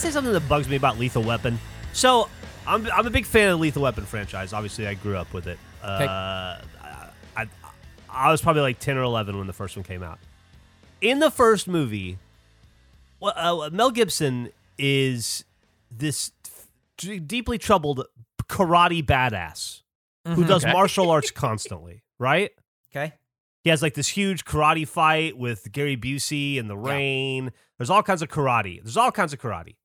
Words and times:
say 0.00 0.10
something 0.10 0.32
that 0.32 0.48
bugs 0.48 0.68
me 0.68 0.76
about 0.76 0.98
Lethal 0.98 1.22
Weapon? 1.22 1.58
So 1.92 2.28
I'm 2.66 2.86
I'm 2.90 3.06
a 3.06 3.10
big 3.10 3.26
fan 3.26 3.48
of 3.50 3.58
the 3.58 3.62
Lethal 3.62 3.82
Weapon 3.82 4.04
franchise. 4.04 4.52
Obviously, 4.52 4.86
I 4.86 4.94
grew 4.94 5.16
up 5.16 5.32
with 5.32 5.46
it. 5.46 5.58
Uh, 5.82 6.58
I, 7.36 7.46
I 8.08 8.30
was 8.30 8.42
probably 8.42 8.62
like 8.62 8.78
10 8.78 8.98
or 8.98 9.02
11 9.02 9.38
when 9.38 9.46
the 9.46 9.52
first 9.52 9.76
one 9.76 9.84
came 9.84 10.02
out. 10.02 10.18
In 11.00 11.20
the 11.20 11.30
first 11.30 11.66
movie, 11.68 12.18
well, 13.20 13.62
uh, 13.62 13.70
Mel 13.70 13.90
Gibson 13.90 14.50
is 14.78 15.44
this 15.90 16.32
d- 16.98 17.18
deeply 17.18 17.56
troubled 17.56 18.04
karate 18.48 19.02
badass 19.04 19.82
who 20.26 20.44
does 20.44 20.64
Okay. 20.64 20.72
martial 20.72 21.10
arts 21.10 21.30
constantly, 21.30 22.02
right? 22.18 22.50
Okay. 22.94 23.14
He 23.64 23.70
has 23.70 23.80
like 23.82 23.94
this 23.94 24.08
huge 24.08 24.44
karate 24.44 24.86
fight 24.86 25.36
with 25.38 25.70
Gary 25.72 25.96
Busey 25.96 26.56
in 26.56 26.66
the 26.68 26.76
rain. 26.76 27.52
There's 27.78 27.90
all 27.90 28.02
kinds 28.02 28.20
of 28.22 28.28
karate. 28.28 28.82
There's 28.82 28.96
all 28.98 29.12
kinds 29.12 29.32
of 29.32 29.40
karate. 29.40 29.76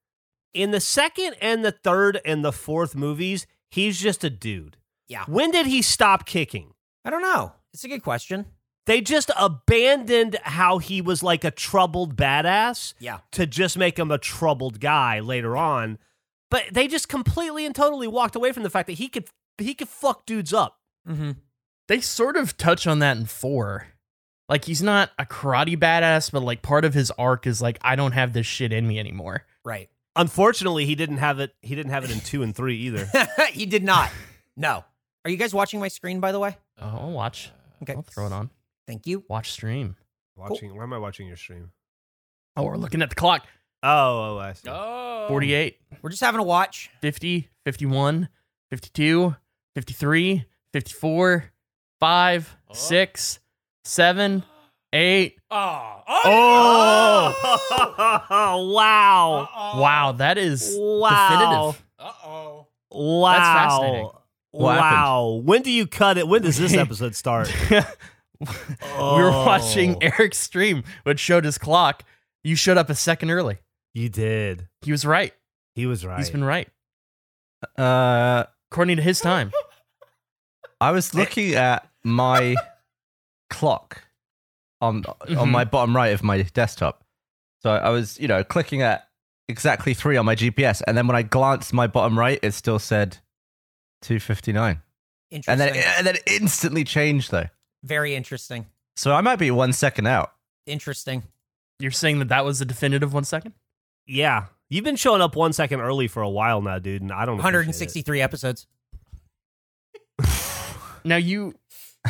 In 0.56 0.72
the 0.72 0.80
second 0.80 1.36
and 1.42 1.64
the 1.66 1.72
third 1.72 2.20
and 2.26 2.44
the 2.44 2.52
fourth 2.54 2.96
movies, 2.96 3.46
he's 3.70 4.00
just 4.00 4.24
a 4.24 4.30
dude. 4.30 4.78
Yeah. 5.08 5.26
When 5.28 5.52
did 5.52 5.66
he 5.68 5.82
stop 5.82 6.26
kicking? 6.26 6.74
I 7.04 7.10
don't 7.10 7.22
know. 7.22 7.54
It's 7.74 7.84
a 7.84 7.88
good 7.90 8.04
question. 8.04 8.46
They 8.86 9.02
just 9.02 9.32
abandoned 9.38 10.38
how 10.44 10.78
he 10.78 11.02
was 11.02 11.22
like 11.24 11.44
a 11.44 11.52
troubled 11.52 12.16
badass 12.16 12.94
Yeah. 13.00 13.20
to 13.34 13.46
just 13.46 13.78
make 13.78 13.98
him 14.00 14.12
a 14.12 14.18
troubled 14.18 14.80
guy 14.80 15.20
later 15.20 15.58
on. 15.58 15.98
But 16.52 16.66
they 16.72 16.88
just 16.88 17.10
completely 17.10 17.66
and 17.66 17.76
totally 17.76 18.08
walked 18.08 18.36
away 18.36 18.52
from 18.52 18.64
the 18.64 18.70
fact 18.70 18.88
that 18.88 18.94
he 18.94 19.08
could 19.10 19.28
he 19.58 19.74
could 19.74 19.90
fuck 19.90 20.26
dudes 20.26 20.54
up. 20.54 20.80
Mm-hmm. 21.08 21.32
They 21.88 22.00
sort 22.00 22.38
of 22.38 22.56
touch 22.58 22.88
on 22.88 23.00
that 23.00 23.18
in 23.18 23.26
four. 23.26 23.88
Like 24.48 24.66
he's 24.66 24.84
not 24.84 25.12
a 25.18 25.26
karate 25.26 25.76
badass, 25.78 26.32
but 26.32 26.44
like 26.44 26.62
part 26.62 26.86
of 26.86 26.94
his 26.94 27.12
arc 27.12 27.48
is 27.48 27.62
like 27.62 27.80
I 27.82 27.96
don't 27.96 28.12
have 28.14 28.34
this 28.34 28.46
shit 28.46 28.72
in 28.72 28.88
me 28.88 29.00
anymore. 29.00 29.46
Right. 29.64 29.90
Unfortunately, 30.16 30.86
he 30.86 30.96
didn't 30.96 31.18
have 31.18 31.40
it. 31.40 31.54
He 31.62 31.76
didn't 31.76 31.92
have 31.92 32.04
it 32.04 32.12
in 32.12 32.20
two 32.22 32.42
and 32.44 32.56
three 32.56 32.78
either. 32.78 33.10
he 33.52 33.66
did 33.66 33.84
not. 33.84 34.10
No. 34.56 34.84
Are 35.26 35.30
you 35.32 35.38
guys 35.38 35.54
watching 35.54 35.80
my 35.80 35.88
screen, 35.88 36.20
by 36.20 36.32
the 36.32 36.40
way? 36.40 36.56
Oh, 36.80 36.88
I'll 37.02 37.12
watch. 37.12 37.52
Okay. 37.84 37.94
I'll 37.94 38.02
throw 38.04 38.28
it 38.28 38.32
on. 38.32 38.50
Thank 38.88 39.08
you. 39.08 39.24
Watch 39.28 39.52
stream. 39.52 39.96
Watching. 40.36 40.76
Why 40.76 40.84
am 40.84 40.94
I 40.94 40.98
watching 41.00 41.28
your 41.28 41.38
stream? 41.38 41.72
Oh, 42.56 42.64
we're 42.64 42.78
looking 42.78 43.02
at 43.02 43.10
the 43.10 43.16
clock. 43.16 43.46
Oh, 43.84 44.36
oh, 44.36 44.38
I 44.40 44.54
see. 44.54 44.70
Oh. 44.70 45.26
48, 45.28 45.78
We're 46.02 46.10
just 46.10 46.22
having 46.22 46.40
a 46.40 46.44
watch. 46.44 46.90
50, 47.02 47.50
51, 47.66 48.30
52, 48.70 49.36
53, 49.76 50.46
54, 50.74 51.52
5, 52.00 52.58
Oh. 52.70 52.74
6, 52.74 53.40
7, 53.84 54.44
8. 54.96 55.38
Oh. 55.52 56.02
Oh, 57.38 58.72
wow. 58.74 59.50
Wow, 59.78 60.12
that 60.14 60.38
is 60.38 60.74
Wow. 60.78 61.30
definitive. 61.30 61.86
Uh 62.00 62.12
oh. 62.26 62.68
Wow. 62.92 63.34
That's 63.34 63.48
fascinating. 63.48 64.10
What 64.52 64.78
wow. 64.78 65.42
When 65.44 65.62
do 65.64 65.72
you 65.72 65.86
cut 65.88 66.18
it? 66.18 66.28
When 66.28 66.42
does 66.42 66.58
this 66.58 66.74
episode 66.78 67.14
start? 67.16 67.52
we 67.70 67.78
were 68.48 69.32
Oh. 69.32 69.44
watching 69.46 70.02
Eric's 70.02 70.38
stream, 70.38 70.84
which 71.04 71.20
showed 71.20 71.44
his 71.46 71.58
clock. 71.58 72.04
You 72.44 72.56
showed 72.56 72.78
up 72.78 72.90
a 72.90 72.96
second 72.96 73.32
early. 73.32 73.58
You 73.94 74.08
did. 74.10 74.68
He 74.82 74.92
was 74.92 75.06
right. 75.06 75.34
He 75.74 75.86
was 75.86 76.06
right. 76.06 76.20
He's 76.20 76.30
been 76.30 76.44
right. 76.44 76.70
Uh, 77.78 78.46
According 78.72 78.98
to 78.98 79.02
his 79.04 79.20
time. 79.20 79.52
I 80.80 80.92
was 80.92 81.14
looking 81.14 81.54
at 81.56 81.88
my 82.04 82.56
clock 83.50 84.04
on 84.82 85.04
Mhm. 85.04 85.38
on 85.40 85.50
my 85.50 85.64
bottom 85.64 85.96
right 85.96 86.14
of 86.14 86.24
my 86.24 86.42
desktop. 86.42 87.04
So 87.62 87.72
I 87.72 87.90
was, 87.90 88.20
you 88.20 88.28
know, 88.28 88.44
clicking 88.44 88.82
at 88.82 89.08
exactly 89.48 89.94
three 89.94 90.18
on 90.18 90.26
my 90.26 90.36
GPS, 90.36 90.82
and 90.88 90.98
then 90.98 91.08
when 91.08 91.16
I 91.16 91.22
glanced 91.24 91.74
my 91.74 91.88
bottom 91.88 92.18
right, 92.18 92.40
it 92.42 92.52
still 92.54 92.80
said 92.80 93.18
two 94.02 94.20
fifty 94.20 94.52
nine, 94.54 94.82
and 95.32 95.44
then 95.60 95.76
and 95.76 96.06
then 96.06 96.16
it 96.18 96.24
instantly 96.28 96.84
changed 96.84 97.32
though. 97.32 97.48
Very 97.84 98.16
interesting. 98.16 98.68
So 98.96 99.14
I 99.14 99.22
might 99.22 99.38
be 99.38 99.52
one 99.52 99.74
second 99.74 100.08
out. 100.08 100.34
Interesting. 100.66 101.24
You're 101.80 101.92
saying 101.92 102.20
that 102.20 102.30
that 102.30 102.46
was 102.46 102.62
a 102.62 102.66
definitive 102.66 103.14
one 103.14 103.24
second? 103.26 103.54
yeah. 104.06 104.46
You've 104.68 104.84
been 104.84 104.96
showing 104.96 105.22
up 105.22 105.36
one 105.36 105.54
second 105.54 105.80
early 105.82 106.08
for 106.08 106.24
a 106.24 106.30
while 106.30 106.60
now, 106.60 106.80
dude, 106.80 107.04
and 107.04 107.12
I 107.12 107.26
don't 107.26 107.36
appreciate 107.40 107.50
it. 107.50 107.58
163 107.68 108.22
episodes. 108.22 108.66
Now 111.04 111.18
you 111.18 111.54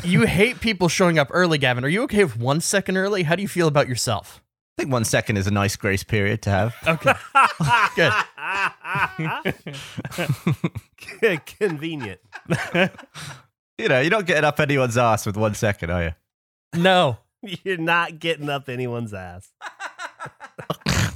you 0.04 0.26
hate 0.26 0.60
people 0.60 0.88
showing 0.88 1.18
up 1.20 1.30
early, 1.32 1.58
Gavin. 1.58 1.84
Are 1.84 1.90
you 1.90 2.04
okay 2.04 2.24
with 2.24 2.38
one 2.38 2.62
second 2.62 2.98
early? 2.98 3.24
How 3.24 3.36
do 3.36 3.42
you 3.42 3.48
feel 3.48 3.68
about 3.68 3.88
yourself? 3.88 4.42
I 4.78 4.82
think 4.82 4.92
one 4.92 5.06
second 5.06 5.38
is 5.38 5.48
a 5.48 5.52
nice 5.52 5.76
grace 5.76 6.04
period 6.04 6.42
to 6.44 6.50
have. 6.50 6.76
Okay. 6.86 7.14
Good. 11.22 11.46
Convenient. 11.46 12.20
You 13.78 13.90
know, 13.90 14.00
you're 14.00 14.10
not 14.12 14.26
getting 14.26 14.46
up 14.46 14.60
anyone's 14.62 14.98
ass 14.98 15.26
with 15.26 15.36
one 15.36 15.54
second, 15.54 15.90
are 15.90 16.04
you? 16.04 16.14
No. 16.76 17.18
You're 17.42 17.78
not 17.78 18.20
getting 18.20 18.50
up 18.50 18.70
anyone's 18.70 19.14
ass. 19.14 19.52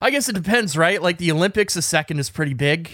I 0.00 0.10
guess 0.10 0.28
it 0.28 0.34
depends, 0.34 0.76
right? 0.76 1.02
Like 1.02 1.18
the 1.18 1.32
Olympics, 1.32 1.74
a 1.76 1.82
second 1.82 2.20
is 2.20 2.30
pretty 2.30 2.54
big. 2.54 2.90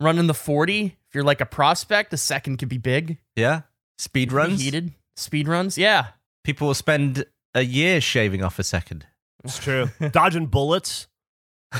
Running 0.00 0.26
the 0.26 0.34
40, 0.34 0.84
if 1.08 1.14
you're 1.14 1.24
like 1.24 1.40
a 1.40 1.46
prospect, 1.46 2.12
a 2.12 2.18
second 2.18 2.58
could 2.58 2.68
be 2.68 2.76
big. 2.78 3.16
Yeah. 3.34 3.62
Speed 3.98 4.32
runs. 4.32 4.60
Heated. 4.62 4.92
Speed 5.16 5.48
runs, 5.48 5.78
yeah. 5.78 6.08
People 6.44 6.66
will 6.68 6.74
spend 6.74 7.24
a 7.54 7.62
year 7.62 8.00
shaving 8.00 8.42
off 8.42 8.58
a 8.58 8.64
second. 8.64 9.06
It's 9.44 9.58
true. 9.58 9.90
Dodging 10.12 10.46
bullets. 10.46 11.06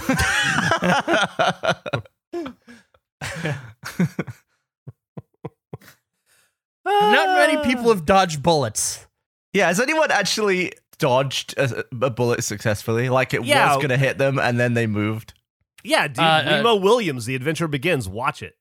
Not 6.84 7.28
many 7.38 7.56
people 7.64 7.88
have 7.88 8.04
dodged 8.06 8.42
bullets. 8.42 9.06
Yeah, 9.52 9.66
has 9.68 9.80
anyone 9.80 10.10
actually 10.10 10.72
dodged 10.98 11.54
a, 11.58 11.84
a 12.02 12.10
bullet 12.10 12.44
successfully? 12.44 13.08
Like 13.08 13.34
it 13.34 13.44
Yeah. 13.44 13.68
was 13.68 13.76
going 13.78 13.88
to 13.88 13.96
hit 13.96 14.18
them 14.18 14.38
and 14.38 14.60
then 14.60 14.74
they 14.74 14.86
moved? 14.86 15.34
Yeah, 15.82 16.08
dude. 16.08 16.18
Uh, 16.18 16.22
uh, 16.22 16.42
Remo 16.46 16.76
Williams, 16.76 17.26
The 17.26 17.34
Adventure 17.34 17.68
Begins. 17.68 18.08
Watch 18.08 18.42
it. 18.42 18.56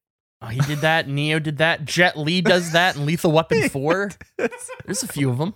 Oh, 0.45 0.49
he 0.49 0.59
did 0.61 0.79
that. 0.79 1.07
Neo 1.07 1.39
did 1.39 1.57
that. 1.57 1.85
Jet 1.85 2.17
Li 2.17 2.41
does 2.41 2.71
that 2.73 2.95
in 2.95 3.05
Lethal 3.05 3.31
Weapon 3.31 3.67
4. 3.69 4.11
There's 4.85 5.03
a 5.03 5.07
few 5.07 5.29
of 5.29 5.37
them. 5.37 5.53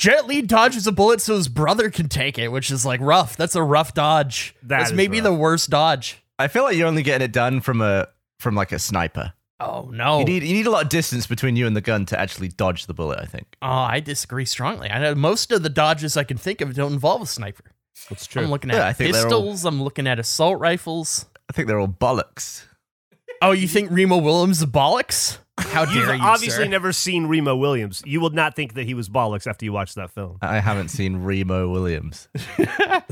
Jet 0.00 0.26
Li 0.26 0.42
dodges 0.42 0.86
a 0.86 0.92
bullet 0.92 1.20
so 1.20 1.36
his 1.36 1.48
brother 1.48 1.90
can 1.90 2.08
take 2.08 2.38
it, 2.38 2.48
which 2.48 2.70
is 2.70 2.84
like 2.86 3.00
rough. 3.00 3.36
That's 3.36 3.54
a 3.54 3.62
rough 3.62 3.94
dodge. 3.94 4.54
That 4.62 4.78
That's 4.78 4.90
is 4.90 4.96
maybe 4.96 5.18
rough. 5.18 5.24
the 5.24 5.34
worst 5.34 5.70
dodge. 5.70 6.22
I 6.38 6.48
feel 6.48 6.62
like 6.64 6.76
you're 6.76 6.88
only 6.88 7.02
getting 7.02 7.24
it 7.24 7.32
done 7.32 7.60
from 7.60 7.80
a 7.82 8.08
from 8.40 8.54
like 8.54 8.72
a 8.72 8.78
sniper. 8.78 9.34
Oh 9.60 9.90
no. 9.92 10.18
You 10.20 10.24
need 10.24 10.42
you 10.42 10.54
need 10.54 10.66
a 10.66 10.70
lot 10.70 10.82
of 10.84 10.88
distance 10.88 11.26
between 11.26 11.54
you 11.56 11.66
and 11.66 11.76
the 11.76 11.80
gun 11.82 12.06
to 12.06 12.18
actually 12.18 12.48
dodge 12.48 12.86
the 12.86 12.94
bullet. 12.94 13.18
I 13.20 13.26
think. 13.26 13.46
oh, 13.62 13.68
I 13.68 14.00
disagree 14.00 14.46
strongly. 14.46 14.90
I 14.90 14.98
know 14.98 15.14
most 15.14 15.52
of 15.52 15.62
the 15.62 15.68
dodges 15.68 16.16
I 16.16 16.24
can 16.24 16.38
think 16.38 16.60
of 16.62 16.74
don't 16.74 16.94
involve 16.94 17.22
a 17.22 17.26
sniper. 17.26 17.64
That's 18.08 18.26
true. 18.26 18.42
I'm 18.42 18.50
looking 18.50 18.70
at 18.70 18.76
Yeah, 18.78 18.84
I 18.84 18.88
all- 18.88 18.94
pistols. 18.94 19.64
I'm 19.66 19.82
looking 19.82 20.06
at 20.08 20.18
assault 20.18 20.58
rifles. 20.58 21.26
I 21.48 21.52
think 21.52 21.68
they're 21.68 21.78
all 21.78 21.86
bollocks. 21.86 22.64
Oh, 23.44 23.50
you 23.50 23.66
think 23.66 23.90
Remo 23.90 24.18
Williams 24.18 24.60
is 24.60 24.66
bollocks? 24.66 25.38
How 25.58 25.82
You've 25.82 26.06
dare 26.06 26.14
you, 26.14 26.22
obviously 26.22 26.64
sir. 26.64 26.70
never 26.70 26.92
seen 26.92 27.26
Remo 27.26 27.56
Williams. 27.56 28.00
You 28.06 28.20
will 28.20 28.30
not 28.30 28.54
think 28.54 28.74
that 28.74 28.84
he 28.86 28.94
was 28.94 29.08
bollocks 29.08 29.46
after 29.48 29.64
you 29.64 29.72
watch 29.72 29.94
that 29.94 30.10
film. 30.12 30.38
I 30.40 30.60
haven't 30.60 30.88
seen 30.90 31.16
Remo 31.24 31.68
Williams. 31.68 32.28
I 32.58 33.02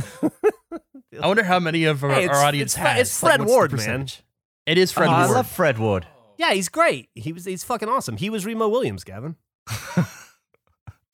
wonder 1.20 1.42
how 1.42 1.58
many 1.58 1.84
of 1.84 2.02
our, 2.04 2.10
Hey, 2.10 2.24
it's- 2.24 2.38
our 2.38 2.44
audience 2.44 2.72
it's 2.74 2.80
Fre- 2.80 2.86
has. 2.88 3.00
it's 3.08 3.20
Fred 3.20 3.40
what's 3.40 3.50
the 3.50 3.56
Ward, 3.56 3.70
man. 3.72 3.78
percentage? 3.78 4.22
It 4.66 4.78
is 4.78 4.92
Fred 4.92 5.08
Oh, 5.08 5.12
I 5.12 5.24
Ward. 5.24 5.34
love 5.36 5.46
Fred 5.50 5.78
Ward. 5.78 6.06
Yeah, 6.38 6.52
he's 6.52 6.68
great. 6.68 7.08
He 7.14 7.32
was 7.32 7.44
he's 7.44 7.64
fucking 7.64 7.88
awesome. 7.88 8.16
He 8.16 8.30
was 8.30 8.46
Remo 8.46 8.68
Williams, 8.68 9.02
Gavin. 9.04 9.36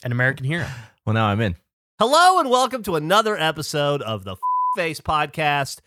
An 0.05 0.12
American 0.12 0.44
hero. 0.44 0.67
Well, 1.06 1.14
now 1.14 1.26
I'm 1.26 1.41
in. 1.41 1.56
Hello 1.99 2.38
and 2.38 2.50
welcome 2.50 2.82
to 2.85 2.96
another 2.96 3.37
episode 3.37 4.02
of 4.02 4.25
the 4.25 4.32
F- 4.32 4.38
Face 4.76 5.00
Podcast. 5.00 5.81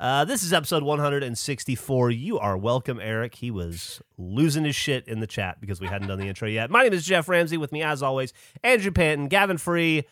Uh, 0.00 0.24
this 0.24 0.42
is 0.42 0.50
episode 0.54 0.82
164. 0.82 2.10
You 2.10 2.38
are 2.38 2.56
welcome, 2.56 2.98
Eric. 2.98 3.34
He 3.34 3.50
was 3.50 4.00
losing 4.16 4.64
his 4.64 4.74
shit 4.74 5.06
in 5.06 5.20
the 5.20 5.26
chat 5.26 5.60
because 5.60 5.78
we 5.78 5.88
hadn't 5.88 6.08
done 6.08 6.18
the 6.18 6.26
intro 6.26 6.48
yet. 6.48 6.70
My 6.70 6.82
name 6.84 6.94
is 6.94 7.04
Geoff 7.04 7.28
Ramsey. 7.28 7.58
With 7.58 7.70
me, 7.70 7.82
as 7.82 8.02
always, 8.02 8.32
Andrew 8.64 8.92
Panton, 8.92 9.28
Gavin 9.28 9.58
Free. 9.58 10.04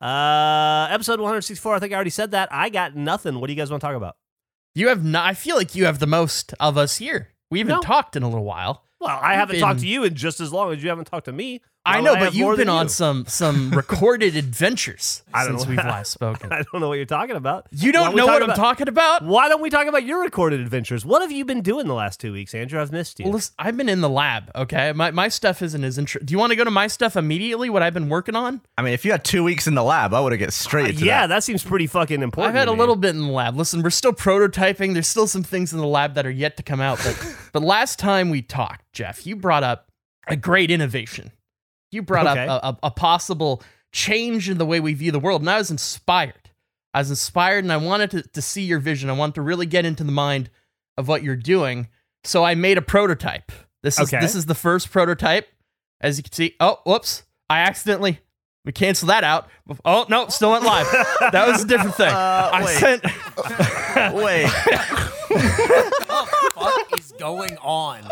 Uh, 0.00 0.86
episode 0.90 1.18
164. 1.18 1.74
I 1.74 1.78
think 1.80 1.92
I 1.92 1.96
already 1.96 2.10
said 2.10 2.30
that. 2.30 2.50
I 2.52 2.68
got 2.68 2.94
nothing. 2.94 3.40
What 3.40 3.48
do 3.48 3.52
you 3.52 3.56
guys 3.56 3.68
want 3.68 3.80
to 3.80 3.86
talk 3.86 3.96
about? 3.96 4.16
You 4.76 4.88
have 4.88 5.04
not. 5.04 5.26
I 5.28 5.34
feel 5.34 5.56
like 5.56 5.74
you 5.74 5.86
have 5.86 5.98
the 5.98 6.06
most 6.06 6.54
of 6.60 6.78
us 6.78 6.98
here. 6.98 7.30
We 7.50 7.58
haven't 7.58 7.74
No. 7.74 7.80
talked 7.80 8.14
in 8.14 8.22
a 8.22 8.28
little 8.28 8.44
while. 8.44 8.84
Well, 9.00 9.18
I 9.20 9.34
haven't 9.34 9.54
been- 9.54 9.60
talked 9.60 9.80
to 9.80 9.88
you 9.88 10.04
in 10.04 10.14
just 10.14 10.38
as 10.40 10.52
long 10.52 10.72
as 10.72 10.84
you 10.84 10.88
haven't 10.88 11.06
talked 11.06 11.24
to 11.24 11.32
me. 11.32 11.62
I 11.84 12.00
know, 12.00 12.12
would 12.12 12.18
but 12.18 12.24
have 12.26 12.34
you've 12.34 12.56
been 12.56 12.68
on 12.68 12.86
you? 12.86 12.90
some 12.90 13.26
some 13.26 13.70
recorded 13.76 14.36
adventures 14.36 15.22
I 15.34 15.44
don't 15.44 15.58
since 15.58 15.64
know. 15.64 15.70
we've 15.70 15.78
last 15.78 16.10
spoken. 16.12 16.52
I 16.52 16.62
don't 16.62 16.80
know 16.80 16.88
what 16.88 16.94
you're 16.94 17.04
talking 17.06 17.34
about. 17.34 17.66
You 17.72 17.90
don't 17.90 18.06
don't 18.06 18.16
know 18.16 18.26
talk 18.26 18.40
what 18.40 18.50
I'm 18.50 18.56
talking 18.56 18.88
about? 18.88 19.24
Why 19.24 19.48
don't 19.48 19.60
we 19.60 19.68
talk 19.68 19.86
about 19.88 20.04
your 20.04 20.22
recorded 20.22 20.60
adventures? 20.60 21.04
What 21.04 21.22
have 21.22 21.32
you 21.32 21.44
been 21.44 21.60
doing 21.60 21.88
the 21.88 21.94
last 21.94 22.20
two 22.20 22.32
weeks, 22.32 22.54
Andrew? 22.54 22.80
I've 22.80 22.92
missed 22.92 23.18
you. 23.18 23.24
Well, 23.24 23.34
listen, 23.34 23.54
I've 23.58 23.76
been 23.76 23.88
in 23.88 24.00
the 24.00 24.08
lab. 24.08 24.50
Okay, 24.54 24.92
my 24.92 25.10
my 25.10 25.28
stuff 25.28 25.60
isn't 25.60 25.82
as 25.82 25.98
interesting. 25.98 26.26
Do 26.26 26.32
you 26.32 26.38
want 26.38 26.50
to 26.50 26.56
go 26.56 26.64
to 26.64 26.70
my 26.70 26.86
stuff 26.86 27.16
immediately? 27.16 27.68
What 27.68 27.82
I've 27.82 27.94
been 27.94 28.08
working 28.08 28.36
on? 28.36 28.60
I 28.78 28.82
mean, 28.82 28.92
if 28.92 29.04
you 29.04 29.10
had 29.10 29.24
two 29.24 29.42
weeks 29.42 29.66
in 29.66 29.74
the 29.74 29.82
lab, 29.82 30.14
I 30.14 30.20
would 30.20 30.32
have 30.32 30.38
get 30.38 30.52
straight 30.52 30.98
to 30.98 31.04
yeah, 31.04 31.22
that. 31.22 31.34
that 31.34 31.44
seems 31.44 31.64
pretty 31.64 31.88
fucking 31.88 32.22
important. 32.22 32.54
I've 32.54 32.58
had 32.58 32.68
a 32.68 32.72
me. 32.72 32.78
little 32.78 32.96
bit 32.96 33.10
in 33.16 33.22
the 33.22 33.32
lab. 33.32 33.56
Listen, 33.56 33.82
we're 33.82 33.90
still 33.90 34.12
prototyping. 34.12 34.92
There's 34.92 35.08
still 35.08 35.26
some 35.26 35.42
things 35.42 35.72
in 35.72 35.80
the 35.80 35.86
lab 35.86 36.14
that 36.14 36.26
are 36.26 36.30
yet 36.30 36.56
to 36.58 36.62
come 36.62 36.80
out. 36.80 37.00
But 37.02 37.36
but 37.52 37.62
last 37.62 37.98
time 37.98 38.30
we 38.30 38.40
talked, 38.40 38.92
Geoff, 38.92 39.26
you 39.26 39.34
brought 39.34 39.64
up 39.64 39.88
a 40.28 40.36
great 40.36 40.70
innovation. 40.70 41.32
You 41.92 42.02
brought 42.02 42.26
Okay. 42.26 42.46
up 42.46 42.62
a, 42.62 42.66
a, 42.68 42.78
a 42.88 42.90
possible 42.90 43.62
change 43.92 44.48
in 44.48 44.58
the 44.58 44.66
way 44.66 44.80
we 44.80 44.94
view 44.94 45.12
the 45.12 45.20
world, 45.20 45.42
and 45.42 45.50
I 45.50 45.58
was 45.58 45.70
inspired. 45.70 46.50
I 46.94 46.98
was 46.98 47.10
inspired, 47.10 47.64
and 47.64 47.72
I 47.72 47.76
wanted 47.76 48.10
to, 48.12 48.22
to 48.22 48.42
see 48.42 48.62
your 48.62 48.78
vision. 48.80 49.08
I 49.10 49.12
wanted 49.14 49.36
to 49.36 49.42
really 49.42 49.66
get 49.66 49.84
into 49.84 50.02
the 50.04 50.12
mind 50.12 50.50
of 50.98 51.06
what 51.08 51.22
you're 51.22 51.36
doing. 51.36 51.88
So 52.24 52.44
I 52.44 52.54
made 52.54 52.78
a 52.78 52.82
prototype. 52.82 53.52
This 53.82 53.98
is 53.98 54.08
Okay. 54.12 54.20
this 54.20 54.34
is 54.34 54.46
the 54.46 54.54
first 54.54 54.90
prototype. 54.90 55.48
As 56.00 56.16
you 56.16 56.22
can 56.22 56.32
see, 56.32 56.54
oh, 56.60 56.80
whoops! 56.84 57.22
I 57.48 57.60
accidentally 57.60 58.18
we 58.64 58.72
canceled 58.72 59.10
that 59.10 59.24
out. 59.24 59.48
Oh 59.84 60.06
no, 60.08 60.28
still 60.28 60.50
went 60.52 60.64
live. 60.64 60.86
that 61.32 61.46
was 61.48 61.64
a 61.64 61.66
different 61.66 61.94
thing. 61.96 62.08
Uh, 62.12 62.50
I 62.52 62.64
wait. 62.64 62.78
sent. 62.78 63.02
Wait, 64.14 64.46
What 66.62 66.98
is 67.00 67.12
going 67.18 67.56
on? 67.58 68.02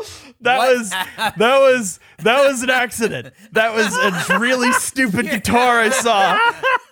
That 0.41 0.59
What 0.59 0.79
was 0.79 0.93
happened? 0.93 1.41
that 1.43 1.59
was 1.61 2.01
that 2.19 2.45
was 2.49 2.63
an 2.63 2.71
accident. 2.71 3.35
That 3.53 3.75
was 3.75 3.95
a 3.97 4.39
really 4.39 4.73
stupid 4.73 5.27
guitar 5.31 5.81
I 5.81 5.91
saw 5.91 6.35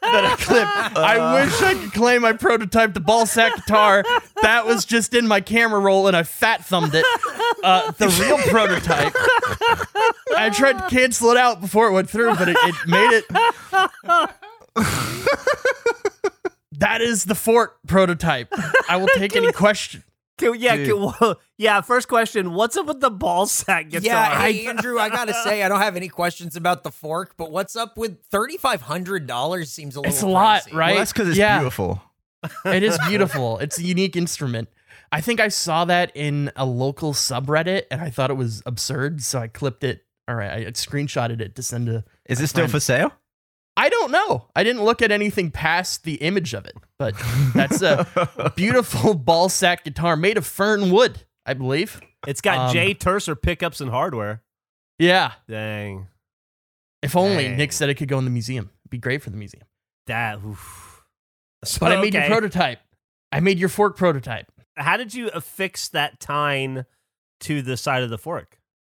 that 0.03 0.25
I 0.25 0.37
clipped. 0.39 0.97
I 0.99 1.43
wish 1.45 1.61
I 1.63 1.75
could 1.75 1.93
claim 1.93 2.25
I 2.25 2.33
prototyped 2.33 2.95
the 2.95 3.01
ball 3.01 3.27
sack 3.27 3.55
guitar. 3.57 4.05
That 4.43 4.67
was 4.67 4.85
just 4.85 5.15
in 5.15 5.27
my 5.27 5.41
camera 5.41 5.81
roll 5.81 6.07
and 6.07 6.17
I 6.17 6.23
fat 6.23 6.65
thumbed 6.65 6.95
it. 6.95 7.05
Uh, 7.63 7.91
the 7.93 8.09
real 8.21 8.39
prototype. 8.51 9.13
I 10.37 10.51
tried 10.51 10.79
to 10.79 10.89
cancel 10.89 11.31
it 11.31 11.37
out 11.37 11.61
before 11.61 11.89
it 11.89 11.93
went 11.93 12.09
through, 12.09 12.35
but 12.37 12.49
it, 12.49 12.57
it 12.61 12.75
made 12.87 13.23
it. 13.23 13.25
That 16.79 17.01
is 17.01 17.25
the 17.25 17.35
fork 17.35 17.77
prototype. 17.89 18.55
I 18.89 18.99
will 18.99 19.09
take 19.17 19.35
any 19.35 19.51
question. 19.53 20.05
Can, 20.39 20.55
yeah, 20.59 20.77
can, 20.77 21.01
well, 21.21 21.41
yeah. 21.57 21.81
First 21.81 22.09
question: 22.09 22.55
What's 22.55 22.77
up 22.77 22.87
with 22.87 23.01
the 23.01 23.11
ball 23.11 23.47
sack 23.47 23.91
guitar? 23.91 24.03
Yeah, 24.05 24.41
hey 24.43 24.67
Andrew, 24.67 24.99
I 24.99 25.09
gotta 25.11 25.35
say 25.35 25.63
I 25.63 25.69
don't 25.69 25.81
have 25.81 25.97
any 25.97 26.09
questions 26.09 26.57
about 26.57 26.83
the 26.85 26.91
fork, 26.91 27.35
but 27.37 27.51
what's 27.51 27.77
up 27.77 27.99
with 27.99 28.23
thirty 28.31 28.57
five 28.57 28.83
hundred 28.83 29.27
dollars? 29.27 29.71
Seems 29.71 29.97
a 29.97 30.01
little. 30.01 30.13
It's 30.13 30.23
a 30.23 30.29
lot, 30.29 30.63
right? 30.73 30.91
well, 30.93 30.99
that's 30.99 31.13
because 31.13 31.29
it's 31.29 31.39
Yeah. 31.39 31.59
beautiful. 31.59 32.01
It 32.65 32.83
is 32.83 32.99
beautiful. 33.09 33.59
it's 33.59 33.79
a 33.79 33.83
unique 33.83 34.17
instrument. 34.17 34.69
I 35.11 35.21
think 35.21 35.41
I 35.41 35.49
saw 35.49 35.85
that 35.87 36.13
in 36.15 36.53
a 36.55 36.67
local 36.67 37.13
subreddit 37.15 37.85
and 37.91 38.01
I 38.01 38.11
thought 38.11 38.31
it 38.31 38.35
was 38.35 38.63
absurd, 38.67 39.23
so 39.23 39.39
I 39.39 39.49
clipped 39.49 39.83
it. 39.83 40.05
All 40.29 40.35
right, 40.35 40.67
I 40.67 40.71
screenshotted 40.73 41.41
it 41.41 41.55
to 41.57 41.63
send 41.63 41.87
to. 41.87 42.05
Is 42.27 42.39
My 42.39 42.45
it 42.45 42.47
still 42.49 42.69
for 42.69 42.81
sale? 42.81 43.13
I 43.79 43.89
don't 43.89 44.11
know. 44.11 44.49
I 44.57 44.65
didn't 44.65 44.85
look 44.85 45.01
at 45.03 45.11
anything 45.13 45.51
past 45.51 46.03
the 46.05 46.15
image 46.17 46.53
of 46.53 46.67
it, 46.67 46.75
but 46.99 47.15
that's 47.55 47.81
a 47.81 48.53
beautiful 48.57 49.15
ball 49.15 49.49
sack 49.49 49.85
guitar 49.85 50.17
made 50.17 50.37
of 50.37 50.45
fern 50.47 50.91
wood, 50.91 51.21
I 51.47 51.55
believe. 51.55 52.01
It's 52.27 52.41
got 52.41 52.59
Um, 52.69 52.73
Jay 52.75 52.93
Turser 52.95 53.41
pickups 53.41 53.81
and 53.81 53.91
hardware. 53.91 54.43
Yeah. 54.99 55.33
Dang, 55.49 56.09
If 57.03 57.15
only 57.17 57.45
Dang. 57.45 57.57
Nick 57.57 57.73
said 57.73 57.89
it 57.89 57.95
could 57.95 58.09
go 58.09 58.19
in 58.19 58.25
the 58.25 58.31
museum. 58.33 58.71
It'd 58.83 58.91
be 58.91 58.99
great 58.99 59.23
for 59.23 59.31
the 59.31 59.37
museum. 59.37 59.65
that. 60.09 60.39
Oof. 60.45 61.03
So, 61.65 61.79
But 61.81 61.93
I 61.93 62.01
made 62.01 62.15
okay. 62.17 62.27
your 62.27 62.37
prototype. 62.37 62.81
I 63.31 63.41
made 63.41 63.59
your 63.59 63.69
fork 63.69 63.97
prototype. 63.97 64.51
How 64.77 64.97
did 64.97 65.15
you 65.15 65.29
affix 65.29 65.89
that 65.89 66.19
tine 66.21 66.85
to 67.41 67.63
the 67.63 67.77
side 67.77 68.03
of 68.03 68.11
the 68.11 68.19
fork? 68.19 68.59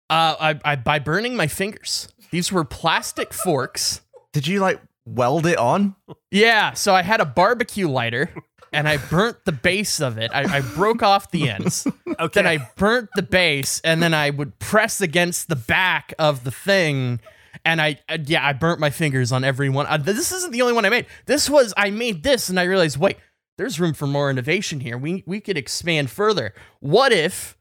Uh, 0.09 0.35
I, 0.39 0.59
I 0.63 0.75
by 0.75 0.99
burning 0.99 1.35
my 1.35 1.47
fingers. 1.47 2.07
These 2.31 2.51
were 2.51 2.63
plastic 2.63 3.33
forks. 3.33 4.01
Did 4.33 4.47
you 4.47 4.59
like 4.59 4.81
weld 5.05 5.45
it 5.45 5.57
on? 5.57 5.95
Yeah, 6.31 6.73
so 6.73 6.93
I 6.93 7.01
had 7.01 7.21
a 7.21 7.25
barbecue 7.25 7.87
lighter 7.87 8.29
and 8.71 8.87
I 8.87 8.97
burnt 8.97 9.37
the 9.45 9.51
base 9.51 9.99
of 9.99 10.17
it. 10.17 10.31
I, 10.33 10.57
I 10.57 10.61
broke 10.61 11.01
off 11.03 11.31
the 11.31 11.49
ends. 11.49 11.87
Okay, 12.19 12.41
Then 12.41 12.47
I 12.47 12.69
burnt 12.75 13.09
the 13.15 13.21
base 13.21 13.79
and 13.81 14.03
then 14.03 14.13
I 14.13 14.29
would 14.29 14.59
press 14.59 14.99
against 14.99 15.47
the 15.47 15.55
back 15.55 16.13
of 16.19 16.43
the 16.43 16.51
thing. 16.51 17.21
And 17.63 17.81
I, 17.81 17.97
uh, 18.09 18.17
yeah, 18.25 18.45
I 18.45 18.51
burnt 18.51 18.81
my 18.81 18.89
fingers 18.89 19.31
on 19.31 19.45
every 19.45 19.69
one. 19.69 19.85
Uh, 19.85 19.95
this 19.95 20.33
isn't 20.33 20.51
the 20.51 20.61
only 20.61 20.73
one 20.73 20.83
I 20.83 20.89
made. 20.89 21.05
This 21.27 21.49
was, 21.49 21.73
I 21.77 21.91
made 21.91 22.23
this 22.23 22.49
and 22.49 22.59
I 22.59 22.63
realized, 22.63 22.97
wait, 22.97 23.15
there's 23.57 23.79
room 23.79 23.93
for 23.93 24.05
more 24.05 24.29
innovation 24.29 24.81
here. 24.81 24.97
We, 24.97 25.23
we 25.25 25.39
could 25.39 25.55
expand 25.57 26.09
further. 26.09 26.53
What 26.81 27.13
if, 27.13 27.57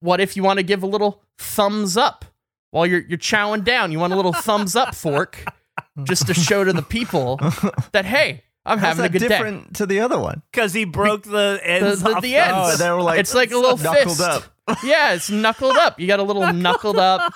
what 0.00 0.20
if 0.20 0.36
you 0.36 0.42
want 0.42 0.58
to 0.58 0.64
give 0.64 0.82
a 0.82 0.86
little 0.86 1.22
thumbs 1.38 1.96
up 1.96 2.24
while 2.72 2.84
you're, 2.84 3.02
you're 3.02 3.18
chowing 3.18 3.62
down? 3.62 3.92
You 3.92 4.00
want 4.00 4.12
a 4.12 4.16
little 4.16 4.32
thumbs 4.32 4.74
up 4.74 4.96
fork 4.96 5.44
just 6.04 6.26
to 6.28 6.34
show 6.34 6.64
to 6.64 6.72
the 6.72 6.82
people 6.82 7.36
that, 7.92 8.04
hey, 8.04 8.42
I'm 8.64 8.78
How's 8.78 8.96
having 8.96 9.04
a 9.06 9.08
that 9.08 9.12
good 9.12 9.18
day. 9.20 9.28
different 9.28 9.76
to 9.76 9.86
the 9.86 10.00
other 10.00 10.18
one? 10.20 10.42
because 10.52 10.72
he 10.72 10.84
broke 10.84 11.24
the 11.24 11.60
ends. 11.64 12.02
the- 12.02 12.14
off 12.14 12.22
the 12.22 12.36
ends. 12.36 12.52
Oh, 12.54 12.76
they 12.76 12.90
were 12.90 13.02
like 13.02 13.18
It's 13.20 13.34
like 13.34 13.50
a 13.50 13.56
little 13.58 13.76
knuckled 13.76 14.16
fist. 14.16 14.20
up. 14.20 14.44
Yeah, 14.84 15.14
it's 15.14 15.28
knuckled 15.28 15.76
up. 15.76 15.98
You 15.98 16.06
got 16.06 16.20
a 16.20 16.22
little 16.22 16.52
knuckled 16.52 16.96
up 16.96 17.32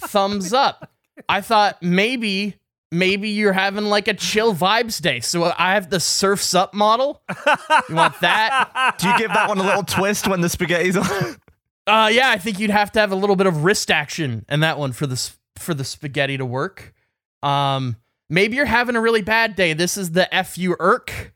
thumbs 0.00 0.52
up. 0.52 0.90
I 1.28 1.40
thought 1.40 1.82
maybe 1.82 2.56
maybe 2.90 3.28
you're 3.30 3.52
having 3.52 3.84
like 3.84 4.08
a 4.08 4.14
chill 4.14 4.54
vibes 4.54 5.00
day. 5.00 5.20
So 5.20 5.44
I 5.56 5.74
have 5.74 5.90
the 5.90 6.00
surfs 6.00 6.54
up 6.54 6.74
model. 6.74 7.22
You 7.88 7.94
want 7.94 8.18
that? 8.20 8.94
Do 8.98 9.08
you 9.08 9.18
give 9.18 9.32
that 9.32 9.48
one 9.48 9.58
a 9.58 9.62
little 9.62 9.82
twist 9.84 10.26
when 10.26 10.40
the 10.40 10.48
spaghetti's 10.48 10.96
on? 10.96 11.36
Uh 11.86 12.10
yeah, 12.12 12.30
I 12.30 12.38
think 12.38 12.58
you'd 12.58 12.70
have 12.70 12.90
to 12.92 13.00
have 13.00 13.12
a 13.12 13.16
little 13.16 13.36
bit 13.36 13.46
of 13.46 13.62
wrist 13.64 13.90
action 13.90 14.44
in 14.48 14.60
that 14.60 14.78
one 14.78 14.92
for 14.92 15.06
the 15.06 15.30
for 15.56 15.74
the 15.74 15.84
spaghetti 15.84 16.36
to 16.36 16.44
work. 16.44 16.92
Um 17.42 17.96
maybe 18.28 18.56
you're 18.56 18.66
having 18.66 18.96
a 18.96 19.00
really 19.00 19.22
bad 19.22 19.56
day. 19.56 19.72
This 19.72 19.96
is 19.96 20.12
the 20.12 20.28
FU 20.44 20.76
irk. 20.78 21.32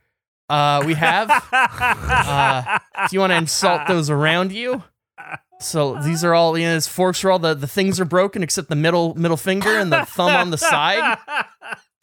Uh 0.48 0.82
we 0.86 0.94
have 0.94 1.30
uh, 1.52 2.78
if 2.98 3.12
you 3.12 3.20
want 3.20 3.30
to 3.32 3.36
insult 3.36 3.86
those 3.86 4.10
around 4.10 4.52
you. 4.52 4.82
So 5.60 5.96
these 6.02 6.24
are 6.24 6.34
all 6.34 6.58
you 6.58 6.66
know, 6.66 6.74
his 6.74 6.88
forks 6.88 7.24
are 7.24 7.30
all 7.30 7.38
the, 7.38 7.54
the 7.54 7.68
things 7.68 8.00
are 8.00 8.04
broken 8.04 8.42
except 8.42 8.68
the 8.68 8.76
middle 8.76 9.14
middle 9.14 9.36
finger 9.36 9.78
and 9.78 9.92
the 9.92 10.04
thumb 10.04 10.34
on 10.34 10.50
the 10.50 10.58
side. 10.58 11.18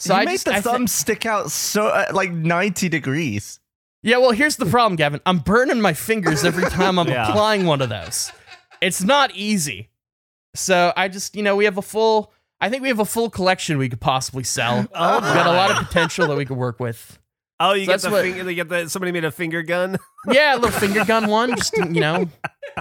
So 0.01 0.13
you 0.13 0.22
I 0.22 0.24
made 0.25 0.31
just 0.31 0.46
the 0.46 0.54
I 0.54 0.62
thumb 0.62 0.88
stick 0.88 1.25
out 1.25 1.51
so 1.51 1.88
uh, 1.88 2.06
like 2.13 2.31
ninety 2.31 2.88
degrees. 2.88 3.60
Yeah, 4.01 4.16
well, 4.19 4.31
here's 4.31 4.56
the 4.56 4.66
problem, 4.66 4.96
Gavin. 4.96 5.19
I'm 5.25 5.40
burning 5.40 5.81
my 5.81 5.92
fingers 5.94 6.46
every 6.46 6.63
time 6.69 6.98
I'm 6.98 7.07
Yeah. 7.10 7.28
applying 7.28 7.66
one 7.66 7.81
of 7.81 7.90
those. 7.90 8.31
It's 8.80 9.04
not 9.04 9.36
easy. 9.36 9.90
So 10.56 10.94
I 10.96 11.10
just, 11.10 11.36
you 11.36 11.44
know, 11.44 11.58
we 11.58 11.65
have 11.65 11.77
a 11.77 11.82
full. 11.82 12.32
I 12.62 12.70
think 12.70 12.82
we 12.82 12.89
have 12.89 13.00
a 13.00 13.06
full 13.06 13.30
collection 13.30 13.78
we 13.78 13.88
could 13.89 14.01
possibly 14.01 14.44
sell. 14.44 14.80
Oh 14.94 15.16
we 15.18 15.22
got 15.34 15.48
a 15.48 15.51
lot 15.51 15.72
of 15.72 15.78
potential 15.88 16.28
that 16.28 16.36
we 16.36 16.46
could 16.46 16.58
work 16.58 16.80
with. 16.80 17.18
Oh, 17.62 17.74
you 17.74 17.86
So 17.86 17.92
get 17.94 18.01
the 18.01 18.10
what- 18.12 18.22
finger. 18.24 18.50
You 18.50 18.56
get 18.56 18.70
the 18.70 18.89
somebody 18.89 19.12
made 19.12 19.25
a 19.25 19.32
finger 19.32 19.62
gun. 19.62 19.98
Yeah, 20.30 20.56
a 20.56 20.58
little 20.58 20.72
finger 20.78 21.06
gun 21.06 21.28
one. 21.28 21.56
Just 21.56 21.78
you 21.78 21.86
know, 22.01 22.28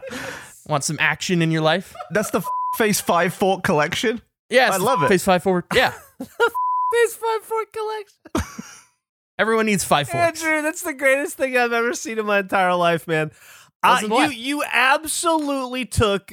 want 0.67 0.83
some 0.83 0.97
action 1.01 1.41
in 1.41 1.53
your 1.53 1.63
life? 1.63 1.95
That's 2.11 2.31
the 2.31 2.39
f- 2.39 2.47
Face 2.77 3.01
Five 3.01 3.33
Fork 3.33 3.63
collection. 3.63 4.21
Yeah, 4.51 4.71
I 4.73 4.79
love 4.79 5.05
it. 5.05 5.09
Face 5.09 5.23
five 5.25 5.43
forward. 5.45 5.65
Yeah, 5.73 5.93
Face 6.19 7.15
five 7.15 7.43
fork 7.43 7.73
collection. 7.73 8.61
everyone 9.39 9.67
needs 9.67 9.85
five 9.85 10.09
forks. 10.09 10.43
Andrew, 10.43 10.63
that's 10.63 10.83
the 10.83 10.95
greatest 10.95 11.37
thing 11.37 11.57
I've 11.57 11.73
ever 11.73 11.95
seen 11.95 12.19
in 12.19 12.27
my 12.27 12.41
entire 12.41 12.75
life, 12.75 13.07
man. 13.07 13.31
Uh, 13.85 14.01
you 14.03 14.31
you 14.31 14.65
absolutely 14.73 15.85
took 15.85 16.33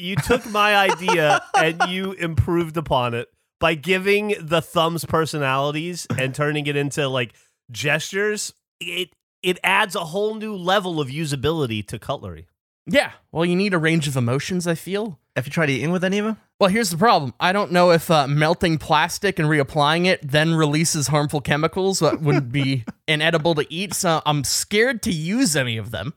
you 0.00 0.16
took 0.16 0.44
my 0.50 0.74
idea 0.74 1.42
and 1.54 1.82
you 1.88 2.12
improved 2.12 2.76
upon 2.76 3.14
it 3.14 3.28
by 3.58 3.74
giving 3.74 4.34
the 4.40 4.62
thumbs 4.62 5.04
personalities 5.04 6.06
and 6.18 6.34
turning 6.34 6.66
it 6.66 6.76
into 6.76 7.08
like 7.08 7.34
gestures. 7.70 8.52
It 8.80 9.10
it 9.42 9.58
adds 9.62 9.94
a 9.94 10.00
whole 10.00 10.34
new 10.34 10.54
level 10.56 11.00
of 11.00 11.08
usability 11.08 11.86
to 11.88 11.98
cutlery. 11.98 12.46
Yeah. 12.86 13.12
Well, 13.30 13.44
you 13.44 13.56
need 13.56 13.74
a 13.74 13.78
range 13.78 14.08
of 14.08 14.16
emotions. 14.16 14.66
I 14.66 14.74
feel. 14.74 15.18
Have 15.36 15.46
you 15.46 15.52
tried 15.52 15.70
eating 15.70 15.92
with 15.92 16.02
any 16.02 16.18
of 16.18 16.26
them? 16.26 16.38
Well, 16.58 16.70
here's 16.70 16.90
the 16.90 16.96
problem. 16.96 17.32
I 17.38 17.52
don't 17.52 17.72
know 17.72 17.90
if 17.92 18.10
uh, 18.10 18.26
melting 18.26 18.78
plastic 18.78 19.38
and 19.38 19.48
reapplying 19.48 20.06
it 20.06 20.20
then 20.22 20.54
releases 20.54 21.06
harmful 21.06 21.40
chemicals 21.40 22.00
that 22.00 22.20
would 22.20 22.50
be 22.50 22.84
inedible 23.08 23.54
to 23.54 23.72
eat. 23.72 23.94
So 23.94 24.20
I'm 24.26 24.44
scared 24.44 25.02
to 25.02 25.12
use 25.12 25.56
any 25.56 25.76
of 25.76 25.90
them, 25.92 26.14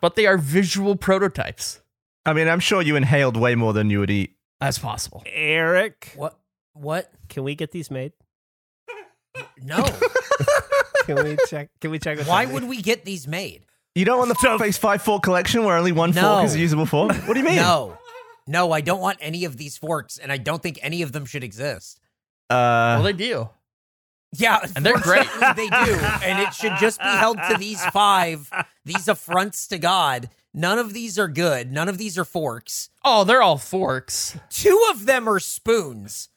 but 0.00 0.16
they 0.16 0.26
are 0.26 0.38
visual 0.38 0.96
prototypes. 0.96 1.80
I 2.26 2.32
mean, 2.32 2.48
I'm 2.48 2.60
sure 2.60 2.80
you 2.82 2.96
inhaled 2.96 3.36
way 3.36 3.54
more 3.54 3.72
than 3.72 3.90
you 3.90 4.00
would 4.00 4.10
eat. 4.10 4.34
That's 4.60 4.78
possible. 4.78 5.22
Eric, 5.26 6.12
What? 6.16 6.38
What? 6.72 7.10
can 7.28 7.44
we 7.44 7.54
get 7.54 7.70
these 7.70 7.90
made? 7.90 8.12
No. 9.62 9.84
Can 11.06 11.22
we 11.22 11.36
check? 11.48 11.68
Can 11.80 11.90
we 11.90 11.98
check? 11.98 12.16
with 12.18 12.26
Why 12.28 12.44
somebody? 12.44 12.66
would 12.66 12.76
we 12.76 12.80
get 12.82 13.04
these 13.04 13.28
made? 13.28 13.64
You 13.94 14.04
don't 14.06 14.16
want 14.18 14.28
the 14.30 14.36
So- 14.36 14.58
Face 14.58 14.78
Five 14.78 15.02
Fork 15.02 15.22
collection 15.22 15.64
where 15.64 15.76
only 15.76 15.92
one 15.92 16.12
No. 16.12 16.22
fork 16.22 16.44
is 16.46 16.54
a 16.54 16.58
usable 16.60 16.86
fork? 16.86 17.12
What 17.26 17.34
do 17.34 17.40
you 17.40 17.44
mean? 17.44 17.56
No. 17.56 17.98
No, 18.46 18.72
I 18.72 18.80
don't 18.80 19.00
want 19.00 19.18
any 19.20 19.44
of 19.44 19.56
these 19.56 19.76
forks, 19.76 20.16
and 20.18 20.30
I 20.32 20.36
don't 20.38 20.62
think 20.62 20.78
any 20.82 21.02
of 21.02 21.12
them 21.12 21.24
should 21.26 21.44
exist. 21.44 22.00
Uh, 22.48 22.96
well, 22.96 23.02
they 23.02 23.12
do. 23.12 23.48
Yeah, 24.36 24.60
And 24.76 24.84
they're 24.84 24.98
great. 24.98 25.26
fortunately 25.26 25.68
they 25.68 25.84
do, 25.84 25.94
and 26.24 26.40
it 26.40 26.52
should 26.54 26.72
just 26.80 26.98
be 27.00 27.06
held 27.08 27.38
to 27.50 27.56
these 27.58 27.84
five, 27.86 28.50
these 28.84 29.08
affronts 29.08 29.66
to 29.68 29.78
God. 29.78 30.28
None 30.56 30.78
of 30.78 30.92
these 30.94 31.18
are 31.18 31.26
good. 31.26 31.72
None 31.72 31.88
of 31.88 31.98
these 31.98 32.16
are 32.16 32.24
forks. 32.24 32.88
Oh, 33.04 33.24
they're 33.24 33.42
all 33.42 33.58
forks. 33.58 34.38
Two 34.50 34.80
of 34.92 35.04
them 35.04 35.28
are 35.28 35.40
spoons. 35.40 36.28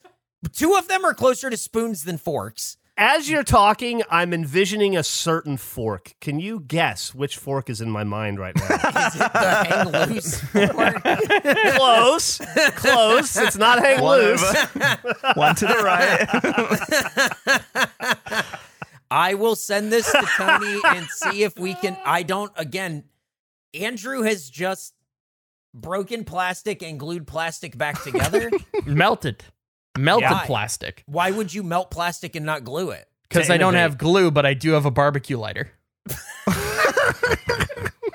Two 0.52 0.74
of 0.74 0.88
them 0.88 1.04
are 1.04 1.14
closer 1.14 1.48
to 1.48 1.56
spoons 1.56 2.02
than 2.02 2.18
forks. 2.18 2.78
As 2.96 3.30
you're 3.30 3.44
talking, 3.44 4.02
I'm 4.10 4.34
envisioning 4.34 4.96
a 4.96 5.04
certain 5.04 5.56
fork. 5.56 6.16
Can 6.20 6.40
you 6.40 6.58
guess 6.58 7.14
which 7.14 7.36
fork 7.36 7.70
is 7.70 7.80
in 7.80 7.88
my 7.90 8.02
mind 8.02 8.40
right 8.40 8.56
now? 8.56 8.64
Is 9.06 9.14
it 9.14 9.32
the 9.32 9.64
hang 9.68 9.92
loose 10.10 10.40
fork? 10.40 11.02
close, 11.76 12.38
close. 12.74 13.36
It's 13.36 13.56
not 13.56 13.78
hang 13.78 14.00
one, 14.02 14.18
loose. 14.18 14.42
over, 14.42 15.14
one 15.34 15.54
to 15.54 15.66
the 15.66 15.78
right. 15.84 16.26
I 19.12 19.34
will 19.34 19.54
send 19.54 19.92
this 19.92 20.10
to 20.10 20.26
Tony 20.36 20.80
and 20.84 21.06
see 21.06 21.44
if 21.44 21.56
we 21.56 21.74
can. 21.74 21.96
I 22.04 22.24
don't. 22.24 22.50
Again, 22.56 23.04
Andrew 23.74 24.22
has 24.22 24.48
just 24.48 24.94
broken 25.74 26.24
plastic 26.24 26.82
and 26.82 26.98
glued 26.98 27.26
plastic 27.26 27.76
back 27.76 28.02
together. 28.04 28.50
Melted. 28.86 29.44
Melted 29.96 30.30
Why? 30.30 30.46
plastic. 30.46 31.02
Why 31.06 31.30
would 31.30 31.52
you 31.52 31.62
melt 31.62 31.90
plastic 31.90 32.36
and 32.36 32.46
not 32.46 32.64
glue 32.64 32.90
it? 32.90 33.08
Because 33.28 33.48
To 33.48 33.54
I 33.54 33.56
don't 33.56 33.74
have 33.74 33.98
glue, 33.98 34.30
but 34.30 34.46
I 34.46 34.54
do 34.54 34.72
have 34.72 34.86
a 34.86 34.90
barbecue 34.90 35.38
lighter. 35.38 35.72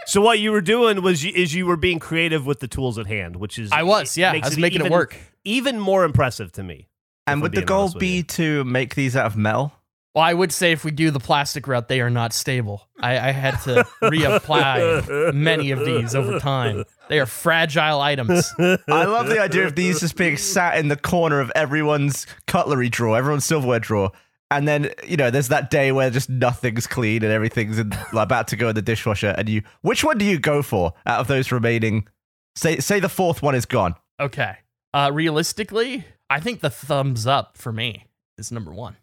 So 0.05 0.22
what 0.22 0.39
you 0.39 0.51
were 0.51 0.62
doing 0.62 1.01
was 1.01 1.24
you, 1.24 1.31
is 1.33 1.55
you 1.55 1.65
were 1.65 1.77
being 1.77 2.00
creative 2.00 2.45
with 2.45 2.60
the 2.60 2.67
tools 2.67 2.98
at 2.98 3.07
hand, 3.07 3.36
which 3.36 3.57
is 3.57 3.72
I 3.72 3.83
was, 3.83 4.17
yeah. 4.17 4.31
I 4.31 4.39
was 4.39 4.57
making 4.57 4.86
it 4.86 4.91
work. 4.91 5.15
Even 5.43 5.79
more 5.79 6.03
impressive 6.03 6.51
to 6.53 6.63
me. 6.63 6.89
And 7.25 7.41
would 7.41 7.53
the 7.53 7.62
goal 7.62 7.89
be 7.91 8.17
you. 8.17 8.24
to 8.24 8.63
make 8.65 8.95
these 8.95 9.15
out 9.15 9.25
of 9.25 9.38
metal? 9.38 9.74
Well, 10.15 10.24
I 10.24 10.34
would 10.34 10.51
say 10.51 10.72
if 10.72 10.86
we 10.86 10.91
do 10.91 11.10
the 11.10 11.20
plastic 11.20 11.67
route, 11.67 11.88
they 11.88 12.00
are 12.00 12.10
not 12.10 12.34
stable. 12.34 12.88
I, 13.00 13.29
I 13.29 13.32
had 13.32 13.58
to 13.62 13.84
reapply 14.03 15.34
many 15.34 15.72
of 15.72 15.84
these 15.84 16.13
over 16.13 16.39
time. 16.39 16.84
They 17.10 17.20
are 17.20 17.25
fragile 17.25 18.00
items. 18.00 18.53
I 18.60 18.77
love 19.05 19.27
the 19.27 19.41
idea 19.41 19.65
of 19.65 19.75
these 19.75 20.01
just 20.01 20.15
being 20.15 20.38
sat 20.38 20.77
in 20.77 20.88
the 20.88 20.96
corner 20.96 21.39
of 21.39 21.51
everyone's 21.55 22.27
cutlery 22.46 22.89
drawer, 22.89 23.17
everyone's 23.17 23.46
silverware 23.46 23.79
drawer. 23.79 24.12
And 24.51 24.67
then, 24.67 24.91
you 25.03 25.17
know, 25.17 25.32
there's 25.32 25.48
that 25.48 25.72
day 25.72 25.91
where 25.91 26.12
just 26.12 26.29
nothing's 26.29 26.86
clean 26.86 27.24
and 27.24 27.32
everything's 27.34 27.79
in, 27.79 27.91
about 28.13 28.48
to 28.50 28.55
go 28.55 28.70
in 28.70 28.75
the 28.75 28.84
dishwasher. 28.84 29.34
And 29.36 29.50
you, 29.50 29.63
which 29.82 30.03
one 30.03 30.20
do 30.20 30.25
you 30.25 30.38
go 30.38 30.62
for 30.62 30.93
out 31.08 31.22
of 31.22 31.27
those 31.27 31.51
remaining? 31.51 32.08
Say, 32.55 32.77
say 32.77 33.00
the 33.00 33.10
fourth 33.10 33.41
one 33.41 33.55
is 33.55 33.65
gone. 33.65 33.96
Okay. 34.20 34.58
Uh, 34.93 35.10
realistically, 35.12 36.05
I 36.29 36.39
think 36.39 36.60
the 36.60 36.70
thumbs 36.70 37.25
up 37.25 37.58
for 37.58 37.72
me 37.72 38.05
is 38.38 38.51
number 38.51 38.72
one. 38.72 38.98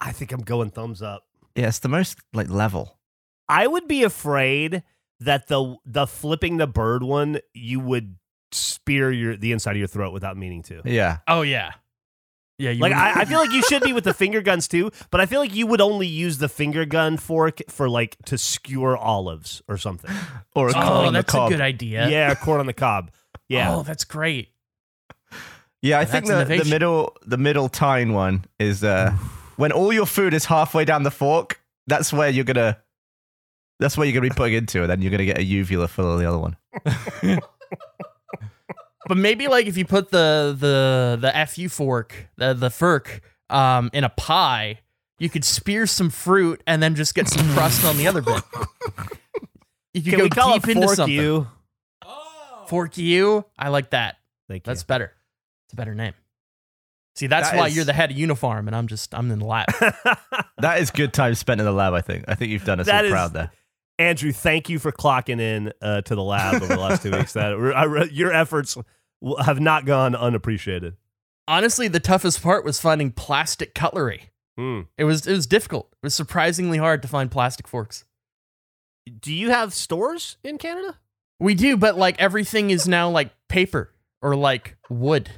I 0.00 0.12
think 0.12 0.32
I'm 0.32 0.40
going 0.42 0.70
thumbs 0.70 1.02
up. 1.02 1.26
Yeah, 1.54 1.68
it's 1.68 1.80
the 1.80 1.88
most 1.88 2.18
like 2.32 2.48
level. 2.48 2.98
I 3.48 3.66
would 3.66 3.88
be 3.88 4.02
afraid 4.04 4.82
that 5.20 5.48
the 5.48 5.76
the 5.84 6.06
flipping 6.06 6.56
the 6.56 6.66
bird 6.66 7.02
one 7.02 7.40
you 7.52 7.80
would 7.80 8.16
spear 8.52 9.10
your 9.12 9.36
the 9.36 9.52
inside 9.52 9.72
of 9.72 9.78
your 9.78 9.88
throat 9.88 10.12
without 10.12 10.36
meaning 10.36 10.62
to. 10.64 10.80
Yeah. 10.84 11.18
Oh 11.28 11.42
yeah, 11.42 11.72
yeah. 12.58 12.70
You 12.70 12.80
Like 12.80 12.92
I, 12.92 13.22
I 13.22 13.24
feel 13.24 13.38
like 13.38 13.52
you 13.52 13.62
should 13.62 13.82
be 13.82 13.92
with 13.92 14.04
the 14.04 14.14
finger 14.22 14.40
guns 14.40 14.68
too, 14.68 14.90
but 15.10 15.20
I 15.20 15.26
feel 15.26 15.40
like 15.40 15.54
you 15.54 15.66
would 15.66 15.80
only 15.80 16.06
use 16.06 16.38
the 16.38 16.48
finger 16.48 16.84
gun 16.84 17.16
fork 17.16 17.60
for 17.68 17.88
like 17.88 18.16
to 18.26 18.38
skewer 18.38 18.96
olives 18.96 19.62
or 19.68 19.76
something. 19.76 20.10
Or 20.54 20.68
a 20.68 20.72
corn 20.72 20.86
oh, 20.86 21.06
on 21.06 21.12
the 21.12 21.22
cob. 21.24 21.50
that's 21.50 21.54
a 21.54 21.56
good 21.56 21.60
idea. 21.60 22.08
Yeah, 22.08 22.34
corn 22.36 22.60
on 22.60 22.66
the 22.66 22.72
cob. 22.72 23.10
Yeah. 23.48 23.74
Oh, 23.74 23.82
that's 23.82 24.04
great. 24.04 24.50
Yeah, 25.82 25.98
I 25.98 26.02
Yeah, 26.02 26.04
think 26.04 26.26
the, 26.26 26.44
the 26.44 26.64
middle 26.70 27.16
the 27.26 27.36
middle 27.36 27.68
tine 27.68 28.12
one 28.12 28.44
is 28.60 28.84
uh 28.84 29.12
when 29.60 29.72
all 29.72 29.92
your 29.92 30.06
food 30.06 30.32
is 30.32 30.46
halfway 30.46 30.84
down 30.84 31.02
the 31.02 31.10
fork, 31.10 31.60
that's 31.86 32.12
where 32.12 32.30
you're 32.30 32.44
gonna 32.44 32.78
that's 33.78 33.96
where 33.96 34.06
you're 34.06 34.14
gonna 34.14 34.30
be 34.30 34.34
putting 34.34 34.54
into, 34.54 34.80
and 34.82 34.90
then 34.90 35.02
you're 35.02 35.10
gonna 35.10 35.26
get 35.26 35.38
a 35.38 35.44
uvula 35.44 35.86
full 35.88 36.12
of 36.12 36.18
the 36.18 36.26
other 36.26 36.38
one. 36.38 36.56
But 39.08 39.16
maybe 39.16 39.48
like 39.48 39.66
if 39.66 39.76
you 39.76 39.84
put 39.84 40.10
the 40.10 40.54
the 40.56 41.18
the 41.20 41.46
fu 41.46 41.68
fork, 41.68 42.28
the 42.36 42.54
the 42.54 42.70
fork, 42.70 43.22
um, 43.48 43.90
in 43.92 44.04
a 44.04 44.08
pie, 44.08 44.80
you 45.18 45.28
could 45.28 45.44
spear 45.44 45.86
some 45.88 46.10
fruit 46.10 46.62
and 46.64 46.80
then 46.80 46.94
just 46.94 47.14
get 47.16 47.26
some 47.26 47.44
crust 47.54 47.84
on 47.84 47.96
the 47.96 48.06
other 48.06 48.22
bit. 48.22 48.42
You 49.92 50.02
could 50.02 50.10
Can 50.10 50.18
go 50.20 50.24
we 50.26 50.30
call 50.30 50.52
deep 50.52 50.68
it 50.68 50.70
into 50.76 50.86
fork 50.86 50.96
something. 50.96 51.12
you? 51.16 51.48
Fork 52.68 52.96
you. 52.96 53.44
I 53.58 53.70
like 53.70 53.90
that. 53.90 54.18
Thank 54.48 54.64
you. 54.64 54.70
That's 54.70 54.84
better. 54.84 55.12
It's 55.66 55.72
a 55.72 55.76
better 55.76 55.96
name. 55.96 56.14
See, 57.20 57.26
that's 57.26 57.50
That 57.50 57.58
why 57.58 57.66
is- 57.66 57.76
you're 57.76 57.84
the 57.84 57.92
head 57.92 58.10
of 58.10 58.16
Unifarm, 58.16 58.66
and 58.66 58.74
I'm 58.74 58.86
just 58.86 59.14
I'm 59.14 59.30
in 59.30 59.40
the 59.40 59.44
lab. 59.44 59.66
That 60.58 60.80
is 60.80 60.90
good 60.90 61.12
time 61.12 61.34
spent 61.34 61.60
in 61.60 61.66
the 61.66 61.72
lab. 61.72 61.92
I 61.92 62.00
think. 62.00 62.24
I 62.28 62.34
think 62.34 62.50
you've 62.50 62.64
done 62.64 62.80
us 62.80 62.86
That 62.86 63.00
all 63.00 63.04
is- 63.04 63.10
proud 63.10 63.32
there. 63.34 63.50
Andrew, 63.98 64.32
thank 64.32 64.70
you 64.70 64.78
for 64.78 64.90
clocking 64.90 65.38
in 65.38 65.70
uh, 65.82 66.00
to 66.00 66.14
the 66.14 66.22
lab 66.22 66.54
over 66.62 66.66
the 66.74 66.80
last 66.80 67.02
two 67.02 67.10
weeks. 67.10 67.34
That 67.34 67.52
I 67.52 68.04
your 68.04 68.32
efforts 68.32 68.78
have 69.44 69.60
not 69.60 69.84
gone 69.84 70.14
unappreciated. 70.14 70.96
Honestly, 71.46 71.88
the 71.88 72.00
toughest 72.00 72.42
part 72.42 72.64
was 72.64 72.80
finding 72.80 73.10
plastic 73.10 73.74
cutlery. 73.74 74.30
Hmm. 74.56 74.82
It 74.96 75.04
was 75.04 75.26
it 75.26 75.32
was 75.32 75.46
difficult. 75.46 75.88
It 76.02 76.06
was 76.06 76.14
surprisingly 76.14 76.78
hard 76.78 77.02
to 77.02 77.08
find 77.08 77.30
plastic 77.30 77.68
forks. 77.68 78.06
Do 79.20 79.34
you 79.34 79.50
have 79.50 79.74
stores 79.74 80.38
in 80.42 80.56
Canada? 80.56 80.98
We 81.38 81.54
do, 81.54 81.76
but 81.76 81.98
like 81.98 82.18
everything 82.18 82.70
is 82.70 82.88
now 82.88 83.10
like 83.10 83.30
paper 83.48 83.92
or 84.22 84.36
like 84.36 84.76
wood. 84.88 85.30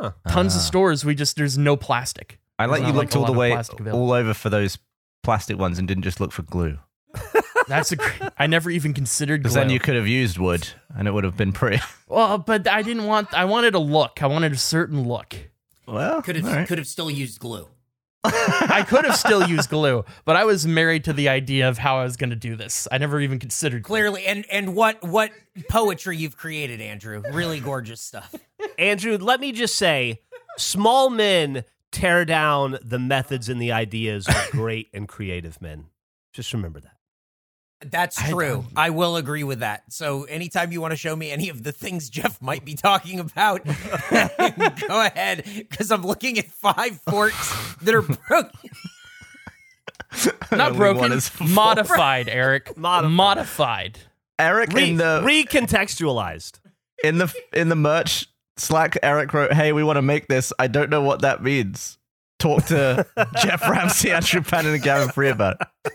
Huh. 0.00 0.12
Tons 0.28 0.54
of 0.54 0.60
Ah. 0.60 0.64
stores. 0.64 1.04
We 1.04 1.14
just 1.14 1.36
there's 1.36 1.56
no 1.58 1.76
plastic. 1.76 2.38
I 2.58 2.66
like 2.66 2.80
There's 2.80 2.88
you 2.88 2.92
not, 2.94 2.98
looked 3.00 3.14
like, 3.14 3.16
a 3.16 3.18
all 3.18 3.24
the 3.26 3.30
lot 3.32 3.34
of 3.34 3.38
way 3.38 3.50
plastic 3.52 3.80
available. 3.80 4.02
all 4.04 4.12
over 4.12 4.34
for 4.34 4.48
those 4.50 4.78
plastic 5.22 5.58
ones 5.58 5.78
and 5.78 5.86
didn't 5.88 6.04
just 6.04 6.20
look 6.20 6.32
for 6.32 6.42
glue. 6.42 6.78
That's 7.68 7.92
a 7.92 7.96
great. 7.96 8.20
I 8.38 8.46
never 8.46 8.70
even 8.70 8.94
considered 8.94 9.42
Because 9.42 9.54
glue. 9.54 9.62
then 9.62 9.70
you 9.70 9.80
could 9.80 9.94
have 9.96 10.06
used 10.06 10.38
wood 10.38 10.68
and 10.96 11.08
it 11.08 11.12
would 11.12 11.24
have 11.24 11.36
been 11.36 11.52
pretty. 11.52 11.82
well, 12.08 12.38
but 12.38 12.68
I 12.68 12.82
didn't 12.82 13.04
want. 13.06 13.32
I 13.34 13.44
wanted 13.44 13.74
a 13.74 13.78
look. 13.78 14.22
I 14.22 14.26
wanted 14.26 14.52
a 14.52 14.56
certain 14.56 15.06
look. 15.06 15.34
Well, 15.86 16.20
Could 16.22 16.36
have 16.36 16.44
all 16.46 16.52
right. 16.52 16.66
could 16.68 16.78
have 16.78 16.86
still 16.86 17.10
used 17.10 17.38
glue. 17.40 17.68
I 18.32 18.84
could 18.86 19.04
have 19.04 19.16
still 19.16 19.46
used 19.46 19.70
glue, 19.70 20.04
but 20.24 20.36
I 20.36 20.44
was 20.44 20.66
married 20.66 21.04
to 21.04 21.12
the 21.12 21.28
idea 21.28 21.68
of 21.68 21.78
how 21.78 21.98
I 21.98 22.04
was 22.04 22.16
going 22.16 22.30
to 22.30 22.36
do 22.36 22.56
this. 22.56 22.86
I 22.90 22.98
never 22.98 23.20
even 23.20 23.38
considered 23.38 23.82
glue. 23.82 23.96
Clearly, 23.96 24.26
and 24.26 24.44
and 24.50 24.74
what 24.74 25.02
what 25.02 25.32
poetry 25.68 26.16
you've 26.16 26.36
created, 26.36 26.80
Andrew. 26.80 27.22
Really 27.32 27.60
gorgeous 27.60 28.00
stuff. 28.00 28.34
Andrew, 28.78 29.16
let 29.18 29.40
me 29.40 29.52
just 29.52 29.76
say, 29.76 30.20
small 30.58 31.10
men 31.10 31.64
tear 31.92 32.24
down 32.24 32.78
the 32.82 32.98
methods 32.98 33.48
and 33.48 33.60
the 33.60 33.72
ideas 33.72 34.26
of 34.28 34.50
great 34.50 34.88
and 34.92 35.08
creative 35.08 35.62
men. 35.62 35.86
Just 36.32 36.52
remember 36.52 36.80
that. 36.80 36.95
That's 37.84 38.16
true. 38.30 38.64
don't- 38.64 38.66
I, 38.76 38.90
will 38.90 39.16
agree 39.16 39.44
with 39.44 39.60
that. 39.60 39.92
So 39.92 40.24
anytime 40.24 40.72
you 40.72 40.80
want 40.80 40.92
to 40.92 40.96
show 40.96 41.14
me 41.14 41.30
any 41.30 41.48
of 41.50 41.62
the 41.62 41.72
things 41.72 42.08
Geoff 42.08 42.40
might 42.40 42.64
be 42.64 42.74
talking 42.74 43.20
about, 43.20 43.64
go 44.10 45.00
ahead 45.02 45.44
because 45.44 45.90
I'm 45.92 46.02
looking 46.02 46.38
at 46.38 46.46
five 46.46 47.00
forks 47.08 47.74
that 47.82 47.94
are 47.94 48.02
broken. 48.02 48.50
Not 50.52 50.72
broken, 50.76 51.12
is 51.12 51.30
modified, 51.40 52.28
Eric. 52.28 52.76
Modified. 52.78 53.12
modified. 53.12 53.98
Eric 54.38 54.72
Re- 54.72 54.90
in 54.90 54.96
the 54.96 55.22
recontextualized. 55.24 56.60
in 57.04 57.18
the 57.18 57.32
in 57.52 57.68
the 57.68 57.76
merch 57.76 58.26
Slack, 58.58 58.96
Eric 59.02 59.32
wrote, 59.34 59.52
"Hey, 59.52 59.72
we 59.72 59.82
want 59.84 59.96
to 59.96 60.02
make 60.02 60.28
this. 60.28 60.52
I 60.58 60.66
don't 60.66 60.88
know 60.88 61.02
what 61.02 61.20
that 61.22 61.42
means. 61.42 61.98
Talk 62.38 62.64
to 62.66 63.06
Geoff 63.42 63.62
Ramsey, 63.68 64.10
Andrew 64.12 64.40
Penn, 64.42 64.66
and 64.66 64.82
Gavin 64.82 65.10
Free 65.10 65.28
about 65.28 65.56
it." 65.84 65.92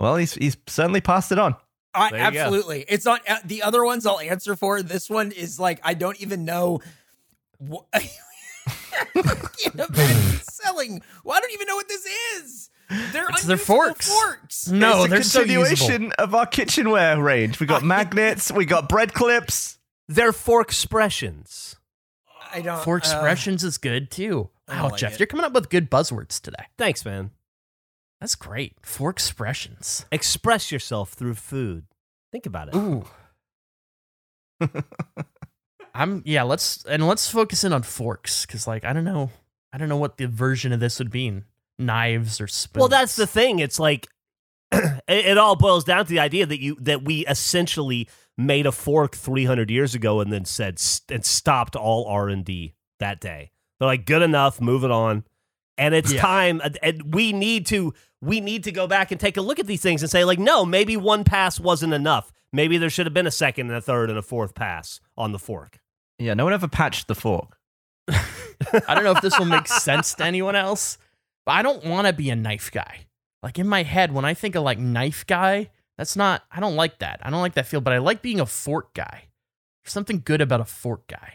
Well, 0.00 0.16
he's 0.16 0.34
he's 0.34 0.56
certainly 0.66 1.00
passed 1.02 1.30
it 1.30 1.38
on. 1.38 1.54
I, 1.94 2.10
There 2.10 2.18
you 2.24 2.30
go. 2.32 2.38
absolutely. 2.40 2.84
It's 2.88 3.06
on 3.06 3.18
uh, 3.28 3.36
the 3.44 3.62
other 3.62 3.84
ones 3.84 4.06
I'll 4.06 4.18
answer 4.20 4.56
for. 4.56 4.82
This 4.82 5.10
one 5.10 5.30
is 5.32 5.60
like 5.60 5.78
I 5.84 5.94
don't 5.94 6.20
even 6.20 6.44
know. 6.44 6.80
What, 7.58 7.84
selling. 10.42 11.02
Well, 11.24 11.36
I 11.36 11.40
don't 11.40 11.52
even 11.52 11.66
know 11.66 11.76
what 11.76 11.88
this 11.88 12.06
is. 12.36 12.70
They're 13.12 13.28
It's 13.30 13.44
their 13.44 13.56
forks. 13.56 14.08
Forks. 14.08 14.68
No, 14.68 15.04
it's 15.04 15.06
a 15.06 15.08
they're 15.10 15.22
so 15.22 15.38
continuation 15.40 16.12
of 16.12 16.34
our 16.34 16.46
kitchenware 16.46 17.20
range. 17.22 17.60
We 17.60 17.66
got 17.66 17.82
magnets, 17.84 18.50
we 18.50 18.64
got 18.64 18.88
bread 18.88 19.12
clips. 19.14 19.78
They're 20.08 20.32
fork 20.32 20.68
expressions. 20.68 21.76
I 22.52 22.62
don't. 22.62 22.82
For 22.82 22.94
uh, 22.94 22.98
expressions 22.98 23.62
is 23.62 23.78
good 23.78 24.10
too. 24.10 24.48
I 24.66 24.82
Wow, 24.82 24.88
like 24.88 24.96
Geoff, 24.96 25.12
it. 25.14 25.20
you're 25.20 25.26
coming 25.28 25.44
up 25.46 25.52
with 25.52 25.68
good 25.70 25.90
buzzwords 25.90 26.40
today. 26.40 26.64
Thanks, 26.78 27.04
man. 27.04 27.30
That's 28.20 28.34
great. 28.34 28.74
For 28.82 29.10
expressions. 29.10 30.04
Express 30.12 30.70
yourself 30.70 31.12
through 31.12 31.34
food. 31.34 31.86
Think 32.32 32.46
about 32.46 32.68
it. 32.68 32.76
Ooh. 32.76 33.04
I'm 35.94 36.22
yeah, 36.24 36.42
let's 36.44 36.84
and 36.84 37.06
let's 37.06 37.28
focus 37.30 37.64
in 37.64 37.72
on 37.72 37.82
forks 37.82 38.46
cuz 38.46 38.66
like 38.66 38.84
I 38.84 38.92
don't 38.92 39.04
know 39.04 39.30
I 39.72 39.78
don't 39.78 39.88
know 39.88 39.96
what 39.96 40.16
the 40.18 40.26
version 40.28 40.72
of 40.72 40.80
this 40.80 40.98
would 40.98 41.12
mean. 41.12 41.44
Knives 41.78 42.40
or 42.40 42.46
spoons. 42.46 42.80
Well, 42.80 42.88
that's 42.88 43.16
the 43.16 43.26
thing. 43.26 43.58
It's 43.58 43.78
like 43.80 44.06
it, 44.72 45.00
it 45.08 45.38
all 45.38 45.56
boils 45.56 45.84
down 45.84 46.04
to 46.04 46.10
the 46.10 46.20
idea 46.20 46.46
that 46.46 46.60
you 46.60 46.76
that 46.80 47.02
we 47.02 47.26
essentially 47.26 48.08
made 48.38 48.66
a 48.66 48.72
fork 48.72 49.16
300 49.16 49.70
years 49.70 49.94
ago 49.94 50.20
and 50.20 50.32
then 50.32 50.44
said 50.44 50.78
st- 50.78 51.10
and 51.10 51.24
stopped 51.24 51.74
all 51.76 52.06
R&D 52.06 52.74
that 53.00 53.20
day. 53.20 53.50
They're 53.78 53.88
like 53.88 54.06
good 54.06 54.22
enough, 54.22 54.60
move 54.60 54.84
it 54.84 54.90
on. 54.90 55.24
And 55.76 55.94
it's 55.94 56.12
Yeah. 56.12 56.20
time 56.20 56.60
and 56.82 57.14
we 57.14 57.32
need 57.32 57.66
to 57.66 57.94
we 58.22 58.40
need 58.40 58.64
to 58.64 58.72
go 58.72 58.86
back 58.86 59.10
and 59.10 59.20
take 59.20 59.36
a 59.36 59.42
look 59.42 59.58
at 59.58 59.66
these 59.66 59.82
things 59.82 60.02
and 60.02 60.10
say 60.10 60.24
like 60.24 60.38
no, 60.38 60.64
maybe 60.64 60.96
one 60.96 61.24
pass 61.24 61.58
wasn't 61.58 61.92
enough. 61.92 62.32
Maybe 62.52 62.78
there 62.78 62.90
should 62.90 63.06
have 63.06 63.14
been 63.14 63.26
a 63.26 63.30
second 63.30 63.68
and 63.68 63.76
a 63.76 63.80
third 63.80 64.10
and 64.10 64.18
a 64.18 64.22
fourth 64.22 64.54
pass 64.54 65.00
on 65.16 65.32
the 65.32 65.38
fork. 65.38 65.80
Yeah, 66.18 66.34
no 66.34 66.44
one 66.44 66.52
ever 66.52 66.68
patched 66.68 67.08
the 67.08 67.14
fork. 67.14 67.56
I 68.08 68.94
don't 68.94 69.04
know 69.04 69.12
if 69.12 69.22
this 69.22 69.38
will 69.38 69.46
make 69.46 69.68
sense 69.68 70.14
to 70.14 70.24
anyone 70.24 70.56
else, 70.56 70.98
but 71.46 71.52
I 71.52 71.62
don't 71.62 71.84
want 71.84 72.06
to 72.06 72.12
be 72.12 72.28
a 72.30 72.36
knife 72.36 72.70
guy. 72.70 73.06
Like 73.42 73.58
in 73.58 73.66
my 73.66 73.84
head, 73.84 74.12
when 74.12 74.24
I 74.24 74.34
think 74.34 74.54
of 74.54 74.64
like 74.64 74.78
knife 74.78 75.26
guy, 75.26 75.70
that's 75.96 76.16
not, 76.16 76.42
I 76.50 76.60
don't 76.60 76.76
like 76.76 76.98
that. 76.98 77.20
I 77.22 77.30
don't 77.30 77.40
like 77.40 77.54
that 77.54 77.66
feel, 77.66 77.80
but 77.80 77.92
I 77.92 77.98
like 77.98 78.20
being 78.20 78.40
a 78.40 78.46
fork 78.46 78.94
guy. 78.94 79.28
There's 79.82 79.92
something 79.92 80.20
good 80.24 80.40
about 80.40 80.60
a 80.60 80.64
fork 80.64 81.06
guy. 81.06 81.34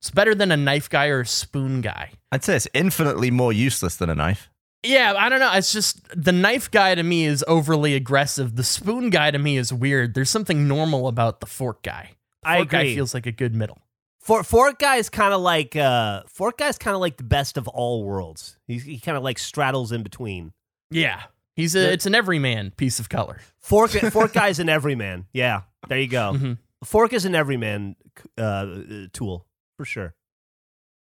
It's 0.00 0.10
better 0.10 0.34
than 0.34 0.52
a 0.52 0.56
knife 0.56 0.90
guy 0.90 1.06
or 1.06 1.20
a 1.20 1.26
spoon 1.26 1.80
guy. 1.80 2.10
I'd 2.32 2.44
say 2.44 2.56
it's 2.56 2.68
infinitely 2.74 3.30
more 3.30 3.52
useless 3.52 3.96
than 3.96 4.10
a 4.10 4.14
knife. 4.14 4.49
Yeah, 4.82 5.14
I 5.16 5.28
don't 5.28 5.40
know. 5.40 5.52
It's 5.54 5.72
just 5.72 6.00
the 6.16 6.32
knife 6.32 6.70
guy 6.70 6.94
to 6.94 7.02
me 7.02 7.26
is 7.26 7.44
overly 7.46 7.94
aggressive. 7.94 8.56
The 8.56 8.64
spoon 8.64 9.10
guy 9.10 9.30
to 9.30 9.38
me 9.38 9.56
is 9.58 9.72
weird. 9.72 10.14
There's 10.14 10.30
something 10.30 10.66
normal 10.66 11.06
about 11.06 11.40
the 11.40 11.46
fork 11.46 11.82
guy. 11.82 12.12
I 12.42 12.58
Fork 12.58 12.68
guy 12.70 12.80
agree. 12.80 12.94
feels 12.94 13.12
like 13.12 13.26
a 13.26 13.32
good 13.32 13.54
middle. 13.54 13.78
For 14.20 14.42
Fork 14.44 14.78
Guy 14.78 14.96
is 14.96 15.08
kind 15.08 15.32
of 15.34 15.40
like 15.40 15.74
uh, 15.76 16.22
Fork 16.26 16.58
Guy 16.58 16.68
is 16.68 16.76
kind 16.78 16.94
of 16.94 17.00
like 17.00 17.16
the 17.16 17.24
best 17.24 17.56
of 17.56 17.66
all 17.68 18.04
worlds. 18.04 18.58
He's, 18.66 18.82
he 18.84 18.98
kind 18.98 19.16
of 19.16 19.22
like 19.24 19.38
straddles 19.38 19.92
in 19.92 20.02
between. 20.02 20.52
Yeah, 20.90 21.22
he's 21.56 21.74
a. 21.74 21.92
It's 21.92 22.04
an 22.06 22.14
everyman 22.14 22.70
piece 22.72 22.98
of 23.00 23.08
color. 23.08 23.40
Fork 23.58 23.90
Fork 24.12 24.32
Guy's 24.34 24.58
an 24.58 24.68
everyman. 24.68 25.26
Yeah, 25.32 25.62
there 25.88 25.98
you 25.98 26.06
go. 26.08 26.32
Mhm. 26.34 26.58
Fork 26.84 27.12
is 27.14 27.24
an 27.24 27.34
everyman 27.34 27.96
uh, 28.38 28.42
uh, 28.42 28.82
tool 29.12 29.46
for 29.78 29.84
sure. 29.86 30.14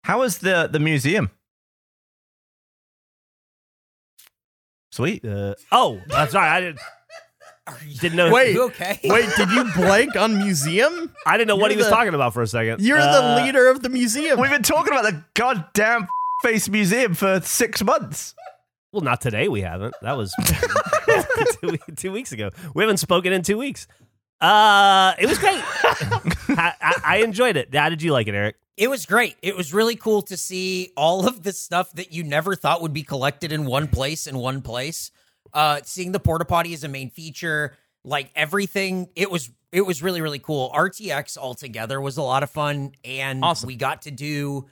How 0.03 0.19
was 0.19 0.39
the 0.39 0.67
the 0.71 0.79
museum? 0.79 1.29
Sweet. 4.95 5.25
Uh, 5.25 5.55
oh, 5.73 5.99
that's 6.07 6.33
right. 6.33 6.55
I 6.55 6.61
didn't 6.61 6.79
Are 7.67 7.77
didn't 7.99 8.15
know. 8.17 8.31
Wait. 8.31 8.53
you 8.53 8.63
okay? 8.63 8.97
Wait, 9.03 9.29
did 9.35 9.49
you 9.51 9.65
blank 9.75 10.15
on 10.15 10.37
museum? 10.37 11.13
I 11.25 11.35
didn't 11.37 11.49
know 11.49 11.55
what 11.57 11.63
You're 11.63 11.71
he 11.71 11.77
was 11.77 11.87
the- 11.87 11.91
talking 11.95 12.13
about 12.13 12.33
for 12.33 12.41
a 12.41 12.47
second. 12.47 12.81
You're 12.81 12.99
Uh, 12.99 13.35
the 13.35 13.43
leader 13.43 13.67
of 13.67 13.81
the 13.81 13.89
museum. 13.89 14.39
We've 14.39 14.49
been 14.51 14.63
talking 14.63 14.93
about 14.93 15.03
the 15.03 15.21
goddamn 15.33 16.07
face 16.43 16.69
museum 16.69 17.13
for 17.13 17.41
six 17.41 17.83
months. 17.83 18.35
Well, 18.93 19.01
not 19.01 19.19
today. 19.19 19.49
We 19.49 19.59
haven't. 19.61 19.93
That 20.01 20.15
was 20.15 20.33
two, 21.61 21.77
two 21.97 22.11
weeks 22.13 22.31
ago. 22.31 22.51
We 22.73 22.81
haven't 22.83 22.97
spoken 22.97 23.33
in 23.33 23.41
two 23.41 23.57
weeks. 23.57 23.87
Uh, 24.45 25.13
it 25.17 25.27
was 25.27 25.37
great. 25.39 25.59
I, 26.57 26.73
I, 26.81 26.93
I 27.03 27.17
enjoyed 27.23 27.57
it. 27.57 27.73
How 27.73 27.89
did 27.89 28.01
you 28.01 28.11
like 28.11 28.27
it, 28.27 28.35
Eric? 28.35 28.55
It 28.77 28.89
was 28.89 29.05
great. 29.05 29.35
It 29.41 29.55
was 29.55 29.73
really 29.73 29.95
cool 29.95 30.21
to 30.23 30.37
see 30.37 30.91
all 30.97 31.27
of 31.27 31.41
the 31.43 31.51
stuff 31.53 31.91
that 31.93 32.11
you 32.13 32.23
never 32.23 32.55
thought 32.55 32.81
would 32.81 32.93
be 32.93 33.03
collected 33.03 33.51
in 33.51 33.65
one 33.65 33.87
place 33.87 34.27
in 34.27 34.37
one 34.37 34.61
place. 34.61 35.11
Uh 35.53 35.79
seeing 35.83 36.11
the 36.11 36.19
porta 36.19 36.43
potty 36.45 36.73
as 36.73 36.83
a 36.83 36.87
main 36.89 37.09
feature, 37.09 37.75
like 38.03 38.29
everything, 38.35 39.07
it 39.15 39.31
was 39.31 39.49
it 39.71 39.81
was 39.81 40.03
really 40.03 40.19
really 40.21 40.39
cool. 40.39 40.69
RTX 40.75 41.37
altogether 41.37 42.01
was 42.01 42.17
a 42.17 42.21
lot 42.21 42.43
of 42.43 42.49
fun 42.49 42.91
and 43.05 43.43
Awesome. 43.43 43.67
we 43.67 43.77
got 43.77 44.01
to 44.03 44.11
do 44.11 44.65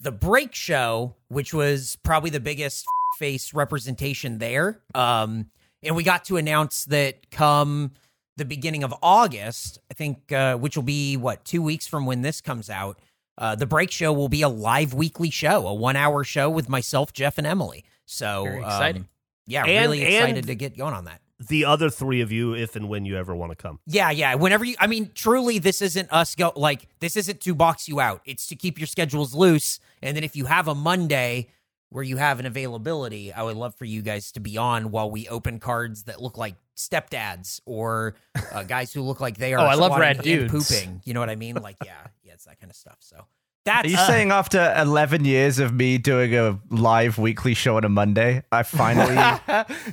the 0.00 0.12
break 0.12 0.54
show, 0.54 1.16
which 1.26 1.52
was 1.52 1.96
probably 2.04 2.30
the 2.30 2.40
biggest 2.40 2.86
face 3.18 3.52
representation 3.52 4.38
there. 4.38 4.80
Um 4.94 5.50
and 5.82 5.96
we 5.96 6.04
got 6.04 6.24
to 6.26 6.36
announce 6.36 6.84
that 6.86 7.30
come 7.32 7.92
the 8.38 8.44
beginning 8.44 8.82
of 8.84 8.94
August, 9.02 9.78
I 9.90 9.94
think 9.94 10.32
uh 10.32 10.56
which 10.56 10.76
will 10.76 10.82
be 10.84 11.16
what, 11.16 11.44
2 11.44 11.60
weeks 11.62 11.86
from 11.86 12.06
when 12.06 12.22
this 12.22 12.40
comes 12.40 12.70
out. 12.70 12.98
Uh, 13.36 13.54
the 13.54 13.66
break 13.66 13.90
show 13.92 14.12
will 14.12 14.28
be 14.28 14.42
a 14.42 14.48
live 14.48 14.92
weekly 14.94 15.30
show, 15.30 15.66
a 15.68 15.74
one 15.74 15.94
hour 15.94 16.24
show 16.24 16.50
with 16.50 16.68
myself, 16.68 17.12
Geoff, 17.12 17.38
and 17.38 17.46
Emily. 17.46 17.84
So 18.04 18.44
Very 18.44 18.56
um, 18.58 18.64
exciting. 18.64 19.08
yeah, 19.46 19.64
And- 19.64 19.70
really 19.82 20.02
excited 20.02 20.46
to 20.46 20.54
get 20.56 20.76
going 20.76 20.94
on 20.94 21.04
that. 21.04 21.20
The 21.48 21.64
other 21.66 21.88
three 21.88 22.20
of 22.20 22.32
you, 22.32 22.54
if 22.54 22.74
and 22.74 22.88
when 22.88 23.04
you 23.04 23.16
ever 23.16 23.32
want 23.32 23.52
to 23.52 23.56
come. 23.56 23.78
Yeah, 23.86 24.10
yeah. 24.10 24.34
Whenever 24.34 24.64
you, 24.64 24.74
I 24.80 24.88
mean, 24.88 25.12
truly, 25.14 25.60
this 25.60 25.80
isn't 25.82 26.12
us 26.12 26.34
go 26.34 26.52
like 26.56 26.88
this 26.98 27.16
isn't 27.16 27.40
to 27.42 27.54
box 27.54 27.86
you 27.88 28.00
out. 28.00 28.22
It's 28.24 28.48
to 28.48 28.56
keep 28.56 28.76
your 28.76 28.88
schedules 28.88 29.34
loose, 29.34 29.78
and 30.02 30.16
then 30.16 30.24
if 30.24 30.34
you 30.34 30.46
have 30.46 30.66
a 30.66 30.74
Monday 30.74 31.46
where 31.90 32.02
you 32.02 32.16
have 32.16 32.40
an 32.40 32.46
availability, 32.46 33.32
I 33.32 33.44
would 33.44 33.56
love 33.56 33.76
for 33.76 33.84
you 33.84 34.02
guys 34.02 34.32
to 34.32 34.40
be 34.40 34.58
on 34.58 34.90
while 34.90 35.08
we 35.12 35.28
open 35.28 35.60
cards 35.60 36.02
that 36.04 36.20
look 36.20 36.36
like 36.36 36.56
stepdads 36.78 37.60
or 37.66 38.14
uh, 38.52 38.62
guys 38.68 38.92
who 38.92 39.02
look 39.02 39.20
like 39.20 39.36
they 39.36 39.52
are. 39.52 39.60
Oh, 39.60 39.68
I 39.68 39.74
love 39.74 39.92
squatting 39.92 40.00
rad 40.00 40.22
dudes. 40.22 40.52
pooping. 40.52 41.02
You 41.04 41.12
know 41.14 41.20
what 41.20 41.28
I 41.30 41.36
mean? 41.36 41.56
Like, 41.68 41.76
yeah, 41.84 42.06
yeah, 42.22 42.34
it's 42.34 42.44
that 42.44 42.60
kind 42.60 42.70
of 42.70 42.76
stuff. 42.76 42.98
So 43.00 43.16
that's 43.64 43.84
Are 43.84 43.90
you 43.90 43.96
uh, 43.96 44.06
saying 44.06 44.30
after 44.40 44.72
11 44.78 45.24
years 45.24 45.58
of 45.58 45.74
me 45.74 45.98
doing 45.98 46.34
a 46.36 46.58
live 46.70 47.18
weekly 47.18 47.52
show 47.52 47.76
on 47.76 47.84
a 47.84 47.88
Monday, 47.88 48.42
I 48.52 48.62
finally 48.62 49.16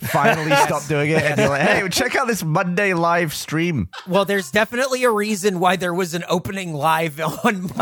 finally 0.01 0.55
stopped 0.57 0.87
doing 0.87 1.09
it 1.09 1.23
and 1.23 1.39
you're 1.39 1.49
like, 1.49 1.61
hey, 1.61 1.89
check 1.89 2.15
out 2.15 2.27
this 2.27 2.43
Monday 2.43 2.93
live 2.93 3.33
stream. 3.33 3.89
Well, 4.07 4.25
there's 4.25 4.51
definitely 4.51 5.03
a 5.03 5.11
reason 5.11 5.59
why 5.59 5.75
there 5.75 5.93
was 5.93 6.13
an 6.13 6.23
opening 6.29 6.73
live 6.73 7.19
on 7.19 7.63
Monday. 7.63 7.75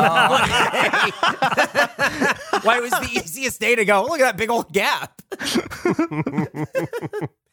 why 2.61 2.77
it 2.77 2.81
was 2.81 2.91
the 2.91 3.09
easiest 3.13 3.59
day 3.59 3.75
to 3.75 3.83
go. 3.85 4.03
Look 4.03 4.21
at 4.21 4.23
that 4.23 4.37
big 4.37 4.49
old 4.49 4.71
gap. 4.71 5.21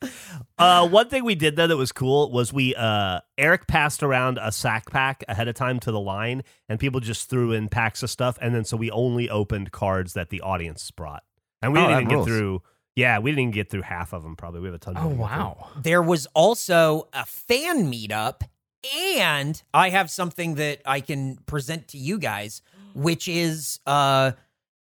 Uh, 0.58 0.86
one 0.86 1.08
thing 1.08 1.24
we 1.24 1.34
did 1.34 1.56
though 1.56 1.66
that 1.66 1.76
was 1.78 1.90
cool 1.90 2.30
was 2.30 2.52
we 2.52 2.74
uh 2.74 3.20
Eric 3.38 3.66
passed 3.66 4.02
around 4.02 4.38
a 4.42 4.52
sack 4.52 4.90
pack 4.90 5.24
ahead 5.26 5.48
of 5.48 5.54
time 5.54 5.80
to 5.80 5.90
the 5.90 5.98
line, 6.00 6.42
and 6.68 6.78
people 6.78 7.00
just 7.00 7.30
threw 7.30 7.52
in 7.52 7.68
packs 7.70 8.02
of 8.02 8.10
stuff, 8.10 8.36
and 8.42 8.54
then 8.54 8.64
so 8.64 8.76
we 8.76 8.90
only 8.90 9.30
opened 9.30 9.72
cards 9.72 10.12
that 10.12 10.28
the 10.28 10.42
audience 10.42 10.90
brought, 10.90 11.22
and 11.62 11.72
we 11.72 11.78
Oh, 11.80 11.88
didn't 11.88 12.02
even 12.02 12.18
get 12.18 12.24
through. 12.26 12.62
Yeah, 12.94 13.20
we 13.20 13.30
didn't 13.30 13.40
even 13.40 13.50
get 13.52 13.70
through 13.70 13.82
half 13.82 14.12
of 14.12 14.22
them. 14.22 14.36
Probably 14.36 14.60
we 14.60 14.66
have 14.66 14.74
a 14.74 14.78
ton. 14.78 14.96
Oh 14.98 15.04
more 15.04 15.10
to 15.10 15.16
get 15.16 15.28
through. 15.28 15.38
wow. 15.38 15.68
There 15.82 16.02
was 16.02 16.26
also 16.34 17.08
a 17.14 17.24
fan 17.24 17.90
meetup, 17.90 18.42
and 19.08 19.62
I 19.72 19.88
have 19.88 20.10
something 20.10 20.56
that 20.56 20.82
I 20.84 21.00
can 21.00 21.38
present 21.46 21.88
to 21.88 21.98
you 21.98 22.18
guys, 22.18 22.60
which 22.94 23.28
is 23.28 23.80
uh 23.86 24.32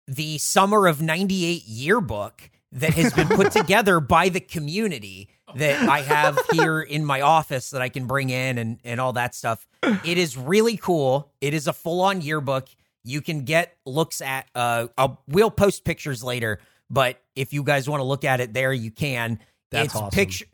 the 0.06 0.38
summer 0.38 0.86
of 0.86 1.02
98 1.02 1.64
yearbook 1.66 2.50
that 2.74 2.94
has 2.94 3.12
been 3.12 3.28
put 3.28 3.52
together 3.52 4.00
by 4.00 4.28
the 4.28 4.40
community 4.40 5.28
that 5.56 5.88
I 5.88 6.00
have 6.02 6.38
here 6.52 6.80
in 6.80 7.04
my 7.04 7.20
office 7.20 7.70
that 7.70 7.80
I 7.80 7.88
can 7.88 8.06
bring 8.06 8.30
in 8.30 8.58
and, 8.58 8.78
and 8.84 9.00
all 9.00 9.14
that 9.14 9.34
stuff. 9.34 9.66
It 10.04 10.18
is 10.18 10.36
really 10.36 10.76
cool. 10.76 11.32
It 11.40 11.54
is 11.54 11.66
a 11.66 11.72
full 11.72 12.00
on 12.00 12.20
yearbook. 12.20 12.68
You 13.04 13.20
can 13.20 13.44
get 13.44 13.76
looks 13.84 14.20
at 14.20 14.48
uh 14.54 14.88
I'll 14.96 15.22
we'll 15.28 15.50
post 15.50 15.84
pictures 15.84 16.24
later, 16.24 16.58
but 16.88 17.22
if 17.36 17.52
you 17.52 17.62
guys 17.62 17.88
want 17.88 18.00
to 18.00 18.04
look 18.04 18.24
at 18.24 18.40
it 18.40 18.54
there, 18.54 18.72
you 18.72 18.90
can. 18.90 19.38
That's 19.70 19.86
it's 19.86 19.94
awesome. 19.94 20.10
picture 20.10 20.46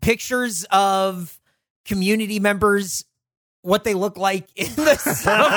pictures 0.00 0.66
of 0.70 1.38
community 1.84 2.40
members 2.40 3.04
what 3.62 3.84
they 3.84 3.94
look 3.94 4.16
like 4.16 4.48
in 4.56 4.74
the 4.74 4.96
summer 4.96 5.44
of 5.44 5.50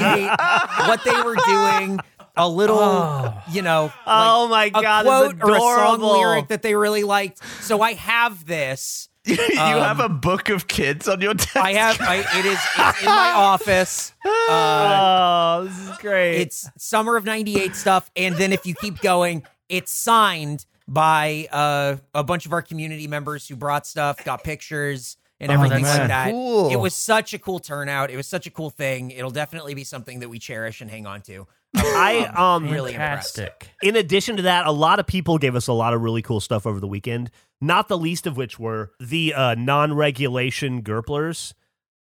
98 0.00 0.88
what 0.88 1.04
they 1.04 1.22
were 1.22 1.36
doing 1.46 2.00
a 2.36 2.48
little 2.48 2.78
Oh. 2.78 3.34
you 3.50 3.62
know 3.62 3.92
Oh 4.06 4.48
my 4.48 4.64
like 4.64 4.76
a 4.76 4.82
god, 4.82 5.04
quote 5.04 5.42
or 5.42 5.54
a 5.56 5.58
song 5.60 6.00
lyric 6.00 6.48
that 6.48 6.62
they 6.62 6.74
really 6.74 7.04
liked 7.04 7.40
so 7.62 7.82
i 7.82 7.92
have 7.92 8.46
this 8.46 9.08
you 9.26 9.34
Um, 9.58 9.80
have 9.80 10.00
a 10.00 10.08
book 10.08 10.48
of 10.48 10.66
kids 10.66 11.08
on 11.08 11.20
your 11.20 11.34
desk. 11.34 11.56
i 11.56 11.74
have 11.74 12.00
I, 12.00 12.16
it 12.38 12.44
is 12.46 12.58
it's 12.78 13.00
in 13.00 13.06
my 13.06 13.32
office 13.36 14.12
uh, 14.24 15.58
oh, 15.60 15.64
this 15.64 15.78
is 15.78 15.98
great. 15.98 16.40
it's 16.40 16.68
summer 16.78 17.16
of 17.16 17.24
98 17.24 17.74
stuff 17.76 18.10
and 18.16 18.34
then 18.36 18.52
if 18.52 18.66
you 18.66 18.74
keep 18.74 19.00
going 19.00 19.42
it's 19.68 19.92
signed 19.92 20.64
by 20.88 21.48
uh, 21.52 21.96
a 22.14 22.24
bunch 22.24 22.46
of 22.46 22.52
our 22.52 22.62
community 22.62 23.06
members 23.06 23.46
who 23.48 23.56
brought 23.56 23.86
stuff 23.86 24.24
got 24.24 24.42
pictures 24.42 25.16
and 25.40 25.50
Oh, 25.50 25.54
everything 25.54 25.82
that's 25.84 25.98
like 25.98 26.08
that 26.08 26.30
cool. 26.30 26.70
it 26.70 26.76
was 26.76 26.94
such 26.94 27.34
a 27.34 27.38
cool 27.38 27.58
turnout 27.60 28.10
it 28.10 28.16
was 28.16 28.26
such 28.26 28.46
a 28.46 28.50
cool 28.50 28.70
thing 28.70 29.10
it'll 29.10 29.30
definitely 29.30 29.74
be 29.74 29.84
something 29.84 30.20
that 30.20 30.28
we 30.28 30.38
cherish 30.38 30.80
and 30.80 30.90
hang 30.90 31.06
on 31.06 31.20
to 31.22 31.46
I 31.76 32.24
um 32.54 32.68
really 32.70 32.92
impressed. 32.92 33.36
Fantastic. 33.36 33.70
in 33.82 33.96
addition 33.96 34.36
to 34.36 34.42
that, 34.42 34.66
a 34.66 34.72
lot 34.72 34.98
of 35.00 35.06
people 35.06 35.38
gave 35.38 35.54
us 35.56 35.68
a 35.68 35.72
lot 35.72 35.94
of 35.94 36.02
really 36.02 36.22
cool 36.22 36.40
stuff 36.40 36.66
over 36.66 36.80
the 36.80 36.86
weekend. 36.88 37.30
Not 37.60 37.88
the 37.88 37.96
least 37.98 38.26
of 38.26 38.36
which 38.36 38.58
were 38.58 38.90
the 39.00 39.34
uh, 39.34 39.54
non-regulation 39.56 40.82
Gurplers. 40.82 41.54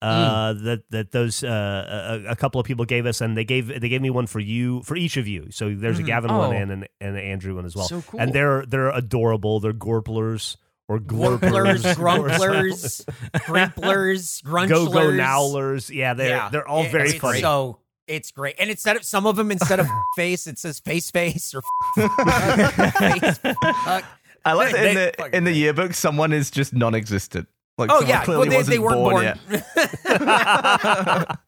Uh, 0.00 0.52
that 0.52 0.82
that 0.90 1.10
those 1.10 1.42
uh, 1.42 2.20
a, 2.24 2.30
a 2.30 2.36
couple 2.36 2.60
of 2.60 2.66
people 2.66 2.84
gave 2.84 3.04
us, 3.04 3.20
and 3.20 3.36
they 3.36 3.42
gave 3.44 3.66
they 3.80 3.88
gave 3.88 4.00
me 4.00 4.10
one 4.10 4.28
for 4.28 4.38
you 4.38 4.80
for 4.84 4.94
each 4.96 5.16
of 5.16 5.26
you. 5.26 5.48
So 5.50 5.74
there's 5.74 5.98
a 5.98 6.02
Mhm. 6.02 6.06
Gavin 6.06 6.32
one 6.32 6.50
Oh. 6.54 6.56
and 6.56 6.70
an 6.70 6.84
and 7.00 7.16
an 7.16 7.22
Andrew 7.24 7.56
one 7.56 7.64
as 7.66 7.74
well. 7.74 7.88
So 7.88 8.02
cool. 8.02 8.20
And 8.20 8.32
they're 8.32 8.64
they're 8.64 8.90
adorable. 8.90 9.58
They're 9.58 9.72
Gorplers 9.72 10.56
or 10.88 11.00
Glorplers, 11.00 11.82
Glorplers, 11.82 11.94
grumplers, 11.96 13.04
grimplers, 13.48 14.42
grunchlers. 14.44 14.68
Go 14.68 14.86
Go 14.88 15.10
Nowlers. 15.10 15.90
Yeah, 15.90 16.14
they're 16.14 16.28
Yeah, 16.28 16.48
they're 16.50 16.68
all 16.68 16.84
it- 16.84 16.92
very 16.92 17.08
it's 17.10 17.18
funny. 17.18 17.40
So 17.40 17.80
it's 18.08 18.30
great, 18.32 18.56
and 18.58 18.70
instead 18.70 18.96
of 18.96 19.04
some 19.04 19.26
of 19.26 19.36
them, 19.36 19.50
instead 19.50 19.78
of 19.80 19.86
face, 20.16 20.46
it 20.46 20.58
says 20.58 20.80
face 20.80 21.10
face 21.10 21.54
or 21.54 21.62
face. 21.94 23.38
fuck. 23.38 24.04
I 24.44 24.52
like 24.54 24.72
that 24.72 24.86
in 24.86 24.94
They- 24.94 25.12
the 25.16 25.36
in 25.36 25.44
the 25.44 25.52
yearbook, 25.52 25.92
someone 25.94 26.32
is 26.32 26.50
just 26.50 26.72
non-existent. 26.72 27.48
Like, 27.76 27.90
Oh 27.92 28.00
someone 28.00 28.08
yeah, 28.08 28.24
clearly 28.24 28.48
well, 28.48 28.58
they, 28.64 28.70
they 28.70 28.78
wasn't 28.78 29.02
weren't 29.12 29.38
born. 29.46 29.68
yet. 30.08 31.38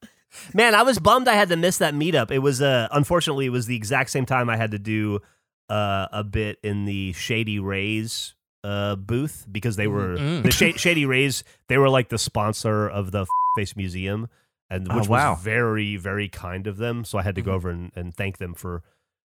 Man, 0.54 0.74
I 0.76 0.82
was 0.82 0.98
bummed 1.00 1.26
I 1.28 1.34
had 1.34 1.48
to 1.48 1.56
miss 1.56 1.78
that 1.78 1.92
meetup. 1.94 2.30
It 2.30 2.38
was 2.38 2.62
uh 2.62 2.88
unfortunately 2.92 3.46
it 3.46 3.50
was 3.50 3.66
the 3.66 3.74
exact 3.76 4.10
same 4.10 4.26
time 4.26 4.48
I 4.48 4.56
had 4.56 4.70
to 4.72 4.78
do 4.78 5.20
uh 5.68 6.06
a 6.12 6.22
bit 6.24 6.58
in 6.62 6.84
the 6.84 7.12
Shady 7.14 7.58
Rays 7.58 8.34
uh 8.62 8.94
booth 8.96 9.46
because 9.50 9.76
they 9.76 9.86
were 9.88 10.16
Mm. 10.16 10.42
the 10.44 10.50
Sh- 10.52 10.78
Shady 10.80 11.04
Rays, 11.06 11.42
they 11.68 11.78
were 11.78 11.88
like 11.88 12.10
the 12.10 12.18
sponsor 12.18 12.88
of 12.88 13.10
the 13.10 13.26
Face 13.56 13.74
Museum 13.76 14.28
and 14.70 14.86
Oh, 14.90 14.96
which 14.98 15.08
wow. 15.08 15.32
was 15.34 15.42
very 15.42 15.96
very 15.96 16.28
kind 16.28 16.66
of 16.66 16.76
them, 16.78 17.04
so 17.04 17.18
I 17.18 17.22
had 17.22 17.34
to 17.34 17.40
Mm-hmm. 17.40 17.50
go 17.50 17.54
over 17.56 17.70
and, 17.70 17.92
and 17.96 18.14
thank 18.14 18.38
them 18.38 18.54
for 18.54 18.82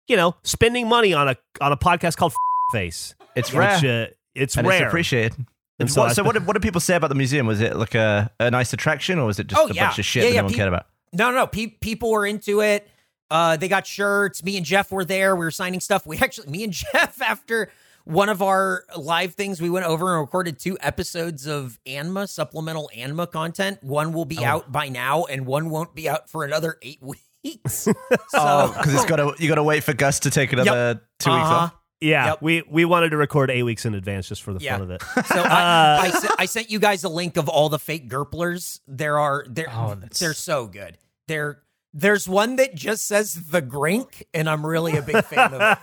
you 0.08 0.18
know, 0.18 0.36
spending 0.44 0.90
money 0.90 1.14
on 1.14 1.30
a 1.30 1.38
on 1.62 1.72
a 1.72 1.78
podcast 1.78 2.18
called 2.18 2.34
Face. 2.74 3.16
It's 3.36 3.54
rare. 3.54 3.76
Which, 3.76 3.86
uh, 3.86 4.08
it's 4.36 4.58
and 4.58 4.68
rare. 4.68 4.84
it's 4.84 4.88
appreciated. 4.88 5.38
And 5.38 5.46
And 5.80 5.92
so 5.92 6.02
what, 6.02 6.10
I- 6.10 6.14
so 6.14 6.24
what 6.24 6.34
did, 6.38 6.46
what 6.48 6.54
did 6.54 6.62
people 6.64 6.82
say 6.82 6.96
about 6.96 7.08
the 7.10 7.16
museum? 7.16 7.46
Was 7.48 7.62
it 7.62 7.76
like 7.78 7.96
a, 7.96 8.30
a 8.40 8.52
nice 8.52 8.74
attraction 8.74 9.20
or 9.20 9.26
was 9.26 9.40
it 9.40 9.48
just 9.48 9.62
Oh, 9.62 9.68
a 9.68 9.74
yeah. 9.74 9.88
bunch 9.88 10.00
of 10.00 10.06
shit 10.06 10.24
Yeah, 10.24 10.30
that 10.30 10.36
yeah, 10.36 10.42
no 10.42 10.46
one 10.46 10.50
peop- 10.52 10.58
cared 10.58 10.68
about? 10.68 10.86
No, 11.14 11.30
no, 11.32 11.38
no. 11.38 11.48
Pe- 11.48 11.68
people 11.68 12.12
were 12.12 12.26
into 12.26 12.62
it. 12.62 12.88
Uh, 13.30 13.56
they 13.56 13.68
got 13.70 13.88
shirts. 13.88 14.44
Me 14.44 14.58
and 14.58 14.66
Geoff 14.66 14.92
were 14.92 15.06
there. 15.06 15.36
We 15.36 15.46
were 15.46 15.52
signing 15.52 15.80
stuff. 15.80 16.06
We 16.06 16.18
actually, 16.18 16.50
me 16.50 16.64
and 16.66 16.74
Geoff, 16.94 17.22
after 17.22 17.72
one 18.06 18.30
of 18.30 18.42
our 18.42 18.84
live 18.98 19.34
things, 19.36 19.62
we 19.62 19.70
went 19.70 19.86
over 19.86 20.14
and 20.14 20.22
recorded 20.22 20.60
two 20.60 20.78
episodes 20.82 21.46
of 21.48 21.80
Anma 21.86 22.28
supplemental 22.28 22.90
Anma 22.96 23.28
content. 23.28 23.84
One 23.84 24.14
will 24.14 24.26
be 24.26 24.40
Oh. 24.40 24.44
out 24.46 24.72
by 24.72 24.90
now, 24.90 25.26
and 25.26 25.46
one 25.46 25.70
won't 25.70 25.96
be 25.96 26.10
out 26.10 26.30
for 26.30 26.44
another 26.44 26.78
eight 26.82 27.00
weeks. 27.44 27.74
so, 27.74 27.94
Oh, 28.34 28.74
because 28.78 28.94
it's 28.94 29.06
got 29.06 29.16
to 29.18 29.34
you 29.40 29.48
got 29.50 29.56
to 29.56 29.64
wait 29.64 29.84
for 29.84 29.94
Gus 29.94 30.20
to 30.22 30.30
take 30.32 30.54
another 30.54 31.02
two 31.20 31.30
weeks 31.32 31.42
Uh-huh. 31.44 31.56
off. 31.56 31.76
Yeah, 32.04 32.26
Yep. 32.30 32.42
we 32.42 32.64
we 32.70 32.84
wanted 32.86 33.10
to 33.12 33.18
record 33.18 33.52
eight 33.52 33.62
weeks 33.64 33.86
in 33.86 33.94
advance 33.94 34.28
just 34.28 34.42
for 34.42 34.54
the 34.54 34.60
Yeah. 34.60 34.74
fun 34.78 34.82
of 34.84 34.90
it. 34.92 35.04
So 35.28 35.40
I, 35.40 36.12
I, 36.12 36.36
I 36.40 36.46
sent 36.46 36.72
you 36.72 36.80
guys 36.80 37.04
a 37.04 37.10
link 37.10 37.38
of 37.38 37.48
all 37.48 37.70
the 37.70 37.78
fake 37.78 38.10
Gurplers. 38.10 38.80
There 38.88 39.20
are 39.20 39.46
there 39.48 39.68
Oh, 39.72 39.96
they're 40.20 40.34
so 40.34 40.66
good. 40.66 40.98
They're 41.28 41.62
there's 41.94 42.28
one 42.28 42.56
that 42.58 42.76
just 42.76 43.08
says 43.08 43.34
the 43.34 43.62
Grink, 43.62 44.24
and 44.34 44.50
I'm 44.50 44.66
really 44.66 44.98
a 44.98 45.02
big 45.02 45.24
fan 45.26 45.54
of 45.54 45.60
the, 45.60 45.78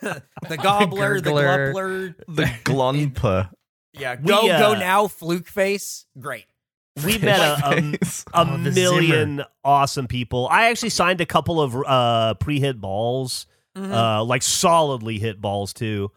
the 0.48 0.56
Gobbler, 0.56 1.20
the 1.20 1.30
Gurgler. 1.30 2.14
The 2.28 2.44
glumper. 2.64 3.50
Yeah, 3.92 4.16
We, 4.20 4.28
go 4.28 4.42
go 4.46 4.72
uh, 4.72 4.78
now, 4.78 5.08
Fluke 5.08 5.48
Face. 5.48 6.06
Great. 6.18 6.46
We 7.04 7.18
met 7.18 7.40
a, 7.40 7.66
a, 7.66 7.78
a 7.78 7.98
Oh, 8.34 8.56
the 8.58 8.70
million 8.72 9.42
awesome 9.64 10.06
people. 10.06 10.48
I 10.50 10.70
actually 10.70 10.90
signed 10.90 11.20
a 11.20 11.26
couple 11.26 11.60
of 11.60 11.76
uh, 11.76 12.34
pre-hit 12.34 12.80
balls, 12.80 13.46
Mhm. 13.76 13.92
uh, 13.92 14.24
like 14.24 14.42
solidly 14.42 15.18
hit 15.18 15.40
balls 15.40 15.72
too. 15.72 16.10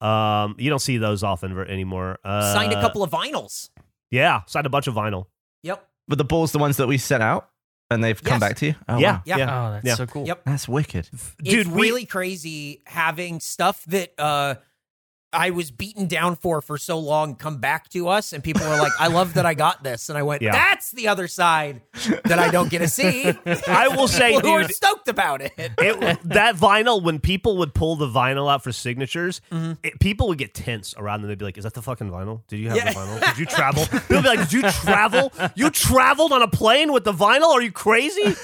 Um, 0.00 0.56
you 0.58 0.68
don't 0.68 0.80
see 0.80 0.98
those 0.98 1.22
often 1.22 1.54
ver- 1.54 1.64
anymore. 1.64 2.18
Uh, 2.24 2.52
Signed 2.52 2.72
a 2.72 2.80
couple 2.80 3.02
of 3.02 3.10
vinyls. 3.10 3.70
Yeah, 4.10 4.42
signed 4.46 4.66
a 4.66 4.70
bunch 4.70 4.86
of 4.88 4.94
vinyl. 4.94 5.26
Yep. 5.62 5.86
But 6.08 6.18
the 6.18 6.24
balls, 6.24 6.52
the 6.52 6.58
ones 6.58 6.76
that 6.76 6.86
we 6.86 6.98
sent 6.98 7.22
out, 7.22 7.48
and 7.90 8.02
they've 8.02 8.20
come 8.22 8.34
Yes. 8.34 8.40
back 8.40 8.56
to 8.58 8.66
you. 8.66 8.74
Oh, 8.88 8.98
yeah, 8.98 9.12
wow. 9.16 9.22
Yeah. 9.24 9.36
Oh, 9.66 9.72
that's 9.72 9.86
Yeah. 9.86 9.94
so 9.94 10.06
cool. 10.06 10.26
Yep. 10.26 10.42
that's 10.44 10.68
wicked. 10.68 11.08
dude. 11.42 11.66
it's 11.66 11.68
we 11.68 11.82
really 11.82 12.04
crazy 12.06 12.82
having 12.86 13.40
stuff 13.40 13.84
that 13.86 14.12
uh 14.18 14.56
I 15.32 15.50
was 15.50 15.70
beaten 15.70 16.06
down 16.06 16.36
for 16.36 16.62
for 16.62 16.78
so 16.78 16.98
long 16.98 17.34
come 17.34 17.58
back 17.58 17.88
to 17.90 18.08
us, 18.08 18.32
and 18.32 18.42
people 18.42 18.62
were 18.66 18.76
like, 18.78 18.92
"I 18.98 19.08
love 19.08 19.34
that 19.34 19.44
I 19.44 19.54
got 19.54 19.82
this," 19.82 20.08
and 20.08 20.16
I 20.16 20.22
went, 20.22 20.40
Yeah. 20.40 20.52
"That's 20.52 20.92
the 20.92 21.08
other 21.08 21.26
side 21.28 21.82
that 22.24 22.38
I 22.38 22.50
don't 22.50 22.70
get 22.70 22.78
to 22.78 22.88
see." 22.88 23.24
I 23.68 23.88
will 23.88 24.08
say, 24.08 24.32
People 24.34 24.50
who 24.50 24.56
are 24.56 24.68
stoked 24.68 25.08
about 25.08 25.42
it. 25.42 25.52
it, 25.58 26.18
that 26.24 26.56
vinyl 26.56 27.02
when 27.02 27.18
people 27.18 27.58
would 27.58 27.74
pull 27.74 27.96
the 27.96 28.08
vinyl 28.08 28.50
out 28.50 28.62
for 28.64 28.72
signatures 28.72 29.40
it, 29.82 29.98
people 30.00 30.28
would 30.28 30.38
get 30.38 30.54
tense 30.54 30.94
around 30.96 31.20
them. 31.22 31.28
They'd 31.28 31.38
be 31.38 31.44
like 31.44 31.58
is 31.58 31.64
that 31.64 31.74
the 31.74 31.82
fucking 31.82 32.08
vinyl? 32.10 32.42
Did 32.48 32.60
you 32.60 32.68
have 32.68 32.76
Yeah. 32.78 32.92
the 32.92 32.98
vinyl? 32.98 33.20
Did 33.26 33.38
you 33.38 33.46
travel? 33.46 33.84
They'll 34.08 34.22
be 34.22 34.28
like 34.28 34.38
did 34.48 34.52
you 34.52 34.62
travel? 34.70 35.32
You 35.54 35.70
traveled 35.70 36.32
on 36.32 36.42
a 36.42 36.48
plane 36.48 36.92
with 36.92 37.04
the 37.04 37.12
vinyl? 37.12 37.48
Are 37.52 37.62
you 37.62 37.72
crazy? 37.72 38.34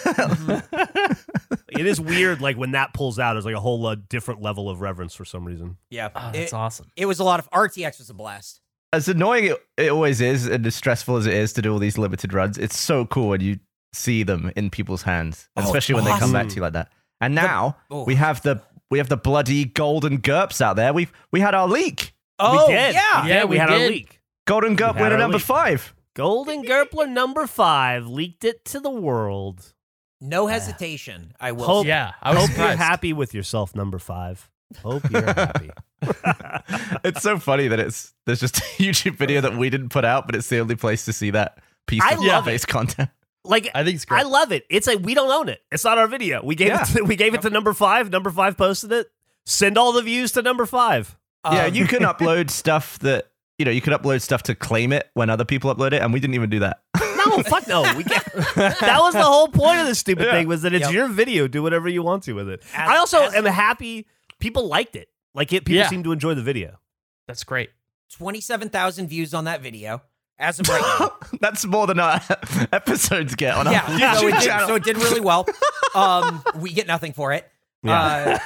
It 1.74 1.86
is 1.86 1.98
weird 2.00 2.40
like 2.42 2.56
when 2.58 2.72
that 2.72 2.92
pulls 2.92 3.18
out 3.18 3.36
it's 3.38 3.46
like 3.46 3.54
a 3.54 3.60
whole 3.60 3.86
uh, 3.86 3.96
different 4.08 4.42
level 4.42 4.68
of 4.68 4.82
reverence 4.82 5.14
for 5.14 5.24
some 5.24 5.44
reason. 5.46 5.78
Yeah, 5.88 6.10
Oh, 6.14 6.30
that's 6.32 6.52
it, 6.52 6.54
awesome. 6.54 6.71
It 6.96 7.06
was 7.06 7.18
a 7.18 7.24
lot 7.24 7.40
of 7.40 7.50
RTX 7.50 7.98
was 7.98 8.10
a 8.10 8.14
blast. 8.14 8.60
As 8.92 9.08
annoying 9.08 9.44
it, 9.46 9.66
it 9.76 9.90
always 9.90 10.20
is, 10.20 10.46
and 10.46 10.66
as 10.66 10.74
stressful 10.74 11.16
as 11.16 11.26
it 11.26 11.32
is 11.34 11.52
to 11.54 11.62
do 11.62 11.72
all 11.72 11.78
these 11.78 11.96
limited 11.96 12.32
runs, 12.34 12.58
it's 12.58 12.78
so 12.78 13.06
cool 13.06 13.28
when 13.30 13.40
you 13.40 13.58
see 13.94 14.22
them 14.22 14.52
in 14.56 14.70
people's 14.70 15.02
hands, 15.02 15.48
Oh, 15.56 15.62
especially 15.62 15.94
when 15.94 16.04
they 16.04 16.16
come 16.18 16.32
back 16.32 16.48
to 16.48 16.56
you 16.56 16.62
like 16.62 16.74
that. 16.74 16.90
And 17.20 17.34
now 17.34 17.76
oh. 17.90 18.04
we 18.04 18.16
have 18.16 18.42
the 18.42 18.60
we 18.90 18.98
have 18.98 19.08
the 19.08 19.16
bloody 19.16 19.64
golden 19.64 20.18
GURPS 20.20 20.60
out 20.60 20.76
there. 20.76 20.92
We've 20.92 21.12
we 21.30 21.40
had 21.40 21.54
our 21.54 21.66
leak. 21.68 22.12
Oh 22.38 22.66
we 22.68 22.74
did 22.74 22.94
yeah, 22.94 23.26
Yeah, 23.26 23.44
we, 23.44 23.50
we 23.50 23.58
had 23.58 23.70
our 23.70 23.78
leak 23.78 24.20
Golden 24.46 24.76
GURP 24.76 24.94
had 24.96 25.02
winner 25.02 25.18
number 25.18 25.36
leak. 25.38 25.46
five. 25.46 25.94
golden 26.14 26.62
gurpler 26.62 27.06
number 27.06 27.46
five 27.46 28.06
leaked 28.06 28.44
it 28.44 28.64
to 28.66 28.80
the 28.80 28.90
world 28.90 29.72
no 30.20 30.46
hesitation. 30.46 31.32
I 31.40 31.52
will. 31.52 31.64
Hope- 31.64 31.86
Yeah, 31.94 32.12
I 32.22 32.34
was 32.34 32.48
hope 32.48 32.56
you're 32.58 32.76
happy 32.76 33.12
with 33.12 33.34
yourself 33.34 33.74
number 33.74 33.98
five 33.98 34.48
hope 34.82 35.08
you're 35.10 35.22
happy 35.22 35.70
it's 37.04 37.22
so 37.22 37.38
funny 37.38 37.68
that 37.68 37.80
it's 37.80 38.12
there's 38.26 38.40
just 38.40 38.58
a 38.58 38.60
YouTube 38.78 39.16
video 39.16 39.40
that 39.40 39.56
we 39.56 39.70
didn't 39.70 39.88
put 39.90 40.04
out, 40.04 40.26
but 40.26 40.34
it's 40.34 40.48
the 40.48 40.58
only 40.60 40.76
place 40.76 41.04
to 41.06 41.12
see 41.12 41.30
that 41.30 41.58
piece 41.86 42.02
I 42.04 42.14
of 42.14 42.20
love 42.24 42.44
face 42.44 42.64
content. 42.64 43.10
like 43.44 43.68
I 43.74 43.84
think 43.84 43.96
it's 43.96 44.04
great. 44.04 44.20
I 44.20 44.22
love 44.24 44.52
it. 44.52 44.64
It's 44.70 44.86
like 44.86 45.00
we 45.00 45.14
don't 45.14 45.30
own 45.30 45.48
it. 45.48 45.60
It's 45.70 45.84
not 45.84 45.98
our 45.98 46.06
video. 46.06 46.42
We 46.44 46.54
gave 46.54 46.68
Yeah. 46.68 46.82
it. 46.82 46.86
To, 46.96 47.02
we 47.04 47.16
gave 47.16 47.34
it 47.34 47.42
to 47.42 47.50
number 47.50 47.72
five. 47.72 48.10
Number 48.10 48.30
five 48.30 48.56
posted 48.56 48.92
it. 48.92 49.10
Send 49.46 49.76
all 49.78 49.92
the 49.92 50.02
views 50.02 50.32
to 50.32 50.42
number 50.42 50.66
five. 50.66 51.16
yeah, 51.50 51.64
Um, 51.66 51.74
you 51.74 51.86
can 51.86 52.00
upload 52.02 52.50
stuff 52.50 52.98
that 53.00 53.30
you 53.58 53.64
know 53.64 53.70
you 53.70 53.80
can 53.80 53.92
upload 53.92 54.22
stuff 54.22 54.42
to 54.44 54.54
claim 54.54 54.92
it 54.92 55.10
when 55.14 55.30
other 55.30 55.44
people 55.44 55.74
upload 55.74 55.92
it, 55.92 56.02
and 56.02 56.12
we 56.12 56.20
didn't 56.20 56.34
even 56.34 56.50
do 56.50 56.60
that. 56.60 56.82
No, 57.26 57.42
fuck 57.44 57.66
no. 57.68 57.82
We 57.96 58.02
get, 58.04 58.24
that 58.56 58.98
was 59.00 59.14
the 59.14 59.22
whole 59.22 59.48
point 59.48 59.80
of 59.80 59.86
this 59.86 59.98
stupid 60.00 60.26
Yeah. 60.26 60.32
thing 60.32 60.48
was 60.48 60.62
that 60.62 60.72
it's 60.72 60.86
Yep. 60.86 60.92
your 60.92 61.08
video. 61.08 61.46
Do 61.48 61.62
whatever 61.62 61.88
you 61.88 62.02
want 62.02 62.22
to 62.24 62.32
with 62.32 62.48
it. 62.48 62.62
As- 62.74 62.88
I 62.88 62.96
also 62.96 63.22
as- 63.22 63.34
am 63.34 63.44
happy 63.44 64.06
people 64.40 64.66
liked 64.68 64.96
it. 64.96 65.08
Like 65.34 65.52
it, 65.52 65.64
people 65.64 65.78
Yeah. 65.78 65.88
seem 65.88 66.02
to 66.04 66.12
enjoy 66.12 66.34
the 66.34 66.42
video. 66.42 66.78
That's 67.26 67.44
great. 67.44 67.70
twenty-seven 68.12 68.68
thousand 68.68 69.08
views 69.08 69.32
on 69.34 69.44
that 69.44 69.62
video 69.62 70.02
as 70.38 70.60
of 70.60 70.68
right 70.68 70.82
now. 71.00 71.12
That's 71.40 71.64
more 71.64 71.86
than 71.86 72.00
our 72.00 72.20
episodes 72.72 73.34
get 73.34 73.54
on 73.54 73.66
yeah, 73.66 73.82
our 73.84 74.16
so 74.16 74.26
YouTube 74.26 74.28
it, 74.28 74.40
did, 74.40 74.66
so 74.66 74.74
it 74.74 74.84
did 74.84 74.96
really 74.98 75.20
well. 75.20 75.46
Um, 75.94 76.42
we 76.56 76.72
get 76.72 76.86
nothing 76.86 77.12
for 77.12 77.34
it. 77.34 77.46
Uh, 77.86 78.38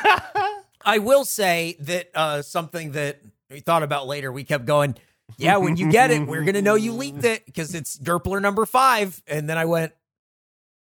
I 0.85 0.99
will 0.99 1.25
say 1.25 1.77
that 1.79 2.09
uh, 2.13 2.43
something 2.43 2.91
that 2.93 3.21
we 3.51 3.61
thought 3.61 3.85
about 3.85 4.09
later. 4.09 4.33
We 4.33 4.43
kept 4.43 4.65
going. 4.65 4.97
Yeah, 5.39 5.59
when 5.59 5.77
you 5.77 5.89
get 5.93 6.11
it, 6.11 6.27
we're 6.27 6.43
gonna 6.43 6.61
know 6.61 6.75
you 6.75 6.93
leaked 6.93 7.23
it 7.23 7.47
because 7.47 7.73
it's 7.73 7.97
Gurpler 7.99 8.41
number 8.41 8.67
five. 8.67 9.23
And 9.29 9.49
then 9.49 9.59
I 9.59 9.65
went, 9.67 9.93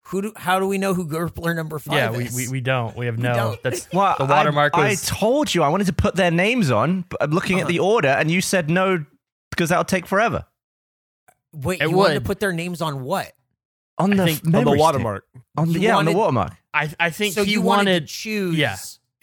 "Who? 0.07 0.21
Do, 0.21 0.33
how 0.35 0.59
do 0.59 0.67
we 0.67 0.77
know 0.77 0.93
who 0.93 1.05
Gurpler 1.07 1.55
number 1.55 1.79
five 1.79 1.95
yeah, 1.95 2.11
we, 2.11 2.25
is?" 2.25 2.35
we 2.35 2.47
we 2.47 2.61
don't. 2.61 2.95
We 2.95 3.05
have 3.07 3.17
no. 3.19 3.33
don't. 3.33 3.63
That's 3.63 3.87
Well, 3.93 4.15
the 4.17 4.25
watermark 4.25 4.73
I, 4.75 4.89
was. 4.89 5.11
I 5.11 5.15
told 5.15 5.53
you 5.53 5.63
I 5.63 5.69
wanted 5.69 5.87
to 5.87 5.93
put 5.93 6.15
their 6.15 6.31
names 6.31 6.71
on, 6.71 7.05
but 7.09 7.21
I'm 7.23 7.31
looking 7.31 7.59
at 7.59 7.67
the 7.67 7.79
order, 7.79 8.09
and 8.09 8.29
you 8.31 8.41
said 8.41 8.69
no 8.69 9.05
because 9.51 9.69
that'll 9.69 9.85
take 9.85 10.05
forever. 10.07 10.45
Wait, 11.53 11.81
It 11.81 11.89
you 11.89 11.95
wanted 11.95 12.15
to 12.15 12.19
would. 12.19 12.25
put 12.25 12.39
their 12.39 12.51
names 12.51 12.81
on 12.81 13.03
what? 13.03 13.31
On 13.97 14.09
the 14.09 14.25
think- 14.25 14.39
f- 14.39 14.43
memory 14.45 14.77
stick. 14.79 15.05
On 15.57 15.67
the, 15.71 15.73
You 15.73 15.79
yeah, 15.79 15.95
on 15.95 16.03
the 16.05 16.11
wanted- 16.11 16.17
watermark. 16.17 16.53
I 16.73 16.93
I 16.99 17.09
think 17.09 17.33
so 17.33 17.43
he 17.45 17.53
you 17.53 17.61
wanted, 17.61 17.87
wanted. 17.91 17.99
to 18.01 18.13
choose 18.13 18.57
yeah. 18.57 18.75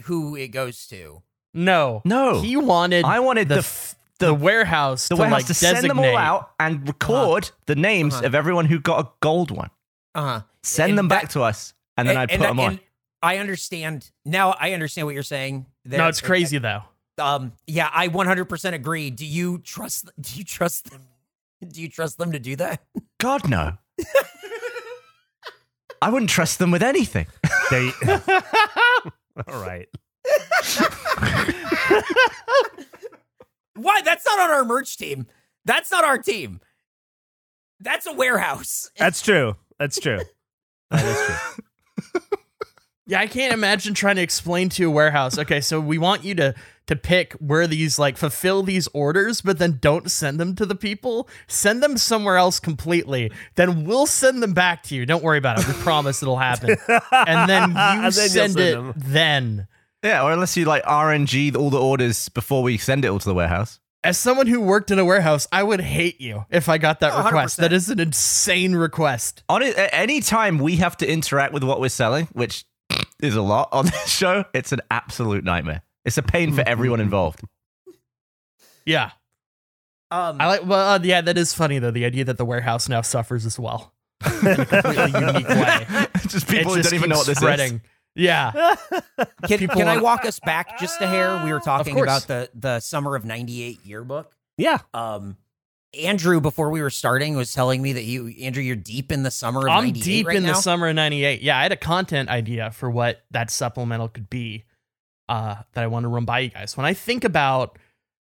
who 0.05 0.35
it 0.37 0.49
goes 0.49 0.87
to. 0.87 1.23
no, 1.53 2.01
No. 2.07 2.41
He 2.41 2.57
wanted. 2.57 3.05
I 3.05 3.21
wanted 3.21 3.49
the 3.49 3.57
the 3.57 3.61
f- 3.61 3.95
the, 4.19 4.27
the 4.27 4.35
warehouse 4.35 5.09
the 5.09 5.17
to 5.17 5.21
warehouse 5.21 5.39
like 5.41 5.47
to 5.49 5.55
send 5.55 5.77
them 5.91 5.99
all 5.99 6.05
designate- 6.05 6.19
out 6.25 6.51
and 6.59 6.89
record 6.89 7.51
the 7.67 7.75
names 7.75 8.15
Uh-huh. 8.15 8.27
of 8.27 8.35
everyone 8.35 8.65
who 8.65 8.79
got 8.81 9.05
a 9.05 9.09
gold 9.21 9.51
one. 9.51 9.69
Uh 10.15 10.23
huh. 10.23 10.41
Send 10.63 10.91
And 10.91 10.99
them 10.99 11.09
that- 11.09 11.23
back 11.23 11.31
to 11.33 11.43
us, 11.43 11.75
and 11.97 12.09
then 12.09 12.17
I 12.17 12.27
put 12.27 12.35
and, 12.35 12.43
them 12.43 12.61
on. 12.61 12.81
I 13.23 13.39
understand 13.39 14.11
now. 14.25 14.51
I 14.59 14.73
understand 14.73 15.07
what 15.07 15.15
you're 15.15 15.23
saying. 15.23 15.67
There. 15.85 15.99
No, 15.99 16.09
it's 16.09 16.21
crazy 16.21 16.59
though. 16.59 16.83
Um, 17.19 17.53
yeah, 17.67 17.91
I 17.93 18.09
100% 18.09 18.73
agree. 18.75 19.11
Do 19.11 19.27
you 19.27 19.59
trust? 19.59 20.11
Do 20.21 20.39
you 20.39 20.45
trust 20.45 20.91
them? 20.91 21.03
Do 21.67 21.81
you 21.81 21.89
trust 21.89 22.19
them 22.19 22.33
to 22.33 22.39
do 22.41 22.57
that? 22.57 22.83
God 23.21 23.49
no. 23.49 23.79
I 26.01 26.11
wouldn't 26.11 26.31
trust 26.31 26.59
them 26.59 26.71
with 26.71 26.83
anything. 26.83 27.27
They. 27.71 27.91
all 29.47 29.63
right. 29.63 29.89
Why? 33.77 34.03
That's 34.03 34.27
not 34.27 34.41
on 34.41 34.51
our 34.51 34.65
merch 34.65 34.99
team. 34.99 35.27
That's 35.65 35.91
not 35.91 36.05
our 36.05 36.19
team. 36.19 36.61
That's 37.81 38.05
a 38.07 38.13
warehouse. 38.13 38.91
That's 38.99 39.23
true. 39.23 39.57
That's 39.79 39.99
true. 39.99 40.21
Oh, 40.93 40.97
that 40.97 41.07
is 41.07 41.27
true. 41.27 42.29
Yeah, 43.05 43.21
I 43.21 43.27
can't 43.27 43.53
imagine 43.53 43.95
trying 43.95 44.15
to 44.17 44.23
explain 44.23 44.69
to 44.71 44.85
a 44.87 44.91
warehouse. 44.91 45.37
Okay, 45.37 45.61
so 45.61 45.81
we 45.81 45.99
want 45.99 46.25
you 46.25 46.37
to 46.37 46.55
to 46.87 46.95
pick 46.97 47.33
where 47.35 47.67
these 47.67 47.99
like 47.99 48.17
fulfill 48.17 48.63
these 48.63 48.87
orders, 48.95 49.43
but 49.43 49.59
then 49.59 49.79
don't 49.81 50.09
send 50.11 50.39
them 50.39 50.55
to 50.55 50.65
the 50.65 50.77
people. 50.77 51.29
Send 51.49 51.83
them 51.83 51.99
somewhere 51.99 52.37
else 52.37 52.61
completely. 52.61 53.33
Then 53.57 53.85
we'll 53.85 54.07
send 54.07 54.41
them 54.41 54.55
back 54.55 54.85
to 54.85 54.95
you. 54.95 55.05
Don't 55.05 55.23
worry 55.23 55.37
about 55.39 55.59
it. 55.59 55.67
We 55.67 55.75
promise 55.75 56.23
it'll 56.23 56.39
happen. 56.39 56.77
And 57.13 57.51
then 57.51 57.71
you 57.73 57.77
And 57.77 58.03
then 58.05 58.13
send 58.13 58.53
send 58.53 58.59
it 58.61 58.73
them. 58.77 58.95
then. 58.97 59.67
Yeah, 60.05 60.23
or 60.23 60.33
unless 60.33 60.57
you 60.57 60.65
like 60.65 60.85
RNG 60.85 61.57
all 61.57 61.71
the 61.71 61.81
orders 61.81 62.29
before 62.29 62.63
we 62.63 62.79
send 62.79 63.05
it 63.05 63.09
all 63.09 63.19
to 63.19 63.29
the 63.29 63.35
warehouse. 63.35 63.81
As 64.05 64.19
someone 64.19 64.49
who 64.49 64.61
worked 64.61 64.91
in 64.91 64.99
a 64.99 65.05
warehouse, 65.05 65.47
I 65.53 65.63
would 65.63 65.81
hate 65.81 66.21
you 66.21 66.45
if 66.51 66.69
I 66.69 66.79
got 66.79 67.01
that 67.01 67.13
Oh, 67.15 67.23
request. 67.25 67.59
100%. 67.59 67.61
That 67.61 67.73
is 67.73 67.89
an 67.89 68.01
insane 68.01 68.75
request. 68.75 69.45
On 69.49 69.63
it, 69.63 69.77
at 69.77 69.91
any 69.93 70.21
time 70.21 70.59
we 70.59 70.77
have 70.77 70.97
to 70.99 71.09
interact 71.11 71.53
with 71.53 71.63
what 71.63 71.81
we're 71.81 71.89
selling, 71.89 72.27
which 72.33 72.65
is 73.23 73.37
a 73.37 73.43
lot 73.43 73.69
on 73.71 73.85
this 73.87 74.09
show, 74.09 74.45
it's 74.55 74.73
an 74.73 74.81
absolute 74.91 75.45
nightmare. 75.45 75.83
It's 76.05 76.19
a 76.19 76.23
pain 76.23 76.53
for 76.53 76.63
everyone 76.67 77.01
involved. 77.01 77.43
Yeah. 78.85 79.11
Um, 80.11 80.41
I 80.41 80.47
like 80.49 80.67
well 80.67 80.91
uh, 80.95 80.99
yeah, 81.03 81.21
that 81.23 81.39
is 81.39 81.55
funny 81.55 81.79
though, 81.79 81.93
the 81.93 82.05
idea 82.05 82.25
that 82.25 82.37
the 82.37 82.45
warehouse 82.45 82.89
now 82.89 83.01
suffers 83.03 83.47
as 83.47 83.59
well. 83.59 83.95
In 84.43 84.47
a 84.61 84.67
completely 84.67 85.21
unique 85.21 85.49
way. 85.49 85.87
just 86.27 86.49
people 86.49 86.73
who 86.75 86.79
just 86.81 86.91
don't 86.91 86.99
even 86.99 87.09
know 87.11 87.17
what 87.19 87.27
this 87.27 87.39
spreading. 87.39 87.75
is. 87.77 87.81
Yeah. 88.15 88.77
Can, 89.47 89.67
can 89.69 89.89
I 89.89 90.01
walk 90.01 90.25
us 90.25 90.39
back 90.41 90.79
just 90.79 91.01
a 91.01 91.07
hair? 91.07 91.43
We 91.45 91.53
were 91.53 91.61
talking 91.61 91.99
about 92.01 92.23
the 92.27 92.51
the 92.55 92.79
summer 92.81 93.17
of 93.17 93.25
'98 93.25 93.81
yearbook. 93.85 94.35
Yeah. 94.59 94.79
Um, 94.95 95.37
Andrew, 96.01 96.41
before 96.41 96.71
we 96.71 96.81
were 96.81 96.91
starting, 96.91 97.35
was 97.37 97.53
telling 97.53 97.83
me 97.83 97.93
that 97.95 98.05
you, 98.05 98.29
Andrew, 98.41 98.63
you're 98.63 98.77
deep 98.77 99.13
in 99.13 99.23
the 99.25 99.31
summer 99.31 99.61
of 99.61 99.67
I'm 99.69 99.85
'98 99.87 100.05
deep 100.05 100.27
right 100.27 100.37
in 100.37 100.43
now. 100.45 100.55
the 100.55 100.61
summer 100.63 100.89
of 100.89 100.95
98. 100.95 101.43
Yeah, 101.43 101.59
I 101.59 101.63
had 101.65 101.73
a 101.73 101.77
content 101.77 102.29
idea 102.29 102.71
for 102.71 102.91
what 102.91 103.25
that 103.31 103.51
supplemental 103.51 104.09
could 104.09 104.31
be 104.31 104.65
uh, 105.29 105.57
that 105.73 105.83
I 105.85 105.87
want 105.89 106.05
to 106.05 106.09
run 106.09 106.25
by 106.25 106.41
you 106.41 106.51
guys. 106.51 106.77
When 106.77 106.87
I 106.87 106.95
think 106.95 107.25
about 107.25 107.79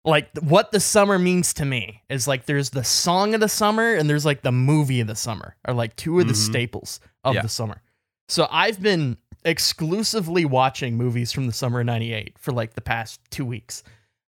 like 0.06 0.30
what 0.39 0.72
the 0.72 0.80
summer 0.80 1.20
means 1.20 1.54
to 1.56 1.65
me 1.65 2.02
is 2.10 2.28
like 2.28 2.46
there's 2.46 2.72
the 2.72 2.84
song 2.84 3.34
of 3.36 3.39
the 3.41 3.50
summer 3.50 3.94
and 3.94 4.10
there's 4.10 4.26
like 4.26 4.41
the 4.41 4.52
movie 4.52 5.00
of 5.02 5.08
the 5.08 5.15
summer 5.15 5.56
are 5.65 5.74
like 5.76 5.96
two 5.96 6.20
of 6.20 6.28
the 6.28 6.34
Mhm. 6.34 6.38
staples 6.50 7.00
of 7.24 7.36
Yeah. 7.36 7.41
the 7.44 7.50
summer. 7.50 7.82
So 8.28 8.48
I've 8.50 8.82
been 8.82 9.17
exclusively 9.43 10.45
watching 10.45 10.97
movies 10.97 11.32
from 11.32 11.47
the 11.47 11.54
summer 11.54 11.82
of 11.82 11.86
98 11.86 12.38
for 12.38 12.51
like 12.51 12.73
the 12.73 12.82
past 12.82 13.19
2 13.32 13.45
weeks. 13.45 13.84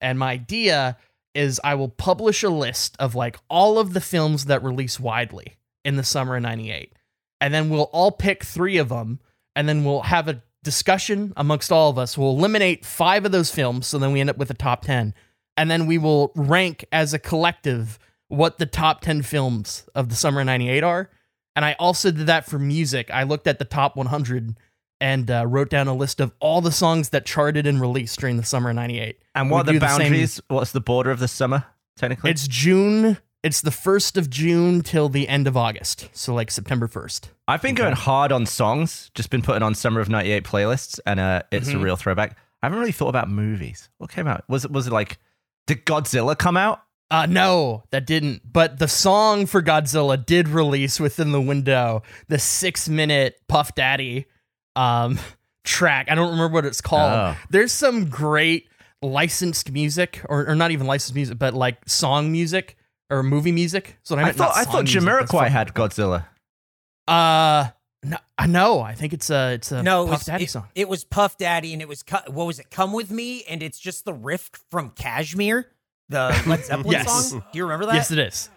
And 0.01 0.19
my 0.19 0.33
idea 0.33 0.97
is 1.35 1.61
I 1.63 1.75
will 1.75 1.89
publish 1.89 2.43
a 2.43 2.51
list 2.51 2.97
of 2.99 3.15
like 3.15 3.39
all 3.49 3.79
of 3.79 3.93
the 3.93 4.01
films 4.01 4.47
that 4.47 4.63
release 4.63 4.99
widely 4.99 5.57
in 5.85 5.97
the 5.97 6.05
summer 6.05 6.37
of 6.37 6.43
98. 6.43 6.93
And 7.41 7.55
then 7.55 7.71
we'll 7.71 7.91
all 7.93 8.11
pick 8.11 8.45
3 8.45 8.79
of 8.79 8.89
them 8.89 9.21
and 9.55 9.69
then 9.69 9.85
we'll 9.85 10.03
have 10.03 10.29
a 10.29 10.43
discussion 10.65 11.33
amongst 11.37 11.73
all 11.73 11.91
of 11.91 11.99
us. 11.99 12.19
We'll 12.19 12.31
eliminate 12.31 12.85
5 12.85 13.27
of 13.27 13.33
those 13.33 13.51
films 13.51 13.87
so 13.87 13.99
then 13.99 14.13
we 14.13 14.21
end 14.21 14.31
up 14.31 14.39
with 14.39 14.51
a 14.51 14.55
top 14.55 14.83
10. 14.83 15.15
And 15.57 15.71
then 15.71 15.87
we 15.87 15.99
will 15.99 16.33
rank 16.35 16.85
as 16.93 17.15
a 17.15 17.19
collective 17.19 17.99
what 18.29 18.59
the 18.59 18.67
top 18.67 19.01
10 19.01 19.23
films 19.23 19.89
of 19.95 20.09
the 20.09 20.15
summer 20.15 20.41
of 20.41 20.47
98 20.47 20.85
are. 20.85 21.11
And 21.57 21.65
I 21.65 21.75
also 21.81 22.11
did 22.11 22.27
that 22.27 22.47
for 22.47 22.59
music. 22.59 23.11
I 23.11 23.25
looked 23.25 23.47
at 23.47 23.59
the 23.59 23.65
top 23.65 23.97
100 23.97 24.57
and 25.01 25.31
uh, 25.31 25.47
wrote 25.47 25.71
down 25.71 25.89
a 25.89 25.95
list 25.95 26.21
of 26.21 26.33
all 26.41 26.61
the 26.61 26.73
songs 26.73 27.11
that 27.11 27.25
charted 27.25 27.67
and 27.67 27.81
released 27.81 28.19
during 28.21 28.37
the 28.37 28.43
summer 28.45 28.71
of 28.71 28.77
98. 28.77 29.19
And 29.35 29.51
what 29.51 29.57
We 29.57 29.61
are 29.61 29.65
the 29.65 29.73
do 29.73 29.79
the 29.79 29.87
boundaries? 29.87 30.41
What's 30.49 30.73
the 30.73 30.81
border 30.81 31.11
of 31.11 31.19
the 31.21 31.29
summer, 31.29 31.65
technically? 31.97 32.31
It's 32.31 32.49
June. 32.49 33.19
It's 33.45 33.61
the 33.61 33.71
1st 33.71 34.17
of 34.17 34.29
June 34.31 34.83
till 34.83 35.09
the 35.09 35.29
end 35.29 35.47
of 35.47 35.57
August. 35.57 36.09
So 36.13 36.35
like 36.35 36.51
September 36.51 36.89
1st. 36.89 37.29
I've 37.47 37.63
been 37.63 37.77
going 37.77 37.95
hard 37.95 38.33
on 38.33 38.47
songs, 38.47 39.11
just 39.15 39.31
been 39.31 39.43
putting 39.43 39.63
on 39.63 39.75
Summer 39.77 40.01
of 40.01 40.09
98 40.09 40.43
playlists, 40.45 40.99
and 41.07 41.21
uh, 41.21 41.43
it's 41.53 41.69
a 41.69 41.75
Mhm. 41.75 41.83
real 41.85 41.97
throwback. 41.97 42.37
I 42.63 42.67
haven't 42.67 42.81
really 42.81 42.91
thought 42.93 43.09
about 43.09 43.31
movies. 43.31 43.89
What 43.99 44.11
came 44.11 44.27
out? 44.27 44.43
Was 44.49 44.65
it, 44.65 44.73
was 44.73 44.89
it 44.89 44.93
like, 44.93 45.19
did 45.69 45.87
Godzilla 45.87 46.37
come 46.37 46.57
out? 46.57 46.83
Uh 47.11 47.25
no, 47.25 47.85
that 47.91 48.07
didn't. 48.07 48.43
But 48.53 48.79
the 48.81 48.89
song 48.89 49.47
for 49.47 49.63
Godzilla 49.63 50.23
did 50.27 50.47
release 50.47 51.01
within 51.01 51.33
the 51.33 51.41
window. 51.41 52.03
The 52.27 52.39
six 52.39 52.87
minute 52.87 53.37
Puff 53.49 53.75
Daddy 53.75 54.27
um 54.79 55.19
track. 55.65 56.07
I 56.11 56.15
don't 56.15 56.31
remember 56.31 56.55
what 56.55 56.65
it's 56.65 56.81
called. 56.81 57.13
Oh. 57.13 57.37
There's 57.51 57.73
some 57.73 58.09
great 58.09 58.69
licensed 59.03 59.71
music, 59.73 60.21
or, 60.29 60.49
or 60.49 60.55
not 60.55 60.71
even 60.71 60.87
licensed 60.87 61.15
music, 61.15 61.39
but 61.39 61.55
like 61.55 61.77
song 61.89 62.33
music 62.33 62.77
or 63.11 63.23
movie 63.23 63.53
music. 63.53 63.97
So 64.03 64.17
what 64.17 64.25
I, 64.25 64.29
I 64.29 64.33
thought 64.33 64.57
I 64.57 64.65
thought 64.65 64.85
music, 64.85 65.03
Jamiroquai 65.03 65.49
had 65.49 65.75
Godzilla. 65.75 66.27
Uh 67.07 67.69
no, 68.05 68.17
I 68.39 68.47
know. 68.47 68.81
I 68.81 68.95
think 68.95 69.13
it's 69.13 69.29
a 69.31 69.55
it's 69.55 69.73
a 69.73 69.83
no, 69.83 70.05
it 70.05 70.11
Puff 70.11 70.19
was, 70.21 70.27
Daddy 70.27 70.45
it, 70.45 70.51
song. 70.51 70.67
it 70.75 70.89
was 70.89 71.05
Puff 71.05 71.37
Daddy, 71.37 71.73
and 71.73 71.83
it 71.83 71.89
was 71.89 72.03
cu- 72.05 72.31
what 72.31 72.47
was 72.47 72.61
it? 72.61 72.71
Come 72.71 72.93
with 72.93 73.11
me, 73.11 73.43
and 73.49 73.63
it's 73.63 73.79
just 73.79 74.05
the 74.05 74.13
riff 74.13 74.51
from 74.71 74.91
Kashmir, 74.91 75.67
the 76.09 76.41
Led 76.47 76.65
Zeppelin 76.65 76.93
Yes. 76.93 77.31
song. 77.31 77.43
Do 77.53 77.59
you 77.59 77.65
remember 77.65 77.87
that? 77.87 77.95
Yes, 77.97 78.11
it 78.13 78.19
is. 78.21 78.51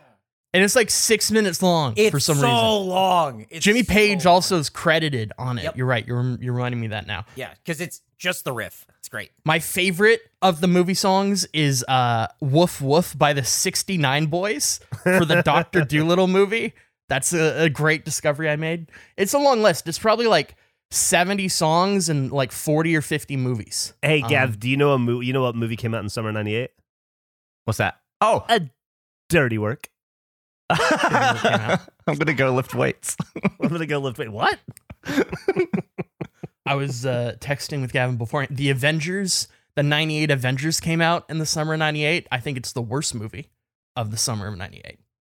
And 0.53 0.63
it's 0.63 0.75
like 0.75 0.89
six 0.89 1.31
minutes 1.31 1.63
long 1.63 1.93
it's 1.95 2.11
for 2.11 2.19
some 2.19 2.35
so 2.37 2.43
reason. 2.43 2.57
So 2.59 2.81
long. 2.81 3.45
It's 3.49 3.63
Jimmy 3.63 3.83
so 3.83 3.93
Page 3.93 4.25
long. 4.25 4.33
also 4.35 4.57
is 4.57 4.69
credited 4.69 5.31
on 5.37 5.57
it. 5.57 5.63
Yep. 5.63 5.77
You're 5.77 5.85
right. 5.85 6.05
You're 6.05 6.37
you're 6.41 6.53
reminding 6.53 6.81
me 6.81 6.87
of 6.87 6.91
that 6.91 7.07
now. 7.07 7.25
yeah, 7.35 7.53
because 7.63 7.79
it's 7.79 8.01
just 8.17 8.43
the 8.43 8.51
riff. 8.51 8.85
It's 8.99 9.07
great. 9.09 9.31
My 9.45 9.59
favorite 9.59 10.21
of 10.41 10.59
the 10.61 10.67
movie 10.67 10.93
songs 10.93 11.45
is 11.53 11.83
uh, 11.87 12.27
"Woof 12.41 12.81
Woof" 12.81 13.17
by 13.17 13.31
the 13.33 13.43
'69 13.43 14.27
Boyz 14.27 14.81
for 15.03 15.23
the 15.25 15.41
Doctor 15.41 15.81
Dolittle 15.85 16.27
movie. 16.27 16.73
That's 17.07 17.33
a, 17.33 17.63
a 17.63 17.69
great 17.69 18.03
discovery 18.05 18.49
I 18.49 18.57
made. 18.57 18.89
It's 19.17 19.33
a 19.33 19.39
long 19.39 19.61
list. 19.61 19.87
It's 19.87 19.99
probably 19.99 20.27
like 20.27 20.55
70 20.91 21.47
songs 21.49 22.09
and 22.09 22.31
like 22.31 22.51
40 22.51 22.95
or 22.95 23.01
50 23.01 23.37
movies. 23.37 23.93
Hey, 24.01 24.21
Gav, 24.21 24.49
Um, 24.49 24.55
do 24.59 24.69
you 24.69 24.77
know 24.77 24.91
a 24.93 24.99
movie? 24.99 25.25
You 25.25 25.33
know 25.33 25.41
what 25.43 25.55
movie 25.55 25.75
came 25.77 25.93
out 25.95 26.03
in 26.03 26.09
summer 26.09 26.31
'98? 26.31 26.71
What's 27.65 27.77
that? 27.77 27.99
Oh, 28.19 28.45
a 28.49 28.61
Dirty 29.29 29.57
Work. 29.57 29.89
I'm 32.07 32.17
gonna 32.17 32.33
go 32.33 32.53
lift 32.53 32.73
weights. 32.75 33.15
I'm 33.61 33.69
gonna 33.69 33.85
go 33.85 33.99
lift. 33.99 34.17
Wait, 34.17 34.31
what? 34.31 34.59
I 36.65 36.75
was 36.75 37.05
uh, 37.05 37.35
texting 37.39 37.81
with 37.81 37.91
Gavin 37.93 38.17
before. 38.17 38.47
The 38.49 38.69
Avengers, 38.69 39.47
the 39.75 39.83
98 39.83 40.31
Avengers 40.31 40.79
came 40.79 41.01
out 41.01 41.25
in 41.29 41.39
the 41.39 41.45
summer 41.45 41.73
of 41.73 41.79
98. 41.79 42.27
I 42.31 42.39
think 42.39 42.57
it's 42.57 42.71
the 42.71 42.81
worst 42.81 43.15
movie 43.15 43.49
of 43.95 44.11
the 44.11 44.17
summer 44.17 44.47
of 44.47 44.57
98. 44.57 44.99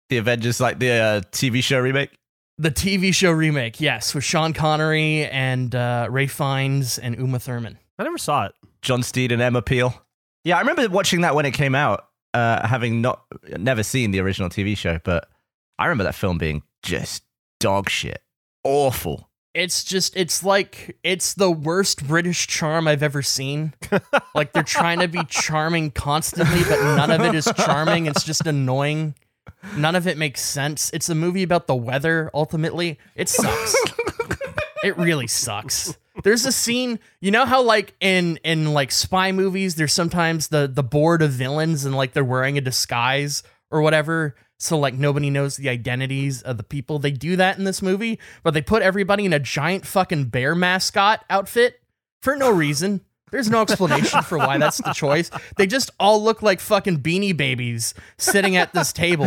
the 0.09 0.17
Avengers, 0.17 0.59
like 0.59 0.79
the 0.79 0.91
uh, 0.91 1.21
TV 1.31 1.63
show 1.63 1.79
remake. 1.79 2.09
The 2.57 2.71
TV 2.71 3.13
show 3.13 3.31
remake, 3.31 3.79
yes, 3.79 4.13
with 4.13 4.23
Sean 4.23 4.53
Connery 4.53 5.25
and 5.25 5.73
uh, 5.73 6.07
Ray 6.11 6.27
Fiennes 6.27 6.97
and 6.97 7.17
Uma 7.17 7.39
Thurman. 7.39 7.77
I 7.97 8.03
never 8.03 8.17
saw 8.17 8.45
it. 8.45 8.53
John 8.81 9.03
Steed 9.03 9.31
and 9.31 9.41
Emma 9.41 9.61
Peel. 9.61 9.93
Yeah, 10.43 10.57
I 10.57 10.59
remember 10.59 10.87
watching 10.89 11.21
that 11.21 11.33
when 11.33 11.45
it 11.45 11.51
came 11.53 11.75
out, 11.75 12.07
uh, 12.33 12.65
having 12.67 13.01
not 13.01 13.23
never 13.57 13.83
seen 13.83 14.11
the 14.11 14.19
original 14.19 14.49
TV 14.49 14.77
show, 14.77 14.99
but 15.03 15.29
I 15.77 15.85
remember 15.85 16.03
that 16.05 16.15
film 16.15 16.37
being 16.37 16.63
just 16.83 17.23
dog 17.59 17.89
shit, 17.89 18.21
awful. 18.63 19.29
It's 19.53 19.83
just, 19.83 20.15
it's 20.15 20.45
like, 20.45 20.97
it's 21.03 21.33
the 21.33 21.51
worst 21.51 22.07
British 22.07 22.47
charm 22.47 22.87
I've 22.87 23.03
ever 23.03 23.21
seen. 23.21 23.73
like 24.35 24.53
they're 24.53 24.63
trying 24.63 24.99
to 24.99 25.09
be 25.09 25.25
charming 25.25 25.91
constantly, 25.91 26.63
but 26.63 26.81
none 26.95 27.11
of 27.11 27.21
it 27.21 27.35
is 27.35 27.51
charming. 27.57 28.05
It's 28.05 28.23
just 28.23 28.47
annoying. 28.47 29.13
None 29.75 29.95
of 29.95 30.07
it 30.07 30.17
makes 30.17 30.41
sense. 30.41 30.89
It's 30.93 31.09
a 31.09 31.15
movie 31.15 31.43
about 31.43 31.67
the 31.67 31.75
weather, 31.75 32.31
ultimately. 32.33 32.97
It 33.15 33.27
sucks. 33.27 33.75
it 34.83 34.97
really 34.97 35.27
sucks. 35.27 35.97
There's 36.23 36.45
a 36.45 36.51
scene, 36.51 36.99
you 37.19 37.31
know 37.31 37.45
how 37.45 37.61
like 37.61 37.95
in 37.99 38.37
in 38.43 38.73
like 38.73 38.91
spy 38.91 39.31
movies, 39.31 39.75
there's 39.75 39.93
sometimes 39.93 40.49
the 40.49 40.67
the 40.71 40.83
board 40.83 41.21
of 41.21 41.31
villains 41.31 41.85
and 41.85 41.95
like 41.95 42.13
they're 42.13 42.23
wearing 42.23 42.57
a 42.57 42.61
disguise 42.61 43.43
or 43.69 43.81
whatever, 43.81 44.35
so 44.59 44.77
like 44.77 44.93
nobody 44.93 45.29
knows 45.29 45.57
the 45.57 45.69
identities 45.69 46.41
of 46.41 46.57
the 46.57 46.63
people. 46.63 46.99
They 46.99 47.11
do 47.11 47.35
that 47.37 47.57
in 47.57 47.63
this 47.63 47.81
movie, 47.81 48.19
but 48.43 48.53
they 48.53 48.61
put 48.61 48.83
everybody 48.83 49.25
in 49.25 49.33
a 49.33 49.39
giant 49.39 49.85
fucking 49.85 50.25
bear 50.25 50.53
mascot 50.53 51.25
outfit 51.29 51.81
for 52.21 52.35
no 52.35 52.51
reason. 52.51 53.01
There's 53.31 53.49
no 53.49 53.61
explanation 53.61 54.21
for 54.23 54.37
why 54.37 54.57
that's 54.57 54.77
the 54.77 54.93
choice. 54.93 55.31
They 55.57 55.65
just 55.65 55.89
all 55.99 56.21
look 56.21 56.41
like 56.41 56.59
fucking 56.59 56.99
beanie 56.99 57.35
babies 57.35 57.93
sitting 58.17 58.57
at 58.57 58.73
this 58.73 58.91
table, 58.91 59.25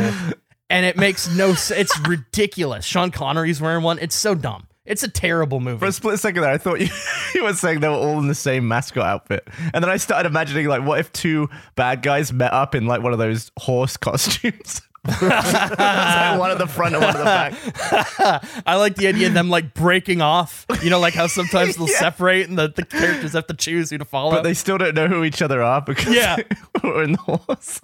and 0.69 0.85
it 0.87 0.97
makes 0.97 1.35
no 1.35 1.55
sense. 1.55 1.81
It's 1.81 1.99
ridiculous. 2.07 2.85
Sean 2.85 3.11
Connery's 3.11 3.63
wearing 3.63 3.83
one. 3.83 3.99
It's 3.99 4.15
so 4.15 4.35
dumb. 4.35 4.69
It's 4.87 5.03
a 5.03 5.09
terrible 5.09 5.61
movie. 5.61 5.79
For 5.79 5.87
a 5.87 5.93
split 5.93 6.19
second 6.21 6.43
there, 6.43 6.51
I 6.53 6.59
thought 6.59 6.81
you, 6.81 6.89
you 7.35 7.45
were 7.45 7.55
saying 7.55 7.81
they 7.81 7.89
were 7.89 7.95
all 7.95 8.19
in 8.19 8.29
the 8.29 8.35
same 8.35 8.69
mascot 8.69 9.05
outfit. 9.07 9.49
And 9.73 9.83
then 9.83 9.91
I 9.91 9.97
started 9.97 10.29
imagining, 10.29 10.67
like, 10.69 10.83
what 10.85 11.01
if 11.01 11.13
two 11.13 11.49
bad 11.75 12.03
guys 12.03 12.33
met 12.33 12.53
up 12.53 12.75
in, 12.75 12.87
like, 12.87 13.03
one 13.03 13.13
of 13.13 13.19
those 13.19 13.51
horse 13.59 13.97
costumes? 13.99 14.83
like 15.07 15.21
one 16.39 16.51
at 16.51 16.57
the 16.59 16.67
front 16.67 16.95
and 16.95 17.05
one 17.05 17.15
at 17.15 17.19
the 17.19 17.25
back. 17.25 18.63
I 18.67 18.77
like 18.77 18.97
the 18.97 19.07
idea 19.07 19.27
of 19.29 19.35
them 19.35 19.51
like 19.51 19.75
breaking 19.75 20.23
off. 20.23 20.65
You 20.83 20.89
know, 20.89 20.99
like 20.99 21.13
how 21.13 21.27
sometimes 21.27 21.77
they'll 21.77 21.91
Yeah. 21.91 21.99
separate 21.99 22.49
and 22.49 22.57
the, 22.59 22.69
the 22.75 22.87
characters 22.87 23.33
have 23.35 23.47
to 23.49 23.55
choose 23.55 23.91
who 23.91 23.99
to 23.99 24.07
follow. 24.07 24.31
But 24.31 24.45
they 24.45 24.55
still 24.55 24.79
don't 24.79 24.95
know 24.95 25.07
who 25.07 25.23
each 25.25 25.43
other 25.43 25.63
are 25.63 25.83
because 25.83 26.15
Yeah. 26.15 26.37
were 26.83 27.03
in 27.03 27.13
the 27.13 27.19
horse. 27.19 27.83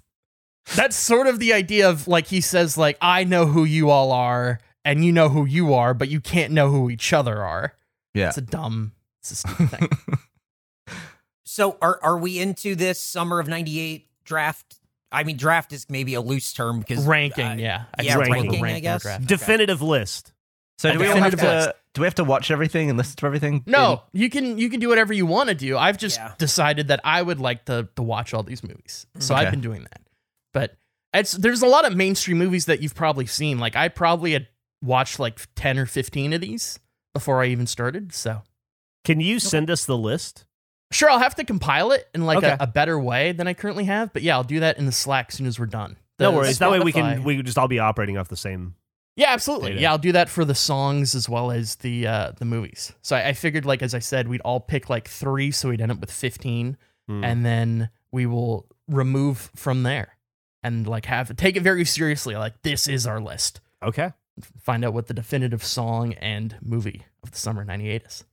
That's 0.76 0.96
sort 0.96 1.26
of 1.26 1.40
the 1.40 1.52
idea 1.52 1.90
of 1.90 2.08
like 2.08 2.26
he 2.26 2.40
says, 2.40 2.78
like, 2.78 2.96
I 3.02 3.24
know 3.24 3.44
who 3.44 3.64
you 3.64 3.90
all 3.90 4.12
are, 4.12 4.58
and 4.84 5.04
you 5.04 5.12
know 5.12 5.28
who 5.28 5.44
you 5.44 5.74
are, 5.74 5.94
but 5.94 6.08
you 6.08 6.20
can't 6.20 6.52
know 6.52 6.70
who 6.70 6.90
each 6.90 7.12
other 7.12 7.42
are. 7.42 7.74
Yeah. 8.14 8.28
It's 8.28 8.38
a 8.38 8.42
dumb, 8.42 8.92
it's 9.20 9.30
a 9.32 9.34
stupid 9.36 9.70
thing. 9.70 9.88
So 11.44 11.76
are 11.82 11.98
are 12.02 12.16
we 12.18 12.38
into 12.38 12.74
this 12.76 13.00
summer 13.00 13.40
of 13.40 13.48
'98 13.48 14.06
draft? 14.24 14.76
I 15.12 15.24
mean, 15.24 15.36
draft 15.36 15.72
is 15.72 15.86
maybe 15.90 16.14
a 16.14 16.20
loose 16.20 16.52
term 16.52 16.78
because 16.78 17.04
ranking, 17.04 17.44
uh, 17.44 17.54
yeah. 17.58 17.84
I 17.98 18.02
yeah, 18.02 18.14
just 18.14 18.30
put 18.30 18.32
ranking, 18.32 18.64
I 18.64 18.78
guess. 18.80 19.02
draft. 19.02 19.26
Definitive 19.26 19.82
list. 19.82 20.32
So 20.78 20.92
do 20.92 20.98
we 21.00 21.08
all 21.08 21.16
have 21.16 21.36
to 21.36 21.74
do 21.92 22.02
we 22.02 22.06
have 22.06 22.14
to 22.14 22.24
watch 22.24 22.50
everything 22.52 22.88
and 22.88 22.96
listen 22.96 23.16
to 23.16 23.26
everything? 23.26 23.64
No, 23.66 24.02
you 24.12 24.30
can 24.30 24.58
you 24.58 24.70
can 24.70 24.78
do 24.80 24.88
whatever 24.88 25.12
you 25.12 25.26
want 25.26 25.48
to 25.48 25.54
do. 25.56 25.76
I've 25.76 25.98
just 25.98 26.18
Yeah. 26.18 26.32
decided 26.38 26.88
that 26.88 27.00
I 27.04 27.20
would 27.20 27.40
like 27.40 27.64
to 27.64 27.88
to 27.96 28.02
watch 28.02 28.32
all 28.32 28.44
these 28.44 28.62
movies, 28.62 29.06
so 29.18 29.34
Okay. 29.34 29.44
I've 29.44 29.50
been 29.50 29.60
doing 29.60 29.82
that. 29.82 30.00
But 30.54 30.76
it's 31.12 31.32
there's 31.32 31.62
a 31.62 31.66
lot 31.66 31.84
of 31.84 31.96
mainstream 31.96 32.38
movies 32.38 32.66
that 32.66 32.80
you've 32.80 32.94
probably 32.94 33.26
seen. 33.26 33.58
Like 33.58 33.74
I 33.74 33.88
probably 33.88 34.32
had 34.32 34.46
watched 34.82 35.18
like 35.18 35.40
10 35.56 35.78
or 35.78 35.86
15 35.86 36.32
of 36.32 36.40
these 36.40 36.78
before 37.14 37.42
I 37.42 37.46
even 37.46 37.66
started. 37.66 38.12
So 38.14 38.42
Can 39.04 39.20
you 39.20 39.38
send 39.40 39.70
us 39.70 39.84
the 39.84 39.96
list? 39.98 40.44
sure, 40.92 41.08
I'll 41.08 41.18
have 41.20 41.36
to 41.36 41.44
compile 41.44 41.92
it 41.92 42.08
in 42.14 42.26
like 42.26 42.38
Okay. 42.38 42.50
a, 42.58 42.64
a 42.64 42.66
better 42.66 42.98
way 42.98 43.32
than 43.32 43.46
I 43.46 43.54
currently 43.54 43.84
have. 43.84 44.12
But 44.12 44.22
yeah, 44.22 44.34
I'll 44.36 44.42
do 44.44 44.60
that 44.60 44.76
in 44.78 44.86
the 44.86 44.92
Slack 44.92 45.26
as 45.28 45.34
soon 45.36 45.46
as 45.46 45.58
we're 45.58 45.66
done. 45.66 45.96
No 46.18 46.30
The 46.32 46.36
worries. 46.36 46.58
That 46.58 46.70
way 46.70 46.80
we 46.80 46.92
can 46.92 47.22
we 47.24 47.36
could 47.36 47.46
just 47.46 47.56
all 47.58 47.68
be 47.68 47.78
operating 47.78 48.18
off 48.18 48.28
the 48.28 48.36
same. 48.36 48.74
Yeah, 49.16 49.30
absolutely. 49.32 49.70
data. 49.70 49.80
Yeah, 49.82 49.90
I'll 49.90 49.98
do 49.98 50.12
that 50.12 50.28
for 50.28 50.44
the 50.44 50.54
songs 50.54 51.14
as 51.14 51.28
well 51.28 51.50
as 51.50 51.76
the 51.76 52.06
uh, 52.06 52.32
the 52.38 52.44
movies. 52.44 52.92
So 53.02 53.16
I, 53.16 53.28
I 53.28 53.32
figured, 53.34 53.64
like 53.66 53.82
as 53.82 53.94
I 53.94 53.98
said, 53.98 54.28
we'd 54.28 54.40
all 54.42 54.60
pick 54.60 54.88
like 54.88 55.08
three, 55.08 55.50
so 55.50 55.68
we'd 55.68 55.80
end 55.80 55.92
up 55.92 56.00
with 56.00 56.10
fifteen, 56.10 56.76
Hmm. 57.08 57.24
and 57.24 57.44
then 57.44 57.90
we 58.12 58.26
will 58.26 58.66
remove 58.88 59.50
from 59.56 59.82
there, 59.82 60.16
and 60.62 60.86
like 60.86 61.06
have 61.06 61.34
take 61.36 61.56
it 61.56 61.62
very 61.62 61.84
seriously. 61.84 62.36
Like 62.36 62.62
this 62.62 62.88
is 62.88 63.06
our 63.06 63.20
list. 63.20 63.60
Okay. 63.82 64.12
Find 64.62 64.84
out 64.84 64.92
what 64.94 65.06
the 65.06 65.14
definitive 65.14 65.64
song 65.64 66.14
and 66.14 66.56
movie 66.62 67.04
of 67.22 67.30
the 67.32 67.38
summer 67.38 67.64
'98 67.64 68.02
is. 68.06 68.24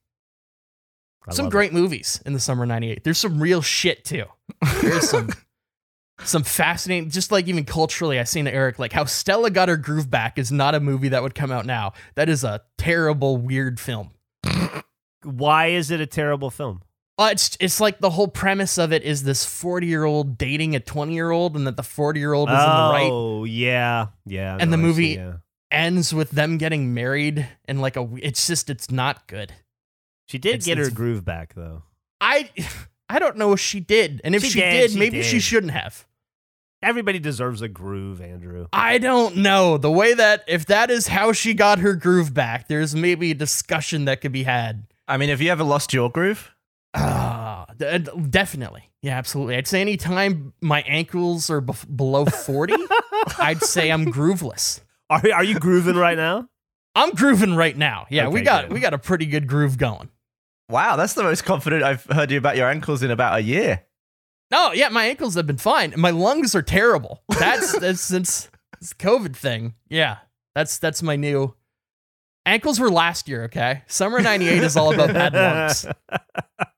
I 1.26 1.32
some 1.34 1.50
great 1.50 1.72
movies 1.72 2.22
in 2.24 2.32
the 2.32 2.40
summer 2.40 2.64
'98. 2.66 3.04
There's 3.04 3.18
some 3.18 3.40
real 3.40 3.62
shit 3.62 4.04
too. 4.04 4.24
There's 4.80 5.08
some. 5.08 5.30
Some 6.24 6.42
fascinating, 6.42 7.10
just 7.10 7.30
like 7.30 7.46
even 7.46 7.64
culturally, 7.64 8.18
I 8.18 8.24
seen 8.24 8.48
Eric, 8.48 8.80
like 8.80 8.92
how 8.92 9.04
Stella 9.04 9.50
got 9.50 9.68
her 9.68 9.76
groove 9.76 10.10
back 10.10 10.36
is 10.36 10.50
not 10.50 10.74
a 10.74 10.80
movie 10.80 11.10
that 11.10 11.22
would 11.22 11.36
come 11.36 11.52
out 11.52 11.64
now. 11.64 11.92
That 12.16 12.28
is 12.28 12.42
a 12.42 12.62
terrible, 12.76 13.36
weird 13.36 13.78
film. 13.78 14.10
Why 15.22 15.68
is 15.68 15.92
it 15.92 16.00
a 16.00 16.06
terrible 16.06 16.50
film? 16.50 16.82
Uh, 17.18 17.30
it's 17.32 17.56
it's 17.60 17.80
like 17.80 17.98
the 18.00 18.10
whole 18.10 18.28
premise 18.28 18.78
of 18.78 18.92
it 18.92 19.02
is 19.02 19.22
this 19.22 19.44
forty 19.44 19.86
year 19.86 20.04
old 20.04 20.38
dating 20.38 20.74
a 20.74 20.80
twenty 20.80 21.14
year 21.14 21.30
old, 21.30 21.56
and 21.56 21.66
that 21.66 21.76
the 21.76 21.82
forty 21.82 22.20
year 22.20 22.32
old 22.32 22.48
is 22.48 22.54
in 22.54 22.58
the 22.58 22.64
right. 22.64 23.10
Oh 23.10 23.44
yeah, 23.44 24.06
yeah. 24.26 24.56
And 24.58 24.72
the 24.72 24.76
no, 24.76 24.82
see, 24.82 24.86
movie- 24.86 25.08
yeah. 25.08 25.32
Ends 25.70 26.14
with 26.14 26.30
them 26.30 26.56
getting 26.56 26.94
married, 26.94 27.46
and 27.66 27.80
like 27.80 27.96
a. 27.96 28.08
It's 28.22 28.46
just 28.46 28.70
it's 28.70 28.90
not 28.90 29.26
good. 29.26 29.52
She 30.28 30.38
did 30.38 30.50
It's- 30.56 30.64
get 30.66 30.78
her 30.78 30.90
groove 30.90 31.24
back 31.24 31.54
though. 31.54 31.82
I 32.20 32.50
I 33.10 33.18
don't 33.18 33.36
know 33.36 33.52
if 33.52 33.60
she 33.60 33.80
did, 33.80 34.20
and 34.24 34.34
if 34.34 34.42
She 34.42 34.50
she, 34.50 34.60
did, 34.60 34.70
did, 34.72 34.90
she 34.92 34.98
maybe 34.98 35.22
she 35.22 35.40
shouldn't 35.40 35.72
have. 35.72 36.06
Everybody 36.82 37.18
deserves 37.18 37.60
a 37.60 37.66
groove, 37.68 38.20
Andrew. 38.20 38.68
I 38.72 38.98
don't 38.98 39.38
know 39.38 39.78
the 39.78 39.90
way 39.90 40.14
that 40.14 40.44
if 40.46 40.66
that 40.66 40.90
is 40.90 41.08
how 41.08 41.32
she 41.32 41.52
got 41.52 41.80
her 41.80 41.94
groove 41.94 42.32
back. 42.32 42.68
There's 42.68 42.94
maybe 42.94 43.32
a 43.32 43.34
discussion 43.34 44.04
that 44.04 44.20
could 44.20 44.32
be 44.32 44.44
had. 44.44 44.86
I 45.08 45.16
mean, 45.16 45.28
have 45.30 45.40
you 45.42 45.50
ever 45.50 45.64
lost 45.64 45.92
your 45.92 46.08
groove? 46.10 46.52
Ah, 46.94 47.66
d- 47.76 47.98
definitely. 48.30 48.84
Yeah, 49.02 49.18
absolutely. 49.18 49.56
I'd 49.56 49.66
say 49.66 49.80
anytime 49.80 50.52
my 50.60 50.82
ankles 50.82 51.50
are 51.50 51.60
below 51.60 52.24
40, 52.26 52.74
I'd 53.38 53.62
say 53.62 53.90
I'm 53.90 54.06
grooveless. 54.06 54.80
Are 55.10 55.22
are 55.34 55.44
you 55.44 55.58
grooving 55.58 55.96
right 55.96 56.16
now? 56.16 56.48
I'm 56.94 57.10
grooving 57.14 57.54
right 57.54 57.76
now. 57.76 58.06
Yeah, 58.10 58.28
we 58.28 58.42
got 58.42 58.64
good. 58.64 58.72
we 58.72 58.80
got 58.80 58.94
a 58.94 58.98
pretty 58.98 59.26
good 59.26 59.46
groove 59.46 59.78
going. 59.78 60.10
Wow, 60.68 60.96
that's 60.96 61.14
the 61.14 61.22
most 61.22 61.44
confident 61.44 61.82
I've 61.82 62.04
heard 62.04 62.30
you 62.30 62.38
about 62.38 62.56
your 62.56 62.68
ankles 62.68 63.02
in 63.02 63.10
about 63.10 63.38
a 63.38 63.42
year. 63.42 63.84
No, 64.50 64.72
yeah, 64.72 64.88
my 64.88 65.06
ankles 65.06 65.34
have 65.34 65.46
been 65.46 65.58
fine. 65.58 65.94
My 65.96 66.10
lungs 66.10 66.54
are 66.54 66.62
terrible. 66.62 67.22
That's 67.38 67.78
that's 67.80 68.00
since 68.00 68.50
this 68.80 68.92
COVID 68.92 69.36
thing. 69.36 69.74
Yeah, 69.88 70.18
that's 70.54 70.78
that's 70.78 71.02
my 71.02 71.16
new. 71.16 71.54
Ankles 72.46 72.80
were 72.80 72.90
last 72.90 73.28
year. 73.28 73.44
Okay, 73.44 73.82
summer 73.86 74.20
'98 74.20 74.62
is 74.62 74.76
all 74.76 74.92
about 74.92 75.12
bad 75.12 75.34
lungs. 75.34 75.86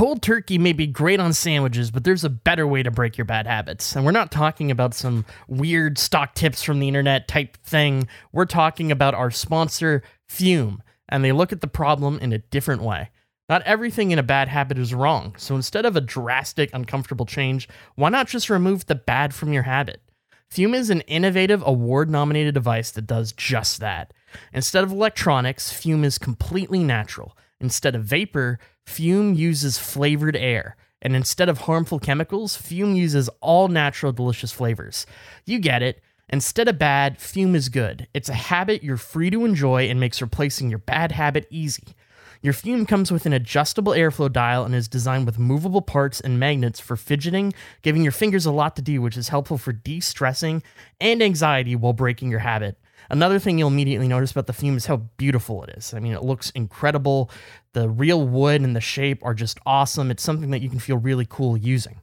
Cold 0.00 0.22
turkey 0.22 0.56
may 0.56 0.72
be 0.72 0.86
great 0.86 1.20
on 1.20 1.34
sandwiches, 1.34 1.90
but 1.90 2.04
there's 2.04 2.24
a 2.24 2.30
better 2.30 2.66
way 2.66 2.82
to 2.82 2.90
break 2.90 3.18
your 3.18 3.26
bad 3.26 3.46
habits. 3.46 3.94
And 3.94 4.02
we're 4.02 4.12
not 4.12 4.32
talking 4.32 4.70
about 4.70 4.94
some 4.94 5.26
weird 5.46 5.98
stock 5.98 6.34
tips 6.34 6.62
from 6.62 6.80
the 6.80 6.88
internet 6.88 7.28
type 7.28 7.58
thing. 7.58 8.08
We're 8.32 8.46
talking 8.46 8.90
about 8.90 9.12
our 9.12 9.30
sponsor, 9.30 10.02
Fum, 10.26 10.82
and 11.10 11.22
they 11.22 11.32
look 11.32 11.52
at 11.52 11.60
the 11.60 11.66
problem 11.66 12.18
in 12.20 12.32
a 12.32 12.38
different 12.38 12.80
way. 12.80 13.10
Not 13.50 13.60
everything 13.64 14.10
in 14.10 14.18
a 14.18 14.22
bad 14.22 14.48
habit 14.48 14.78
is 14.78 14.94
wrong, 14.94 15.34
so 15.36 15.54
instead 15.54 15.84
of 15.84 15.96
a 15.96 16.00
drastic, 16.00 16.70
uncomfortable 16.72 17.26
change, 17.26 17.68
why 17.94 18.08
not 18.08 18.26
just 18.26 18.48
remove 18.48 18.86
the 18.86 18.94
bad 18.94 19.34
from 19.34 19.52
your 19.52 19.64
habit? 19.64 20.00
Fum 20.48 20.74
is 20.74 20.88
an 20.88 21.02
innovative, 21.02 21.62
award 21.66 22.08
nominated 22.08 22.54
device 22.54 22.90
that 22.92 23.06
does 23.06 23.32
just 23.32 23.80
that. 23.80 24.14
Instead 24.54 24.82
of 24.82 24.92
electronics, 24.92 25.70
Fum 25.70 26.04
is 26.04 26.16
completely 26.16 26.78
natural. 26.78 27.36
Instead 27.60 27.94
of 27.94 28.04
vapor, 28.04 28.58
Fum 28.86 29.34
uses 29.34 29.78
flavored 29.78 30.36
air. 30.36 30.76
And 31.02 31.16
instead 31.16 31.48
of 31.48 31.58
harmful 31.58 31.98
chemicals, 31.98 32.56
Fum 32.56 32.94
uses 32.94 33.30
all 33.40 33.68
natural, 33.68 34.12
delicious 34.12 34.52
flavors. 34.52 35.06
You 35.46 35.58
get 35.58 35.82
it. 35.82 36.02
Instead 36.28 36.68
of 36.68 36.78
bad, 36.78 37.18
Fum 37.18 37.54
is 37.54 37.68
good. 37.68 38.06
It's 38.14 38.28
a 38.28 38.34
habit 38.34 38.82
you're 38.84 38.96
free 38.96 39.30
to 39.30 39.44
enjoy 39.44 39.88
and 39.88 39.98
makes 39.98 40.20
replacing 40.22 40.70
your 40.70 40.78
bad 40.78 41.12
habit 41.12 41.46
easy. 41.50 41.94
Your 42.42 42.54
Fum 42.54 42.86
comes 42.86 43.12
with 43.12 43.26
an 43.26 43.34
adjustable 43.34 43.92
airflow 43.92 44.32
dial 44.32 44.64
and 44.64 44.74
is 44.74 44.88
designed 44.88 45.26
with 45.26 45.38
movable 45.38 45.82
parts 45.82 46.20
and 46.20 46.40
magnets 46.40 46.80
for 46.80 46.96
fidgeting, 46.96 47.52
giving 47.82 48.02
your 48.02 48.12
fingers 48.12 48.46
a 48.46 48.52
lot 48.52 48.76
to 48.76 48.82
do, 48.82 49.02
which 49.02 49.18
is 49.18 49.28
helpful 49.28 49.58
for 49.58 49.72
de 49.72 50.00
stressing 50.00 50.62
and 51.00 51.22
anxiety 51.22 51.76
while 51.76 51.92
breaking 51.92 52.30
your 52.30 52.40
habit. 52.40 52.78
Another 53.10 53.40
thing 53.40 53.58
you'll 53.58 53.68
immediately 53.68 54.06
notice 54.06 54.30
about 54.30 54.46
the 54.46 54.52
Fum 54.52 54.76
is 54.76 54.86
how 54.86 54.98
beautiful 55.16 55.64
it 55.64 55.70
is. 55.76 55.92
I 55.92 55.98
mean, 55.98 56.12
it 56.12 56.22
looks 56.22 56.50
incredible. 56.50 57.30
The 57.72 57.88
real 57.88 58.26
wood 58.26 58.62
and 58.62 58.76
the 58.76 58.80
shape 58.80 59.24
are 59.24 59.34
just 59.34 59.58
awesome. 59.66 60.10
It's 60.10 60.22
something 60.22 60.50
that 60.50 60.62
you 60.62 60.70
can 60.70 60.78
feel 60.78 60.96
really 60.96 61.26
cool 61.28 61.56
using. 61.56 62.00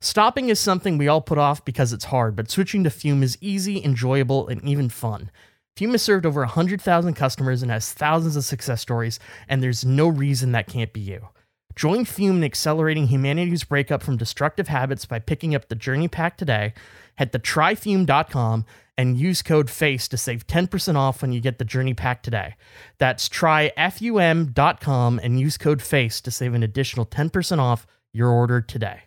Stopping 0.00 0.48
is 0.48 0.58
something 0.58 0.96
we 0.96 1.08
all 1.08 1.20
put 1.20 1.38
off 1.38 1.64
because 1.64 1.92
it's 1.92 2.06
hard, 2.06 2.36
but 2.36 2.50
switching 2.50 2.84
to 2.84 2.90
Fum 2.90 3.22
is 3.22 3.36
easy, 3.40 3.84
enjoyable, 3.84 4.48
and 4.48 4.66
even 4.66 4.88
fun. 4.88 5.30
Fum 5.76 5.90
has 5.90 6.02
served 6.02 6.24
over 6.24 6.40
100,000 6.40 7.12
customers 7.14 7.62
and 7.62 7.70
has 7.70 7.92
thousands 7.92 8.36
of 8.36 8.44
success 8.44 8.80
stories, 8.80 9.20
and 9.48 9.62
there's 9.62 9.84
no 9.84 10.08
reason 10.08 10.52
that 10.52 10.68
can't 10.68 10.92
be 10.92 11.00
you. 11.00 11.28
Join 11.74 12.06
Fum 12.06 12.38
in 12.38 12.44
accelerating 12.44 13.08
humanity's 13.08 13.64
breakup 13.64 14.02
from 14.02 14.16
destructive 14.16 14.68
habits 14.68 15.04
by 15.04 15.18
picking 15.18 15.54
up 15.54 15.68
the 15.68 15.74
Journey 15.74 16.08
Pack 16.08 16.38
today. 16.38 16.72
Head 17.16 17.32
to 17.32 17.38
tryfum.com 17.38 18.64
and 18.98 19.18
use 19.18 19.42
code 19.42 19.68
FACE 19.68 20.08
to 20.08 20.16
save 20.16 20.46
10% 20.46 20.96
off 20.96 21.22
when 21.22 21.32
you 21.32 21.40
get 21.40 21.58
the 21.58 21.64
Journey 21.64 21.94
Pack 21.94 22.22
today. 22.22 22.54
That's 22.98 23.28
tryfum.com 23.28 25.20
and 25.22 25.40
use 25.40 25.58
code 25.58 25.82
FACE 25.82 26.20
to 26.22 26.30
save 26.30 26.54
an 26.54 26.62
additional 26.62 27.06
10% 27.06 27.58
off 27.58 27.86
your 28.12 28.30
order 28.30 28.60
today. 28.60 29.02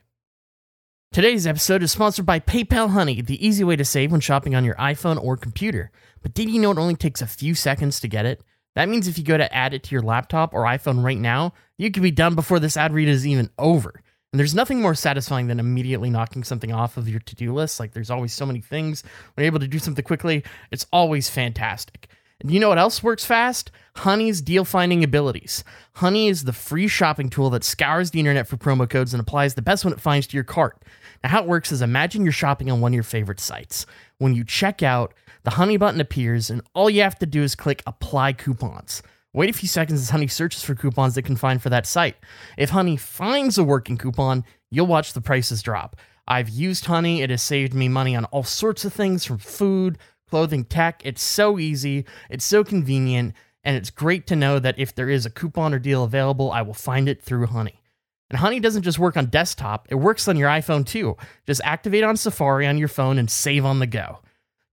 Today's 1.11 1.47
episode 1.47 1.81
is 1.81 1.91
sponsored 1.91 2.27
by 2.27 2.39
PayPal 2.39 2.91
Honey, 2.91 3.21
the 3.21 3.43
easy 3.43 3.63
way 3.63 3.75
to 3.75 3.83
save 3.83 4.11
when 4.11 4.21
shopping 4.21 4.53
on 4.53 4.63
your 4.63 4.75
iPhone 4.75 5.19
or 5.21 5.37
computer. 5.37 5.91
But 6.21 6.35
did 6.35 6.51
you 6.51 6.61
know 6.61 6.69
it 6.69 6.77
only 6.77 6.95
takes 6.95 7.21
a 7.21 7.27
few 7.27 7.55
seconds 7.55 7.99
to 8.01 8.07
get 8.07 8.27
it? 8.27 8.43
That 8.75 8.89
means 8.89 9.07
if 9.07 9.17
you 9.17 9.23
go 9.23 9.35
to 9.35 9.51
add 9.51 9.73
it 9.73 9.81
to 9.85 9.95
your 9.95 10.03
laptop 10.03 10.53
or 10.53 10.65
iPhone 10.65 11.03
right 11.03 11.17
now, 11.17 11.53
you 11.77 11.89
can 11.89 12.03
be 12.03 12.11
done 12.11 12.35
before 12.35 12.59
this 12.59 12.77
ad 12.77 12.93
read 12.93 13.09
is 13.09 13.25
even 13.25 13.49
over. 13.57 14.03
And 14.31 14.39
there's 14.39 14.53
nothing 14.53 14.81
more 14.81 14.93
satisfying 14.93 15.47
than 15.47 15.59
immediately 15.59 16.09
knocking 16.09 16.43
something 16.43 16.71
off 16.71 16.97
of 16.97 17.09
your 17.09 17.19
to 17.19 17.35
do 17.35 17.53
list. 17.53 17.79
Like 17.79 17.93
there's 17.93 18.11
always 18.11 18.31
so 18.31 18.45
many 18.45 18.61
things. 18.61 19.03
When 19.33 19.43
you're 19.43 19.47
able 19.51 19.59
to 19.59 19.67
do 19.67 19.79
something 19.79 20.05
quickly, 20.05 20.43
it's 20.69 20.85
always 20.93 21.29
fantastic. 21.29 22.07
And 22.39 22.51
you 22.51 22.59
know 22.59 22.69
what 22.69 22.77
else 22.77 23.03
works 23.03 23.25
fast? 23.25 23.71
Honey's 23.97 24.39
deal 24.41 24.63
finding 24.63 25.03
abilities. 25.03 25.63
Honey 25.93 26.29
is 26.29 26.45
the 26.45 26.53
free 26.53 26.87
shopping 26.87 27.29
tool 27.29 27.49
that 27.49 27.65
scours 27.65 28.11
the 28.11 28.19
internet 28.19 28.47
for 28.47 28.55
promo 28.55 28.89
codes 28.89 29.13
and 29.13 29.19
applies 29.19 29.55
the 29.55 29.61
best 29.61 29.83
one 29.83 29.93
it 29.93 29.99
finds 29.99 30.27
to 30.27 30.37
your 30.37 30.45
cart. 30.45 30.81
Now, 31.21 31.31
how 31.31 31.41
it 31.41 31.49
works 31.49 31.71
is 31.71 31.81
imagine 31.81 32.23
you're 32.23 32.31
shopping 32.31 32.71
on 32.71 32.79
one 32.79 32.91
of 32.91 32.95
your 32.95 33.03
favorite 33.03 33.41
sites. 33.41 33.85
When 34.19 34.35
you 34.35 34.45
check 34.45 34.81
out, 34.81 35.13
the 35.43 35.51
Honey 35.51 35.75
button 35.75 35.99
appears, 35.99 36.49
and 36.49 36.61
all 36.73 36.89
you 36.89 37.01
have 37.01 37.19
to 37.19 37.25
do 37.25 37.41
is 37.43 37.55
click 37.55 37.83
Apply 37.85 38.31
Coupons. 38.31 39.01
Wait 39.31 39.49
a 39.49 39.53
few 39.53 39.67
seconds 39.67 40.01
as 40.01 40.09
Honey 40.09 40.27
searches 40.27 40.63
for 40.63 40.73
coupons 40.73 41.13
they 41.13 41.21
can 41.21 41.35
find 41.35 41.61
for 41.61 41.69
that 41.69 41.85
site. 41.85 42.15
If 42.57 42.71
Honey 42.71 42.97
finds 42.97 43.59
a 43.59 43.63
working 43.63 43.97
coupon, 43.97 44.43
you'll 44.71 44.87
watch 44.87 45.13
the 45.13 45.21
prices 45.21 45.61
drop. 45.61 45.95
I've 46.27 46.49
used 46.49 46.85
Honey, 46.85 47.21
it 47.21 47.29
has 47.29 47.43
saved 47.43 47.73
me 47.73 47.89
money 47.89 48.15
on 48.15 48.25
all 48.25 48.43
sorts 48.43 48.85
of 48.85 48.93
things 48.93 49.25
from 49.25 49.37
food, 49.37 49.99
clothing, 50.29 50.63
tech. 50.63 51.01
It's 51.05 51.21
so 51.21 51.59
easy, 51.59 52.05
it's 52.29 52.45
so 52.45 52.63
convenient, 52.63 53.33
and 53.63 53.75
it's 53.75 53.91
great 53.91 54.25
to 54.27 54.35
know 54.35 54.57
that 54.57 54.79
if 54.79 54.95
there 54.95 55.09
is 55.09 55.27
a 55.27 55.31
coupon 55.31 55.75
or 55.75 55.79
deal 55.79 56.03
available, 56.03 56.51
I 56.51 56.63
will 56.63 56.73
find 56.73 57.07
it 57.07 57.21
through 57.21 57.47
Honey. 57.47 57.83
And 58.31 58.39
Honey 58.39 58.59
doesn't 58.59 58.83
just 58.83 58.99
work 58.99 59.15
on 59.15 59.27
desktop, 59.27 59.87
it 59.91 59.95
works 59.95 60.27
on 60.27 60.37
your 60.37 60.49
iPhone 60.49 60.85
too. 60.87 61.17
Just 61.45 61.61
activate 61.63 62.03
on 62.03 62.17
Safari 62.17 62.65
on 62.65 62.79
your 62.79 62.87
phone 62.87 63.19
and 63.19 63.29
save 63.29 63.65
on 63.65 63.79
the 63.79 63.87
go. 63.87 64.19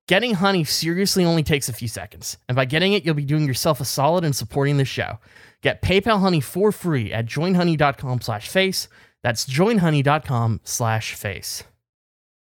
Getting 0.08 0.34
Honey 0.34 0.62
seriously 0.62 1.24
only 1.24 1.42
takes 1.42 1.68
a 1.68 1.72
few 1.72 1.88
seconds, 1.88 2.38
and 2.48 2.54
by 2.54 2.64
getting 2.64 2.92
it, 2.92 3.04
you'll 3.04 3.14
be 3.14 3.24
doing 3.24 3.44
yourself 3.44 3.80
a 3.80 3.84
solid 3.84 4.24
and 4.24 4.36
supporting 4.36 4.76
the 4.76 4.84
show. 4.84 5.18
Get 5.62 5.82
PayPal 5.82 6.20
Honey 6.20 6.40
for 6.40 6.70
free 6.70 7.12
at 7.12 7.26
joinhoney.com/face. 7.26 8.88
That's 9.24 9.46
joinhoney.com/face. 9.46 11.64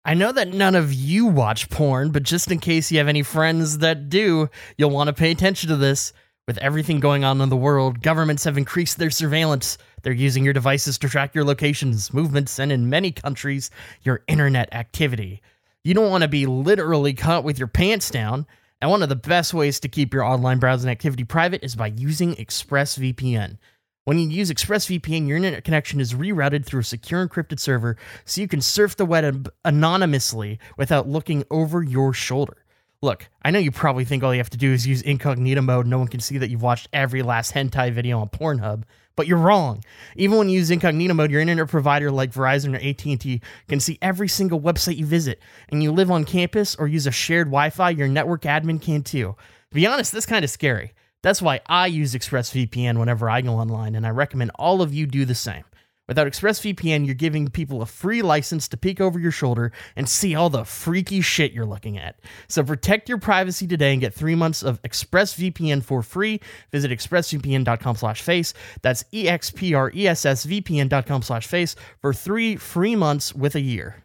I 0.05 0.13
know 0.13 0.31
that 0.31 0.53
none 0.53 0.75
of 0.75 0.93
you 0.93 1.25
watch 1.25 1.71
porn, 1.71 2.11
but 2.11 2.21
just 2.21 2.51
in 2.51 2.59
case 2.59 2.91
you 2.91 2.99
have 2.99 3.07
any 3.07 3.23
friends 3.23 3.79
that 3.79 4.09
do, 4.09 4.51
you'll 4.77 4.91
want 4.91 5.07
to 5.07 5.13
pay 5.13 5.31
attention 5.31 5.69
to 5.69 5.75
this. 5.75 6.13
With 6.47 6.59
everything 6.59 6.99
going 6.99 7.23
on 7.23 7.41
in 7.41 7.49
the 7.49 7.57
world, 7.57 8.03
governments 8.03 8.43
have 8.43 8.59
increased 8.59 8.99
their 8.99 9.09
surveillance. 9.09 9.79
They're 10.03 10.13
using 10.13 10.43
your 10.43 10.53
devices 10.53 10.99
to 10.99 11.09
track 11.09 11.33
your 11.33 11.45
locations, 11.45 12.13
movements, 12.13 12.59
and 12.59 12.71
in 12.71 12.91
many 12.91 13.11
countries, 13.11 13.71
your 14.03 14.21
internet 14.27 14.71
activity. 14.71 15.41
You 15.89 15.95
don't 15.95 16.11
want 16.11 16.21
to 16.21 16.27
be 16.27 16.45
literally 16.45 17.15
caught 17.15 17.43
with 17.43 17.57
your 17.57 17.67
pants 17.67 18.11
down. 18.11 18.45
And 18.79 18.91
one 18.91 19.01
of 19.01 19.09
the 19.09 19.15
best 19.15 19.55
ways 19.55 19.79
to 19.79 19.87
keep 19.87 20.13
your 20.13 20.23
online 20.23 20.59
browsing 20.59 20.91
activity 20.91 21.23
private 21.23 21.63
is 21.63 21.75
by 21.75 21.87
using 21.87 22.35
ExpressVPN. 22.35 23.57
When 24.03 24.19
you 24.19 24.29
use 24.29 24.51
ExpressVPN, 24.51 25.27
your 25.27 25.37
internet 25.37 25.63
connection 25.63 25.99
is 25.99 26.13
rerouted 26.13 26.63
through 26.63 26.81
a 26.81 26.83
secure 26.83 27.27
encrypted 27.27 27.59
server 27.59 27.97
so 28.23 28.39
you 28.39 28.47
can 28.47 28.61
surf 28.61 28.97
the 28.97 29.05
web 29.07 29.51
anonymously 29.65 30.59
without 30.77 31.09
looking 31.09 31.43
over 31.49 31.81
your 31.81 32.13
shoulder. 32.13 32.57
Look, 33.01 33.27
I 33.41 33.49
know 33.49 33.57
you 33.57 33.71
probably 33.71 34.05
think 34.05 34.23
all 34.23 34.31
you 34.31 34.41
have 34.41 34.51
to 34.51 34.57
do 34.59 34.71
is 34.71 34.85
use 34.85 35.01
incognito 35.01 35.63
mode. 35.63 35.87
No 35.87 35.97
one 35.97 36.07
can 36.07 36.19
see 36.19 36.37
that 36.37 36.51
you've 36.51 36.61
watched 36.61 36.87
every 36.93 37.23
last 37.23 37.55
hentai 37.55 37.91
video 37.91 38.19
on 38.19 38.29
Pornhub, 38.29 38.83
but 39.19 39.27
you're 39.27 39.37
wrong. 39.37 39.83
Even 40.15 40.37
when 40.37 40.47
you 40.47 40.59
use 40.59 40.71
incognito 40.71 41.13
mode, 41.13 41.29
your 41.29 41.41
internet 41.41 41.67
provider 41.67 42.09
like 42.09 42.31
Verizon 42.31 42.73
or 42.73 42.77
AT&T 42.77 43.41
can 43.67 43.79
see 43.81 43.99
every 44.01 44.29
single 44.29 44.61
website 44.61 44.95
you 44.95 45.05
visit. 45.05 45.41
And 45.67 45.83
you 45.83 45.91
live 45.91 46.09
on 46.09 46.23
campus 46.23 46.73
or 46.77 46.87
use 46.87 47.05
a 47.05 47.11
shared 47.11 47.47
Wi-Fi, 47.47 47.89
your 47.89 48.07
network 48.07 48.43
admin 48.43 48.81
can 48.81 49.03
too. 49.03 49.35
To 49.71 49.75
be 49.75 49.85
honest, 49.85 50.13
this 50.13 50.25
kind 50.25 50.45
of 50.45 50.49
scary. 50.49 50.93
That's 51.21 51.41
why 51.41 51.59
I 51.65 51.87
use 51.87 52.13
ExpressVPN 52.13 52.97
whenever 52.97 53.29
I 53.29 53.41
go 53.41 53.55
online, 53.55 53.93
and 53.93 54.07
I 54.07 54.11
recommend 54.11 54.51
all 54.55 54.81
of 54.81 54.93
you 54.93 55.05
do 55.05 55.25
the 55.25 55.35
same. 55.35 55.65
Without 56.09 56.25
ExpressVPN, 56.27 57.05
you're 57.05 57.13
giving 57.13 57.47
people 57.49 57.83
a 57.83 57.85
free 57.85 58.23
license 58.23 58.67
to 58.67 58.75
peek 58.77 58.99
over 58.99 59.19
your 59.19 59.29
shoulder 59.31 59.71
and 59.95 60.09
see 60.09 60.33
all 60.33 60.49
the 60.49 60.65
freaky 60.65 61.21
shit 61.21 61.51
you're 61.51 61.67
looking 61.67 61.99
at. 61.99 62.19
So 62.47 62.63
protect 62.63 63.07
your 63.07 63.19
privacy 63.19 63.67
today 63.67 63.91
and 63.91 64.01
get 64.01 64.15
three 64.15 64.33
months 64.33 64.63
of 64.63 64.81
ExpressVPN 64.81 65.83
for 65.83 66.01
free. 66.01 66.41
Visit 66.71 66.89
expressvpn.com 66.89 67.95
slash 67.95 68.23
face. 68.23 68.55
That's 68.81 69.05
E-X-P-R-E-S-S-V-P-N.com 69.13 71.21
slash 71.21 71.45
face 71.45 71.75
for 72.01 72.11
three 72.11 72.55
free 72.55 72.95
months 72.95 73.35
with 73.35 73.53
a 73.53 73.61
year. 73.61 73.97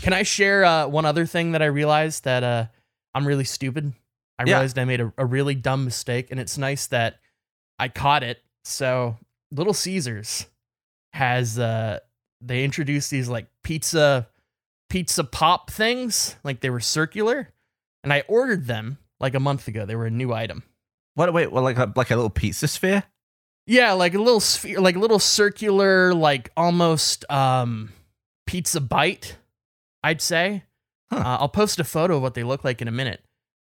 Can 0.00 0.14
I 0.14 0.22
share 0.22 0.64
uh, 0.64 0.86
one 0.86 1.04
other 1.04 1.26
thing 1.26 1.52
that 1.52 1.60
I 1.60 1.66
realized 1.66 2.24
that 2.24 2.42
uh, 2.42 2.64
I'm 3.14 3.28
really 3.28 3.44
stupid? 3.44 3.92
I 4.38 4.44
Yeah. 4.44 4.54
realized 4.54 4.78
I 4.78 4.86
made 4.86 5.02
a, 5.02 5.12
a 5.18 5.26
really 5.26 5.54
dumb 5.54 5.84
mistake, 5.84 6.28
and 6.30 6.40
it's 6.40 6.56
nice 6.56 6.86
that 6.86 7.16
I 7.78 7.88
caught 7.88 8.22
it. 8.22 8.38
So 8.64 9.18
Little 9.50 9.74
Caesars 9.74 10.46
has 11.12 11.58
uh 11.58 11.98
they 12.40 12.64
introduced 12.64 13.10
these 13.10 13.28
like 13.28 13.46
pizza 13.62 14.28
pizza 14.88 15.24
pop 15.24 15.70
things, 15.70 16.36
like 16.44 16.60
they 16.60 16.70
were 16.70 16.80
circular, 16.80 17.48
and 18.02 18.12
I 18.12 18.24
ordered 18.28 18.66
them 18.66 18.98
like 19.20 19.34
a 19.34 19.40
month 19.40 19.68
ago. 19.68 19.86
They 19.86 19.96
were 19.96 20.06
a 20.06 20.10
new 20.10 20.32
item. 20.32 20.62
What? 21.14 21.32
Wait, 21.32 21.50
well, 21.50 21.64
like 21.64 21.78
a 21.78 21.92
like 21.96 22.10
a 22.10 22.16
little 22.16 22.30
pizza 22.30 22.68
sphere? 22.68 23.04
Yeah, 23.66 23.92
like 23.92 24.14
a 24.14 24.18
little 24.18 24.40
sphere, 24.40 24.80
like 24.80 24.96
a 24.96 25.00
little 25.00 25.18
circular, 25.18 26.14
like 26.14 26.50
almost 26.56 27.30
um 27.30 27.92
pizza 28.46 28.80
bite. 28.80 29.36
I'd 30.02 30.22
say. 30.22 30.64
Huh. 31.10 31.18
Uh, 31.18 31.36
I'll 31.40 31.48
post 31.48 31.80
a 31.80 31.84
photo 31.84 32.16
of 32.16 32.22
what 32.22 32.34
they 32.34 32.44
look 32.44 32.64
like 32.64 32.82
in 32.82 32.88
a 32.88 32.92
minute, 32.92 33.22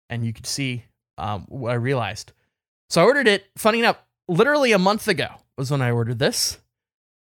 and 0.10 0.26
you 0.26 0.34
could 0.34 0.48
see 0.48 0.86
um, 1.18 1.46
what 1.50 1.72
I 1.72 1.76
realized. 1.76 2.32
So 2.90 3.02
I 3.02 3.06
ordered 3.06 3.28
it. 3.28 3.46
Funny 3.58 3.80
enough, 3.80 3.98
literally 4.28 4.72
a 4.72 4.80
month 4.80 5.08
ago 5.08 5.28
was 5.58 5.72
when 5.72 5.82
I 5.82 5.92
ordered 5.92 6.20
this, 6.20 6.58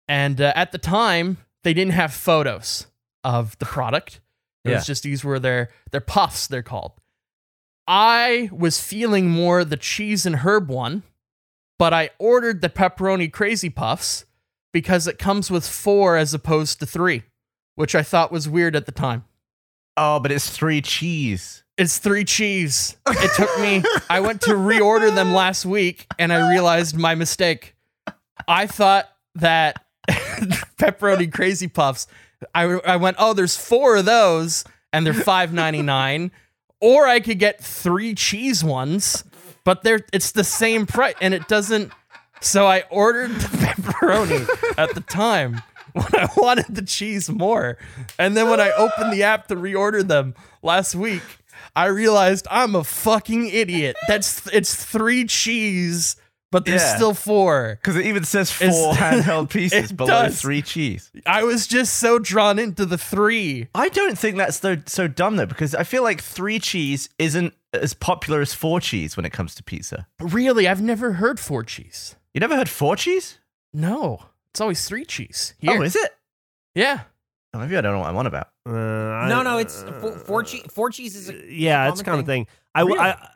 and 0.07 0.39
uh, 0.41 0.53
at 0.55 0.71
the 0.71 0.77
time 0.77 1.37
they 1.63 1.73
didn't 1.73 1.93
have 1.93 2.13
photos 2.13 2.87
of 3.23 3.57
the 3.59 3.65
product. 3.65 4.19
It 4.63 4.69
Yeah. 4.71 4.75
was 4.77 4.85
just 4.85 5.03
these 5.03 5.23
were 5.23 5.39
their 5.39 5.69
their 5.91 6.01
puffs. 6.01 6.47
They're 6.47 6.61
called. 6.63 6.93
I 7.87 8.49
was 8.51 8.81
feeling 8.81 9.29
more 9.29 9.65
the 9.65 9.77
cheese 9.77 10.25
and 10.25 10.37
herb 10.37 10.69
one, 10.69 11.03
but 11.79 11.93
I 11.93 12.11
ordered 12.19 12.61
the 12.61 12.69
pepperoni 12.69 13.31
crazy 13.31 13.69
puffs 13.69 14.25
because 14.71 15.07
it 15.07 15.17
comes 15.19 15.49
with 15.51 15.67
four 15.67 16.15
as 16.15 16.33
opposed 16.33 16.79
to 16.79 16.85
three, 16.85 17.23
which 17.75 17.95
I 17.95 18.03
thought 18.03 18.31
was 18.31 18.47
weird 18.47 18.75
at 18.75 18.85
the 18.85 18.91
time. 18.91 19.25
Oh, 19.97 20.19
but 20.19 20.31
it's 20.31 20.49
three 20.49 20.81
cheese. 20.81 21.63
It's 21.81 21.97
three 21.97 22.25
cheese. 22.25 22.95
It 23.07 23.31
took 23.35 23.59
me, 23.59 23.83
I 24.07 24.19
went 24.19 24.41
to 24.41 24.51
reorder 24.51 25.15
them 25.15 25.33
last 25.33 25.65
week 25.65 26.05
and 26.19 26.31
I 26.31 26.51
realized 26.51 26.95
my 26.95 27.15
mistake. 27.15 27.73
I 28.47 28.67
thought 28.67 29.09
that 29.33 29.83
pepperoni 30.07 31.33
crazy 31.33 31.67
puffs, 31.67 32.05
I, 32.53 32.65
I 32.65 32.97
went, 32.97 33.17
oh, 33.17 33.33
there's 33.33 33.57
four 33.57 33.95
of 33.95 34.05
those 34.05 34.63
and 34.93 35.07
they're 35.07 35.15
five 35.15 35.53
ninety 35.53 35.81
nine, 35.81 36.29
Or 36.81 37.07
I 37.07 37.19
could 37.19 37.39
get 37.39 37.63
three 37.63 38.13
cheese 38.13 38.63
ones, 38.63 39.23
but 39.63 39.81
they're 39.81 40.05
it's 40.13 40.33
the 40.33 40.43
same 40.43 40.85
price 40.85 41.15
and 41.19 41.33
it 41.33 41.47
doesn't. 41.47 41.91
So 42.41 42.67
I 42.67 42.83
ordered 42.91 43.31
the 43.31 43.47
pepperoni 43.57 44.77
at 44.77 44.93
the 44.93 45.01
time 45.01 45.63
when 45.93 46.13
I 46.13 46.27
wanted 46.37 46.75
the 46.75 46.83
cheese 46.83 47.27
more. 47.27 47.79
And 48.19 48.37
then 48.37 48.51
when 48.51 48.59
I 48.59 48.69
opened 48.69 49.11
the 49.11 49.23
app 49.23 49.47
to 49.47 49.55
reorder 49.55 50.07
them 50.07 50.35
last 50.61 50.93
week, 50.93 51.23
I 51.75 51.85
realized 51.87 52.47
I'm 52.51 52.75
a 52.75 52.83
fucking 52.83 53.47
idiot. 53.47 53.95
That's 54.07 54.45
it's 54.47 54.75
three 54.75 55.25
cheese, 55.25 56.15
but 56.51 56.65
there's 56.65 56.81
Yeah. 56.81 56.95
still 56.95 57.13
four. 57.13 57.77
Because 57.81 57.95
it 57.95 58.05
even 58.05 58.23
says 58.25 58.51
four 58.51 58.67
It's- 58.93 58.97
handheld 58.97 59.49
pieces 59.49 59.91
below 59.91 60.23
does. 60.23 60.41
three 60.41 60.61
cheese. 60.61 61.11
I 61.25 61.43
was 61.43 61.67
just 61.67 61.95
so 61.97 62.19
drawn 62.19 62.59
into 62.59 62.85
the 62.85 62.97
three. 62.97 63.67
I 63.73 63.89
don't 63.89 64.17
think 64.17 64.37
that's 64.37 64.59
so, 64.59 64.77
so 64.85 65.07
dumb 65.07 65.37
though, 65.37 65.45
because 65.45 65.73
I 65.75 65.83
feel 65.83 66.03
like 66.03 66.21
three 66.21 66.59
cheese 66.59 67.09
isn't 67.17 67.53
as 67.73 67.93
popular 67.93 68.41
as 68.41 68.53
four 68.53 68.81
cheese 68.81 69.15
when 69.15 69.25
it 69.25 69.31
comes 69.31 69.55
to 69.55 69.63
pizza. 69.63 70.07
Really, 70.19 70.67
I've 70.67 70.81
never 70.81 71.13
heard 71.13 71.39
four 71.39 71.63
cheese. 71.63 72.15
You 72.33 72.39
never 72.41 72.55
heard 72.57 72.67
four 72.69 72.95
cheese? 72.97 73.39
No, 73.73 74.25
it's 74.51 74.59
always 74.59 74.85
three 74.85 75.05
cheese. 75.05 75.53
Here. 75.59 75.77
Oh, 75.79 75.81
is 75.81 75.95
it? 75.95 76.11
yeah. 76.75 77.01
Oh, 77.53 77.59
maybe 77.59 77.75
I 77.77 77.81
don't 77.81 77.93
know 77.93 77.99
what 77.99 78.09
I'm 78.09 78.17
on 78.17 78.27
about. 78.27 78.47
Uh, 78.67 78.71
I- 78.71 79.29
No, 79.29 79.41
no, 79.43 79.57
it's 79.57 79.83
four, 79.99 80.11
four, 80.13 80.43
cheese, 80.43 80.63
four 80.69 80.89
cheese 80.89 81.15
is 81.15 81.29
a 81.29 81.33
yeah, 81.53 81.89
it's 81.89 82.01
common 82.01 82.05
kind 82.05 82.19
of 82.21 82.25
thing. 82.25 82.47
I, 82.73 82.79
w- 82.81 82.95
Really? 82.97 83.09
I 83.11 83.27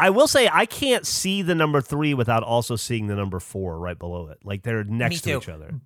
I 0.00 0.10
will 0.10 0.28
say 0.28 0.48
I 0.52 0.64
can't 0.66 1.04
see 1.06 1.42
the 1.42 1.54
number 1.56 1.80
three 1.80 2.14
without 2.14 2.42
also 2.44 2.76
seeing 2.76 3.06
the 3.08 3.16
number 3.16 3.40
four 3.40 3.78
right 3.78 3.98
below 3.98 4.28
it. 4.28 4.38
Like 4.44 4.62
they're 4.62 4.84
next 4.84 5.22
to 5.22 5.36
each 5.36 5.48
other. 5.48 5.80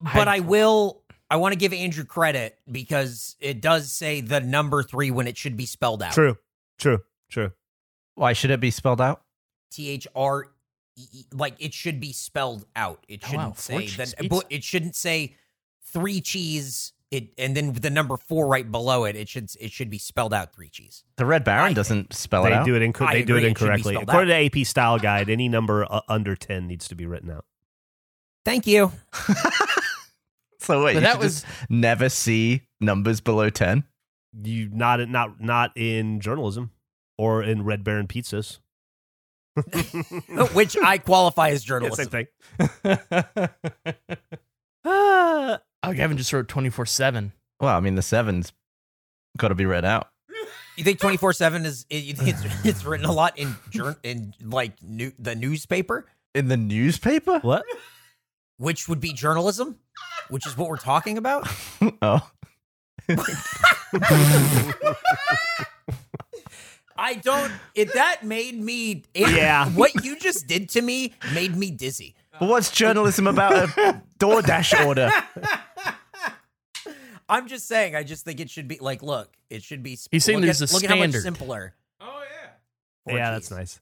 But 0.00 0.28
I 0.28 0.40
will. 0.40 1.02
I 1.30 1.36
want 1.36 1.52
to 1.52 1.58
give 1.58 1.74
Andrew 1.74 2.04
credit 2.04 2.58
because 2.70 3.36
it 3.38 3.60
does 3.60 3.92
say 3.92 4.22
the 4.22 4.40
number 4.40 4.82
three 4.82 5.10
when 5.10 5.26
it 5.26 5.36
should 5.36 5.58
be 5.58 5.66
spelled 5.66 6.02
out. 6.02 6.12
True, 6.14 6.38
true, 6.78 7.02
true. 7.30 7.52
Why 8.14 8.32
should 8.32 8.50
it 8.50 8.60
be 8.60 8.70
spelled 8.70 9.00
out? 9.00 9.20
T 9.70 9.90
H 9.90 10.06
R 10.16 10.46
E. 10.96 11.24
Like 11.32 11.56
it 11.58 11.74
should 11.74 12.00
be 12.00 12.12
spelled 12.12 12.64
out. 12.76 13.04
It 13.08 13.20
Oh, 13.24 13.26
shouldn't 13.26 13.48
wow, 13.48 13.54
say 13.56 13.86
that. 13.88 14.44
It 14.48 14.64
shouldn't 14.64 14.96
say 14.96 15.36
three 15.98 16.20
cheese. 16.20 16.92
It 17.10 17.28
and 17.38 17.56
then 17.56 17.72
the 17.72 17.88
number 17.88 18.16
four 18.18 18.46
right 18.46 18.70
below 18.70 19.04
it. 19.04 19.16
It 19.16 19.28
should 19.30 19.50
it 19.58 19.72
should 19.72 19.88
be 19.88 19.96
spelled 19.96 20.34
out 20.34 20.52
three 20.54 20.68
cheese. 20.68 21.04
The 21.16 21.24
Red 21.24 21.42
Baron 21.42 21.70
I 21.70 21.72
doesn't 21.72 22.12
spell 22.12 22.42
They 22.42 22.50
it 22.50 22.54
out. 22.54 22.66
do 22.66 22.74
it. 22.74 22.80
Inc- 22.80 23.00
I 23.06 23.14
they 23.14 23.22
do 23.22 23.36
it 23.36 23.38
agree, 23.44 23.50
it 23.50 23.58
should 23.58 23.64
be 23.64 23.70
incorrectly. 23.70 23.94
According 23.96 24.50
to 24.52 24.60
AP 24.60 24.66
Style 24.66 24.98
Guide, 24.98 25.30
any 25.30 25.48
number 25.48 25.86
uh, 25.90 26.02
under 26.08 26.36
ten 26.36 26.66
needs 26.66 26.86
to 26.88 26.94
be 26.94 27.06
written 27.06 27.30
out. 27.30 27.44
Thank 28.44 28.66
you. 28.66 28.92
So 30.60 30.84
wait, 30.84 30.94
But 30.94 31.00
you 31.00 31.06
that 31.06 31.18
was- 31.18 31.42
just 31.42 31.46
never 31.70 32.08
see 32.10 32.62
numbers 32.80 33.20
below 33.22 33.48
ten. 33.48 33.84
You 34.42 34.68
not 34.70 35.00
not 35.08 35.40
not 35.40 35.70
in 35.76 36.20
journalism 36.20 36.72
or 37.16 37.42
in 37.42 37.64
Red 37.64 37.84
Baron 37.84 38.06
pizzas. 38.08 38.58
Which 40.54 40.76
I 40.82 40.98
qualify 40.98 41.50
as 41.50 41.64
Yeah, 41.64 41.68
journalism. 41.68 42.10
same 42.10 42.26
thing. 42.84 43.48
Ah, 44.84 45.60
oh, 45.82 45.92
Gavin 45.92 46.16
just 46.16 46.32
wrote 46.32 46.48
24 46.48 46.86
7. 46.86 47.32
Well, 47.60 47.76
I 47.76 47.80
mean 47.80 47.94
the 47.96 48.02
sevens 48.02 48.52
got 49.36 49.48
to 49.48 49.54
be 49.54 49.66
read 49.66 49.84
out. 49.84 50.08
You 50.76 50.84
think 50.84 51.00
twenty 51.00 51.16
four 51.16 51.32
seven 51.32 51.66
is? 51.66 51.84
You 51.90 52.14
think 52.14 52.28
it's, 52.36 52.64
it's 52.64 52.84
written 52.84 53.04
a 53.04 53.10
lot 53.12 53.36
in 53.36 53.56
jour- 53.70 53.96
in 54.04 54.32
like 54.40 54.80
new, 54.80 55.10
the 55.18 55.34
newspaper, 55.34 56.06
In 56.36 56.46
the 56.46 56.56
newspaper? 56.56 57.40
what? 57.40 57.64
which 58.58 58.88
would 58.88 59.00
be 59.00 59.12
journalism, 59.12 59.76
which 60.28 60.46
is 60.46 60.56
what 60.56 60.68
we're 60.68 60.76
talking 60.76 61.18
about. 61.18 61.48
oh. 62.02 62.30
I 66.96 67.14
don't. 67.14 67.52
It 67.74 67.94
that 67.94 68.24
made 68.24 68.60
me. 68.60 69.04
It, 69.14 69.30
Yeah. 69.30 69.68
What 69.70 70.04
you 70.04 70.16
just 70.16 70.46
did 70.46 70.68
to 70.70 70.82
me 70.82 71.14
made 71.32 71.56
me 71.56 71.70
dizzy. 71.72 72.14
But 72.40 72.48
what's 72.48 72.70
journalism 72.70 73.26
about 73.26 73.52
a 73.54 74.02
DoorDash 74.18 74.86
order? 74.86 75.10
I'm 77.28 77.46
just 77.46 77.66
saying. 77.68 77.94
I 77.94 78.04
just 78.04 78.24
think 78.24 78.40
it 78.40 78.48
should 78.48 78.68
be 78.68 78.78
like. 78.80 79.02
Look, 79.02 79.36
it 79.50 79.62
should 79.62 79.82
be. 79.82 79.98
He's 80.10 80.24
saying 80.24 80.38
look 80.38 80.46
there's 80.46 80.62
at, 80.62 80.70
a 80.70 80.74
look 80.74 80.84
at 80.84 80.90
how 80.90 80.96
much 80.96 81.10
standard. 81.10 81.22
simpler. 81.22 81.74
Oh, 82.00 82.22
yeah. 83.06 83.14
Yeah, 83.16 83.30
that's 83.32 83.50
nice. 83.50 83.80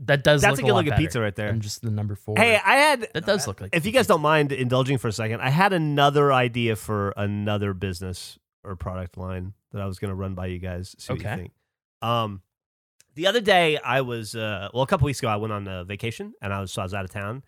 That 0.00 0.24
does 0.24 0.42
look. 0.42 0.48
That's 0.50 0.58
look 0.58 0.64
a 0.64 0.66
good 0.66 0.72
lot 0.72 0.78
look 0.78 0.86
at 0.86 0.90
better 0.96 1.02
pizza 1.02 1.20
right 1.20 1.36
there. 1.36 1.46
than 1.52 1.60
just 1.60 1.82
the 1.82 1.90
number 1.90 2.16
four. 2.16 2.34
Hey, 2.36 2.56
I 2.64 2.74
had. 2.76 3.08
that 3.14 3.24
does 3.24 3.46
look 3.46 3.60
like 3.60 3.70
If 3.72 3.86
you 3.86 3.92
guys 3.92 4.08
don't 4.08 4.20
mind 4.20 4.50
indulging 4.50 4.98
for 4.98 5.06
a 5.06 5.12
second, 5.12 5.40
I 5.42 5.50
had 5.50 5.72
another 5.72 6.32
idea 6.32 6.74
for 6.74 7.10
another 7.16 7.72
business 7.72 8.36
or 8.64 8.74
product 8.74 9.16
line 9.16 9.52
that 9.70 9.80
I 9.80 9.86
was 9.86 10.00
going 10.00 10.08
to 10.08 10.16
run 10.16 10.34
by 10.34 10.46
you 10.46 10.58
guys. 10.58 10.96
See 10.98 11.12
what 11.12 11.20
Okay. 11.20 11.30
you 11.30 11.36
think. 11.36 11.52
Um, 12.02 12.42
The 13.14 13.28
other 13.28 13.40
day, 13.40 13.78
I 13.78 14.00
was 14.00 14.34
uh, 14.34 14.70
well, 14.74 14.82
a 14.82 14.86
couple 14.88 15.06
weeks 15.06 15.20
ago, 15.20 15.28
I 15.28 15.36
went 15.36 15.52
on 15.52 15.68
a 15.68 15.84
vacation, 15.84 16.32
and 16.42 16.52
I 16.52 16.60
was 16.60 16.72
so 16.72 16.82
I 16.82 16.84
was 16.84 16.94
out 16.94 17.04
of 17.04 17.12
town, 17.12 17.44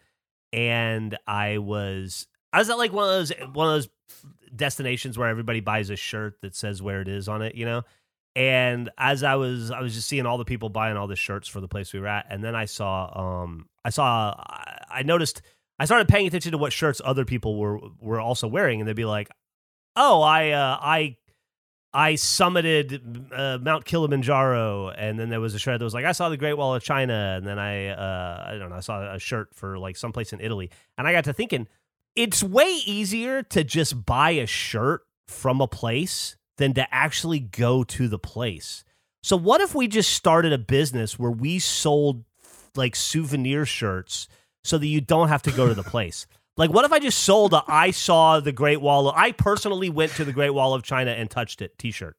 and 0.53 1.17
I 1.27 1.59
was 1.59 2.27
I 2.53 2.59
was 2.59 2.71
at 2.71 2.79
like 2.79 2.93
one 2.93 3.05
of 3.05 3.11
those 3.11 3.33
one 3.53 3.69
of 3.69 3.75
those 3.75 3.89
destinations 4.55 5.19
where 5.19 5.29
everybody 5.29 5.61
buys 5.61 5.91
a 5.91 5.97
shirt 5.97 6.41
that 6.43 6.55
says 6.57 6.83
where 6.83 7.01
it 7.01 7.09
is 7.09 7.29
on 7.29 7.43
it, 7.43 7.55
you 7.55 7.65
know. 7.65 7.83
And 8.37 8.91
as 8.97 9.23
I 9.25 9.35
was, 9.35 9.71
I 9.71 9.81
was 9.81 9.95
just 9.95 10.07
seeing 10.07 10.25
all 10.25 10.39
the 10.39 10.45
people 10.45 10.69
buying 10.69 10.97
all 10.97 11.09
the 11.09 11.17
shirts 11.17 11.49
for 11.49 11.61
the 11.61 11.67
place 11.67 11.93
we 11.93 11.99
were 11.99 12.07
at, 12.07 12.27
and 12.31 12.43
then 12.43 12.55
I 12.55 12.67
saw, 12.67 13.43
um, 13.43 13.69
I 13.85 13.91
saw, 13.91 14.35
I 14.89 15.03
noticed, 15.03 15.43
I 15.81 15.87
started 15.87 16.07
paying 16.09 16.27
attention 16.27 16.53
to 16.53 16.59
what 16.59 16.73
shirts 16.73 17.01
other 17.05 17.25
people 17.25 17.59
were 17.59 17.81
were 18.01 18.21
also 18.21 18.47
wearing, 18.47 18.81
and 18.81 18.89
they'd 18.89 18.95
be 18.95 19.05
like, 19.05 19.29
"Oh, 19.97 20.23
I, 20.23 20.51
uh, 20.51 20.79
I 20.81 21.17
I 21.93 22.15
summited 22.15 23.33
uh, 23.33 23.59
Mount 23.59 23.85
Kilimanjaro, 23.85 24.91
and 24.91 25.19
then 25.19 25.31
there 25.31 25.41
was 25.41 25.55
a 25.55 25.59
shirt 25.59 25.79
that 25.79 25.85
was 25.85 25.95
like, 25.95 26.05
"I 26.05 26.13
saw 26.13 26.29
the 26.29 26.37
Great 26.37 26.55
Wall 26.55 26.75
of 26.75 26.83
China," 26.83 27.35
and 27.37 27.47
then 27.47 27.59
I, 27.59 27.89
uh, 27.89 28.45
I 28.47 28.59
don't 28.59 28.69
know, 28.69 28.77
I 28.77 28.81
saw 28.81 29.15
a 29.15 29.19
shirt 29.19 29.55
for 29.55 29.79
like 29.79 29.97
someplace 29.97 30.33
in 30.33 30.41
Italy, 30.41 30.71
and 30.99 31.09
I 31.09 31.13
got 31.13 31.25
to 31.25 31.33
thinking, 31.33 31.67
it's 32.15 32.43
way 32.43 32.81
easier 32.85 33.43
to 33.45 33.65
just 33.65 34.05
buy 34.05 34.31
a 34.31 34.47
shirt 34.47 35.03
from 35.27 35.61
a 35.61 35.69
place 35.69 36.37
than 36.57 36.75
to 36.75 36.95
actually 36.95 37.39
go 37.39 37.85
to 37.85 38.09
the 38.09 38.19
place. 38.19 38.85
So 39.23 39.37
what 39.37 39.61
if 39.61 39.75
we 39.75 39.89
just 39.89 40.11
started 40.11 40.53
a 40.53 40.59
business 40.59 41.19
where 41.19 41.31
we 41.31 41.59
sold 41.59 42.25
like 42.75 42.97
souvenir 42.97 43.65
shirts 43.65 44.29
so 44.65 44.79
that 44.79 44.87
you 44.87 45.01
don't 45.01 45.29
have 45.29 45.43
to 45.43 45.53
go 45.53 45.69
to 45.69 45.75
the 45.75 45.83
place? 45.95 46.27
Like, 46.59 46.71
what 46.71 46.85
if 46.85 46.93
I 46.93 46.99
just 46.99 47.21
sold 47.21 47.55
a 47.55 47.63
I 47.67 47.93
saw 47.93 48.41
the 48.41 48.53
Great 48.53 48.81
Wall 48.81 49.09
of, 49.09 49.15
I 49.17 49.33
personally 49.33 49.89
went 49.89 50.13
to 50.17 50.25
the 50.25 50.33
Great 50.33 50.51
Wall 50.51 50.75
of 50.75 50.83
China 50.83 51.13
and 51.13 51.31
touched 51.31 51.63
it 51.63 51.79
t 51.79 51.91
shirt? 51.91 52.17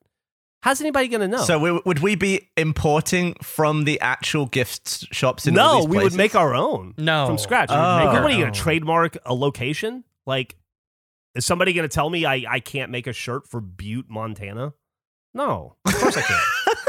How's 0.62 0.82
anybody 0.82 1.08
going 1.08 1.22
to 1.22 1.28
know? 1.28 1.44
So 1.44 1.60
we, 1.60 1.82
would 1.86 2.00
we 2.00 2.16
be 2.16 2.50
importing 2.58 3.36
from 3.42 3.84
the 3.86 4.00
actual 4.02 4.46
gift 4.46 5.14
shops 5.14 5.48
in 5.48 5.58
all 5.58 5.76
no, 5.76 5.80
these 5.82 5.90
we 5.90 6.04
would 6.04 6.16
make 6.16 6.36
our 6.36 6.54
own. 6.56 6.96
No. 6.98 7.28
From 7.28 7.38
scratch. 7.38 7.70
We 7.70 7.76
Oh. 7.78 7.98
make- 7.98 8.14
Make 8.14 8.22
what 8.22 8.32
are 8.32 8.34
you 8.34 8.42
going 8.44 8.54
to 8.54 8.60
oh. 8.60 8.64
trademark 8.64 9.18
a 9.26 9.34
location? 9.34 10.04
Like, 10.26 10.58
is 11.36 11.46
somebody 11.46 11.72
going 11.74 11.88
to 11.88 11.94
tell 11.94 12.10
me 12.10 12.26
I, 12.26 12.44
I 12.50 12.60
can't 12.60 12.92
make 12.92 13.08
a 13.08 13.14
shirt 13.14 13.48
for 13.48 13.62
Butte, 13.62 14.10
Montana? 14.10 14.74
No, 15.34 15.76
of 15.86 15.96
course 15.96 16.18
I 16.18 16.22
can't. 16.22 16.42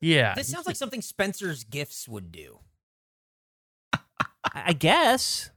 Yeah. 0.00 0.34
This 0.34 0.48
sounds 0.48 0.66
like 0.66 0.76
something 0.76 1.02
Spencer's 1.02 1.64
Gifts 1.64 2.08
would 2.08 2.30
do. 2.30 2.60
I 3.92 3.98
I 4.54 4.72
guess. 4.72 5.50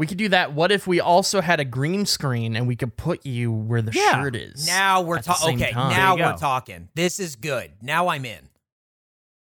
We 0.00 0.06
could 0.06 0.16
do 0.18 0.30
that. 0.30 0.52
What 0.54 0.72
if 0.72 0.86
we 0.86 0.98
also 0.98 1.40
had 1.40 1.60
a 1.60 1.64
green 1.64 2.06
screen 2.06 2.56
and 2.56 2.66
we 2.66 2.74
could 2.74 2.96
put 2.96 3.24
you 3.26 3.52
where 3.52 3.82
the 3.82 3.92
Yeah. 3.92 4.14
shirt 4.22 4.34
is? 4.34 4.66
Now 4.66 5.02
we're 5.02 5.20
talking. 5.20 5.62
Okay, 5.62 5.72
time. 5.72 5.90
now 5.92 6.16
we're 6.16 6.32
go. 6.32 6.38
talking. 6.38 6.88
This 6.94 7.20
is 7.20 7.36
good. 7.36 7.72
Now 7.82 8.08
I'm 8.08 8.24
in. 8.24 8.48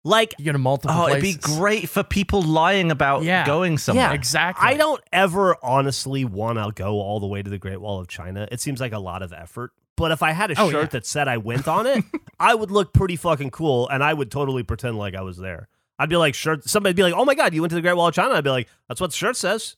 Like, 0.06 0.34
you 0.38 0.44
go 0.44 0.52
to 0.52 0.58
multiple 0.58 0.94
Oh, 0.96 1.08
it'd 1.08 1.22
be 1.22 1.34
great 1.34 1.88
for 1.88 2.02
people 2.02 2.42
lying 2.42 2.90
about 2.90 3.22
Yeah. 3.22 3.44
going 3.46 3.78
somewhere. 3.78 4.08
Yeah. 4.10 4.12
Exactly. 4.14 4.66
I 4.68 4.74
don't 4.76 5.00
ever 5.12 5.56
honestly 5.62 6.24
want 6.24 6.58
to 6.58 6.70
go 6.74 7.00
all 7.00 7.20
the 7.20 7.26
way 7.26 7.42
to 7.42 7.48
the 7.50 7.58
Great 7.58 7.80
Wall 7.80 8.00
of 8.00 8.06
China. 8.08 8.46
It 8.52 8.60
seems 8.60 8.80
like 8.80 8.92
a 8.92 8.98
lot 8.98 9.22
of 9.22 9.32
effort. 9.32 9.72
But 9.96 10.12
if 10.12 10.22
I 10.22 10.32
had 10.32 10.50
a 10.50 10.60
Oh, 10.60 10.70
shirt 10.70 10.82
yeah. 10.82 10.88
that 10.90 11.06
said 11.06 11.26
I 11.26 11.38
went 11.38 11.66
on 11.66 11.86
it, 11.86 12.04
I 12.38 12.54
would 12.54 12.70
look 12.70 12.92
pretty 12.92 13.16
fucking 13.16 13.50
cool 13.50 13.88
and 13.88 14.04
I 14.04 14.12
would 14.12 14.30
totally 14.30 14.62
pretend 14.62 14.98
like 14.98 15.14
I 15.14 15.22
was 15.22 15.38
there. 15.38 15.68
I'd 15.98 16.10
be 16.10 16.16
like, 16.16 16.34
shirt. 16.34 16.68
Somebody'd 16.68 16.96
be 16.96 17.02
like, 17.02 17.14
oh 17.14 17.24
my 17.24 17.34
God, 17.34 17.54
you 17.54 17.62
went 17.62 17.70
to 17.70 17.76
the 17.76 17.80
Great 17.82 17.96
Wall 17.96 18.08
of 18.08 18.14
China. 18.14 18.34
I'd 18.34 18.44
be 18.44 18.50
like, 18.50 18.68
that's 18.88 19.00
what 19.00 19.10
the 19.10 19.16
shirt 19.16 19.36
says. 19.36 19.76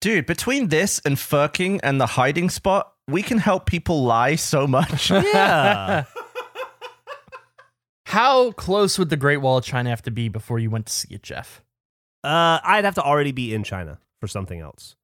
Dude, 0.00 0.26
between 0.26 0.68
this 0.68 1.00
and 1.04 1.16
Furking 1.16 1.80
and 1.82 2.00
the 2.00 2.06
hiding 2.06 2.50
spot, 2.50 2.92
we 3.08 3.22
can 3.22 3.38
help 3.38 3.66
people 3.66 4.04
lie 4.04 4.36
so 4.36 4.66
much. 4.66 5.10
Yeah. 5.10 6.04
How 8.06 8.52
close 8.52 8.98
would 8.98 9.10
the 9.10 9.16
Great 9.16 9.38
Wall 9.38 9.58
of 9.58 9.64
China 9.64 9.90
have 9.90 10.02
to 10.02 10.10
be 10.10 10.28
before 10.28 10.58
you 10.58 10.70
went 10.70 10.86
to 10.86 10.92
see 10.92 11.14
it, 11.14 11.22
Geoff? 11.22 11.62
uh, 12.24 12.58
I'd 12.62 12.84
have 12.84 12.94
to 12.96 13.02
already 13.02 13.32
be 13.32 13.54
in 13.54 13.64
China 13.64 13.98
for 14.20 14.26
something 14.28 14.60
else. 14.60 14.96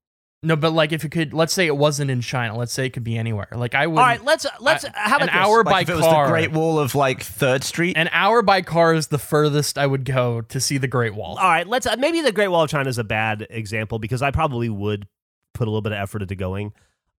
No, 0.45 0.57
but 0.57 0.73
like 0.73 0.93
if 0.93 1.03
you 1.03 1.11
could, 1.11 1.33
let's 1.35 1.53
say 1.53 1.67
it 1.67 1.77
wasn't 1.77 2.11
in 2.11 2.21
China. 2.21 2.57
Let's 2.57 2.73
say 2.73 2.87
it 2.87 2.91
could 2.91 3.05
be 3.05 3.17
anywhere. 3.17 3.49
Like 3.53 3.75
I 3.75 3.87
would. 3.87 3.99
All 3.99 4.05
right, 4.05 4.23
let's 4.25 4.47
let's 4.61 4.85
I- 4.85 4.91
how 4.95 5.17
about 5.17 5.29
an 5.31 5.35
this? 5.35 5.45
hour 5.47 5.65
like 5.65 5.73
by 5.73 5.81
if 5.83 5.89
it 5.89 5.97
was 5.97 6.05
car. 6.05 6.27
the 6.27 6.31
Great 6.33 6.53
Wall 6.53 6.79
of 6.79 6.95
like 6.95 7.23
Third 7.23 7.65
Street. 7.65 7.97
An 7.97 8.09
hour 8.13 8.43
by 8.43 8.63
car 8.63 8.95
is 8.95 9.09
the 9.09 9.19
furthest 9.19 9.79
I 9.79 9.87
would 9.87 10.05
go 10.05 10.41
to 10.43 10.61
see 10.61 10.79
the 10.79 10.89
Great 10.89 11.15
Wall. 11.15 11.37
All 11.39 11.49
right, 11.49 11.67
let's 11.67 11.87
uh, 11.87 11.97
maybe 11.99 12.21
the 12.21 12.33
Great 12.33 12.49
Wall 12.49 12.63
of 12.65 12.71
China 12.71 12.89
is 12.89 12.99
a 12.99 13.05
bad 13.05 13.47
example 13.51 13.99
because 13.99 14.23
I 14.23 14.31
probably 14.31 14.69
would 14.69 15.07
put 15.55 15.67
a 15.67 15.71
little 15.71 15.83
bit 15.83 15.93
of 15.93 15.99
effort 15.99 16.23
into 16.23 16.35
going. 16.35 16.73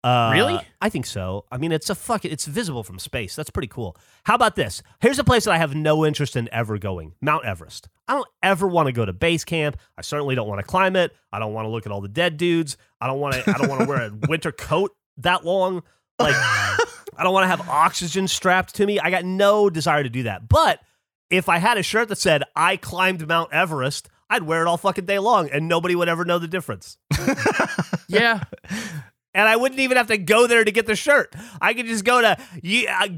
Uh, 0.03 0.33
Really? 0.35 0.61
I 0.83 0.91
think 0.91 1.07
so. 1.07 1.47
I 1.51 1.57
mean, 1.57 1.73
it's 1.73 1.89
a 1.89 1.95
fucking 1.95 2.31
it's 2.31 2.45
visible 2.45 2.83
from 2.83 2.99
space. 2.99 3.35
That's 3.35 3.49
pretty 3.49 3.69
cool. 3.69 3.97
How 4.25 4.35
about 4.35 4.55
this? 4.55 4.83
Here's 5.01 5.19
a 5.19 5.25
place 5.25 5.45
that 5.45 5.53
I 5.53 5.59
have 5.59 5.75
no 5.75 6.05
interest 6.05 6.37
in 6.37 6.49
ever 6.53 6.77
going: 6.79 7.15
Mount 7.23 7.47
Everest. 7.47 7.89
I 8.07 8.15
don't 8.15 8.29
ever 8.43 8.67
want 8.67 8.87
to 8.87 8.93
go 8.93 9.05
to 9.05 9.13
base 9.13 9.45
camp. 9.45 9.79
I 9.97 10.03
certainly 10.03 10.35
don't 10.35 10.49
want 10.49 10.61
to 10.61 10.67
climb 10.67 10.95
it. 10.97 11.15
I 11.33 11.39
don't 11.39 11.53
want 11.55 11.67
to 11.67 11.71
look 11.71 11.87
at 11.87 11.93
all 11.93 12.01
the 12.01 12.09
dead 12.09 12.37
dudes. 12.37 12.77
I 13.01 13.07
don't 13.07 13.21
want 13.21 13.35
to. 13.35 13.51
I 13.51 13.59
don't 13.59 13.69
want 13.69 13.83
to 13.83 13.89
wear 13.89 14.03
a 14.03 14.13
winter 14.29 14.53
coat 14.53 14.95
that 15.19 15.45
long. 15.45 15.83
Like, 16.19 16.35
I 16.37 17.23
don't 17.23 17.33
want 17.33 17.45
to 17.45 17.49
have 17.49 17.69
oxygen 17.69 18.29
strapped 18.29 18.75
to 18.77 18.87
me. 18.87 18.99
I 19.01 19.11
got 19.11 19.25
no 19.25 19.71
desire 19.71 20.03
to 20.03 20.11
do 20.11 20.25
that. 20.25 20.49
But 20.49 20.81
if 21.31 21.49
I 21.49 21.59
had 21.59 21.79
a 21.79 21.83
shirt 21.83 22.09
that 22.09 22.19
said 22.19 22.43
I 22.55 22.77
climbed 22.77 23.27
Mount 23.27 23.53
Everest, 23.53 24.09
I'd 24.29 24.43
wear 24.43 24.63
it 24.63 24.69
all 24.69 24.77
fucking 24.77 25.07
day 25.07 25.19
long, 25.19 25.49
and 25.51 25.69
nobody 25.69 25.95
would 25.95 26.09
ever 26.09 26.25
know 26.25 26.39
the 26.39 26.49
difference. 26.49 26.99
Yeah, 28.07 28.45
And 29.33 29.49
I 29.49 29.57
wouldn't 29.57 29.81
even 29.81 29.97
have 29.97 30.09
to 30.09 30.19
go 30.19 30.47
there 30.47 30.63
to 30.63 30.71
get 30.71 30.87
the 30.87 30.95
shirt. 30.95 31.35
I 31.61 31.75
could 31.75 31.87
just 31.87 32.05
go 32.05 32.21
to 32.21 32.37
you, 32.63 32.87
uh, 32.87 33.09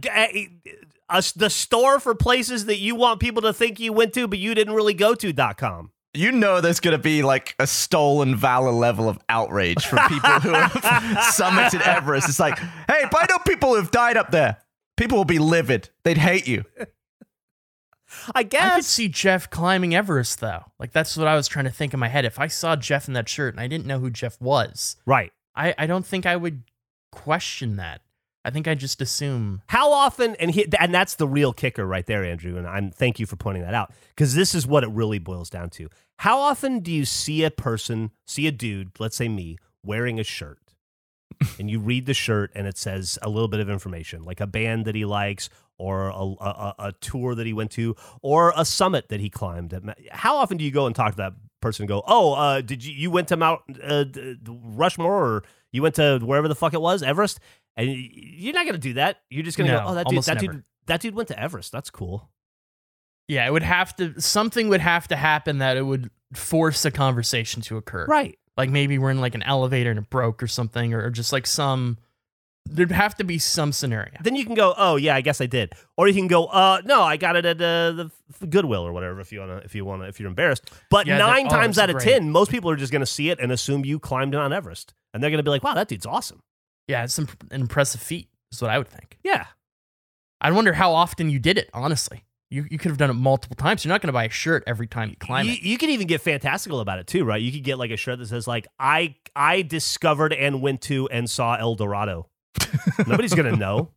g- 1.10 1.16
uh, 1.18 1.22
the 1.36 1.50
store 1.50 1.98
for 2.00 2.14
places 2.14 2.66
that 2.66 2.78
you 2.78 2.94
want 2.94 3.20
people 3.20 3.42
to 3.42 3.52
think 3.52 3.78
you 3.80 3.92
went 3.92 4.12
to, 4.14 4.26
but 4.28 4.38
you 4.38 4.54
didn't 4.54 4.74
really 4.74 4.94
go 4.94 5.14
to.com. 5.14 5.90
you 6.14 6.32
know 6.32 6.60
there's 6.60 6.80
going 6.80 6.96
to 6.96 7.02
be 7.02 7.22
like 7.22 7.54
a 7.58 7.66
stolen 7.66 8.34
valor 8.36 8.70
level 8.72 9.08
of 9.08 9.18
outrage 9.28 9.84
from 9.84 9.98
people 10.08 10.30
who 10.40 10.50
have 10.52 10.72
summited 11.34 11.80
Everest. 11.86 12.28
It's 12.28 12.40
like, 12.40 12.58
hey, 12.58 13.04
but 13.10 13.16
I 13.22 13.26
know 13.30 13.38
people 13.46 13.74
who've 13.74 13.90
died 13.90 14.16
up 14.16 14.30
there. 14.30 14.56
People 14.96 15.18
will 15.18 15.24
be 15.26 15.38
livid. 15.38 15.90
They'd 16.04 16.16
hate 16.16 16.48
you. 16.48 16.64
I 18.34 18.44
guess. 18.44 18.72
I 18.72 18.76
could 18.76 18.84
see 18.84 19.08
Geoff 19.08 19.50
climbing 19.50 19.94
Everest 19.94 20.40
though. 20.40 20.64
Like 20.78 20.92
that's 20.92 21.16
what 21.16 21.26
I 21.26 21.34
was 21.34 21.48
trying 21.48 21.64
to 21.66 21.70
think 21.70 21.92
in 21.92 22.00
my 22.00 22.08
head. 22.08 22.24
If 22.24 22.38
I 22.38 22.46
saw 22.46 22.76
Geoff 22.76 23.08
in 23.08 23.14
that 23.14 23.28
shirt 23.28 23.52
and 23.52 23.60
I 23.60 23.66
didn't 23.66 23.86
know 23.86 23.98
who 23.98 24.10
Geoff 24.10 24.40
was, 24.40 24.96
right. 25.04 25.32
I, 25.54 25.74
I 25.76 25.86
don't 25.86 26.06
think 26.06 26.24
I 26.24 26.36
would 26.36 26.62
question 27.12 27.76
that. 27.76 28.00
I 28.46 28.50
think 28.50 28.68
I 28.68 28.76
just 28.76 29.02
assume. 29.02 29.60
How 29.66 29.92
often, 29.92 30.36
and 30.36 30.52
he, 30.52 30.66
and 30.78 30.94
that's 30.94 31.16
the 31.16 31.26
real 31.26 31.52
kicker 31.52 31.84
right 31.84 32.06
there, 32.06 32.24
Andrew. 32.24 32.56
And 32.56 32.64
I'm 32.64 32.92
thank 32.92 33.18
you 33.18 33.26
for 33.26 33.34
pointing 33.34 33.64
that 33.64 33.74
out 33.74 33.92
because 34.10 34.36
this 34.36 34.54
is 34.54 34.68
what 34.68 34.84
it 34.84 34.90
really 34.90 35.18
boils 35.18 35.50
down 35.50 35.68
to. 35.70 35.88
How 36.18 36.38
often 36.38 36.78
do 36.78 36.92
you 36.92 37.04
see 37.04 37.42
a 37.42 37.50
person, 37.50 38.12
see 38.24 38.46
a 38.46 38.52
dude, 38.52 38.92
let's 39.00 39.16
say 39.16 39.28
me, 39.28 39.58
wearing 39.82 40.20
a 40.20 40.24
shirt, 40.24 40.60
and 41.58 41.68
you 41.68 41.80
read 41.80 42.06
the 42.06 42.14
shirt 42.14 42.52
and 42.54 42.68
it 42.68 42.78
says 42.78 43.18
a 43.20 43.28
little 43.28 43.48
bit 43.48 43.58
of 43.58 43.68
information, 43.68 44.22
like 44.22 44.40
a 44.40 44.46
band 44.46 44.84
that 44.84 44.94
he 44.94 45.04
likes, 45.04 45.48
or 45.76 46.08
a, 46.08 46.14
a, 46.14 46.74
a 46.78 46.92
tour 47.00 47.34
that 47.34 47.46
he 47.46 47.52
went 47.52 47.72
to, 47.72 47.96
or 48.22 48.52
a 48.56 48.64
summit 48.64 49.08
that 49.08 49.18
he 49.18 49.28
climbed. 49.28 49.74
How 50.12 50.36
often 50.36 50.56
do 50.56 50.64
you 50.64 50.70
go 50.70 50.86
and 50.86 50.94
talk 50.94 51.10
to 51.10 51.16
that 51.16 51.32
person 51.60 51.82
and 51.82 51.88
go, 51.88 52.04
"Oh, 52.06 52.34
uh, 52.34 52.60
did 52.60 52.84
you 52.84 52.94
you 52.94 53.10
went 53.10 53.26
to 53.28 53.36
Mount 53.36 53.60
uh, 53.82 54.04
Rushmore, 54.46 55.26
or 55.26 55.44
you 55.72 55.82
went 55.82 55.96
to 55.96 56.20
wherever 56.22 56.46
the 56.46 56.54
fuck 56.54 56.74
it 56.74 56.80
was, 56.80 57.02
Everest?" 57.02 57.40
And 57.76 57.90
you're 57.90 58.54
not 58.54 58.66
gonna 58.66 58.78
do 58.78 58.94
that. 58.94 59.18
You're 59.30 59.42
just 59.44 59.58
gonna 59.58 59.72
No, 59.72 59.78
go, 59.80 59.84
"Oh, 59.88 59.94
that 59.94 60.06
dude, 60.08 60.22
that 60.24 60.42
never. 60.42 60.52
dude, 60.54 60.64
that 60.86 61.00
dude 61.00 61.14
went 61.14 61.28
to 61.28 61.38
Everest. 61.38 61.72
That's 61.72 61.90
cool." 61.90 62.30
Yeah, 63.28 63.46
it 63.46 63.52
would 63.52 63.62
have 63.64 63.94
to 63.96 64.20
something 64.20 64.68
would 64.68 64.80
have 64.80 65.08
to 65.08 65.16
happen 65.16 65.58
that 65.58 65.76
it 65.76 65.82
would 65.82 66.10
force 66.32 66.84
a 66.84 66.90
conversation 66.90 67.60
to 67.62 67.76
occur. 67.76 68.06
Right. 68.06 68.38
Like 68.56 68.70
maybe 68.70 68.98
we're 68.98 69.10
in 69.10 69.20
like 69.20 69.34
an 69.34 69.42
elevator 69.42 69.90
and 69.90 69.98
it 69.98 70.08
broke 70.08 70.42
or 70.42 70.46
something, 70.46 70.94
or 70.94 71.10
just 71.10 71.32
like 71.32 71.46
some. 71.46 71.98
There'd 72.68 72.90
have 72.90 73.14
to 73.16 73.24
be 73.24 73.38
some 73.38 73.70
scenario. 73.70 74.14
Then 74.22 74.34
you 74.34 74.44
can 74.44 74.54
go, 74.54 74.74
"Oh 74.76 74.96
yeah, 74.96 75.14
I 75.14 75.20
guess 75.20 75.40
I 75.40 75.46
did," 75.46 75.72
or 75.96 76.08
you 76.08 76.14
can 76.14 76.26
go, 76.26 76.46
"Uh, 76.46 76.80
no, 76.84 77.02
I 77.02 77.16
got 77.16 77.36
it 77.36 77.44
at 77.44 77.60
uh, 77.60 77.92
the 77.92 78.10
Goodwill 78.48 78.84
or 78.84 78.92
whatever." 78.92 79.20
If 79.20 79.30
you 79.32 79.40
wanna, 79.40 79.58
if 79.58 79.74
you 79.74 79.84
wanna, 79.84 80.04
if 80.06 80.18
you're 80.18 80.28
embarrassed. 80.28 80.70
But 80.90 81.06
Yeah, 81.06 81.18
nine 81.18 81.48
times 81.48 81.78
out 81.78 81.90
of 81.90 81.96
great. 81.96 82.04
ten, 82.08 82.30
most 82.30 82.50
people 82.50 82.70
are 82.70 82.76
just 82.76 82.92
gonna 82.92 83.06
see 83.06 83.28
it 83.30 83.38
and 83.38 83.52
assume 83.52 83.84
you 83.84 84.00
climbed 84.00 84.32
Mount 84.32 84.52
Everest, 84.52 84.94
and 85.14 85.22
they're 85.22 85.30
gonna 85.30 85.42
be 85.44 85.50
like, 85.50 85.62
"Wow, 85.62 85.74
that 85.74 85.86
dude's 85.86 86.06
awesome." 86.06 86.42
Yeah, 86.88 87.04
it's 87.04 87.14
some, 87.14 87.28
an 87.50 87.60
impressive 87.60 88.00
feat, 88.00 88.28
is 88.52 88.62
what 88.62 88.70
I 88.70 88.78
would 88.78 88.88
think. 88.88 89.18
Yeah. 89.24 89.46
I 90.40 90.50
wonder 90.52 90.72
how 90.72 90.92
often 90.92 91.30
you 91.30 91.38
did 91.38 91.58
it, 91.58 91.70
honestly. 91.72 92.24
You, 92.48 92.66
you 92.70 92.78
could 92.78 92.90
have 92.90 92.98
done 92.98 93.10
it 93.10 93.14
multiple 93.14 93.56
times. 93.56 93.84
You're 93.84 93.92
not 93.92 94.02
going 94.02 94.08
to 94.08 94.12
buy 94.12 94.24
a 94.24 94.30
shirt 94.30 94.62
every 94.66 94.86
time 94.86 95.10
you 95.10 95.16
climb 95.16 95.46
you, 95.46 95.54
it. 95.54 95.62
you 95.62 95.78
could 95.78 95.90
even 95.90 96.06
get 96.06 96.20
fantastical 96.20 96.78
about 96.78 97.00
it 97.00 97.08
too, 97.08 97.24
right? 97.24 97.42
You 97.42 97.50
could 97.50 97.64
get 97.64 97.76
like 97.76 97.90
a 97.90 97.96
shirt 97.96 98.20
that 98.20 98.28
says 98.28 98.46
like 98.46 98.68
I 98.78 99.16
I 99.34 99.62
discovered 99.62 100.32
and 100.32 100.62
went 100.62 100.82
to 100.82 101.08
and 101.08 101.28
saw 101.28 101.56
El 101.56 101.74
Dorado. 101.74 102.28
Nobody's 103.06 103.34
gonna 103.34 103.56
know. 103.56 103.90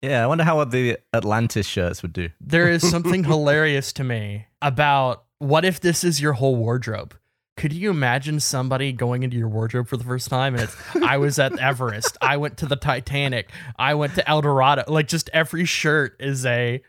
Yeah, 0.00 0.22
I 0.22 0.26
wonder 0.26 0.44
how 0.44 0.62
the 0.64 0.98
Atlantis 1.12 1.66
shirts 1.66 2.02
would 2.02 2.12
do. 2.12 2.28
There 2.40 2.68
is 2.68 2.88
something 2.90 3.24
hilarious 3.24 3.92
to 3.94 4.04
me 4.04 4.46
about 4.60 5.24
what 5.38 5.64
if 5.64 5.80
this 5.80 6.04
is 6.04 6.20
your 6.20 6.34
whole 6.34 6.56
wardrobe? 6.56 7.16
Could 7.56 7.72
you 7.72 7.90
imagine 7.90 8.40
somebody 8.40 8.92
going 8.92 9.22
into 9.22 9.36
your 9.36 9.48
wardrobe 9.48 9.86
for 9.86 9.96
the 9.98 10.04
first 10.04 10.28
time 10.30 10.54
and 10.54 10.64
it's 10.64 10.76
I 10.96 11.18
was 11.18 11.38
at 11.38 11.58
Everest, 11.58 12.16
I 12.20 12.38
went 12.38 12.56
to 12.58 12.66
the 12.66 12.76
Titanic, 12.76 13.50
I 13.78 13.94
went 13.94 14.14
to 14.14 14.28
El 14.28 14.40
Dorado. 14.40 14.84
Like 14.88 15.06
just 15.06 15.28
every 15.32 15.64
shirt 15.66 16.16
is 16.18 16.46
a 16.46 16.82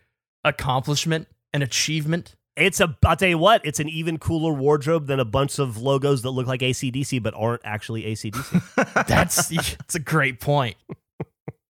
accomplishment, 0.46 1.28
an 1.54 1.62
achievement. 1.62 2.36
It's 2.56 2.80
a. 2.80 2.96
I'll 3.04 3.16
tell 3.16 3.30
you 3.30 3.38
what. 3.40 3.66
It's 3.66 3.80
an 3.80 3.90
even 3.90 4.20
cooler 4.20 4.54
wardrobe 4.54 5.08
than 5.08 5.20
a 5.20 5.26
bunch 5.26 5.58
of 5.58 5.78
logos 5.78 6.22
that 6.22 6.30
look 6.30 6.46
like 6.48 6.62
ACDC 6.62 7.22
but 7.24 7.34
aren't 7.36 7.62
actually 7.66 8.04
ACDC. 8.04 9.06
That's 9.08 9.48
that's 9.48 9.96
a 9.96 10.00
great 10.00 10.40
point. 10.40 10.76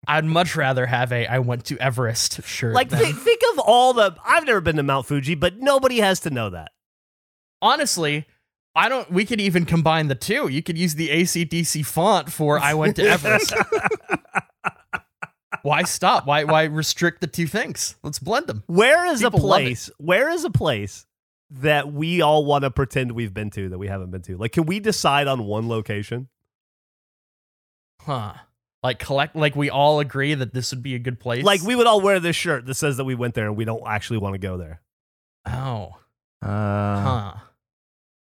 I'd 0.08 0.24
much 0.24 0.56
rather 0.56 0.86
have 0.86 1.12
a 1.12 1.26
I 1.26 1.38
went 1.40 1.66
to 1.66 1.78
Everest 1.78 2.42
shirt. 2.44 2.74
like, 2.74 2.88
than- 2.88 2.98
think, 2.98 3.18
think 3.18 3.40
of 3.52 3.58
all 3.60 3.92
the. 3.92 4.16
I've 4.24 4.46
never 4.46 4.60
been 4.62 4.76
to 4.76 4.82
Mount 4.82 5.06
Fuji, 5.06 5.34
but 5.34 5.58
nobody 5.58 5.98
has 5.98 6.20
to 6.20 6.30
know 6.30 6.48
that. 6.50 6.72
honestly, 7.62 8.26
I 8.74 8.88
don't. 8.88 9.10
We 9.10 9.24
could 9.24 9.40
even 9.40 9.64
combine 9.64 10.08
the 10.08 10.14
two. 10.14 10.48
You 10.48 10.62
could 10.62 10.78
use 10.78 10.94
the 10.94 11.08
ACDC 11.08 11.84
font 11.84 12.32
for 12.32 12.58
I 12.58 12.74
went 12.74 12.96
to 12.96 13.02
Everest. 13.02 13.52
why 15.62 15.82
stop? 15.82 16.26
Why 16.26 16.44
why 16.44 16.64
restrict 16.64 17.20
the 17.20 17.26
two 17.26 17.46
things? 17.46 17.96
Let's 18.02 18.18
blend 18.18 18.46
them. 18.46 18.62
Where 18.66 19.06
is 19.06 19.22
People 19.22 19.38
a 19.38 19.42
place? 19.42 19.90
Where 19.98 20.30
is 20.30 20.44
a 20.44 20.50
place 20.50 21.06
that 21.50 21.92
we 21.92 22.22
all 22.22 22.44
want 22.44 22.62
to 22.62 22.70
pretend 22.70 23.12
we've 23.12 23.34
been 23.34 23.50
to 23.50 23.70
that 23.70 23.78
we 23.78 23.88
haven't 23.88 24.12
been 24.12 24.22
to? 24.22 24.36
Like, 24.36 24.52
can 24.52 24.66
we 24.66 24.78
decide 24.78 25.26
on 25.26 25.44
one 25.44 25.68
location? 25.68 26.28
Huh. 28.02 28.34
Like 28.82 28.98
collect 28.98 29.36
like 29.36 29.56
we 29.56 29.68
all 29.68 30.00
agree 30.00 30.32
that 30.32 30.54
this 30.54 30.72
would 30.72 30.82
be 30.82 30.94
a 30.94 30.98
good 30.98 31.20
place. 31.20 31.44
Like, 31.44 31.62
we 31.62 31.74
would 31.74 31.86
all 31.86 32.00
wear 32.00 32.20
this 32.20 32.36
shirt 32.36 32.64
that 32.66 32.74
says 32.74 32.96
that 32.96 33.04
we 33.04 33.14
went 33.14 33.34
there 33.34 33.46
and 33.46 33.56
we 33.56 33.64
don't 33.64 33.82
actually 33.86 34.18
want 34.18 34.34
to 34.34 34.38
go 34.38 34.56
there. 34.56 34.80
Oh. 35.46 35.96
Uh, 36.40 37.02
Huh. 37.02 37.32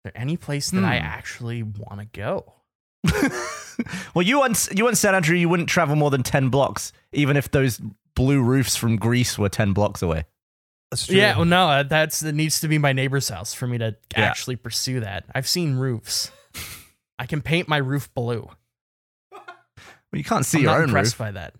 Is 0.04 0.12
there 0.12 0.20
any 0.20 0.36
place 0.36 0.70
that 0.72 0.82
I 0.84 0.98
Hmm. 0.98 1.04
actually 1.04 1.62
want 1.62 2.00
to 2.00 2.06
go? 2.06 2.54
well, 4.14 4.22
you 4.24 4.38
once 4.38 4.68
you 4.74 4.84
once 4.84 4.98
said 5.00 5.14
Andrew 5.14 5.36
you 5.36 5.48
wouldn't 5.48 5.68
travel 5.68 5.94
more 5.96 6.10
than 6.10 6.22
ten 6.22 6.48
blocks, 6.48 6.92
even 7.12 7.36
if 7.36 7.50
those 7.50 7.80
blue 8.14 8.42
roofs 8.42 8.74
from 8.76 8.96
Greece 8.96 9.38
were 9.38 9.48
ten 9.48 9.72
blocks 9.72 10.02
away. 10.02 10.24
That's 10.90 11.08
Yeah, 11.08 11.36
well, 11.36 11.44
no, 11.46 11.68
uh, 11.68 11.82
that's 11.84 12.20
that 12.20 12.34
needs 12.34 12.60
to 12.60 12.68
be 12.68 12.78
my 12.78 12.92
neighbor's 12.92 13.28
house 13.28 13.54
for 13.54 13.66
me 13.66 13.78
to 13.78 13.96
Yeah. 14.16 14.24
actually 14.24 14.56
pursue 14.56 15.00
that. 15.00 15.24
I've 15.34 15.48
seen 15.48 15.76
roofs. 15.76 16.30
I 17.18 17.26
can 17.26 17.40
paint 17.42 17.68
my 17.68 17.76
roof 17.78 18.12
blue. 18.14 18.50
Well, 19.32 20.18
you 20.18 20.24
can't 20.24 20.44
see 20.44 20.58
I'm 20.58 20.62
your 20.64 20.72
not 20.72 20.78
own 20.78 20.84
impressed 20.88 21.14
roof. 21.14 21.18
by 21.18 21.30
that. 21.32 21.54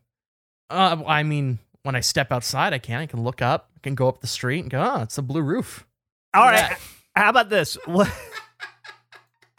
Uh, 0.68 1.02
I 1.06 1.22
mean, 1.22 1.58
when 1.84 1.94
I 1.94 2.00
step 2.00 2.30
outside, 2.32 2.72
I 2.74 2.78
can. 2.78 3.00
I 3.00 3.06
can 3.06 3.22
look 3.22 3.40
up. 3.40 3.70
I 3.76 3.80
can 3.82 3.94
go 3.94 4.08
up 4.08 4.20
the 4.20 4.26
street 4.26 4.60
and 4.60 4.70
go, 4.70 4.82
oh, 4.82 5.02
it's 5.02 5.16
a 5.18 5.22
blue 5.22 5.40
roof. 5.42 5.86
All 6.34 6.42
Look 6.44 6.52
right. 6.52 6.70
that. 6.70 6.80
How 7.16 7.30
about 7.30 7.48
this? 7.48 7.76
What? 7.86 8.10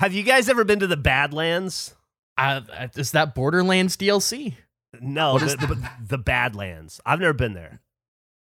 Have 0.03 0.11
you 0.13 0.23
guys 0.23 0.49
ever 0.49 0.65
been 0.65 0.79
to 0.79 0.87
the 0.87 0.97
Badlands? 0.97 1.95
Uh, 2.37 2.59
is 2.97 3.11
that 3.11 3.33
Borderlands 3.33 3.95
DLC? 3.95 4.55
No, 4.99 5.39
the, 5.39 5.45
the, 5.55 5.89
the 6.05 6.17
Badlands. 6.17 6.99
I've 7.05 7.21
never 7.21 7.31
been 7.31 7.53
there. 7.53 7.79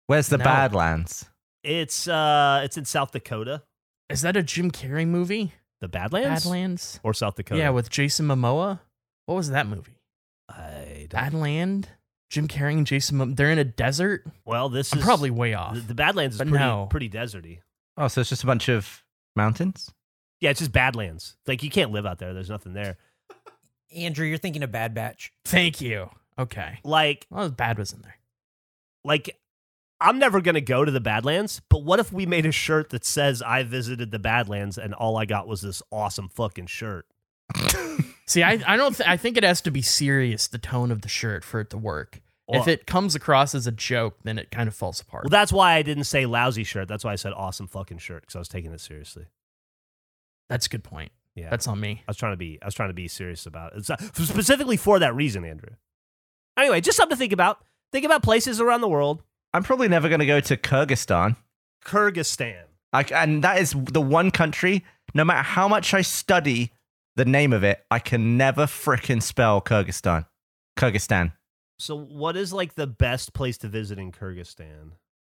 Where's 0.07 0.27
the 0.27 0.39
No. 0.39 0.43
Badlands? 0.43 1.29
It's 1.63 2.07
uh, 2.07 2.61
it's 2.63 2.77
in 2.77 2.85
South 2.85 3.11
Dakota. 3.11 3.61
Is 4.09 4.21
that 4.23 4.35
a 4.35 4.41
Jim 4.41 4.71
Carrey 4.71 5.07
movie? 5.07 5.53
The 5.81 5.87
Badlands, 5.87 6.45
Badlands? 6.45 6.99
or 7.03 7.13
South 7.13 7.35
Dakota? 7.35 7.59
Yeah, 7.59 7.69
with 7.69 7.91
Jason 7.91 8.25
Momoa. 8.27 8.79
What 9.27 9.35
was 9.35 9.51
that 9.51 9.67
movie? 9.67 9.99
I 10.49 11.05
don't, 11.11 11.31
Badland? 11.31 11.85
Jim 12.31 12.47
Carrey 12.47 12.73
and 12.73 12.87
Jason 12.87 13.19
Momoa. 13.19 13.35
They're 13.35 13.51
in 13.51 13.59
a 13.59 13.63
desert? 13.63 14.25
well, 14.45 14.67
this 14.69 14.91
I'm 14.93 14.97
is 14.97 15.05
probably 15.05 15.29
way 15.29 15.53
off. 15.53 15.75
the, 15.75 15.81
the 15.81 15.93
Badlands 15.93 16.37
is 16.37 16.41
pretty 16.41 16.57
no. 16.57 16.87
pretty 16.89 17.07
deserty. 17.07 17.59
Oh, 17.97 18.07
so 18.07 18.21
it's 18.21 18.31
just 18.31 18.41
a 18.41 18.47
bunch 18.47 18.67
of 18.67 19.03
mountains. 19.35 19.93
Yeah, 20.41 20.49
it's 20.49 20.59
just 20.59 20.71
Badlands. 20.73 21.37
Like 21.47 21.63
you 21.63 21.69
can't 21.69 21.91
live 21.91 22.05
out 22.05 22.17
there. 22.19 22.33
There's 22.33 22.49
nothing 22.49 22.73
there. 22.73 22.97
Andrew, 23.95 24.25
you're 24.25 24.37
thinking 24.37 24.63
of 24.63 24.71
Bad 24.71 24.93
Batch. 24.93 25.31
Thank 25.45 25.79
you. 25.81 26.09
Okay. 26.37 26.79
Like 26.83 27.27
Well, 27.29 27.49
bad 27.49 27.77
was 27.77 27.93
in 27.93 28.01
there. 28.01 28.17
like 29.05 29.37
I'm 29.99 30.17
never 30.17 30.41
gonna 30.41 30.61
go 30.61 30.83
to 30.83 30.91
the 30.91 30.99
Badlands. 30.99 31.61
But 31.69 31.83
what 31.83 31.99
if 31.99 32.11
we 32.11 32.25
made 32.25 32.45
a 32.47 32.51
shirt 32.51 32.89
that 32.89 33.05
says 33.05 33.41
I 33.43 33.61
visited 33.63 34.09
the 34.11 34.17
Badlands 34.19 34.77
and 34.79 34.93
all 34.95 35.15
I 35.17 35.25
got 35.25 35.47
was 35.47 35.61
this 35.61 35.83
awesome 35.91 36.27
fucking 36.29 36.65
shirt? 36.67 37.05
See, 38.25 38.43
I, 38.43 38.61
I 38.65 38.77
don't. 38.77 38.95
Th- 38.95 39.07
I 39.07 39.17
think 39.17 39.37
it 39.37 39.43
has 39.43 39.61
to 39.61 39.71
be 39.71 39.81
serious. 39.81 40.47
The 40.47 40.57
tone 40.57 40.89
of 40.89 41.01
the 41.01 41.09
shirt 41.09 41.43
for 41.43 41.59
it 41.59 41.69
to 41.71 41.77
work. 41.77 42.21
if 42.47 42.67
it 42.67 42.85
comes 42.87 43.13
across 43.13 43.53
as 43.53 43.67
a 43.67 43.71
joke, 43.71 44.17
then 44.23 44.39
it 44.39 44.49
kind 44.51 44.67
of 44.67 44.73
falls 44.73 44.99
apart. 45.01 45.25
Well, 45.25 45.29
that's 45.29 45.51
why 45.53 45.73
I 45.73 45.81
didn't 45.83 46.05
say 46.05 46.25
lousy 46.25 46.63
shirt. 46.63 46.87
That's 46.87 47.03
why 47.03 47.11
I 47.11 47.15
said 47.15 47.33
awesome 47.33 47.67
fucking 47.67 47.97
shirt 47.99 48.21
because 48.23 48.35
I 48.35 48.39
was 48.39 48.47
taking 48.47 48.71
it 48.71 48.79
seriously. 48.81 49.25
That's 50.51 50.65
a 50.67 50.69
good 50.69 50.83
point. 50.83 51.11
Yeah, 51.35 51.49
That's 51.49 51.65
on 51.67 51.79
me. 51.79 52.03
I 52.05 52.09
was 52.09 52.17
trying 52.17 52.33
to 52.33 52.37
be. 52.37 52.59
I 52.61 52.65
was 52.65 52.75
trying 52.75 52.89
to 52.89 52.93
be 52.93 53.07
serious 53.07 53.45
about 53.45 53.73
it. 53.73 53.89
It's 53.89 54.27
specifically 54.27 54.75
for 54.75 54.99
that 54.99 55.15
reason, 55.15 55.45
Andrew. 55.45 55.69
Anyway, 56.57 56.81
just 56.81 56.97
something 56.97 57.15
to 57.15 57.19
think 57.19 57.31
about. 57.31 57.63
Think 57.93 58.05
about 58.05 58.21
places 58.21 58.59
around 58.59 58.81
the 58.81 58.89
world. 58.89 59.23
I'm 59.53 59.63
probably 59.63 59.87
never 59.87 60.09
going 60.09 60.19
to 60.19 60.25
go 60.25 60.41
to 60.41 60.57
Kyrgyzstan. 60.57 61.37
Kyrgyzstan. 61.85 62.63
I, 62.93 63.03
and 63.13 63.43
that 63.43 63.59
is 63.59 63.73
the 63.73 64.01
one 64.01 64.31
country, 64.31 64.83
no 65.13 65.23
matter 65.23 65.41
how 65.41 65.69
much 65.69 65.93
I 65.93 66.01
study 66.01 66.73
the 67.15 67.25
name 67.25 67.53
of 67.53 67.63
it, 67.63 67.85
I 67.89 67.99
can 67.99 68.35
never 68.37 68.65
frickin' 68.65 69.21
spell 69.21 69.61
Kyrgyzstan. 69.61 70.25
Kyrgyzstan. 70.77 71.33
So, 71.79 71.95
what 71.95 72.35
is 72.35 72.51
like 72.51 72.75
the 72.75 72.87
best 72.87 73.33
place 73.33 73.57
to 73.59 73.67
visit 73.67 73.97
in 73.97 74.11
Kyrgyzstan? 74.11 74.91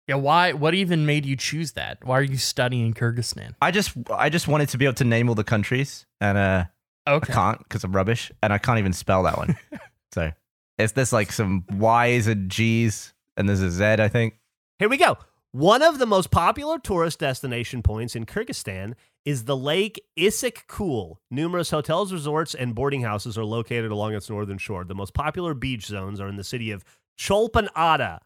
Yeah. 0.09 0.17
Why? 0.17 0.53
What 0.53 0.75
even 0.75 1.07
made 1.07 1.27
you 1.27 1.37
choose 1.37 1.73
that? 1.73 1.99
Why 2.05 2.19
are 2.19 2.23
you 2.23 2.37
studying 2.37 2.95
Kyrgyzstan? 2.95 3.55
I 3.61 3.71
just 3.71 3.93
I 4.11 4.29
just 4.29 4.49
wanted 4.49 4.69
to 4.71 4.79
be 4.79 4.85
able 4.85 4.95
to 4.95 5.05
name 5.05 5.29
all 5.29 5.35
the 5.35 5.45
countries, 5.45 6.07
and 6.21 6.39
uh, 6.39 6.65
I 7.07 7.19
can't 7.21 7.59
because 7.59 7.85
I'm 7.85 7.93
rubbish, 7.93 8.33
and 8.43 8.53
I 8.53 8.59
can't 8.59 8.79
even 8.79 8.93
spell 8.93 9.23
that 9.25 9.37
one. 9.37 9.57
so 10.13 10.33
it's 10.79 10.93
there's 10.93 11.13
like 11.13 11.33
some 11.33 11.65
Y's 11.71 12.27
and 12.27 12.51
G's, 12.51 13.15
and 13.37 13.49
there's 13.49 13.63
a 13.63 13.71
Z, 13.71 13.85
I 13.85 14.09
think. 14.09 14.39
Here 14.79 14.89
we 14.89 14.97
go. 14.97 15.19
One 15.53 15.83
of 15.83 15.99
the 15.99 16.07
most 16.07 16.31
popular 16.31 16.79
tourist 16.79 17.19
destination 17.19 17.83
points 17.83 18.17
in 18.17 18.25
Kyrgyzstan 18.25 18.95
is 19.25 19.45
the 19.45 19.57
Lake 19.57 20.03
Issyk 20.19 20.67
Kul. 20.67 21.21
Numerous 21.31 21.71
hotels, 21.71 22.11
resorts, 22.11 22.55
and 22.55 22.75
boarding 22.75 23.03
houses 23.03 23.37
are 23.37 23.45
located 23.45 23.91
along 23.91 24.15
its 24.15 24.31
northern 24.31 24.57
shore. 24.57 24.85
The 24.85 24.95
most 24.95 25.13
popular 25.13 25.53
beach 25.53 25.87
zones 25.87 26.21
are 26.21 26.29
in 26.29 26.37
the 26.37 26.43
city 26.43 26.71
of 26.71 26.85
Cholpon-Ata 27.19 28.21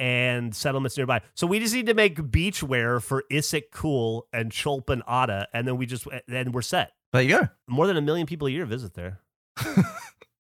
and 0.00 0.52
settlements 0.56 0.96
nearby. 0.96 1.20
So 1.34 1.46
we 1.46 1.60
just 1.60 1.74
need 1.74 1.86
to 1.86 1.94
make 1.94 2.30
beach 2.32 2.62
wear 2.62 2.98
for 2.98 3.22
Issyk 3.30 3.70
Kul 3.70 4.26
and 4.32 4.50
Cholpon-Ata, 4.50 5.48
and 5.52 5.68
then 5.68 5.76
we 5.76 5.86
just 5.86 6.08
then 6.26 6.50
we're 6.52 6.62
set. 6.62 6.92
There 7.12 7.22
you 7.22 7.28
go. 7.38 7.48
More 7.68 7.86
than 7.86 7.96
a 7.96 8.00
million 8.00 8.26
people 8.26 8.48
a 8.48 8.50
year 8.50 8.64
visit 8.66 8.94
there. 8.94 9.20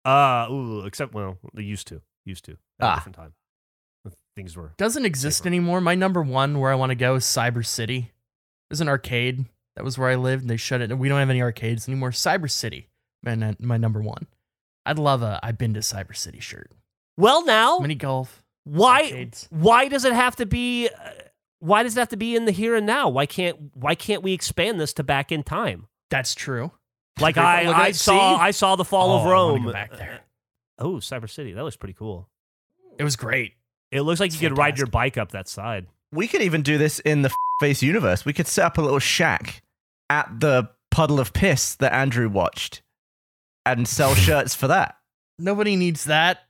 uh, 0.04 0.46
ooh, 0.50 0.84
except 0.86 1.14
well, 1.14 1.38
they 1.54 1.62
used 1.62 1.86
to, 1.88 2.00
used 2.24 2.44
to 2.46 2.52
at 2.52 2.58
Ah. 2.80 2.92
a 2.92 2.96
different 2.96 3.16
time. 3.16 3.34
Things 4.34 4.56
were 4.56 4.72
Doesn't 4.78 5.04
exist 5.04 5.38
Safer. 5.38 5.48
anymore. 5.48 5.82
My 5.82 5.94
number 5.94 6.22
one 6.22 6.58
where 6.58 6.72
I 6.72 6.74
want 6.74 6.88
to 6.88 6.94
go 6.94 7.16
is 7.16 7.24
Cyber 7.24 7.64
City. 7.66 8.12
There's 8.70 8.80
an 8.80 8.88
arcade. 8.88 9.44
That 9.76 9.84
was 9.84 9.98
where 9.98 10.08
I 10.08 10.14
lived, 10.14 10.42
and 10.44 10.48
they 10.50 10.56
shut 10.56 10.80
it. 10.80 10.96
We 10.96 11.10
don't 11.10 11.18
have 11.18 11.28
any 11.28 11.42
arcades 11.42 11.86
anymore. 11.86 12.12
Cyber 12.12 12.50
City, 12.50 12.88
man, 13.22 13.56
my 13.60 13.76
number 13.76 14.00
one. 14.00 14.26
I'd 14.86 14.98
love 14.98 15.22
a 15.22 15.38
I've 15.42 15.58
been 15.58 15.74
to 15.74 15.80
Cyber 15.80 16.16
City 16.16 16.40
shirt. 16.40 16.70
well 17.18 17.44
now. 17.44 17.78
Mini 17.78 17.94
golf. 17.94 18.41
Why 18.64 19.02
arcades. 19.02 19.48
why 19.50 19.88
does 19.88 20.04
it 20.04 20.12
have 20.12 20.36
to 20.36 20.46
be 20.46 20.88
uh, 20.88 21.10
why 21.60 21.82
does 21.82 21.96
it 21.96 22.00
have 22.00 22.08
to 22.08 22.16
be 22.16 22.34
in 22.36 22.44
the 22.44 22.52
here 22.52 22.74
and 22.74 22.86
now 22.86 23.08
why 23.08 23.26
can't 23.26 23.56
why 23.74 23.94
can't 23.94 24.22
we 24.22 24.32
expand 24.32 24.80
this 24.80 24.92
to 24.94 25.02
back 25.02 25.30
in 25.32 25.42
time 25.42 25.86
That's 26.10 26.34
true. 26.34 26.70
like 27.20 27.36
i 27.36 27.66
i 27.86 27.90
saw 27.92 28.36
see? 28.36 28.42
i 28.42 28.50
saw 28.50 28.76
the 28.76 28.84
fall 28.84 29.12
Oh, 29.12 29.20
of 29.20 29.26
rome 29.26 29.70
back 29.72 29.96
there. 29.96 30.20
oh 30.78 30.94
cyber 30.96 31.28
city 31.30 31.52
that 31.52 31.62
looks 31.64 31.76
pretty 31.76 31.94
cool 31.94 32.28
It 32.98 33.04
was 33.04 33.16
great. 33.16 33.54
it 33.90 34.02
looks 34.02 34.20
like 34.20 34.28
It's 34.32 34.40
you 34.40 34.48
could 34.48 34.58
ride 34.58 34.78
your 34.78 34.86
bike 34.86 35.16
up 35.18 35.32
that 35.32 35.48
side 35.48 35.86
We 36.12 36.28
could 36.28 36.42
even 36.42 36.62
do 36.62 36.78
this 36.78 36.98
in 37.00 37.22
the 37.22 37.30
face 37.60 37.82
universe. 37.82 38.24
We 38.24 38.32
could 38.32 38.46
set 38.48 38.64
up 38.66 38.78
a 38.78 38.82
little 38.82 38.98
shack 38.98 39.62
at 40.10 40.28
the 40.40 40.68
puddle 40.90 41.18
of 41.20 41.32
piss 41.32 41.74
that 41.76 41.92
Andrew 41.94 42.28
watched, 42.28 42.82
and 43.64 43.86
sell 43.88 44.14
shirts 44.26 44.54
for 44.54 44.66
that. 44.68 44.96
Nobody 45.38 45.74
needs 45.76 46.04
that. 46.04 46.40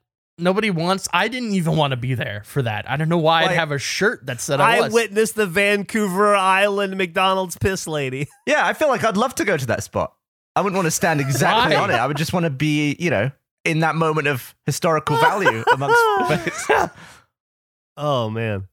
Nobody 0.43 0.71
wants. 0.71 1.09
I 1.13 1.29
didn't 1.29 1.53
even 1.55 1.77
want 1.77 1.93
to 1.93 1.97
be 1.97 2.15
there 2.15 2.43
for 2.45 2.63
that. 2.63 2.91
I 2.91 2.97
don't 2.97 3.09
know 3.09 3.19
why 3.19 3.45
Why- 3.45 3.51
I'd 3.51 3.57
have 3.57 3.71
a 3.73 3.79
shirt 3.79 4.27
that 4.27 4.41
said 4.41 4.61
I, 4.61 4.77
i 4.77 4.81
was. 4.83 4.93
witnessed 4.93 5.35
the 5.37 5.47
vancouver 5.47 6.35
island 6.35 6.97
mcdonald's 6.99 7.57
piss 7.57 7.87
lady 7.87 8.29
Yeah, 8.47 8.67
I 8.67 8.73
feel 8.73 8.89
like 8.89 9.05
I'd 9.05 9.17
love 9.17 9.35
to 9.37 9.45
go 9.45 9.57
to 9.57 9.67
that 9.67 9.83
spot. 9.85 10.15
I 10.55 10.61
wouldn't 10.61 10.77
want 10.77 10.87
to 10.87 10.91
stand 10.91 11.21
exactly 11.21 11.75
on 11.75 11.91
it. 11.91 11.95
I 11.95 12.07
would 12.07 12.17
just 12.19 12.33
want 12.35 12.45
to 12.45 12.51
be, 12.51 12.95
you 12.99 13.09
know, 13.09 13.31
in 13.65 13.81
that 13.81 13.95
moment 13.95 14.27
of 14.27 14.55
historical 14.67 15.17
value 15.17 15.65
amongst. 15.73 15.97
oh 17.97 18.29
man 18.29 18.69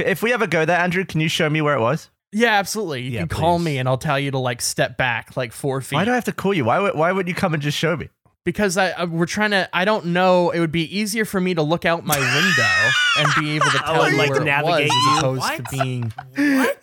if 0.00 0.22
we 0.22 0.32
ever 0.32 0.46
go 0.46 0.64
there, 0.64 0.78
Andrew, 0.78 1.04
can 1.04 1.20
you 1.20 1.28
show 1.28 1.48
me 1.50 1.60
where 1.60 1.74
it 1.74 1.80
was? 1.80 2.10
yeah, 2.30 2.52
absolutely. 2.58 3.02
You 3.02 3.10
Yeah, 3.12 3.18
can 3.20 3.28
call 3.28 3.56
please. 3.58 3.64
me 3.64 3.78
and 3.78 3.88
I'll 3.88 3.96
tell 3.98 4.18
you 4.18 4.30
to 4.32 4.38
like 4.38 4.60
step 4.60 4.96
back 4.98 5.36
like 5.36 5.52
four 5.52 5.80
feet. 5.80 5.96
Why 5.96 6.04
do 6.04 6.10
I 6.12 6.14
have 6.14 6.24
to 6.26 6.32
call 6.32 6.52
you? 6.52 6.66
Why 6.66 6.78
would 6.78 6.94
why 6.94 7.10
would 7.10 7.26
you 7.26 7.34
come 7.34 7.54
and 7.54 7.62
just 7.62 7.76
show 7.78 7.96
me? 7.96 8.10
Because 8.48 8.78
I, 8.78 8.92
I 8.92 9.04
we're 9.04 9.26
trying 9.26 9.50
to. 9.50 9.68
I 9.74 9.84
don't 9.84 10.06
know. 10.06 10.48
It 10.52 10.58
would 10.60 10.72
be 10.72 10.84
easier 10.96 11.26
for 11.26 11.38
me 11.38 11.52
to 11.52 11.60
look 11.60 11.84
out 11.84 12.06
my 12.06 12.18
window 12.18 12.90
and 13.18 13.28
be 13.44 13.56
able 13.56 13.66
to 13.66 13.78
tell 13.84 14.10
you 14.10 14.16
like, 14.16 14.30
where 14.30 14.38
it 14.38 14.40
was 14.40 14.46
navigate 14.46 14.90
as 14.90 15.18
opposed 15.18 15.40
What? 15.42 15.56
to 15.56 15.62
being. 15.70 16.02
What? 16.04 16.78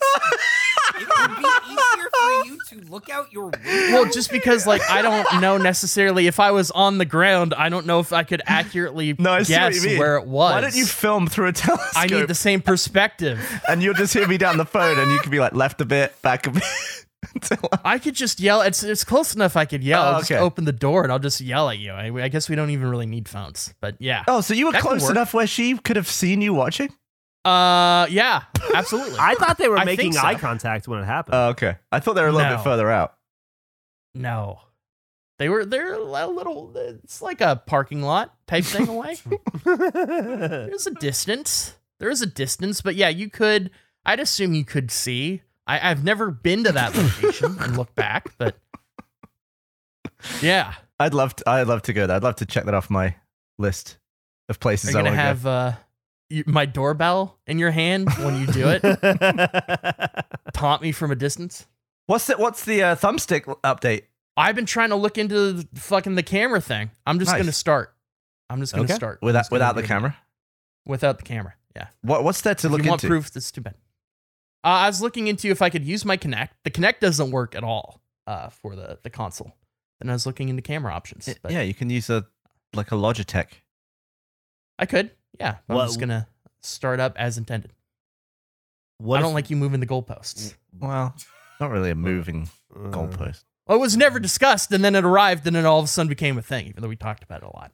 it 0.94 1.08
would 1.08 1.36
be 1.38 1.44
easier 1.66 2.08
for 2.08 2.42
for 2.42 2.46
you 2.46 2.58
to 2.68 2.80
look 2.88 3.10
out 3.10 3.32
your 3.32 3.46
window? 3.46 3.58
Well, 3.64 4.04
just 4.12 4.30
because 4.30 4.64
like 4.64 4.80
I 4.88 5.02
don't 5.02 5.40
know 5.40 5.58
necessarily 5.58 6.28
if 6.28 6.38
I 6.38 6.52
was 6.52 6.70
on 6.70 6.98
the 6.98 7.04
ground, 7.04 7.52
I 7.52 7.68
don't 7.68 7.84
know 7.84 7.98
if 7.98 8.12
I 8.12 8.22
could 8.22 8.42
accurately 8.46 9.16
No, 9.18 9.32
I 9.32 9.42
guess 9.42 9.84
where 9.84 10.18
it 10.18 10.26
was. 10.28 10.52
Why 10.52 10.60
don't 10.60 10.76
you 10.76 10.86
film 10.86 11.26
through 11.26 11.48
a 11.48 11.52
telescope? 11.52 11.90
I 11.96 12.06
need 12.06 12.28
the 12.28 12.34
same 12.36 12.62
perspective. 12.62 13.40
and 13.68 13.82
you'll 13.82 13.94
just 13.94 14.14
hear 14.14 14.28
me 14.28 14.38
down 14.38 14.56
the 14.56 14.64
phone, 14.64 15.00
and 15.00 15.10
you 15.10 15.18
can 15.18 15.32
be 15.32 15.40
like 15.40 15.52
left 15.52 15.80
a 15.80 15.84
bit, 15.84 16.20
back 16.22 16.46
a 16.46 16.50
bit. 16.52 16.62
Until 17.36 17.58
I- 17.72 17.94
I 17.94 17.98
could 17.98 18.14
just 18.14 18.40
yell. 18.40 18.60
It's 18.62 18.82
it's 18.82 19.04
close 19.04 19.34
enough. 19.34 19.56
I 19.56 19.64
could 19.64 19.82
yell. 19.84 20.02
Oh, 20.02 20.06
I'll 20.12 20.18
just 20.20 20.32
open 20.32 20.64
the 20.64 20.72
door 20.72 21.02
and 21.04 21.12
I'll 21.12 21.18
just 21.18 21.40
yell 21.40 21.70
at 21.70 21.78
you. 21.78 21.92
I, 21.92 22.12
I 22.24 22.28
guess 22.28 22.48
we 22.48 22.56
don't 22.56 22.70
even 22.70 22.88
really 22.88 23.06
need 23.06 23.28
phones, 23.28 23.72
but 23.80 23.96
yeah. 24.00 24.24
oh, 24.28 24.40
so 24.40 24.52
you 24.54 24.66
were 24.66 24.72
That 24.72 24.82
could 24.82 24.88
close 24.88 25.02
work. 25.02 25.10
enough 25.12 25.32
where 25.34 25.46
she 25.46 25.76
could 25.78 25.96
have 25.96 26.08
seen 26.08 26.40
you 26.42 26.52
watching? 26.54 26.88
Uh, 27.44 28.06
yeah, 28.10 28.42
absolutely. 28.74 29.16
I 29.20 29.34
thought 29.36 29.56
they 29.56 29.68
were 29.68 29.78
I 29.78 29.84
making 29.84 30.12
so. 30.14 30.20
eye 30.20 30.34
contact 30.34 30.88
when 30.88 30.98
it 31.00 31.04
happened. 31.04 31.34
Oh, 31.36 31.48
okay. 31.50 31.76
I 31.92 32.00
thought 32.00 32.14
they 32.14 32.22
were 32.22 32.28
a 32.28 32.32
little 32.32 32.50
No. 32.50 32.56
bit 32.56 32.64
further 32.64 32.90
out. 32.90 33.14
no, 34.14 34.60
they 35.38 35.48
were 35.48 35.64
they're 35.64 35.94
a 35.94 36.02
little. 36.26 36.72
It's 36.74 37.22
like 37.22 37.40
a 37.40 37.62
parking 37.66 38.02
lot 38.02 38.34
type 38.46 38.64
thing 38.64 38.88
away. 38.88 39.16
There's 39.64 40.86
a 40.86 40.94
distance. 40.94 41.76
There 41.98 42.10
is 42.10 42.20
a 42.22 42.26
distance, 42.26 42.80
but 42.80 42.94
yeah, 42.94 43.08
you 43.08 43.30
could. 43.30 43.70
I'd 44.04 44.20
assume 44.20 44.54
you 44.54 44.64
could 44.64 44.90
see. 44.90 45.42
I, 45.66 45.90
I've 45.90 46.04
never 46.04 46.30
been 46.30 46.64
to 46.64 46.72
that 46.72 46.94
location 46.96 47.56
and 47.60 47.76
look 47.76 47.94
back, 47.94 48.32
but 48.38 48.56
yeah, 50.40 50.74
I'd 51.00 51.14
love 51.14 51.34
to. 51.36 51.48
I'd 51.50 51.66
love 51.66 51.82
to 51.82 51.92
go 51.92 52.06
there. 52.06 52.16
I'd 52.16 52.22
love 52.22 52.36
to 52.36 52.46
check 52.46 52.64
that 52.64 52.74
off 52.74 52.88
my 52.90 53.14
list 53.58 53.98
of 54.48 54.56
are 54.56 54.58
places 54.58 54.92
you 54.92 54.98
I 54.98 55.02
gonna 55.02 55.10
want 55.10 55.18
to 55.18 55.22
have 55.22 55.46
uh, 55.46 55.72
you, 56.30 56.44
my 56.46 56.66
doorbell 56.66 57.38
in 57.46 57.58
your 57.58 57.70
hand 57.72 58.08
when 58.20 58.40
you 58.40 58.46
do 58.46 58.68
it? 58.68 58.82
Taunt 60.52 60.82
me 60.82 60.92
from 60.92 61.10
a 61.10 61.16
distance. 61.16 61.66
What's 62.06 62.26
the 62.28 62.34
What's 62.36 62.64
the 62.64 62.82
uh, 62.82 62.94
thumbstick 62.96 63.42
update? 63.64 64.02
I've 64.36 64.54
been 64.54 64.66
trying 64.66 64.90
to 64.90 64.96
look 64.96 65.18
into 65.18 65.52
the 65.54 65.66
fucking 65.80 66.14
the 66.14 66.22
camera 66.22 66.60
thing. 66.60 66.90
I'm 67.06 67.18
just 67.18 67.32
Nice. 67.32 67.40
gonna 67.42 67.52
start. 67.52 67.94
I'm 68.48 68.60
just 68.60 68.72
gonna 68.72 68.84
Okay. 68.84 68.94
start 68.94 69.18
Without 69.22 69.50
without 69.50 69.74
the 69.74 69.82
do 69.82 69.86
it. 69.86 69.88
camera. 69.88 70.16
Without 70.86 71.18
the 71.18 71.24
camera, 71.24 71.54
yeah. 71.74 71.88
What 72.02 72.22
What's 72.22 72.40
there 72.42 72.54
to 72.54 72.66
if 72.68 72.70
look 72.70 72.84
you 72.84 72.90
want 72.90 73.02
into? 73.02 73.10
proof, 73.12 73.32
that's 73.32 73.50
too 73.50 73.60
bad. 73.62 73.74
Uh, 74.64 74.68
I 74.68 74.86
was 74.88 75.00
looking 75.00 75.28
into 75.28 75.48
if 75.48 75.62
I 75.62 75.70
could 75.70 75.84
use 75.84 76.04
my 76.04 76.16
Kinect. 76.16 76.50
The 76.64 76.70
Kinect 76.70 77.00
doesn't 77.00 77.30
work 77.30 77.54
at 77.54 77.62
all 77.64 78.02
uh, 78.26 78.48
for 78.48 78.74
the 78.74 78.98
the 79.02 79.10
console. 79.10 79.56
And 80.00 80.10
I 80.10 80.12
was 80.14 80.26
looking 80.26 80.48
into 80.48 80.62
camera 80.62 80.92
options. 80.92 81.32
But 81.42 81.52
yeah, 81.52 81.62
you 81.62 81.74
can 81.74 81.88
use 81.88 82.10
a 82.10 82.26
like 82.74 82.92
a 82.92 82.96
Logitech. 82.96 83.48
I 84.78 84.86
could. 84.86 85.10
Yeah, 85.38 85.56
I'm 85.68 85.76
just 85.86 86.00
gonna 86.00 86.28
start 86.62 87.00
up 87.00 87.14
as 87.16 87.38
intended. 87.38 87.72
What 88.98 89.18
I 89.18 89.22
don't 89.22 89.34
like 89.34 89.50
you 89.50 89.56
moving 89.56 89.80
the 89.80 89.86
goalposts. 89.86 90.54
Well, 90.78 91.14
not 91.60 91.70
really 91.70 91.90
a 91.90 91.94
moving 91.94 92.48
goalpost. 92.74 93.44
Well, 93.66 93.78
it 93.78 93.80
was 93.80 93.96
never 93.96 94.20
discussed, 94.20 94.70
and 94.72 94.84
then 94.84 94.94
it 94.94 95.04
arrived, 95.04 95.46
and 95.46 95.56
then 95.56 95.66
all 95.66 95.78
of 95.78 95.84
a 95.84 95.88
sudden 95.88 96.08
became 96.08 96.38
a 96.38 96.42
thing, 96.42 96.66
even 96.68 96.82
though 96.82 96.88
we 96.88 96.96
talked 96.96 97.22
about 97.22 97.42
it 97.42 97.46
a 97.46 97.56
lot. 97.56 97.72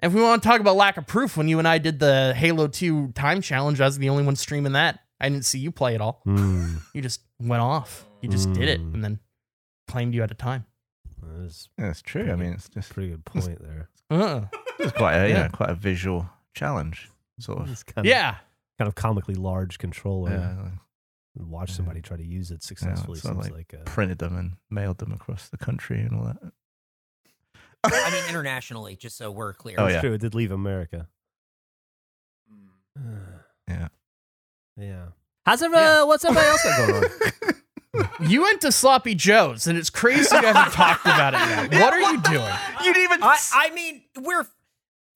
And 0.00 0.12
if 0.12 0.16
we 0.16 0.22
want 0.22 0.42
to 0.42 0.48
talk 0.48 0.60
about 0.60 0.76
lack 0.76 0.96
of 0.96 1.06
proof, 1.06 1.36
when 1.36 1.48
you 1.48 1.58
and 1.58 1.66
I 1.66 1.78
did 1.78 1.98
the 1.98 2.34
Halo 2.36 2.68
2 2.68 3.12
time 3.12 3.40
challenge, 3.40 3.80
I 3.80 3.86
was 3.86 3.98
the 3.98 4.10
only 4.10 4.22
one 4.24 4.36
streaming 4.36 4.72
that. 4.72 5.00
I 5.20 5.28
didn't 5.28 5.44
see 5.44 5.58
you 5.58 5.70
play 5.70 5.94
at 5.94 6.00
all. 6.00 6.20
Hmm. 6.24 6.76
You 6.92 7.00
just 7.02 7.20
went 7.40 7.62
off. 7.62 8.04
You 8.20 8.28
just 8.28 8.52
did 8.52 8.68
it, 8.68 8.80
Mm. 8.80 8.94
and 8.94 9.04
then 9.04 9.18
claimed 9.88 10.14
you 10.14 10.20
had 10.22 10.30
a 10.30 10.34
time. 10.34 10.66
That's 11.22 11.68
Yeah, 11.78 11.90
it's 11.90 12.02
true. 12.02 12.30
I 12.30 12.36
mean, 12.36 12.52
it's 12.52 12.68
just 12.68 12.90
a 12.90 12.94
pretty 12.94 13.10
good 13.10 13.24
point 13.24 13.58
there. 13.62 13.88
Uh, 14.10 14.46
it's 14.78 14.92
quite 14.92 15.16
a 15.16 15.28
you 15.28 15.34
Yeah. 15.34 15.48
quite 15.48 15.70
a 15.70 15.74
visual 15.74 16.28
challenge, 16.54 17.10
sort 17.38 17.60
of. 17.62 17.70
It's 17.70 17.82
kind 17.82 18.06
of, 18.06 18.10
yeah. 18.10 18.38
kind 18.78 18.88
of 18.88 18.94
comically 18.94 19.34
large 19.34 19.78
controller. 19.78 20.30
Yeah, 20.30 20.70
And 21.36 21.50
watch 21.50 21.70
Yeah. 21.70 21.76
somebody 21.76 22.00
try 22.02 22.16
to 22.16 22.24
use 22.24 22.50
it 22.50 22.62
successfully 22.62 23.18
sort 23.18 23.36
of 23.36 23.44
seems 23.44 23.54
like 23.56 23.72
like, 23.72 23.80
a, 23.80 23.84
printed 23.84 24.18
them 24.18 24.36
and 24.36 24.56
mailed 24.70 24.98
them 24.98 25.12
across 25.12 25.48
the 25.48 25.56
country 25.58 26.00
and 26.00 26.14
all 26.14 26.24
that. 26.24 26.52
I 27.84 28.10
mean, 28.10 28.24
internationally, 28.28 28.96
just 28.96 29.16
so 29.16 29.30
we're 29.30 29.52
clear. 29.52 29.76
Oh, 29.78 29.86
It's 29.86 29.94
yeah. 29.94 30.00
true. 30.00 30.12
It 30.14 30.20
did 30.20 30.34
leave 30.34 30.50
America. 30.50 31.08
Yeah. 33.68 33.88
Yeah. 34.76 35.06
How's 35.46 35.62
every, 35.62 35.76
Yeah. 35.78 36.02
uh, 36.02 36.06
what's 36.06 36.24
everybody 36.24 36.48
else 36.48 36.62
got 36.62 36.88
going 36.88 37.04
on? 37.04 37.10
You 38.28 38.42
went 38.42 38.60
to 38.62 38.72
Sloppy 38.72 39.14
Joe's, 39.14 39.68
and 39.68 39.78
it's 39.78 39.88
crazy 39.88 40.34
you 40.34 40.42
haven't 40.42 40.72
talked 40.72 41.04
about 41.06 41.32
it 41.34 41.38
yet. 41.72 41.80
What 41.80 41.92
are 41.92 42.00
you 42.00 42.20
doing? 42.22 42.52
You 42.82 42.92
didn't 42.92 43.04
even. 43.04 43.22
I, 43.22 43.36
I 43.52 43.70
mean, 43.70 44.02
we're 44.20 44.44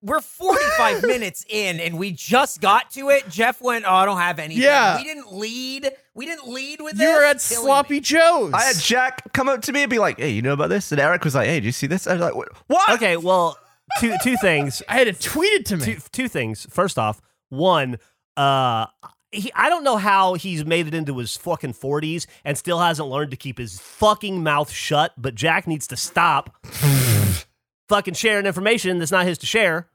we're 0.00 0.20
45 0.20 1.02
minutes 1.06 1.44
in 1.48 1.80
and 1.80 1.98
we 1.98 2.12
just 2.12 2.61
got 2.61 2.92
to 2.92 3.11
it. 3.11 3.28
Geoff 3.30 3.61
went, 3.61 3.84
"Oh, 3.84 3.92
I 3.92 4.04
don't 4.04 4.18
have 4.18 4.38
anything." 4.38 4.62
Yeah. 4.62 4.96
We 4.96 5.02
didn't 5.02 5.32
lead. 5.32 5.90
We 6.14 6.24
didn't 6.26 6.46
lead 6.52 6.80
with 6.80 6.92
You 6.94 6.98
this. 7.06 7.16
were 7.16 7.24
at 7.24 7.40
Killing 7.40 7.64
Sloppy 7.66 7.94
me. 7.94 8.00
Joe's. 8.00 8.52
I 8.52 8.62
had 8.62 8.76
Jack 8.76 9.32
come 9.32 9.48
up 9.48 9.62
to 9.62 9.72
me 9.72 9.82
and 9.82 9.90
be 9.90 9.98
like, 9.98 10.18
"Hey, 10.20 10.30
you 10.30 10.42
know 10.42 10.52
about 10.52 10.68
this?" 10.68 10.92
And 10.92 11.00
Eric 11.00 11.24
was 11.24 11.34
like, 11.34 11.48
"Hey, 11.48 11.59
do 11.59 11.66
you 11.66 11.72
see 11.72 11.88
this?" 11.88 12.06
I 12.06 12.12
was 12.12 12.20
like, 12.22 12.36
"What?" 12.36 12.48
what? 12.68 12.90
Okay, 12.90 13.16
well, 13.16 13.59
two 13.98 14.14
two 14.22 14.36
things. 14.36 14.84
I 14.88 14.98
had 14.98 15.09
it 15.09 15.16
tweeted 15.18 15.64
to 15.64 15.78
me. 15.78 15.84
Two 15.84 15.96
two 16.12 16.28
things. 16.28 16.64
First 16.70 16.96
off, 16.96 17.20
one, 17.48 17.98
uh 18.36 18.86
he, 19.33 19.53
I 19.55 19.68
don't 19.68 19.85
know 19.85 19.97
how 19.97 20.35
he's 20.35 20.64
made 20.64 20.87
it 20.87 20.95
into 20.95 21.18
his 21.18 21.37
fucking 21.37 21.74
40s 21.74 22.26
and 22.45 22.57
still 22.57 22.79
hasn't 22.79 23.09
learned 23.09 23.31
to 23.33 23.37
keep 23.37 23.59
his 23.59 23.79
fucking 23.79 24.43
mouth 24.43 24.70
shut, 24.70 25.12
but 25.16 25.35
Jack 25.35 25.66
needs 25.66 25.87
to 25.89 25.97
stop 25.97 26.57
fucking 27.89 28.14
sharing 28.14 28.47
information 28.47 28.99
that's 28.99 29.12
not 29.12 29.26
his 29.26 29.39
to 29.39 29.47
share 29.47 29.89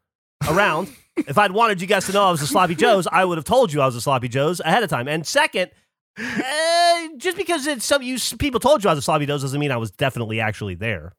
around. 0.49 0.89
if 1.17 1.37
I'd 1.37 1.51
wanted 1.51 1.81
you 1.81 1.87
guys 1.87 2.05
to 2.07 2.11
know 2.11 2.23
I 2.25 2.31
was 2.31 2.41
a 2.41 2.47
Sloppy 2.47 2.75
Joe's, 2.75 3.07
I 3.07 3.25
would 3.25 3.37
have 3.37 3.45
told 3.45 3.73
you 3.73 3.81
I 3.81 3.85
was 3.85 3.95
a 3.95 4.01
Sloppy 4.01 4.27
Joe's 4.27 4.59
ahead 4.59 4.83
of 4.83 4.89
time. 4.89 5.07
And 5.07 5.25
second, 5.25 5.71
uh, 6.17 7.07
just 7.17 7.37
because 7.37 7.65
it's 7.65 7.85
some 7.85 8.01
you 8.03 8.17
people 8.37 8.59
told 8.59 8.83
you 8.83 8.89
I 8.89 8.93
was 8.93 8.99
a 8.99 9.03
Sloppy 9.03 9.25
Joe's 9.25 9.41
doesn't 9.41 9.59
mean 9.59 9.71
I 9.71 9.77
was 9.77 9.91
definitely 9.91 10.39
actually 10.39 10.75
there. 10.75 11.13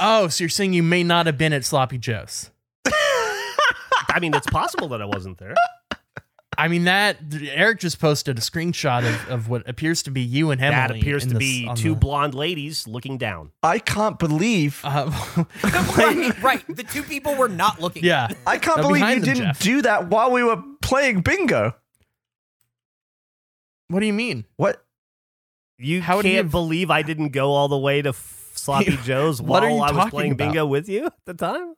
Oh, 0.00 0.28
so 0.28 0.44
you're 0.44 0.48
saying 0.48 0.74
you 0.74 0.82
may 0.84 1.02
not 1.02 1.26
have 1.26 1.36
been 1.36 1.52
at 1.52 1.64
Sloppy 1.64 1.98
Joe's? 1.98 2.50
I 2.86 4.20
mean, 4.20 4.34
it's 4.34 4.46
possible 4.46 4.88
that 4.88 5.02
I 5.02 5.06
wasn't 5.06 5.38
there. 5.38 5.54
I 6.60 6.66
mean 6.66 6.84
that 6.84 7.18
Eric 7.40 7.78
just 7.78 8.00
posted 8.00 8.36
a 8.36 8.40
screenshot 8.40 9.08
of, 9.08 9.28
of 9.30 9.48
what 9.48 9.68
appears 9.68 10.02
to 10.02 10.10
be 10.10 10.20
you 10.22 10.50
and 10.50 10.60
Emily. 10.60 10.74
that 10.76 10.90
appears 10.90 11.22
to 11.24 11.34
the- 11.34 11.38
be 11.38 11.70
two 11.76 11.90
the- 11.90 12.00
blonde 12.00 12.34
ladies 12.34 12.86
looking 12.88 13.16
down. 13.16 13.52
I 13.62 13.78
can't 13.78 14.18
believe. 14.18 14.80
uh, 14.82 15.08
right, 15.96 16.42
right. 16.42 16.64
The 16.76 16.82
two 16.82 17.04
people 17.04 17.36
were 17.36 17.48
not 17.48 17.80
looking. 17.80 18.02
yeah. 18.04 18.26
I 18.44 18.58
can't 18.58 18.78
No, 18.78 18.88
believe 18.88 19.08
you 19.08 19.14
them, 19.14 19.22
didn't 19.24 19.44
Geoff. 19.44 19.58
do 19.60 19.82
that 19.82 20.08
while 20.08 20.32
we 20.32 20.42
were 20.42 20.60
playing 20.82 21.20
bingo. 21.20 21.76
What 23.88 24.00
do 24.00 24.06
you 24.06 24.12
mean? 24.12 24.44
What? 24.56 24.84
You 25.78 26.02
How 26.02 26.16
would 26.16 26.24
can't 26.24 26.36
have- 26.36 26.50
believe 26.50 26.90
I 26.90 27.02
didn't 27.02 27.28
go 27.30 27.52
all 27.52 27.68
the 27.68 27.78
way 27.78 28.02
to 28.02 28.08
f- 28.10 28.50
Sloppy 28.56 28.96
Joe's 29.04 29.40
while 29.40 29.62
I 29.82 29.92
was 29.92 30.10
playing 30.10 30.32
about? 30.32 30.44
bingo 30.46 30.66
with 30.66 30.88
you 30.88 31.06
at 31.06 31.14
the 31.24 31.34
time. 31.34 31.74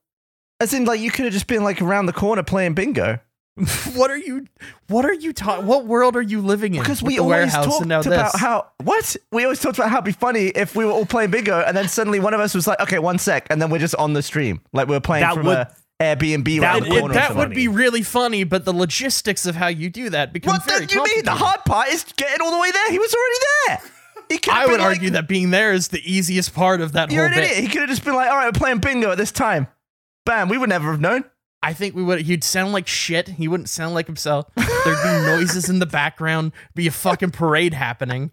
As 0.59 0.73
in, 0.75 0.87
like 0.87 1.01
you 1.01 1.11
could 1.11 1.27
have 1.27 1.35
just 1.35 1.47
been 1.47 1.63
like 1.65 1.81
around 1.83 2.07
the 2.07 2.13
corner 2.15 2.43
playing 2.43 2.73
bingo. 2.75 3.19
what 3.95 4.11
are 4.11 4.17
you? 4.17 4.47
What 4.89 5.05
are 5.05 5.13
you 5.13 5.33
talking? 5.33 5.67
What 5.67 5.87
world 5.87 6.17
are 6.17 6.23
you 6.23 6.41
living 6.41 6.75
in? 6.75 6.81
Because 6.81 7.03
we 7.03 7.17
the 7.17 7.23
always 7.23 7.53
talked 7.53 7.85
about 7.85 8.05
this? 8.05 8.37
how 8.37 8.67
what 8.83 9.17
we 9.33 9.45
always 9.45 9.61
talked 9.61 9.79
about 9.79 9.91
how 9.91 9.97
it'd 9.97 10.05
be 10.07 10.13
funny 10.13 10.47
if 10.49 10.75
we 10.77 10.85
were 10.85 10.93
all 10.93 11.07
playing 11.07 11.31
bingo 11.31 11.61
and 11.61 11.77
then 11.77 11.89
suddenly 11.89 12.21
one 12.21 12.35
of 12.35 12.41
us 12.41 12.55
was 12.55 12.67
like, 12.67 12.81
okay, 12.81 12.99
one 12.99 13.19
sec, 13.19 13.47
and 13.51 13.61
then 13.61 13.71
we're 13.71 13.79
just 13.79 13.95
on 13.97 14.13
the 14.13 14.23
stream, 14.23 14.61
like 14.73 14.89
we're 14.89 15.01
playing 15.01 15.23
That 15.25 15.35
from 15.35 15.47
would- 15.47 15.57
a 15.59 15.75
Airbnb 16.01 16.61
that 16.61 16.65
around 16.77 16.83
the 16.85 16.89
would- 16.91 16.99
corner. 17.01 17.13
or 17.13 17.15
that 17.15 17.37
would 17.37 17.51
be 17.51 17.69
really 17.69 18.03
funny, 18.03 18.45
but 18.45 18.65
the 18.65 18.73
logistics 18.73 19.45
of 19.45 19.55
how 19.57 19.67
you 19.67 19.91
do 19.91 20.09
that 20.11 20.33
become 20.33 20.55
What 20.55 20.65
very 20.65 20.87
do 20.87 20.95
you 20.97 21.05
mean? 21.05 21.25
The 21.27 21.33
hard 21.33 21.63
part 21.67 21.89
is 21.89 22.05
getting 22.17 22.41
all 22.41 22.51
the 22.53 22.59
way 22.59 22.71
there. 22.71 22.91
He 22.91 22.99
was 22.99 23.15
already 23.15 23.37
there. 23.67 23.91
He 24.31 24.41
I 24.51 24.65
would 24.65 24.79
like, 24.79 24.89
argue 24.97 25.11
that 25.11 25.27
being 25.29 25.51
there 25.51 25.73
is 25.75 25.89
the 25.89 26.01
easiest 26.11 26.55
part 26.55 26.81
of 26.81 26.93
that 26.93 27.11
you're 27.11 27.29
whole 27.29 27.37
an 27.37 27.43
bit. 27.43 27.51
idiot. 27.51 27.65
He 27.65 27.69
could 27.69 27.81
have 27.81 27.91
just 27.91 28.05
been 28.05 28.15
like, 28.15 28.31
all 28.31 28.37
right, 28.37 28.47
we're 28.47 28.53
playing 28.59 28.79
bingo 28.79 29.11
at 29.11 29.19
this 29.19 29.33
time. 29.33 29.67
Bam, 30.25 30.49
we 30.49 30.57
would 30.57 30.69
never 30.69 30.91
have 30.93 31.01
known. 31.01 31.25
I 31.63 31.73
think 31.75 31.95
we 31.95 32.03
would. 32.03 32.23
He'd 32.23 32.43
sound 32.43 32.73
like 32.73 32.87
shit. 32.87 33.29
He 33.29 33.47
wouldn't 33.49 33.69
sound 33.69 33.95
like 33.95 34.07
himself. 34.07 34.47
There'd 34.57 35.03
be 35.03 35.27
noises 35.27 35.69
in 35.69 35.79
the 35.79 35.87
background. 35.87 36.53
Be 36.75 36.87
a 36.87 36.91
fucking 36.91 37.31
parade 37.33 37.75
happening. 37.75 38.31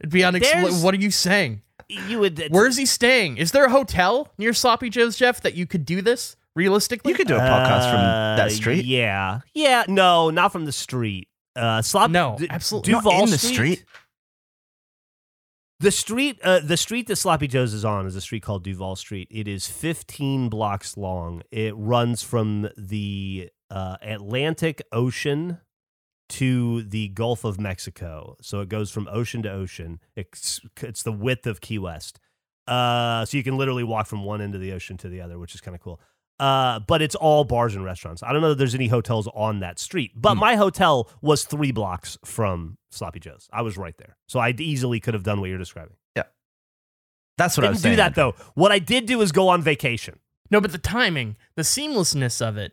It'd 0.00 0.10
be 0.10 0.20
There's- 0.20 0.28
unexplainable. 0.34 0.82
What 0.84 0.94
are 0.94 0.98
you 0.98 1.10
saying? 1.10 1.62
You 1.88 2.20
would. 2.20 2.42
Where 2.50 2.66
is 2.66 2.76
he 2.76 2.86
staying? 2.86 3.36
Is 3.38 3.52
there 3.52 3.64
a 3.64 3.70
hotel 3.70 4.32
near 4.38 4.52
Sloppy 4.52 4.90
Joe's, 4.90 5.16
Geoff, 5.16 5.40
that 5.42 5.54
you 5.54 5.66
could 5.66 5.84
do 5.84 6.02
this 6.02 6.36
realistically? 6.54 7.10
You 7.12 7.16
could 7.16 7.28
do 7.28 7.36
a 7.36 7.40
podcast 7.40 7.90
from 7.90 8.00
Uh, 8.00 8.36
that 8.36 8.52
street. 8.52 8.84
Yeah, 8.84 9.40
yeah. 9.54 9.84
No, 9.88 10.30
not 10.30 10.52
from 10.52 10.64
the 10.66 10.72
street. 10.72 11.28
Uh, 11.56 11.82
Sloppy. 11.82 12.12
No, 12.12 12.36
D- 12.38 12.46
absolutely 12.48 12.92
not 12.92 13.02
Duval 13.04 13.24
in 13.24 13.30
the 13.30 13.38
street. 13.38 13.84
The 15.80 15.90
street, 15.90 16.38
uh, 16.42 16.60
the 16.60 16.76
street 16.76 17.06
that 17.06 17.16
Sloppy 17.16 17.48
Joe's 17.48 17.72
is 17.72 17.86
on 17.86 18.06
is 18.06 18.14
a 18.14 18.20
street 18.20 18.42
called 18.42 18.62
Duval 18.62 18.96
Street. 18.96 19.28
It 19.30 19.48
is 19.48 19.66
15 19.66 20.50
blocks 20.50 20.98
long. 20.98 21.42
It 21.50 21.72
runs 21.74 22.22
from 22.22 22.68
the 22.76 23.48
uh, 23.70 23.96
Atlantic 24.02 24.82
Ocean 24.92 25.56
to 26.28 26.82
the 26.82 27.08
Gulf 27.08 27.44
of 27.44 27.58
Mexico. 27.58 28.36
So 28.42 28.60
it 28.60 28.68
goes 28.68 28.90
from 28.90 29.08
ocean 29.10 29.42
to 29.44 29.50
ocean. 29.50 30.00
It's 30.14 30.60
it's 30.82 31.02
the 31.02 31.12
width 31.12 31.46
of 31.46 31.62
Key 31.62 31.78
West. 31.78 32.20
Uh, 32.66 33.24
so 33.24 33.38
you 33.38 33.42
can 33.42 33.56
literally 33.56 33.82
walk 33.82 34.06
from 34.06 34.22
one 34.22 34.42
end 34.42 34.54
of 34.54 34.60
the 34.60 34.72
ocean 34.72 34.98
to 34.98 35.08
the 35.08 35.22
other, 35.22 35.38
which 35.38 35.54
is 35.54 35.62
kind 35.62 35.74
of 35.74 35.80
cool. 35.80 35.98
Uh, 36.40 36.80
but 36.80 37.02
it's 37.02 37.14
all 37.14 37.44
bars 37.44 37.74
and 37.76 37.84
restaurants. 37.84 38.22
I 38.22 38.32
don't 38.32 38.40
know 38.40 38.48
that 38.48 38.54
there's 38.58 38.74
any 38.74 38.88
hotels 38.88 39.28
on 39.34 39.60
that 39.60 39.78
street, 39.78 40.12
but 40.16 40.36
my 40.36 40.56
hotel 40.56 41.10
was 41.20 41.44
three 41.44 41.70
blocks 41.70 42.16
from 42.24 42.78
Sloppy 42.90 43.20
Joe's. 43.20 43.46
I 43.52 43.60
was 43.62 43.76
right 43.76 43.94
there, 43.98 44.16
so 44.26 44.40
I 44.40 44.54
easily 44.58 45.00
could 45.00 45.12
have 45.14 45.22
done 45.22 45.40
what 45.40 45.50
you're 45.50 45.58
describing. 45.58 45.96
Yeah, 46.16 46.22
that's 47.36 47.56
what 47.56 47.64
I 47.64 47.68
Didn't 47.68 47.74
was 47.76 47.82
do 47.82 47.96
that 47.96 48.14
though. 48.14 48.34
What 48.54 48.72
I 48.72 48.78
did 48.78 49.04
do 49.06 49.20
is 49.20 49.32
go 49.32 49.48
on 49.48 49.60
vacation. 49.62 50.18
No, 50.50 50.60
but 50.60 50.72
the 50.72 50.78
timing, 50.78 51.36
the 51.56 51.62
seamlessness 51.62 52.40
of 52.44 52.56
it, 52.56 52.72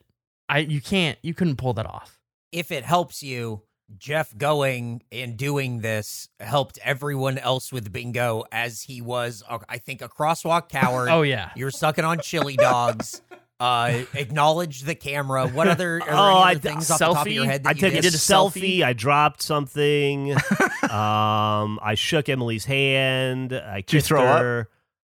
I 0.50 0.60
you 0.60 0.80
can't 0.82 1.18
you 1.22 1.34
couldn't 1.34 1.58
pull 1.58 1.74
that 1.74 1.86
off. 1.86 2.20
if 2.54 2.72
it 2.72 2.86
helps 2.86 3.22
you, 3.22 3.64
Geoff 3.98 4.36
going 4.38 5.04
and 5.12 5.36
doing 5.38 5.80
this 5.80 6.30
helped 6.40 6.80
everyone 6.84 7.38
else 7.38 7.72
with 7.74 7.92
bingo 7.92 8.46
as 8.52 8.82
he 8.84 9.02
was, 9.02 9.44
uh, 9.50 9.60
I 9.70 9.78
think, 9.78 10.02
a 10.02 10.08
crosswalk 10.10 10.70
coward. 10.70 11.10
Oh 11.12 11.22
yeah. 11.22 11.52
You're 11.56 11.72
sucking 11.72 12.06
on 12.06 12.20
chili 12.22 12.56
dogs. 12.56 13.22
Uh, 13.60 14.04
acknowledge 14.14 14.82
the 14.82 14.94
camera. 14.96 15.48
What 15.48 15.68
other, 15.74 16.00
Oh, 16.04 16.06
any 16.06 16.14
I 16.16 16.52
other 16.52 16.60
d- 16.60 16.70
things 16.70 16.92
off 16.92 17.00
the 17.00 17.06
top 17.14 17.26
of 17.26 17.32
your 17.32 17.44
selfie? 17.44 17.48
head 17.48 17.64
that 17.64 17.70
I 17.70 17.72
you 17.72 17.80
took 17.80 17.92
did? 17.94 18.00
a, 18.00 18.02
did 18.04 18.14
a 18.14 18.18
selfie. 18.18 18.80
selfie? 18.80 18.84
I 18.84 18.94
dropped 18.94 19.42
something. 19.42 20.32
um, 20.84 21.80
I 21.82 21.96
shook 21.96 22.30
Emily's 22.30 22.66
hand. 22.66 23.54
I 23.54 23.78
Did 23.82 23.94
you 23.94 23.98
kissed 24.00 24.08
throw 24.08 24.26
up? 24.26 24.42
her. 24.42 24.70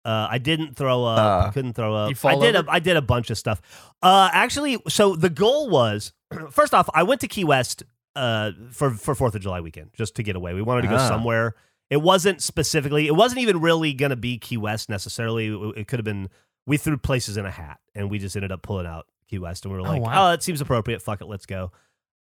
Uh, 0.06 0.28
I 0.32 0.38
didn't 0.38 0.76
throw 0.76 1.04
up. 1.04 1.20
Uh, 1.20 1.48
I 1.48 1.52
couldn't 1.52 1.74
throw 1.74 1.94
up. 1.94 2.10
you 2.12 2.30
I 2.30 2.36
did. 2.40 2.56
over? 2.56 2.68
A, 2.70 2.72
I 2.72 2.80
did 2.80 2.96
a 2.98 3.02
bunch 3.02 3.30
of 3.30 3.38
stuff. 3.38 3.62
Uh, 4.02 4.30
actually, 4.32 4.78
so 4.88 5.16
the 5.16 5.30
goal 5.30 5.70
was 5.70 6.14
first 6.52 6.74
off, 6.74 6.90
I 6.94 7.04
went 7.04 7.22
to 7.22 7.28
Key 7.28 7.44
West 7.44 7.84
uh 8.16 8.52
for 8.72 8.92
for 8.92 9.14
Fourth 9.14 9.36
of 9.36 9.42
July 9.42 9.60
weekend 9.62 9.92
just 9.94 10.16
to 10.16 10.24
get 10.24 10.36
away. 10.36 10.54
We 10.54 10.62
wanted 10.62 10.84
to 10.84 10.88
go 10.88 10.96
Ah. 10.96 11.08
somewhere. 11.08 11.56
It 11.90 11.98
wasn't 12.02 12.42
specifically. 12.42 13.08
It 13.08 13.16
wasn't 13.16 13.42
even 13.42 13.60
really 13.62 13.94
going 13.94 14.12
to 14.12 14.16
be 14.16 14.38
Key 14.38 14.58
West 14.58 14.90
necessarily. 14.90 15.48
It, 15.48 15.78
it 15.82 15.88
could 15.88 16.00
have 16.00 16.06
been. 16.06 16.30
We 16.70 16.78
threw 16.78 16.96
places 16.98 17.36
in 17.36 17.46
a 17.46 17.52
hat, 17.52 17.80
and 17.96 18.10
we 18.10 18.18
just 18.20 18.36
ended 18.38 18.52
up 18.54 18.62
pulling 18.62 18.86
out 18.86 19.08
Key 19.28 19.40
West, 19.40 19.66
and 19.66 19.74
we 19.74 19.80
were 19.82 19.86
Oh, 19.88 19.92
like, 19.92 20.02
wow. 20.02 20.28
"Oh, 20.28 20.32
that 20.32 20.42
seems 20.44 20.62
appropriate. 20.62 21.02
Fuck 21.02 21.20
it, 21.22 21.26
let's 21.26 21.46
go." 21.46 21.72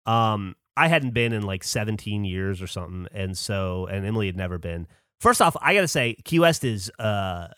Um, 0.07 0.57
I 0.77 0.89
hadn't 0.89 1.11
been 1.13 1.33
in 1.33 1.43
like 1.43 1.63
17 1.63 2.25
years 2.25 2.61
or 2.63 2.67
something, 2.67 3.07
and 3.13 3.37
so 3.39 3.87
and 3.87 4.05
Emily 4.07 4.27
had 4.27 4.37
never 4.37 4.59
been. 4.59 4.87
First 5.21 5.41
off, 5.43 5.57
I 5.61 5.75
got 5.75 5.81
to 5.83 5.89
say, 5.89 6.15
Key 6.25 6.39
West 6.41 6.65
is 6.65 6.91
uh 6.99 7.49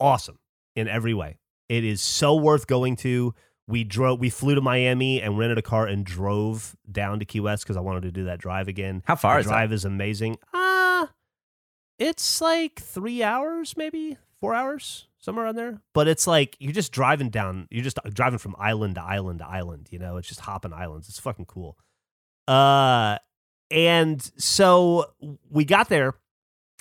awesome 0.00 0.38
in 0.76 0.88
every 0.88 1.14
way. 1.14 1.38
It 1.68 1.84
is 1.84 2.02
so 2.02 2.34
worth 2.34 2.66
going 2.66 2.96
to. 2.96 3.34
We 3.68 3.84
drove, 3.84 4.18
we 4.18 4.28
flew 4.28 4.54
to 4.56 4.60
Miami 4.60 5.22
and 5.22 5.38
rented 5.38 5.56
a 5.56 5.62
car 5.62 5.86
and 5.86 6.04
drove 6.04 6.74
down 6.90 7.20
to 7.20 7.24
Key 7.24 7.40
West 7.40 7.62
because 7.64 7.76
I 7.76 7.80
wanted 7.80 8.02
to 8.02 8.10
do 8.10 8.24
that 8.24 8.40
drive 8.40 8.66
again. 8.66 9.02
How 9.06 9.14
far 9.14 9.34
the 9.34 9.40
is 9.40 9.46
that? 9.46 9.52
drive 9.52 9.72
is 9.72 9.84
amazing. 9.84 10.38
Uh 10.52 11.06
it's 11.98 12.40
like 12.40 12.80
three 12.80 13.22
hours, 13.22 13.76
maybe 13.76 14.16
four 14.40 14.54
hours, 14.54 15.06
somewhere 15.22 15.46
on 15.46 15.56
there. 15.56 15.80
But 15.94 16.08
it's 16.08 16.26
like 16.26 16.56
you're 16.60 16.72
just 16.72 16.92
driving 16.92 17.30
down. 17.30 17.68
You're 17.70 17.84
just 17.84 17.98
driving 18.12 18.38
from 18.38 18.54
island 18.58 18.96
to 18.96 19.02
island 19.02 19.38
to 19.38 19.46
island. 19.46 19.88
You 19.90 19.98
know, 19.98 20.18
it's 20.18 20.28
just 20.28 20.40
hopping 20.40 20.74
islands. 20.74 21.08
It's 21.08 21.18
fucking 21.18 21.46
cool. 21.46 21.78
Uh, 22.46 23.16
and 23.70 24.30
so 24.36 25.12
we 25.48 25.64
got 25.64 25.88
there. 25.88 26.14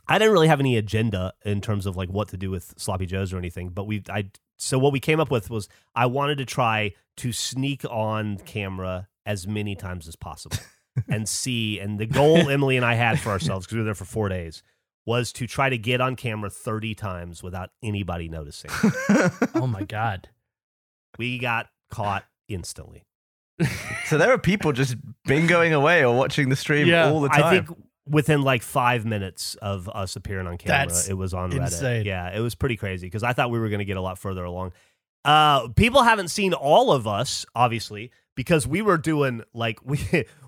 I 0.08 0.18
didn't 0.18 0.34
really 0.34 0.50
have 0.50 0.60
any 0.60 0.76
agenda 0.76 1.34
in 1.46 1.62
terms 1.62 1.86
of 1.86 1.96
like 1.96 2.10
what 2.10 2.28
to 2.30 2.38
do 2.38 2.52
with 2.52 2.74
sloppy 2.78 3.06
joes 3.06 3.32
or 3.32 3.38
anything, 3.38 3.70
but 3.70 3.86
we 3.86 4.04
I 4.10 4.30
so 4.58 4.78
what 4.78 4.92
we 4.92 5.00
came 5.00 5.20
up 5.20 5.32
with 5.32 5.50
was 5.50 5.70
I 5.96 6.08
wanted 6.08 6.40
to 6.40 6.46
try 6.46 6.94
to 7.18 7.32
sneak 7.32 7.86
on 7.90 8.38
camera 8.40 9.08
as 9.26 9.48
many 9.48 9.76
times 9.76 10.08
as 10.08 10.16
possible 10.16 10.58
and 11.08 11.30
see 11.30 11.80
and 11.80 12.00
the 12.00 12.08
goal 12.08 12.50
Emily 12.50 12.76
and 12.76 12.86
I 12.86 12.96
had 12.96 13.20
for 13.20 13.30
ourselves 13.30 13.66
because 13.66 13.76
we 13.76 13.80
were 13.82 13.86
there 13.86 13.96
for 13.96 14.06
4 14.06 14.30
days 14.30 14.64
was 15.06 15.32
to 15.34 15.48
try 15.48 15.70
to 15.70 15.78
get 15.78 16.00
on 16.02 16.16
camera 16.16 16.50
30 16.50 16.94
times 16.96 17.42
without 17.44 17.70
anybody 17.84 18.30
noticing. 18.30 18.72
Oh 19.56 19.68
my 19.68 19.84
god. 19.84 20.30
we 21.18 21.38
got 21.40 21.68
caught 21.90 22.24
instantly. 22.48 23.06
so 24.06 24.18
there 24.18 24.32
are 24.32 24.38
people 24.38 24.72
just 24.72 24.96
bingoing 25.28 25.74
away 25.74 26.04
or 26.04 26.16
watching 26.16 26.50
the 26.50 26.56
stream 26.56 26.88
Yeah, 26.88 27.10
all 27.12 27.22
the 27.22 27.30
time. 27.30 27.44
I 27.44 27.50
think 27.50 27.78
within 28.08 28.42
like 28.42 28.62
five 28.64 29.06
minutes 29.06 29.56
of 29.56 29.88
us 29.90 30.16
appearing 30.16 30.48
on 30.48 30.58
camera, 30.58 30.88
That's 30.88 31.08
it 31.10 31.14
was 31.14 31.34
on 31.34 31.52
Reddit. 31.52 31.62
insane. 31.62 32.06
Yeah, 32.06 32.36
it 32.36 32.40
was 32.40 32.56
pretty 32.56 32.76
crazy 32.78 33.08
because 33.08 33.24
I 33.24 33.34
thought 33.34 33.52
we 33.52 33.60
were 33.60 33.70
going 33.70 33.80
to 33.80 33.86
get 33.86 33.98
a 33.98 34.02
lot 34.02 34.18
further 34.18 34.44
along. 34.44 34.74
Uh, 35.24 35.68
people 35.70 36.02
haven't 36.04 36.30
seen 36.30 36.54
all 36.54 36.92
of 36.92 37.06
us, 37.08 37.46
obviously, 37.56 38.12
because 38.36 38.66
we 38.66 38.82
were 38.82 38.98
doing 38.98 39.44
like 39.54 39.80
we 39.86 40.00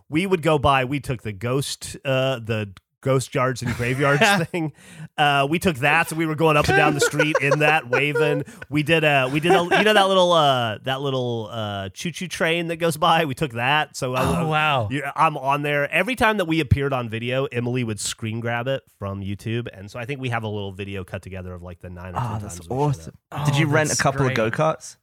we 0.09 0.25
would 0.25 0.41
go 0.41 0.57
by. 0.57 0.85
We 0.85 0.99
took 0.99 1.21
the 1.21 1.31
ghost, 1.33 1.95
uh, 2.03 2.39
the 2.39 2.73
ghost 3.03 3.35
yards 3.35 3.61
and 3.61 3.73
graveyards 3.75 4.23
thing. 4.51 4.73
Uh, 5.17 5.45
we 5.47 5.59
took 5.59 5.75
that, 5.77 6.09
so 6.09 6.15
we 6.15 6.25
were 6.25 6.33
going 6.35 6.57
up 6.57 6.67
and 6.67 6.75
down 6.77 6.95
the 6.95 6.99
street 7.01 7.35
in 7.41 7.59
that 7.59 7.87
waving. 7.91 8.43
We 8.69 8.81
did 8.81 9.03
a 9.03 9.29
we 9.31 9.39
did 9.39 9.51
a 9.51 9.61
you 9.63 9.83
know 9.83 9.93
that 9.93 10.07
little 10.07 10.31
uh 10.31 10.79
that 10.83 11.01
little 11.01 11.49
uh 11.51 11.89
choo 11.89 12.11
choo 12.11 12.27
train 12.27 12.67
that 12.67 12.77
goes 12.77 12.97
by. 12.97 13.25
We 13.25 13.35
took 13.35 13.51
that. 13.53 13.95
So 13.95 14.15
I, 14.15 14.41
Oh 14.41 14.47
wow. 14.47 14.89
I'm 15.15 15.37
on 15.37 15.61
there 15.61 15.87
every 15.91 16.15
time 16.15 16.37
that 16.37 16.45
we 16.45 16.59
appeared 16.59 16.93
on 16.93 17.09
video. 17.09 17.45
Emily 17.45 17.83
would 17.83 17.99
screen 17.99 18.39
grab 18.39 18.67
it 18.67 18.81
from 18.97 19.21
YouTube, 19.21 19.67
and 19.71 19.91
so 19.91 19.99
I 19.99 20.05
think 20.05 20.19
we 20.21 20.29
have 20.29 20.43
a 20.43 20.47
little 20.47 20.71
video 20.71 21.03
cut 21.03 21.21
together 21.21 21.53
of 21.53 21.61
like 21.61 21.79
the 21.81 21.89
nine 21.89 22.15
or 22.15 22.19
ten 22.19 22.23
Oh, 22.23 22.29
times. 22.39 22.43
that's 22.43 22.59
we 22.61 22.65
showed 22.67 22.73
up. 22.73 22.79
awesome. 22.89 23.45
Did 23.45 23.57
you 23.57 23.67
Oh, 23.67 23.71
rent 23.71 23.93
a 23.93 23.97
couple 23.97 24.21
great. 24.25 24.37
of 24.37 24.51
go 24.51 24.57
karts? 24.57 24.95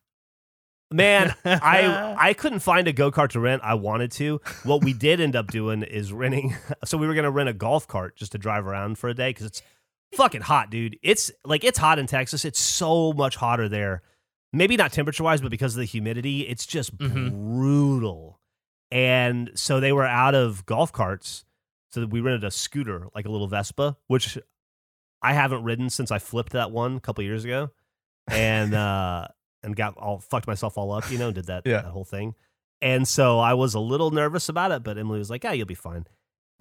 Man, 0.93 1.35
I 1.45 2.15
I 2.19 2.35
couldn't 2.35 2.61
find 2.61 2.89
a 2.89 2.93
go 2.93 3.11
kart 3.13 3.31
to 3.31 3.41
rent. 3.41 3.63
I 3.65 3.75
wanted 3.75 4.11
to. 4.13 4.41
What 4.65 4.83
we 4.83 4.93
did 4.93 5.21
end 5.21 5.37
up 5.37 5.49
doing 5.49 5.83
is 5.83 6.13
renting. 6.13 6.57
So 6.85 6.99
we 6.99 7.07
were 7.07 7.15
gonna 7.15 7.31
rent 7.31 7.49
a 7.49 7.53
golf 7.53 7.87
cart 7.87 8.17
just 8.17 8.33
to 8.33 8.39
drive 8.39 8.67
around 8.67 8.99
for 8.99 9.09
a 9.09 9.15
day 9.15 9.31
because 9.31 9.47
it's 9.47 9.63
fucking 10.15 10.41
hot, 10.41 10.71
dude. 10.71 10.99
It's 11.03 11.31
like 11.45 11.63
it's 11.63 11.79
hot 11.79 11.99
in 11.99 12.07
Texas. 12.07 12.45
It's 12.45 12.59
so 12.59 13.13
much 13.13 13.37
hotter 13.37 13.69
there. 13.69 14.03
Maybe 14.53 14.77
not 14.77 14.93
temperature 14.93 15.23
wise, 15.23 15.41
but 15.41 15.51
because 15.53 15.75
of 15.77 15.79
the 15.81 15.85
humidity, 15.85 16.41
it's 16.49 16.67
just 16.67 16.97
Mhm. 16.99 17.31
brutal. 17.31 18.41
And 18.91 19.51
so 19.55 19.79
they 19.79 19.93
were 19.93 20.07
out 20.07 20.35
of 20.35 20.67
golf 20.67 20.91
carts, 20.93 21.45
so 21.91 22.05
we 22.07 22.21
rented 22.21 22.43
a 22.43 22.51
scooter, 22.51 23.07
like 23.15 23.27
a 23.27 23.31
little 23.31 23.47
Vespa, 23.47 23.97
which 24.09 24.37
I 25.23 25.35
haven't 25.35 25.63
ridden 25.63 25.89
since 25.91 26.11
I 26.11 26.19
flipped 26.19 26.53
that 26.55 26.73
one 26.73 26.97
a 26.97 27.01
couple 27.01 27.23
years 27.23 27.45
ago, 27.45 27.71
and 28.27 28.75
uh, 28.75 29.29
and 29.71 29.77
got 29.77 29.97
all 29.97 30.19
fucked 30.19 30.47
myself 30.47 30.77
all 30.77 30.93
up, 30.93 31.11
you 31.11 31.19
know, 31.19 31.33
did 31.33 31.47
that 31.47 31.63
Yeah. 31.67 31.83
that 31.83 31.91
whole 31.93 32.05
thing. 32.05 32.35
And 32.83 33.07
so 33.07 33.39
I 33.39 33.55
was 33.55 33.75
a 33.75 33.81
little 33.81 34.11
nervous 34.11 34.49
about 34.49 34.73
it, 34.73 34.83
but 34.83 34.97
Emily 34.99 35.19
was 35.19 35.31
like, 35.31 35.45
"Yeah, 35.45 35.53
you'll 35.53 35.67
be 35.67 35.75
fine." 35.75 36.07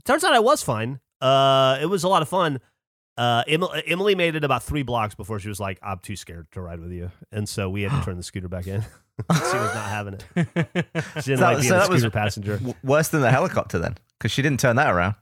Turns 0.05 0.23
out 0.23 0.33
I 0.33 0.39
was 0.39 0.61
fine. 0.63 0.99
Uh, 1.21 1.77
it 1.81 1.85
was 1.87 2.03
a 2.03 2.07
lot 2.09 2.21
of 2.21 2.29
fun. 2.29 2.59
Uh, 3.17 3.43
Emily, 3.47 3.83
Emily 3.87 4.15
made 4.15 4.35
it 4.35 4.43
about 4.45 4.63
three 4.63 4.83
blocks 4.83 5.13
before 5.15 5.39
she 5.39 5.47
was 5.49 5.59
like, 5.59 5.79
"I'm 5.81 5.99
too 5.99 6.15
scared 6.15 6.47
to 6.51 6.61
ride 6.61 6.79
with 6.79 6.91
you," 6.91 7.11
and 7.31 7.47
so 7.49 7.69
we 7.69 7.83
had 7.83 7.97
to 7.99 8.01
turn 8.05 8.17
the 8.17 8.23
scooter 8.23 8.47
back 8.49 8.67
in. 8.67 8.81
she 9.21 9.25
was 9.29 9.73
not 9.75 9.89
having 9.89 10.13
it. 10.15 10.25
She 10.35 11.31
didn't 11.31 11.37
So- 11.39 11.43
like 11.45 11.57
being 11.57 11.69
so 11.69 11.77
a 11.79 11.85
scooter 11.85 12.09
passenger. 12.11 12.55
W- 12.57 12.73
worse 12.83 13.07
than 13.09 13.21
the 13.21 13.31
helicopter 13.31 13.79
then, 13.79 13.97
because 14.17 14.31
she 14.31 14.41
didn't 14.41 14.59
turn 14.59 14.75
that 14.77 14.93
around. 14.93 15.15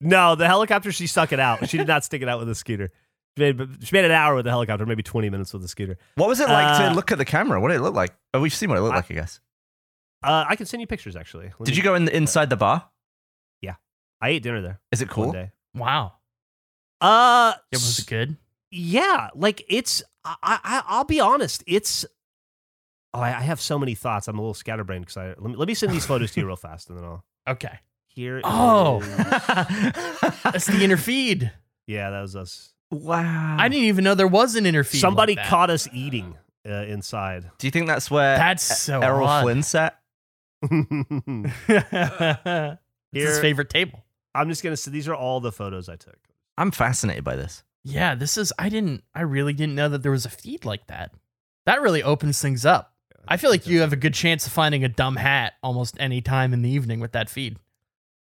No, 0.00 0.34
the 0.36 0.46
helicopter. 0.46 0.92
She 0.92 1.06
stuck 1.06 1.32
it 1.32 1.40
out. 1.40 1.68
She 1.68 1.76
did 1.78 1.88
not 1.88 2.04
stick 2.04 2.22
it 2.22 2.28
out 2.28 2.38
with 2.38 2.48
the 2.48 2.54
scooter. 2.54 2.90
She 3.38 3.94
made, 3.94 4.04
an 4.04 4.10
hour 4.10 4.34
with 4.34 4.44
the 4.44 4.50
helicopter, 4.50 4.84
maybe 4.86 5.02
twenty 5.02 5.30
minutes 5.30 5.52
with 5.52 5.62
the 5.62 5.68
scooter. 5.68 5.96
What 6.16 6.28
was 6.28 6.40
it 6.40 6.48
like 6.48 6.80
Uh, 6.80 6.88
to 6.90 6.94
look 6.94 7.10
at 7.12 7.18
the 7.18 7.24
camera? 7.24 7.60
What 7.60 7.68
did 7.68 7.76
it 7.78 7.82
look 7.82 7.94
like? 7.94 8.14
Oh, 8.34 8.40
we've 8.40 8.52
seen 8.54 8.68
what 8.68 8.78
it 8.78 8.82
looked 8.82 8.94
I- 8.94 8.98
like, 8.98 9.10
I 9.10 9.14
guess. 9.14 9.40
Uh, 10.22 10.44
I 10.48 10.56
can 10.56 10.66
send 10.66 10.80
you 10.80 10.86
pictures 10.88 11.14
actually. 11.16 11.46
Let 11.58 11.66
Did 11.66 11.70
me- 11.72 11.76
you 11.76 11.82
go 11.82 11.94
in 11.94 12.04
the, 12.06 12.16
inside 12.16 12.50
the 12.50 12.56
bar? 12.56 12.88
Yeah. 13.62 13.76
I 14.20 14.30
ate 14.30 14.42
dinner 14.42 14.60
there 14.60 14.80
Is 14.90 15.00
it 15.00 15.08
one 15.16 15.26
cool? 15.26 15.32
day. 15.32 15.52
wow. 15.74 16.14
Uh, 17.00 17.54
It 17.70 17.76
was 17.76 18.00
good. 18.00 18.36
yeah, 18.72 19.28
like 19.34 19.64
it's. 19.68 20.02
I, 20.24 20.34
I 20.42 20.82
I'll 20.88 21.04
be 21.04 21.20
honest. 21.20 21.62
It's. 21.66 22.04
Oh, 23.14 23.20
I, 23.20 23.28
I 23.28 23.40
have 23.42 23.60
so 23.60 23.78
many 23.78 23.94
thoughts. 23.94 24.26
I'm 24.28 24.36
a 24.38 24.40
little 24.42 24.52
scatterbrained 24.54 25.02
because 25.06 25.16
I 25.16 25.28
let 25.28 25.40
me, 25.42 25.54
let 25.54 25.68
me 25.68 25.74
send 25.74 25.92
these 25.92 26.04
photos 26.04 26.32
to 26.32 26.40
you 26.40 26.46
real 26.46 26.56
fast, 26.56 26.88
and 26.90 26.98
then 26.98 27.04
I'll. 27.04 27.24
Okay. 27.48 27.78
Here. 28.08 28.40
Oh. 28.44 29.00
is- 29.00 29.16
That's 30.42 30.66
the 30.66 30.80
inner 30.82 30.96
feed. 30.98 31.50
yeah, 31.86 32.10
that 32.10 32.20
was 32.20 32.34
us. 32.36 32.74
Wow. 32.90 33.56
I 33.58 33.68
didn't 33.68 33.84
even 33.84 34.04
know 34.04 34.14
there 34.14 34.26
was 34.26 34.56
an 34.56 34.66
inner 34.66 34.84
feed. 34.84 35.00
Somebody 35.00 35.34
like 35.34 35.44
that. 35.44 35.50
caught 35.50 35.70
us 35.70 35.88
eating 35.92 36.36
uh, 36.68 36.84
inside. 36.84 37.50
Do 37.58 37.66
you 37.66 37.70
think 37.70 37.86
that's 37.86 38.10
where 38.10 38.36
That's 38.36 38.62
so 38.62 39.00
Errol 39.00 39.26
odd. 39.26 39.42
Flynn 39.42 39.62
sat? 39.62 39.98
it's 40.62 42.78
his 43.12 43.38
favorite 43.40 43.70
table. 43.70 44.04
I'm 44.34 44.48
just 44.48 44.62
gonna. 44.62 44.76
say 44.76 44.90
These 44.90 45.08
are 45.08 45.14
all 45.14 45.40
the 45.40 45.52
photos 45.52 45.88
I 45.88 45.96
took. 45.96 46.18
I'm 46.56 46.70
fascinated 46.70 47.24
by 47.24 47.36
this. 47.36 47.62
Yeah, 47.84 48.14
this 48.14 48.36
is. 48.36 48.52
I 48.58 48.68
didn't. 48.68 49.04
I 49.14 49.22
really 49.22 49.52
didn't 49.52 49.74
know 49.74 49.88
that 49.88 50.02
there 50.02 50.12
was 50.12 50.26
a 50.26 50.30
feed 50.30 50.64
like 50.64 50.86
that. 50.88 51.12
That 51.66 51.80
really 51.80 52.02
opens 52.02 52.40
things 52.40 52.66
up. 52.66 52.94
I 53.26 53.36
feel 53.36 53.50
like 53.50 53.66
you 53.66 53.80
have 53.80 53.92
a 53.92 53.96
good 53.96 54.14
chance 54.14 54.46
of 54.46 54.52
finding 54.52 54.84
a 54.84 54.88
dumb 54.88 55.16
hat 55.16 55.54
almost 55.62 55.96
any 56.00 56.20
time 56.20 56.54
in 56.54 56.62
the 56.62 56.70
evening 56.70 57.00
with 57.00 57.12
that 57.12 57.28
feed. 57.28 57.58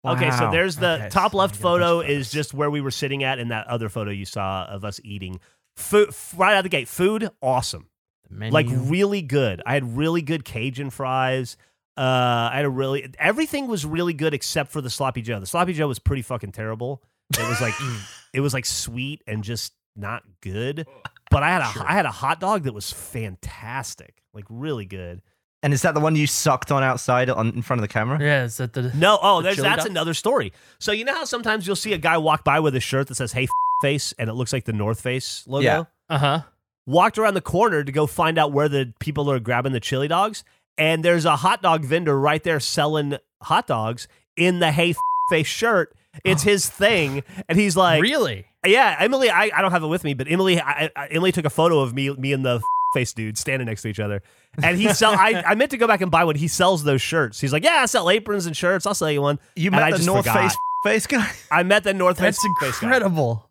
Okay, 0.04 0.32
so 0.32 0.50
there's 0.52 0.78
the 0.78 0.94
Okay, 0.96 1.10
top 1.10 1.34
left 1.34 1.54
I 1.54 1.58
get 1.58 1.62
a 1.62 1.64
bunch 1.64 1.80
photo 1.82 2.00
is 2.02 2.32
just 2.32 2.54
where 2.54 2.72
we 2.72 2.82
were 2.82 2.92
sitting 2.92 3.24
at, 3.24 3.38
and 3.40 3.52
that 3.52 3.68
other 3.68 3.88
photo 3.90 4.10
you 4.12 4.26
saw 4.26 4.66
of 4.66 4.84
us 4.84 5.00
eating. 5.04 5.40
Food 5.76 6.10
right 6.36 6.54
out 6.54 6.60
of 6.60 6.64
the 6.64 6.70
gate, 6.70 6.88
food 6.88 7.30
awesome, 7.42 7.88
like 8.30 8.66
really 8.70 9.22
good. 9.22 9.62
I 9.66 9.74
had 9.76 9.96
really 9.98 10.22
good 10.22 10.44
Cajun 10.44 10.90
fries. 10.90 11.56
Uh, 11.98 12.50
I 12.52 12.56
had 12.56 12.66
a 12.66 12.70
really 12.70 13.14
everything 13.20 13.68
was 13.68 13.86
really 13.86 14.14
good 14.14 14.34
except 14.34 14.72
for 14.72 14.82
the 14.82 14.90
sloppy 14.90 15.22
Joe. 15.22 15.40
The 15.40 15.46
sloppy 15.46 15.74
Joe 15.74 15.88
was 15.88 16.00
pretty 16.00 16.22
fucking 16.24 16.52
terrible. 16.52 17.04
It 17.38 17.48
was 17.48 17.62
like 17.62 17.74
it 18.34 18.40
was 18.42 18.54
like 18.54 18.66
sweet 18.66 19.22
and 19.28 19.44
just 19.44 19.74
not 19.96 20.24
good. 20.42 20.88
But 21.30 21.44
I 21.44 21.50
had 21.50 21.62
a 21.62 21.66
I 21.66 21.72
Sure. 21.74 21.86
had 21.86 22.06
a 22.06 22.12
hot 22.12 22.40
dog 22.40 22.64
that 22.64 22.74
was 22.74 22.92
fantastic, 22.92 24.22
like 24.34 24.46
really 24.50 24.86
good. 24.86 25.22
And 25.64 25.74
is 25.74 25.84
that 25.84 25.94
the 25.94 26.00
one 26.00 26.16
you 26.16 26.26
sucked 26.26 26.72
on 26.72 26.82
outside 26.84 27.30
on 27.30 27.50
in 27.50 27.62
front 27.62 27.80
of 27.80 27.88
the 27.88 27.94
camera? 27.94 28.20
Yeah, 28.20 28.46
is 28.46 28.58
that 28.58 28.74
the 28.74 28.92
No, 28.96 29.20
oh, 29.22 29.38
The 29.42 29.50
there's 29.50 29.58
that's 29.58 29.84
dog? 29.84 29.92
another 29.92 30.14
story. 30.16 30.54
So 30.80 30.92
you 30.92 31.06
know 31.06 31.14
how 31.14 31.26
sometimes 31.26 31.68
you'll 31.68 31.76
see 31.76 31.94
a 31.94 31.98
guy 32.00 32.18
walk 32.18 32.44
by 32.44 32.60
with 32.60 32.76
a 32.76 32.80
shirt 32.80 33.08
that 33.10 33.16
says 33.16 33.32
"Hey 33.34 33.44
f- 33.44 33.50
face" 33.82 34.14
and 34.18 34.30
it 34.30 34.34
looks 34.34 34.52
like 34.54 34.66
the 34.66 34.74
North 34.74 35.02
Face 35.02 35.44
logo. 35.48 35.64
Yeah. 35.64 35.84
uh 36.10 36.18
huh? 36.18 36.42
Walked 36.88 37.20
around 37.20 37.36
the 37.36 37.42
corner 37.42 37.84
to 37.84 37.92
go 37.92 38.08
find 38.08 38.40
out 38.40 38.52
where 38.52 38.68
the 38.68 38.92
people 39.00 39.30
are 39.32 39.40
grabbing 39.40 39.72
the 39.72 39.80
chili 39.80 40.08
dogs, 40.08 40.44
and 40.80 41.06
there's 41.06 41.26
a 41.26 41.36
hot 41.38 41.62
dog 41.62 41.86
vendor 41.86 42.20
right 42.20 42.44
there 42.44 42.60
selling 42.60 43.18
hot 43.44 43.68
dogs 43.68 44.08
in 44.36 44.60
the 44.60 44.72
"Hey 44.72 44.92
f- 44.92 44.98
face" 45.30 45.46
shirt. 45.48 45.96
It's 46.24 46.42
his 46.54 46.68
thing, 46.68 47.24
and 47.48 47.58
he's 47.60 47.78
like, 47.78 48.02
really? 48.02 48.46
Yeah, 48.66 48.96
Emily. 49.00 49.30
I, 49.30 49.52
I 49.56 49.62
don't 49.62 49.72
have 49.72 49.84
it 49.84 49.88
with 49.88 50.04
me, 50.04 50.14
but 50.16 50.30
Emily, 50.30 50.60
I, 50.60 50.90
I, 50.96 51.08
Emily 51.08 51.32
took 51.32 51.46
a 51.46 51.50
photo 51.52 51.80
of 51.82 51.94
me, 51.94 52.10
me 52.16 52.34
and 52.34 52.44
the 52.44 52.56
f- 52.58 52.62
face 52.94 53.14
dude 53.14 53.38
standing 53.38 53.68
next 53.68 53.82
to 53.84 53.88
each 53.90 54.00
other, 54.00 54.22
and 54.62 54.78
he 54.78 54.92
sell. 54.94 55.14
I, 55.14 55.44
I 55.46 55.56
meant 55.56 55.72
to 55.72 55.78
go 55.78 55.88
back 55.88 56.02
and 56.02 56.12
buy 56.12 56.24
one. 56.24 56.36
He 56.36 56.48
sells 56.48 56.84
those 56.84 57.02
shirts. 57.02 57.40
He's 57.40 57.54
like, 57.54 57.64
yeah, 57.64 57.80
I 57.82 57.86
sell 57.86 58.10
aprons 58.10 58.46
and 58.46 58.56
shirts. 58.56 58.86
I'll 58.86 58.94
sell 58.94 59.12
you 59.12 59.22
one. 59.22 59.40
You 59.56 59.68
And 59.68 59.76
met 59.78 59.94
I 59.94 59.98
the 59.98 60.06
North 60.06 60.26
forgot. 60.26 60.42
Face 60.42 60.56
face 60.84 61.08
guy. 61.08 61.32
I 61.52 61.64
met 61.64 61.84
the 61.84 61.94
North 61.94 62.18
Face 62.18 62.38
That's 62.42 62.60
face 62.60 62.80
guy. 62.80 62.88
incredible. 62.88 63.50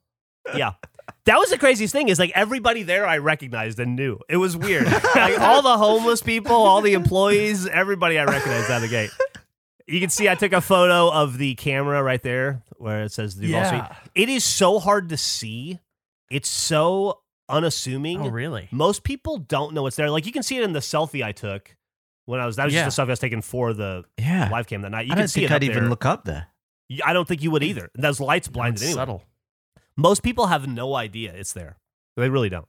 Yeah. 0.57 0.73
That 1.27 1.37
was 1.39 1.51
the 1.51 1.59
craziest 1.59 1.93
thing 1.93 2.09
is 2.09 2.19
like 2.19 2.33
everybody 2.35 2.83
there 2.83 3.07
I 3.07 3.19
recognized 3.19 3.79
and 3.79 3.95
knew. 3.95 4.19
It 4.29 4.37
was 4.39 4.57
weird. 4.57 4.87
like 5.15 5.39
all 5.39 5.63
the 5.63 5.77
homeless 5.77 6.23
people, 6.23 6.55
all 6.57 6.81
the 6.81 6.95
employees, 6.95 7.67
everybody 7.67 8.19
I 8.19 8.25
recognized 8.25 8.71
out 8.71 8.77
of 8.77 8.83
the 8.83 8.89
gate. 8.89 9.11
You 9.87 10.01
can 10.01 10.09
see 10.11 10.29
I 10.29 10.35
took 10.35 10.53
a 10.53 10.61
photo 10.61 11.11
of 11.13 11.37
the 11.39 11.55
camera 11.57 12.03
right 12.03 12.23
there 12.23 12.63
where 12.79 13.03
it 13.03 13.13
says 13.13 13.35
Duval 13.35 13.65
Street. 13.65 13.79
Yeah. 13.79 13.97
It 14.15 14.29
is 14.29 14.45
so 14.45 14.79
hard 14.79 15.09
to 15.11 15.17
see. 15.17 15.79
It's 16.31 16.49
so 16.49 17.20
unassuming. 17.51 18.21
Oh, 18.23 18.29
really? 18.29 18.69
Most 18.71 19.03
people 19.05 19.39
don't 19.39 19.75
know 19.75 19.87
it's 19.87 19.97
there. 19.97 20.11
Like 20.11 20.27
you 20.27 20.33
can 20.33 20.43
see 20.43 20.57
it 20.59 20.65
in 20.65 20.73
the 20.73 20.79
selfie 20.81 21.25
I 21.25 21.33
took 21.33 21.77
when 22.27 22.41
I 22.41 22.47
was 22.47 22.57
that 22.57 22.65
was 22.67 22.75
Yeah. 22.75 22.81
just 22.85 22.89
the 22.89 23.03
stuff 23.03 23.09
I 23.09 23.13
was 23.13 23.19
taking 23.19 23.43
for 23.43 23.73
the 23.75 24.05
Yeah. 24.19 24.49
live 24.51 24.67
cam 24.67 24.83
that 24.83 24.91
night. 24.91 25.07
You 25.07 25.13
I 25.13 25.15
can 25.17 25.19
don't 25.23 25.29
see 25.29 25.41
think 25.41 25.51
it 25.51 25.55
I'd 25.55 25.65
even 25.65 25.81
there. 25.83 25.91
look 25.91 26.05
up 26.05 26.25
there. 26.25 26.49
I 27.05 27.13
don't 27.13 27.27
think 27.29 27.43
you 27.43 27.51
would 27.51 27.63
either. 27.63 27.91
Those 27.95 28.21
lights 28.21 28.49
blinded 28.49 28.83
anyway. 28.83 28.95
subtle. 28.95 29.25
Most 29.97 30.23
people 30.23 30.47
have 30.47 30.67
no 30.67 30.95
idea 30.95 31.33
it's 31.35 31.53
there. 31.53 31.79
They 32.17 32.29
really 32.29 32.49
don't. 32.49 32.67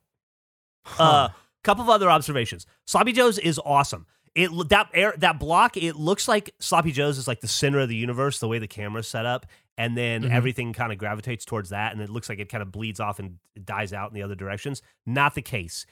Uh, 0.97 1.29
couple 1.63 1.83
of 1.83 1.89
other 1.89 2.09
observations. 2.09 2.65
Sloppy 2.87 3.11
Joe's 3.11 3.37
is 3.37 3.59
awesome. 3.63 4.05
It 4.33 4.49
that 4.69 4.89
air 4.93 5.13
that 5.17 5.39
block. 5.39 5.75
It 5.77 5.95
looks 5.95 6.27
like 6.27 6.53
Sloppy 6.59 6.91
Joe's 6.91 7.17
is 7.17 7.27
like 7.27 7.41
the 7.41 7.47
center 7.47 7.79
of 7.79 7.89
the 7.89 7.95
universe, 7.95 8.39
the 8.39 8.47
way 8.47 8.59
the 8.59 8.67
camera's 8.67 9.07
set 9.07 9.25
up, 9.25 9.45
and 9.81 9.97
then 9.97 10.23
Mhm. 10.23 10.29
everything 10.31 10.73
kind 10.73 10.91
of 10.91 10.97
gravitates 10.97 11.43
towards 11.45 11.69
that, 11.69 11.91
and 11.91 12.01
it 12.01 12.09
looks 12.09 12.29
like 12.29 12.39
it 12.39 12.49
kind 12.49 12.61
of 12.61 12.71
bleeds 12.71 12.99
off 12.99 13.17
and 13.19 13.37
dies 13.65 13.91
out 13.93 14.09
in 14.11 14.13
the 14.15 14.21
other 14.23 14.35
directions. 14.35 14.81
Not 15.05 15.33
the 15.35 15.41
case. 15.41 15.85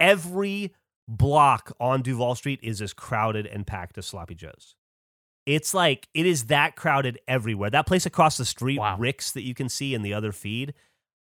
Every 0.00 0.74
block 1.06 1.72
on 1.80 2.02
Duval 2.02 2.34
Street 2.34 2.60
is 2.62 2.82
as 2.82 2.92
crowded 2.92 3.46
and 3.46 3.66
packed 3.66 3.96
as 3.98 4.06
Sloppy 4.06 4.34
Joe's. 4.34 4.74
It's 5.46 5.72
like 5.72 6.08
it 6.14 6.26
is 6.26 6.46
that 6.46 6.76
crowded 6.76 7.18
everywhere. 7.26 7.70
That 7.70 7.86
place 7.86 8.04
across 8.04 8.36
the 8.36 8.44
street, 8.44 8.78
Wow. 8.78 8.98
Rick's 8.98 9.32
that 9.32 9.42
you 9.42 9.54
can 9.54 9.68
see 9.68 9.94
in 9.94 10.02
the 10.02 10.12
other 10.12 10.30
feed, 10.32 10.74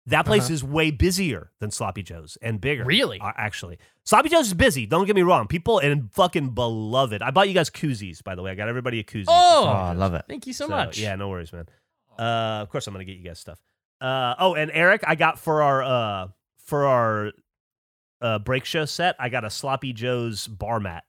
that 0.06 0.24
place 0.24 0.44
Uh-huh. 0.44 0.54
is 0.54 0.64
way 0.64 0.90
busier 0.90 1.50
than 1.60 1.70
Sloppy 1.70 2.02
Joe's 2.02 2.36
and 2.40 2.60
bigger. 2.60 2.84
Really? 2.84 3.20
uh, 3.20 3.32
actually, 3.36 3.78
Sloppy 4.04 4.28
Joe's 4.30 4.46
is 4.48 4.54
busy. 4.54 4.86
Don't 4.86 5.06
get 5.06 5.16
me 5.16 5.22
wrong. 5.22 5.46
People 5.46 5.78
and 5.78 6.10
fucking 6.12 6.50
beloved. 6.50 7.20
I 7.22 7.30
bought 7.30 7.48
you 7.48 7.54
guys 7.54 7.70
koozies, 7.70 8.22
by 8.24 8.34
the 8.34 8.42
way. 8.42 8.50
I 8.50 8.54
got 8.54 8.68
everybody 8.68 8.98
a 9.00 9.04
koozie. 9.04 9.24
Oh, 9.28 9.64
Oh, 9.66 9.70
I 9.70 9.92
love 9.92 10.14
it. 10.14 10.24
Thank 10.28 10.46
you 10.46 10.52
so, 10.54 10.68
much. 10.68 10.98
Yeah, 10.98 11.16
no 11.16 11.28
worries, 11.28 11.52
man. 11.52 11.66
Uh, 12.18 12.60
of 12.62 12.70
course, 12.70 12.86
I'm 12.86 12.94
gonna 12.94 13.04
get 13.04 13.16
you 13.16 13.24
guys 13.24 13.38
stuff. 13.38 13.58
Uh, 14.00 14.34
oh, 14.38 14.54
and 14.54 14.70
Eric, 14.72 15.02
I 15.06 15.14
got 15.14 15.38
for 15.38 15.62
our 15.62 15.82
uh 15.82 16.28
for 16.58 16.86
our 16.86 17.32
uh 18.20 18.38
break 18.38 18.64
show 18.64 18.84
set, 18.84 19.16
I 19.18 19.28
got 19.28 19.44
a 19.44 19.50
Sloppy 19.50 19.92
Joe's 19.92 20.46
bar 20.46 20.80
mat. 20.80 21.04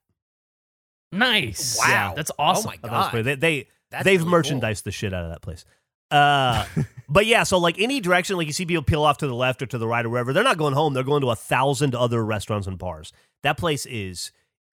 Nice. 1.11 1.77
Wow. 1.79 1.85
Yeah, 1.87 2.13
that's 2.15 2.31
awesome. 2.37 2.69
Oh 2.69 2.71
my 2.71 2.89
I 2.89 2.91
thought 2.91 3.13
was 3.13 3.23
god. 3.23 3.25
They, 3.25 3.35
they 3.35 3.67
That's 3.91 4.03
they've 4.03 4.19
really 4.19 4.23
cool. 4.25 4.31
merchandised 4.31 4.83
the 4.83 4.91
shit 4.91 5.13
out 5.13 5.23
of 5.23 5.29
that 5.31 5.41
place. 5.41 5.65
Uh, 6.11 6.65
but 7.09 7.25
yeah, 7.25 7.43
so 7.43 7.57
like 7.57 7.79
any 7.79 7.99
direction, 7.99 8.37
like 8.37 8.47
you 8.47 8.53
see 8.53 8.65
people 8.65 8.83
peel 8.83 9.03
off 9.03 9.17
to 9.19 9.27
the 9.27 9.35
left 9.35 9.61
or 9.61 9.65
to 9.67 9.77
the 9.77 9.87
right 9.87 10.05
or 10.05 10.09
wherever, 10.09 10.33
they're 10.33 10.43
not 10.43 10.57
going 10.57 10.73
home. 10.73 10.93
They're 10.93 11.03
going 11.03 11.21
to 11.21 11.29
a 11.29 11.35
thousand 11.35 11.95
other 11.95 12.23
restaurants 12.23 12.67
and 12.67 12.77
bars. 12.77 13.13
That 13.43 13.57
place 13.57 13.85
is 13.85 14.31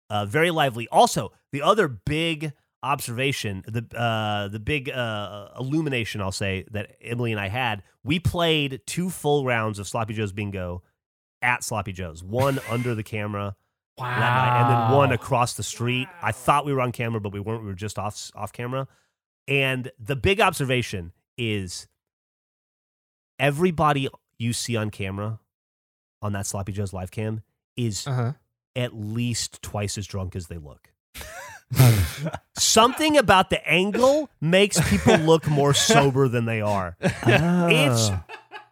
uh, 0.10 0.26
very 0.26 0.52
lively. 0.52 0.88
Also, 0.92 1.32
the 1.52 1.62
other 1.62 1.88
big 1.88 2.54
observation, 2.84 3.64
the 3.68 3.86
uh, 3.98 4.48
the 4.48 4.60
big 4.60 4.90
uh, 4.90 5.50
illumination, 5.60 6.22
I'll 6.22 6.32
say 6.32 6.66
that 6.72 6.96
Emily 7.02 7.32
and 7.32 7.40
I 7.42 7.48
had, 7.50 7.84
we 8.04 8.20
played 8.20 8.82
two 8.86 9.10
full 9.10 9.46
rounds 9.46 9.80
of 9.80 9.88
Sloppy 9.88 10.14
Joe's 10.14 10.32
Bingo 10.32 10.84
at 11.42 11.64
Sloppy 11.64 11.92
Joe's. 11.94 12.24
One 12.24 12.60
under 12.70 12.94
the 12.96 13.04
camera 13.04 13.56
Wow. 14.00 14.20
night, 14.20 14.62
and 14.62 14.70
then 14.70 14.96
one 14.96 15.12
across 15.12 15.56
the 15.56 15.64
street. 15.64 16.08
I 16.22 16.32
thought 16.32 16.66
we 16.66 16.72
were 16.74 16.82
on 16.82 16.92
camera, 16.92 17.20
but 17.20 17.34
we 17.34 17.40
weren't. 17.40 17.62
We 17.62 17.68
were 17.68 17.74
just 17.74 17.98
off 17.98 18.30
off 18.36 18.54
camera. 18.54 18.88
And 19.48 19.92
the 20.00 20.16
big 20.16 20.40
observation 20.40 21.14
is 21.36 21.88
everybody 23.40 24.08
you 24.38 24.54
see 24.54 24.76
on 24.76 24.90
camera 24.90 25.40
on 26.22 26.34
that 26.34 26.46
Sloppy 26.46 26.72
Joe's 26.74 26.94
live 26.94 27.12
cam 27.12 27.42
is 27.76 28.06
Uh-huh. 28.08 28.34
at 28.76 28.94
least 28.94 29.62
twice 29.62 29.98
as 29.98 30.06
drunk 30.08 30.36
as 30.36 30.48
they 30.48 30.58
look. 30.58 30.92
Something 32.58 33.18
about 33.18 33.50
the 33.50 33.66
angle 33.68 34.30
makes 34.42 34.80
people 34.90 35.16
look 35.18 35.48
more 35.48 35.74
sober 35.74 36.28
than 36.28 36.46
they 36.46 36.62
are. 36.62 36.96
It's 37.02 38.10
Ah. 38.10 38.24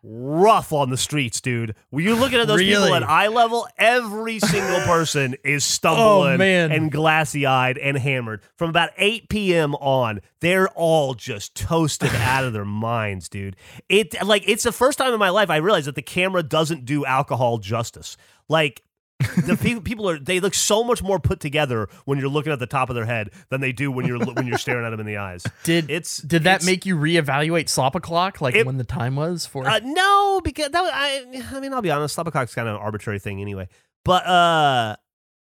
rough 0.08 0.72
on 0.72 0.90
the 0.92 0.98
streets, 0.98 1.42
dude. 1.42 1.76
When 1.90 2.04
you're 2.04 2.16
looking 2.16 2.40
at 2.40 2.48
those 2.48 2.60
Really? 2.60 2.84
people 2.90 2.96
at 2.96 3.04
eye 3.04 3.28
level, 3.28 3.68
every 3.78 4.40
single 4.40 4.80
person 4.82 5.36
is 5.44 5.64
stumbling 5.66 6.40
Oh, 6.42 6.44
and 6.74 6.92
glassy 6.92 7.46
eyed 7.46 7.78
and 7.78 7.98
hammered. 7.98 8.42
From 8.58 8.70
about 8.70 8.92
8 8.98 9.30
p.m. 9.30 9.74
on, 9.76 10.22
they're 10.42 10.70
all 10.70 11.16
just 11.16 11.56
toasted 11.56 12.12
out 12.16 12.44
of 12.44 12.54
their 12.54 12.66
minds, 12.66 13.30
dude. 13.30 13.56
It 13.90 14.16
like 14.24 14.48
it's 14.48 14.64
the 14.64 14.72
first 14.72 14.98
time 14.98 15.12
in 15.14 15.20
my 15.20 15.30
life 15.30 15.50
I 15.50 15.58
realized 15.58 15.88
that 15.88 15.96
the 15.96 16.02
camera 16.02 16.44
doesn't 16.44 16.86
do 16.86 17.04
alcohol 17.06 17.58
justice. 17.58 18.16
Like 18.48 18.84
the 19.20 19.58
pe- 19.60 19.80
people 19.80 20.10
are 20.10 20.20
they 20.20 20.40
look 20.40 20.54
so 20.54 20.84
much 20.84 21.02
more 21.02 21.20
put 21.20 21.40
together 21.40 21.88
when 22.06 22.20
you're 22.20 22.30
looking 22.30 22.52
at 22.52 22.60
the 22.60 22.68
top 22.68 22.90
of 22.90 22.96
their 22.96 23.06
head 23.06 23.30
than 23.50 23.62
they 23.62 23.72
do 23.72 23.90
when 23.92 24.06
you're 24.06 24.20
when 24.20 24.46
you're 24.46 24.58
staring 24.58 24.86
at 24.86 24.90
them 24.90 25.00
in 25.00 25.06
the 25.06 25.18
eyes. 25.18 25.44
Did 25.64 25.90
It's 25.90 26.18
did 26.18 26.44
that 26.44 26.56
it's- 26.58 26.66
make 26.66 26.86
you 26.86 26.98
reevaluate 26.98 27.70
Slop 27.70 27.96
o'clock, 27.96 28.42
like 28.42 28.56
It- 28.56 28.66
when 28.66 28.78
the 28.78 28.84
time 28.84 29.16
was 29.16 29.46
for? 29.46 29.68
Uh, 29.68 29.80
no, 29.84 30.42
because 30.44 30.70
that 30.72 30.82
was, 30.82 30.92
I. 30.94 31.44
I 31.56 31.60
mean, 31.60 31.74
I'll 31.74 31.82
be 31.82 31.92
honest. 31.92 32.16
Slop 32.16 32.28
o'clock's 32.28 32.54
kind 32.54 32.68
of 32.68 32.76
an 32.76 32.82
arbitrary 32.82 33.20
thing 33.20 33.40
anyway. 33.42 33.68
But 34.04 34.26
uh, 34.28 34.96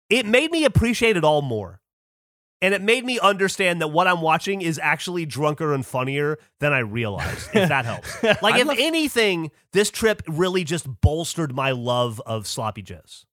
it 0.08 0.26
made 0.26 0.50
me 0.50 0.64
appreciate 0.64 1.16
it 1.16 1.24
all 1.24 1.40
more, 1.40 1.80
and 2.60 2.74
it 2.74 2.82
made 2.82 3.04
me 3.04 3.18
understand 3.20 3.80
that 3.80 3.88
what 3.88 4.06
I'm 4.08 4.20
watching 4.20 4.60
is 4.62 4.78
actually 4.82 5.24
drunker 5.26 5.72
and 5.72 5.86
funnier 5.86 6.38
than 6.58 6.72
I 6.72 6.80
realized. 6.80 7.48
if 7.54 7.68
that 7.68 7.84
helps. 7.84 8.20
Like, 8.42 8.54
I'd 8.54 8.60
if 8.62 8.66
love- 8.66 8.76
anything, 8.80 9.50
this 9.72 9.90
trip 9.90 10.22
really 10.28 10.64
just 10.64 10.86
bolstered 11.00 11.54
my 11.54 11.70
love 11.70 12.20
of 12.26 12.46
sloppy 12.48 12.82
joes. 12.82 13.24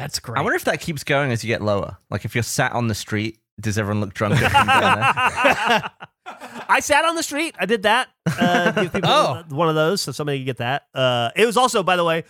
That's 0.00 0.18
great. 0.18 0.38
I 0.38 0.42
wonder 0.42 0.56
if 0.56 0.64
that 0.64 0.80
keeps 0.80 1.04
going 1.04 1.30
as 1.30 1.44
you 1.44 1.48
get 1.48 1.62
lower. 1.62 1.98
Like 2.10 2.24
if 2.24 2.34
you're 2.34 2.42
sat 2.42 2.72
on 2.72 2.88
the 2.88 2.94
street, 2.94 3.38
does 3.60 3.76
everyone 3.78 4.00
look 4.00 4.14
drunker 4.14 4.36
from 4.48 4.66
down 4.66 4.98
there? 4.98 5.90
I 6.68 6.80
sat 6.80 7.04
on 7.04 7.16
the 7.16 7.22
street. 7.22 7.54
I 7.58 7.66
did 7.66 7.82
that. 7.82 8.08
Uh, 8.26 8.70
give 8.72 8.92
people 8.92 9.10
Oh. 9.12 9.42
one 9.50 9.68
of 9.68 9.74
those 9.74 10.00
so 10.00 10.12
somebody 10.12 10.38
could 10.38 10.46
get 10.46 10.56
that. 10.58 10.86
Uh, 10.94 11.30
it 11.36 11.44
was 11.44 11.56
also, 11.56 11.82
by 11.82 11.96
the 11.96 12.04
way, 12.04 12.24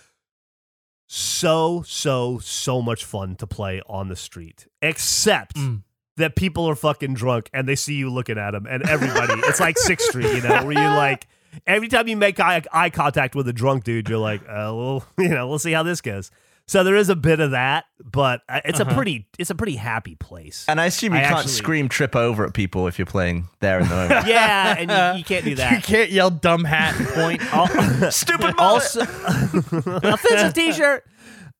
so 1.07 1.83
so 1.87 2.39
so 2.39 2.81
much 2.81 3.05
fun 3.05 3.37
to 3.37 3.47
play 3.47 3.83
on 3.87 4.09
the 4.09 4.16
street. 4.16 4.66
Except 4.83 5.57
Mm. 5.57 5.83
that 6.16 6.37
people 6.37 6.68
are 6.68 6.75
fucking 6.75 7.14
drunk 7.14 7.51
and 7.53 7.68
they 7.68 7.77
see 7.77 7.95
you 7.95 8.11
looking 8.11 8.39
at 8.39 8.53
them, 8.53 8.66
and 8.68 8.89
everybody. 8.89 9.35
it's 9.47 9.61
like 9.61 9.79
Sixth 9.79 10.09
Street, 10.09 10.35
you 10.35 10.43
know, 10.43 10.64
where 10.64 10.73
you 10.73 10.79
like 10.97 11.27
every 11.66 11.89
time 11.89 12.07
you 12.09 12.16
make 12.16 12.39
eye, 12.41 12.62
eye 12.73 12.91
contact 12.91 13.35
with 13.35 13.49
a 13.49 13.53
drunk 13.53 13.85
dude, 13.85 14.09
you're 14.09 14.18
like, 14.18 14.41
uh, 14.43 14.73
well, 14.75 15.05
you 15.18 15.29
know, 15.29 15.49
we'll 15.49 15.59
see 15.59 15.73
how 15.73 15.83
this 15.83 16.01
goes. 16.01 16.31
So 16.71 16.85
there 16.85 16.95
is 16.95 17.09
a 17.09 17.16
bit 17.16 17.41
of 17.41 17.51
that, 17.51 17.87
but 18.05 18.43
uh, 18.49 18.61
it's 18.64 18.79
a 18.79 18.85
Uh-huh. 18.87 18.95
pretty 18.95 19.27
it's 19.41 19.51
a 19.51 19.57
pretty 19.57 19.75
happy 19.75 20.14
place. 20.14 20.64
And 20.68 20.81
I 20.81 20.87
assume 20.87 21.14
you 21.14 21.18
I 21.18 21.23
can't 21.25 21.35
actually- 21.39 21.51
scream 21.55 21.89
trip 21.89 22.14
over 22.14 22.45
at 22.45 22.55
people 22.55 22.87
if 22.87 22.97
you're 22.97 23.07
playing 23.07 23.49
there 23.59 23.81
in 23.81 23.89
the 23.89 23.95
moment. 23.97 24.27
yeah, 24.29 24.77
and 24.79 24.89
you, 25.16 25.18
you 25.18 25.25
can't 25.25 25.45
do 25.45 25.55
that. 25.57 25.73
you 25.73 25.83
can't 25.83 26.11
yell 26.12 26.31
dumb 26.31 26.62
hat 26.62 26.95
and 26.97 27.09
point. 27.09 28.12
Stupid 28.12 28.55
also 28.57 29.01
offensive 29.03 30.55
t-shirt 30.55 31.05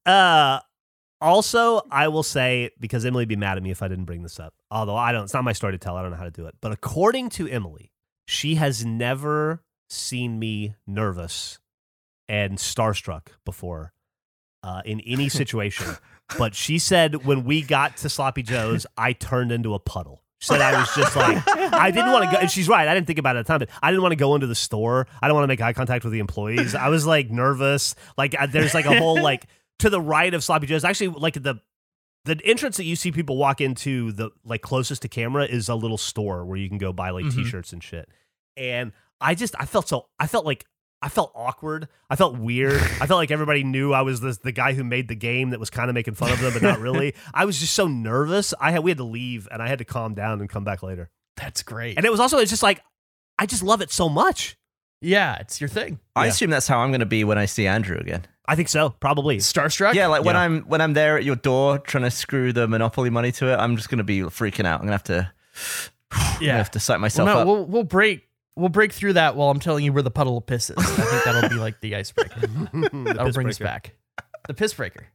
uh 0.07 0.61
also 1.21 1.83
i 1.91 2.07
will 2.07 2.23
say 2.23 2.71
because 2.79 3.05
emily 3.05 3.23
would 3.23 3.29
be 3.29 3.35
mad 3.37 3.57
at 3.57 3.63
me 3.65 3.71
if 3.73 3.83
i 3.83 3.89
didn't 3.89 4.05
bring 4.07 4.23
this 4.23 4.39
up 4.41 4.55
although 4.71 4.97
i 4.97 5.11
don't 5.13 5.25
it's 5.25 5.35
not 5.35 5.45
my 5.45 5.53
story 5.53 5.73
to 5.73 5.79
tell 5.79 5.97
i 5.97 6.03
don't 6.03 6.11
know 6.13 6.17
how 6.17 6.25
to 6.25 6.31
do 6.31 6.47
it 6.47 6.55
but 6.63 6.73
according 6.73 7.29
to 7.29 7.49
emily 7.49 7.93
she 8.27 8.55
has 8.55 8.85
never 8.85 9.63
seen 9.91 10.39
me 10.39 10.75
nervous 10.87 11.59
and 12.29 12.57
starstruck 12.59 13.27
before 13.45 13.93
uh, 14.63 14.83
in 14.85 15.01
any 15.01 15.29
situation 15.29 15.87
but 16.39 16.55
she 16.55 16.79
said 16.79 17.25
when 17.25 17.45
we 17.45 17.63
got 17.63 17.97
to 17.97 18.09
sloppy 18.09 18.43
joe's 18.43 18.87
i 18.99 19.13
turned 19.13 19.51
into 19.53 19.75
a 19.75 19.79
puddle 19.79 20.23
She 20.41 20.47
said 20.49 20.61
I 20.63 20.79
was 20.81 20.89
just 20.95 21.15
like 21.17 21.43
I 21.47 21.91
didn't 21.91 22.13
want 22.13 22.25
to 22.25 22.31
go. 22.31 22.37
And 22.41 22.51
she's 22.51 22.67
right. 22.67 22.89
I 22.89 22.95
didn't 22.95 23.07
think 23.07 23.19
about 23.19 23.37
it 23.37 23.41
at 23.41 23.47
the 23.47 23.51
time, 23.53 23.59
but 23.59 23.69
I 23.83 23.91
didn't 23.91 24.01
want 24.03 24.13
to 24.13 24.17
go 24.17 24.35
into 24.35 24.47
the 24.47 24.55
store. 24.55 25.07
I 25.21 25.29
don't 25.29 25.35
want 25.35 25.45
to 25.45 25.49
make 25.49 25.61
eye 25.61 25.75
contact 25.75 26.03
with 26.03 26.15
the 26.15 26.19
employees. 26.19 26.75
I 26.75 26.89
was 26.89 27.05
like 27.05 27.31
nervous. 27.31 27.95
Like 28.17 28.35
I- 28.39 28.47
there's 28.47 28.73
like 28.73 28.87
a 28.87 28.97
whole 28.99 29.21
like 29.21 29.47
to 29.81 29.91
the 29.91 30.01
right 30.01 30.33
of 30.33 30.43
Sloppy 30.43 30.67
Joe's. 30.67 30.83
Actually, 30.83 31.09
like 31.09 31.35
the 31.35 31.61
the 32.25 32.41
entrance 32.43 32.79
that 32.79 32.85
you 32.85 32.97
see 32.97 33.13
people 33.13 33.37
walk 33.37 33.61
into 33.61 34.13
the 34.13 34.31
like 34.43 34.63
closest 34.63 35.03
to 35.03 35.09
camera 35.09 35.45
is 35.45 35.69
a 35.69 35.75
little 35.75 35.99
store 35.99 36.47
where 36.47 36.57
you 36.57 36.71
can 36.71 36.79
go 36.79 36.91
buy 36.91 37.11
like 37.11 37.27
Mhm. 37.27 37.35
t-shirts 37.35 37.75
and 37.75 37.83
shit. 37.85 38.09
And 38.57 38.93
I 39.21 39.35
just 39.35 39.55
I 39.61 39.67
felt 39.67 39.89
so 39.89 40.07
I 40.19 40.27
felt 40.27 40.47
like 40.47 40.65
I 41.03 41.09
felt 41.09 41.33
awkward. 41.35 41.89
I 42.11 42.17
felt 42.17 42.37
weird. 42.37 42.75
I 42.81 43.07
felt 43.07 43.13
like 43.19 43.31
everybody 43.31 43.65
knew 43.65 43.93
I 43.95 44.03
was 44.03 44.21
this, 44.21 44.37
the 44.39 44.53
guy 44.53 44.75
who 44.75 44.85
made 44.85 45.09
the 45.09 45.15
game 45.15 45.51
that 45.51 45.59
was 45.61 45.71
kind 45.71 45.89
of 45.89 45.95
making 45.95 46.15
fun 46.15 46.31
of 46.31 46.41
them, 46.41 46.53
but 46.53 46.61
not 46.63 46.79
really. 46.79 47.15
I 47.35 47.47
was 47.47 47.59
just 47.59 47.73
so 47.75 47.87
nervous. 47.89 48.53
I 48.61 48.71
had 48.73 48.85
we 48.85 48.91
had 48.91 48.99
to 48.99 49.05
leave, 49.05 49.49
and 49.51 49.63
I 49.63 49.69
had 49.69 49.79
to 49.79 49.85
calm 49.85 50.15
down 50.15 50.41
and 50.41 50.49
come 50.51 50.63
back 50.65 50.83
later. 50.83 51.09
That's 51.37 51.63
great. 51.63 51.97
And 51.97 52.05
it 52.05 52.11
was 52.11 52.21
also 52.21 52.37
it's 52.39 52.51
just 52.51 52.63
like 52.63 52.83
I 53.39 53.47
just 53.47 53.63
love 53.63 53.81
it 53.81 53.91
so 53.91 54.09
much. 54.11 54.57
yeah, 55.01 55.37
it's 55.37 55.59
your 55.61 55.69
thing. 55.69 55.99
I 56.15 56.25
Yeah. 56.25 56.31
assume 56.31 56.51
that's 56.51 56.69
how 56.69 56.81
I'm 56.81 56.91
going 56.91 57.01
to 57.01 57.07
be 57.07 57.25
when 57.25 57.39
I 57.39 57.47
see 57.47 57.67
Andrew 57.67 57.97
again. 57.97 58.27
I 58.47 58.55
think 58.57 58.69
so, 58.69 58.91
probably. 58.91 59.39
Starstruck. 59.39 59.95
Yeah, 59.95 60.09
like 60.09 60.25
when 60.25 60.35
Yeah. 60.35 60.43
I'm 60.43 60.63
when 60.65 60.83
I'm 60.83 60.93
there 60.93 61.17
at 61.17 61.25
your 61.25 61.37
door 61.37 61.79
trying 61.79 62.05
to 62.05 62.11
screw 62.11 62.53
the 62.53 62.69
monopoly 62.69 63.09
money 63.09 63.33
to 63.33 63.47
it, 63.51 63.57
I'm 63.57 63.77
just 63.77 63.89
going 63.89 63.99
to 63.99 64.05
be 64.05 64.21
freaking 64.21 64.67
out. 64.67 64.81
I'm 64.83 64.87
going 64.89 64.89
to 64.89 64.93
have 64.93 65.05
to 65.05 65.33
yeah. 66.13 66.49
gonna 66.49 66.53
have 66.59 66.71
to 66.73 66.81
psych 66.81 66.95
Well, 66.97 67.01
myself 67.01 67.27
no, 67.29 67.39
up. 67.39 67.47
we'll 67.47 67.65
we'll 67.65 67.85
break 67.85 68.27
we'll 68.57 68.69
break 68.69 68.93
through 68.93 69.15
that 69.15 69.37
while 69.37 69.51
I'm 69.51 69.61
telling 69.61 69.85
you 69.85 69.93
where 69.93 70.03
the 70.03 70.11
puddle 70.11 70.37
of 70.39 70.47
piss 70.47 70.71
is. 70.71 70.77
I 70.79 70.83
think 70.83 71.25
that'll 71.25 71.49
be 71.51 71.55
like 71.57 71.81
the 71.81 71.97
icebreaker. 71.97 72.41
That'll 73.05 73.33
bring 73.33 73.49
us 73.49 73.59
back. 73.59 73.95
The 74.49 74.55
piss 74.55 74.75
breaker. 74.75 75.07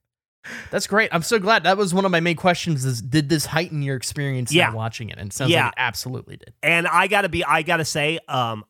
That's 0.69 0.86
great. 0.88 1.09
I'm 1.11 1.23
so 1.23 1.39
glad. 1.39 1.63
That 1.63 1.75
was 1.77 1.93
one 1.93 2.05
of 2.05 2.11
my 2.11 2.19
main 2.19 2.36
questions 2.36 2.86
is 2.86 3.01
did 3.01 3.29
this 3.29 3.47
heighten 3.47 3.81
your 3.81 3.95
experience 3.95 4.53
Yeah. 4.53 4.71
watching 4.73 5.09
it? 5.09 5.17
And 5.17 5.29
it 5.31 5.33
sounds 5.33 5.51
Yeah. 5.51 5.65
like 5.65 5.73
it 5.73 5.79
absolutely 5.79 6.38
did. 6.38 6.53
And 6.61 6.88
I 6.88 7.07
gotta 7.07 7.29
be, 7.29 7.43
I 7.43 7.63
gotta 7.63 7.86
say, 7.86 8.19
um, 8.27 8.63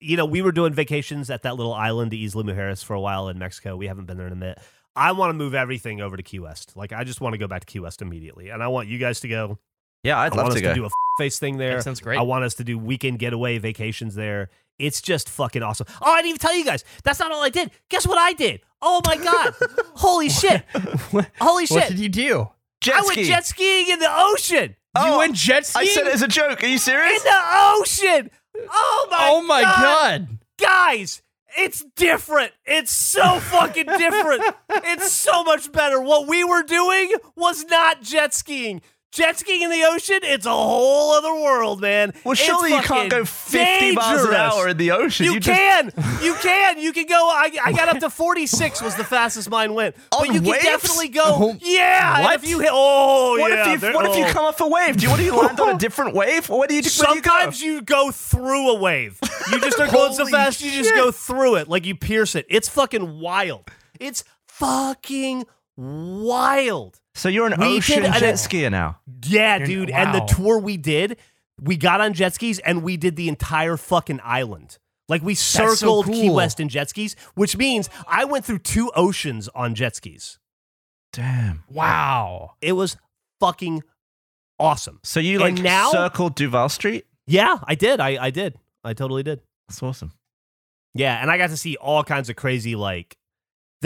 you 0.00 0.16
know, 0.16 0.24
we 0.24 0.40
were 0.42 0.52
doing 0.52 0.72
vacations 0.72 1.28
at 1.30 1.42
that 1.42 1.56
little 1.56 1.74
island, 1.74 2.12
Isla 2.14 2.44
Mujeres, 2.44 2.82
for 2.84 2.94
a 2.94 3.00
while 3.00 3.28
in 3.28 3.38
Mexico. 3.38 3.76
We 3.76 3.86
haven't 3.88 4.06
been 4.06 4.16
there 4.16 4.26
in 4.26 4.32
a 4.32 4.36
minute. 4.36 4.58
I 4.94 5.12
want 5.12 5.30
to 5.30 5.34
move 5.34 5.54
everything 5.54 6.00
over 6.00 6.16
to 6.16 6.22
Key 6.22 6.38
West. 6.38 6.74
Like, 6.76 6.92
I 6.92 7.04
just 7.04 7.20
want 7.20 7.34
to 7.34 7.38
go 7.38 7.46
back 7.46 7.60
to 7.60 7.66
Key 7.66 7.80
West 7.80 8.00
immediately, 8.00 8.48
and 8.48 8.62
I 8.62 8.68
want 8.68 8.88
you 8.88 8.98
guys 8.98 9.20
to 9.20 9.28
go. 9.28 9.58
Yeah, 10.02 10.18
I'd 10.18 10.32
I 10.32 10.36
love 10.36 10.46
want 10.48 10.52
to 10.52 10.58
us 10.58 10.62
go. 10.62 10.68
to 10.68 10.74
do 10.74 10.84
a 10.86 10.90
face 11.18 11.38
thing 11.38 11.56
there. 11.58 11.76
That 11.76 11.82
sounds 11.84 12.00
great. 12.00 12.18
I 12.18 12.22
want 12.22 12.44
us 12.44 12.54
to 12.54 12.64
do 12.64 12.78
weekend 12.78 13.18
getaway 13.18 13.58
vacations 13.58 14.14
there. 14.14 14.50
It's 14.78 15.00
just 15.00 15.28
fucking 15.30 15.62
awesome. 15.62 15.86
Oh, 16.02 16.12
I 16.12 16.16
didn't 16.18 16.28
even 16.28 16.38
tell 16.38 16.54
you 16.54 16.64
guys. 16.64 16.84
That's 17.02 17.18
not 17.18 17.32
all 17.32 17.42
I 17.42 17.48
did. 17.48 17.70
Guess 17.88 18.06
what 18.06 18.18
I 18.18 18.32
did? 18.34 18.60
Oh 18.82 19.00
my 19.06 19.16
god! 19.16 19.54
Holy 19.94 20.28
shit! 20.28 20.62
what, 21.10 21.30
Holy 21.40 21.64
what 21.66 21.82
shit! 21.82 21.88
did 21.88 21.98
you 21.98 22.08
do? 22.10 22.48
jet 22.82 22.96
I 22.96 23.02
went 23.06 23.18
jet 23.20 23.46
skiing 23.46 23.88
in 23.88 23.98
the 24.00 24.10
ocean. 24.10 24.76
you 24.96 25.02
Oh, 25.02 25.18
went 25.18 25.34
jet 25.34 25.64
skiing. 25.66 25.88
I 25.88 25.92
said 25.92 26.06
it 26.06 26.12
as 26.14 26.22
a 26.22 26.28
joke. 26.28 26.62
Are 26.62 26.66
you 26.66 26.76
serious? 26.78 27.24
In 27.24 27.30
the 27.30 27.42
ocean. 27.80 28.30
Oh 28.70 29.08
my! 29.10 29.28
oh 29.32 29.42
my 29.42 29.62
god. 29.62 30.28
guys, 30.58 31.22
it's 31.58 31.82
different. 31.96 32.52
It's 32.66 32.90
so 32.92 33.40
fucking 33.40 33.86
different. 33.86 34.42
It's 34.88 35.10
so 35.12 35.42
much 35.42 35.72
better. 35.72 36.00
What 36.00 36.28
we 36.28 36.44
were 36.44 36.62
doing 36.62 37.12
was 37.34 37.64
not 37.64 38.02
jet 38.02 38.34
skiing. 38.34 38.82
Jet 39.16 39.38
skiing 39.38 39.62
in 39.62 39.70
the 39.70 39.82
ocean, 39.84 40.18
it's 40.22 40.44
a 40.44 40.50
whole 40.50 41.12
other 41.12 41.34
world, 41.34 41.80
man. 41.80 42.12
Well, 42.22 42.32
It's 42.32 42.40
surely 42.42 42.70
you 42.72 42.80
can't 42.82 43.10
go 43.10 43.24
50 43.24 43.92
miles 43.92 44.24
an 44.24 44.34
hour 44.34 44.68
in 44.68 44.76
the 44.76 44.90
ocean. 44.90 45.24
You, 45.24 45.40
just- 45.40 45.58
can, 45.58 45.90
you 46.22 46.34
can, 46.34 46.78
you 46.78 46.92
can 46.92 47.06
go. 47.06 47.14
I, 47.32 47.50
I 47.64 47.72
got 47.72 47.88
up 47.88 47.98
to 48.00 48.10
forty 48.10 48.46
six 48.46 48.82
was 48.82 48.94
the 48.96 49.04
fastest 49.04 49.48
mine 49.48 49.72
went, 49.72 49.96
but 50.10 50.28
you 50.28 50.42
waves? 50.42 50.62
can 50.62 50.72
definitely 50.72 51.08
go. 51.08 51.22
Oh, 51.24 51.56
yeah, 51.62 52.22
what? 52.24 52.34
if 52.34 52.48
you 52.48 52.60
hit, 52.60 52.68
oh 52.72 53.38
What 53.38 53.50
yeah. 53.50 53.72
if 53.72 53.82
you 53.82 53.92
What 53.94 54.06
if 54.06 54.16
you 54.16 54.26
oh. 54.26 54.32
come 54.32 54.44
off 54.44 54.60
a 54.60 54.68
wave? 54.68 54.96
Do 54.98 55.04
you 55.04 55.08
want 55.10 55.22
to 55.22 55.34
land 55.34 55.60
on 55.60 55.76
a 55.76 55.78
different 55.78 56.14
wave? 56.14 56.48
What 56.50 56.68
do 56.68 56.74
you? 56.74 56.82
Do 56.82 56.88
you 56.88 57.04
go? 57.04 57.12
Sometimes 57.14 57.62
you 57.62 57.80
go 57.82 58.10
through 58.10 58.70
a 58.70 58.78
wave. 58.78 59.18
You 59.50 59.60
just 59.60 59.78
are 59.80 59.90
going 59.90 60.12
so 60.12 60.26
fast, 60.26 60.60
you 60.60 60.70
just 60.72 60.94
go 60.94 61.10
through 61.10 61.56
it 61.56 61.68
like 61.68 61.86
you 61.86 61.94
pierce 61.96 62.34
it. 62.34 62.44
It's 62.50 62.68
fucking 62.68 63.18
wild. 63.20 63.70
It's 63.98 64.24
fucking 64.46 65.44
wild. 65.76 67.00
So 67.16 67.28
you're 67.28 67.46
an 67.46 67.58
We 67.58 67.78
ocean 67.78 68.02
did 68.02 68.12
jet 68.14 68.34
skier 68.34 68.70
now. 68.70 69.00
Yeah, 69.24 69.56
You're- 69.56 69.66
dude. 69.66 69.90
And 69.90 70.14
the 70.14 70.20
tour 70.20 70.58
we 70.58 70.76
did, 70.76 71.16
we 71.60 71.76
got 71.76 72.00
on 72.00 72.12
jet 72.12 72.34
skis 72.34 72.58
and 72.60 72.82
we 72.82 72.96
did 72.96 73.16
the 73.16 73.28
entire 73.28 73.76
fucking 73.76 74.20
island. 74.22 74.78
Like 75.08 75.22
we 75.22 75.34
so 75.34 75.74
circled 75.74 76.06
Key. 76.06 76.30
West 76.30 76.60
in 76.60 76.68
jet 76.68 76.90
skis, 76.90 77.16
which 77.34 77.56
means 77.56 77.88
I 78.06 78.24
went 78.24 78.44
through 78.44 78.58
two 78.58 78.90
oceans 78.94 79.48
on 79.54 79.74
jet 79.74 79.96
skis. 79.96 80.38
Damn. 81.12 81.64
Wow. 81.70 82.52
It 82.60 82.72
was 82.72 82.96
fucking 83.40 83.82
awesome. 84.58 85.00
So 85.02 85.18
you 85.20 85.38
like 85.38 85.54
And 85.54 85.62
now- 85.62 85.90
circled 85.92 86.34
Duval 86.34 86.68
Street? 86.68 87.06
Yeah, 87.26 87.58
I 87.64 87.74
did. 87.76 87.98
I, 88.00 88.22
I 88.26 88.30
did. 88.30 88.56
I 88.84 88.92
totally 88.92 89.22
did. 89.22 89.40
That's 89.68 89.82
awesome. 89.82 90.12
Yeah, 90.94 91.20
and 91.20 91.30
I 91.30 91.38
got 91.38 91.50
to 91.50 91.56
see 91.56 91.76
all 91.76 92.04
kinds 92.04 92.28
of 92.30 92.36
crazy 92.36 92.74
like 92.76 93.16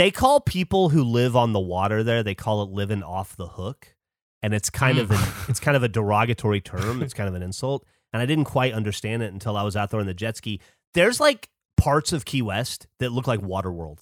they 0.00 0.10
call 0.10 0.40
people 0.40 0.88
who 0.88 1.04
live 1.04 1.36
on 1.36 1.52
the 1.52 1.60
water 1.60 2.02
there, 2.02 2.22
they 2.22 2.34
call 2.34 2.62
it 2.62 2.70
living 2.70 3.02
off 3.02 3.36
the 3.36 3.48
hook. 3.48 3.94
And 4.42 4.54
it's 4.54 4.70
kind 4.70 4.96
of 4.96 5.10
an, 5.10 5.18
hmm. 5.18 5.50
it's 5.50 5.60
kind 5.60 5.76
of 5.76 5.82
a 5.82 5.88
derogatory 5.98 6.62
term. 6.62 7.02
It's 7.02 7.12
kind 7.12 7.28
of 7.28 7.34
an 7.34 7.42
insult. 7.42 7.84
And 8.14 8.22
I 8.22 8.24
didn't 8.24 8.46
quite 8.46 8.72
understand 8.72 9.22
it 9.22 9.30
until 9.30 9.58
I 9.58 9.62
was 9.62 9.76
out 9.76 9.90
there 9.90 10.00
on 10.00 10.06
the 10.06 10.14
jet 10.14 10.38
ski. 10.38 10.62
There's 10.94 11.20
like 11.20 11.50
parts 11.76 12.14
of 12.14 12.24
Key 12.24 12.40
West 12.40 12.86
that 12.98 13.12
look 13.12 13.26
like 13.26 13.40
Waterworld. 13.40 13.98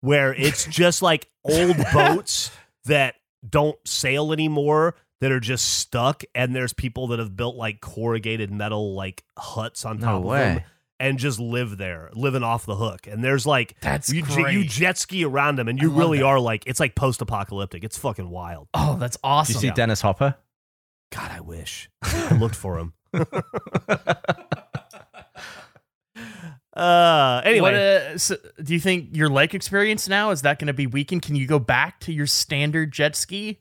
Where 0.00 0.32
it's 0.32 0.64
just 0.70 1.02
like 1.02 1.28
old 1.44 1.76
boats 1.92 2.50
that 2.86 3.16
don't 3.46 3.76
sail 3.86 4.32
anymore 4.32 4.94
that 5.20 5.30
are 5.30 5.40
just 5.40 5.68
stuck 5.80 6.22
and 6.34 6.56
there's 6.56 6.72
people 6.72 7.08
that 7.08 7.18
have 7.18 7.36
built 7.36 7.56
like 7.56 7.82
corrugated 7.82 8.50
metal 8.50 8.94
like 8.94 9.22
huts 9.36 9.84
on 9.84 9.98
No 9.98 10.06
top 10.06 10.14
of 10.14 10.22
them 10.22 10.30
way. 10.30 10.64
And 11.00 11.18
just 11.18 11.40
live 11.40 11.78
there, 11.78 12.10
living 12.12 12.42
off 12.44 12.66
the 12.66 12.76
hook. 12.76 13.06
And 13.08 13.24
there's 13.24 13.46
like 13.46 13.74
That's 13.80 14.12
you, 14.12 14.22
j- 14.22 14.42
great. 14.42 14.54
you 14.54 14.64
jet 14.64 14.98
ski 14.98 15.24
around 15.24 15.56
them, 15.58 15.66
and 15.66 15.80
you 15.80 15.90
really 15.90 16.18
that. 16.18 16.24
are 16.26 16.38
like 16.38 16.62
it's 16.66 16.78
like 16.78 16.94
post 16.94 17.22
apocalyptic. 17.22 17.82
It's 17.82 17.98
fucking 17.98 18.28
wild. 18.30 18.68
Oh, 18.74 18.96
that's 19.00 19.16
Did 19.16 19.20
awesome. 19.24 19.54
you 19.54 19.60
see 19.60 19.70
Dennis 19.70 20.02
Hopper? 20.02 20.36
God, 21.10 21.30
I 21.32 21.40
wish 21.40 21.90
I 22.02 22.36
looked 22.38 22.54
for 22.54 22.78
him. 22.78 22.92
uh, 26.76 27.42
anyway, 27.44 27.60
What, 27.60 27.74
uh, 27.74 28.18
so 28.18 28.36
do 28.62 28.72
you 28.74 28.80
think 28.80 29.16
your 29.16 29.28
lake 29.28 29.54
experience 29.54 30.08
now 30.08 30.30
is 30.30 30.42
that 30.42 30.58
going 30.58 30.68
to 30.68 30.72
be 30.74 30.86
weakened? 30.86 31.22
Can 31.22 31.34
you 31.34 31.46
go 31.46 31.58
back 31.58 31.98
to 32.00 32.12
your 32.12 32.26
standard 32.26 32.92
jet 32.92 33.16
ski? 33.16 33.58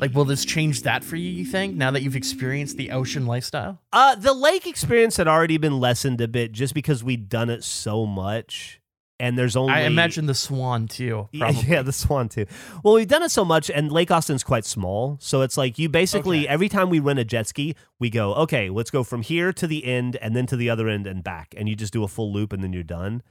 Like, 0.00 0.14
will 0.14 0.24
this 0.24 0.44
change 0.44 0.82
that 0.82 1.04
for 1.04 1.14
you? 1.16 1.30
You 1.30 1.44
think 1.44 1.76
now 1.76 1.92
that 1.92 2.02
you've 2.02 2.16
experienced 2.16 2.76
the 2.76 2.90
ocean 2.90 3.24
lifestyle? 3.26 3.80
uh, 3.92 4.16
the 4.16 4.32
lake 4.32 4.66
experience 4.66 5.16
had 5.16 5.28
already 5.28 5.58
been 5.58 5.78
lessened 5.78 6.20
a 6.20 6.26
bit 6.28 6.50
just 6.52 6.74
because 6.74 7.04
we'd 7.04 7.28
done 7.28 7.50
it 7.50 7.62
so 7.62 8.04
much, 8.04 8.80
and 9.20 9.38
there's 9.38 9.54
only 9.54 9.72
I 9.72 9.82
imagine 9.82 10.26
the 10.26 10.34
Swan 10.34 10.88
too. 10.88 11.28
Yeah, 11.32 11.52
Probably. 11.52 11.70
Yeah, 11.70 11.82
the 11.82 11.92
Swan 11.92 12.28
too. 12.28 12.46
Well, 12.82 12.94
we've 12.94 13.06
done 13.06 13.22
it 13.22 13.30
so 13.30 13.44
much, 13.44 13.70
and 13.70 13.92
Lake 13.92 14.10
Austin's 14.10 14.42
quite 14.42 14.64
small, 14.64 15.18
so 15.20 15.42
it's 15.42 15.56
like 15.56 15.78
you 15.78 15.88
basically 15.88 16.40
Okay. 16.40 16.48
every 16.48 16.68
time 16.68 16.90
we 16.90 16.98
rent 16.98 17.20
a 17.20 17.24
jet 17.24 17.46
ski, 17.46 17.76
we 18.00 18.10
go, 18.10 18.34
okay, 18.34 18.68
let's 18.70 18.90
go 18.90 19.04
from 19.04 19.22
here 19.22 19.52
to 19.52 19.66
the 19.68 19.84
end, 19.84 20.16
and 20.16 20.34
then 20.34 20.46
to 20.46 20.56
the 20.56 20.68
other 20.68 20.88
end 20.88 21.06
and 21.06 21.22
back, 21.22 21.54
and 21.56 21.68
you 21.68 21.76
just 21.76 21.92
do 21.92 22.02
a 22.02 22.08
full 22.08 22.32
loop, 22.32 22.52
and 22.52 22.60
then 22.62 22.72
you're 22.72 22.82
done. 22.82 23.22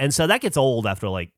And 0.00 0.12
so 0.12 0.26
that 0.26 0.40
gets 0.40 0.56
old 0.56 0.84
after 0.84 1.08
like 1.08 1.30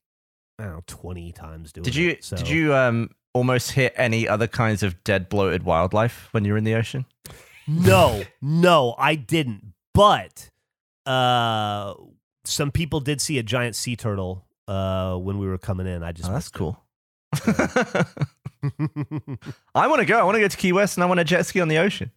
I 0.59 0.65
don't 0.65 0.73
know 0.73 0.83
twenty 0.87 1.33
times 1.33 1.71
doing. 1.71 1.83
Did 1.85 1.95
you 1.97 2.11
It, 2.13 2.25
so. 2.25 2.37
did 2.39 2.49
you 2.49 2.75
um 2.75 3.11
almost 3.35 3.73
hit 3.73 3.93
any 3.97 4.27
other 4.27 4.47
kinds 4.47 4.83
of 4.83 5.05
dead 5.05 5.29
bloated 5.29 5.65
wildlife 5.65 6.29
when 6.33 6.45
you're 6.47 6.57
in 6.57 6.65
the 6.65 6.75
ocean? 6.75 7.05
No, 7.69 8.23
no, 8.43 8.95
I 8.99 9.15
didn't. 9.17 9.75
But 9.93 10.51
uh, 11.07 11.95
some 12.45 12.71
people 12.71 13.01
did 13.01 13.21
see 13.21 13.39
a 13.39 13.43
giant 13.43 13.77
sea 13.77 13.97
turtle 13.97 14.47
uh 14.67 15.15
when 15.17 15.39
we 15.39 15.47
were 15.47 15.59
coming 15.59 15.87
in. 15.87 16.03
I 16.03 16.13
just 16.13 16.31
Oh, 16.31 16.33
that's 16.33 16.49
cool. 16.49 16.81
I 19.75 19.87
want 19.89 20.01
to 20.01 20.07
go. 20.07 20.19
I 20.19 20.23
want 20.25 20.37
to 20.37 20.41
go 20.41 20.49
to 20.49 20.57
Key 20.57 20.73
West 20.73 20.97
and 20.97 21.05
I 21.05 21.07
want 21.07 21.19
to 21.19 21.25
jet 21.25 21.45
ski 21.47 21.61
on 21.61 21.69
the 21.69 21.79
ocean. 21.79 22.11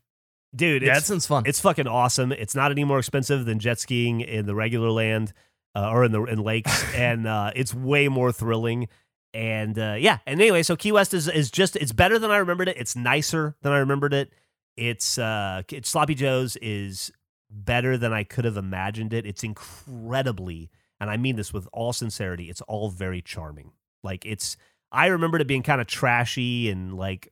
dude. 0.55 0.81
yeah, 0.81 0.93
that 0.93 0.97
It's, 0.99 1.07
sounds 1.07 1.27
fun. 1.27 1.43
It's 1.45 1.59
fucking 1.59 1.87
awesome. 1.87 2.31
It's 2.31 2.55
not 2.55 2.71
any 2.71 2.83
more 2.83 2.99
expensive 2.99 3.45
than 3.45 3.59
jet 3.59 3.79
skiing 3.79 4.21
in 4.21 4.45
the 4.45 4.55
regular 4.55 4.89
land 4.89 5.33
uh, 5.75 5.89
or 5.89 6.05
in 6.05 6.11
the 6.11 6.23
in 6.23 6.39
lakes, 6.39 6.83
and 6.95 7.27
uh, 7.27 7.51
it's 7.55 7.73
way 7.73 8.07
more 8.07 8.31
thrilling. 8.31 8.87
And 9.33 9.77
uh, 9.77 9.95
yeah, 9.99 10.19
and 10.25 10.39
anyway, 10.41 10.63
so 10.63 10.75
Key 10.75 10.91
West 10.91 11.13
is 11.13 11.27
is 11.27 11.51
just 11.51 11.75
it's 11.75 11.91
better 11.91 12.17
than 12.17 12.31
I 12.31 12.37
remembered 12.37 12.69
it. 12.69 12.77
It's 12.77 12.95
nicer 12.95 13.55
than 13.61 13.71
I 13.73 13.77
remembered 13.79 14.13
it. 14.13 14.31
It's 14.75 15.17
uh, 15.17 15.63
it's 15.71 15.89
Sloppy 15.89 16.15
Joe's 16.15 16.55
is 16.57 17.11
better 17.49 17.97
than 17.97 18.13
I 18.13 18.23
could 18.23 18.45
have 18.45 18.57
imagined 18.57 19.13
it. 19.13 19.25
It's 19.25 19.43
incredibly, 19.43 20.69
and 20.99 21.09
I 21.09 21.17
mean 21.17 21.35
this 21.35 21.53
with 21.53 21.67
all 21.73 21.93
sincerity. 21.93 22.49
It's 22.49 22.61
all 22.61 22.89
very 22.89 23.21
charming. 23.21 23.71
Like 24.03 24.25
it's, 24.25 24.57
I 24.91 25.07
remembered 25.07 25.41
it 25.41 25.47
being 25.47 25.63
kind 25.63 25.81
of 25.81 25.87
trashy 25.87 26.69
and 26.69 26.93
like 26.93 27.31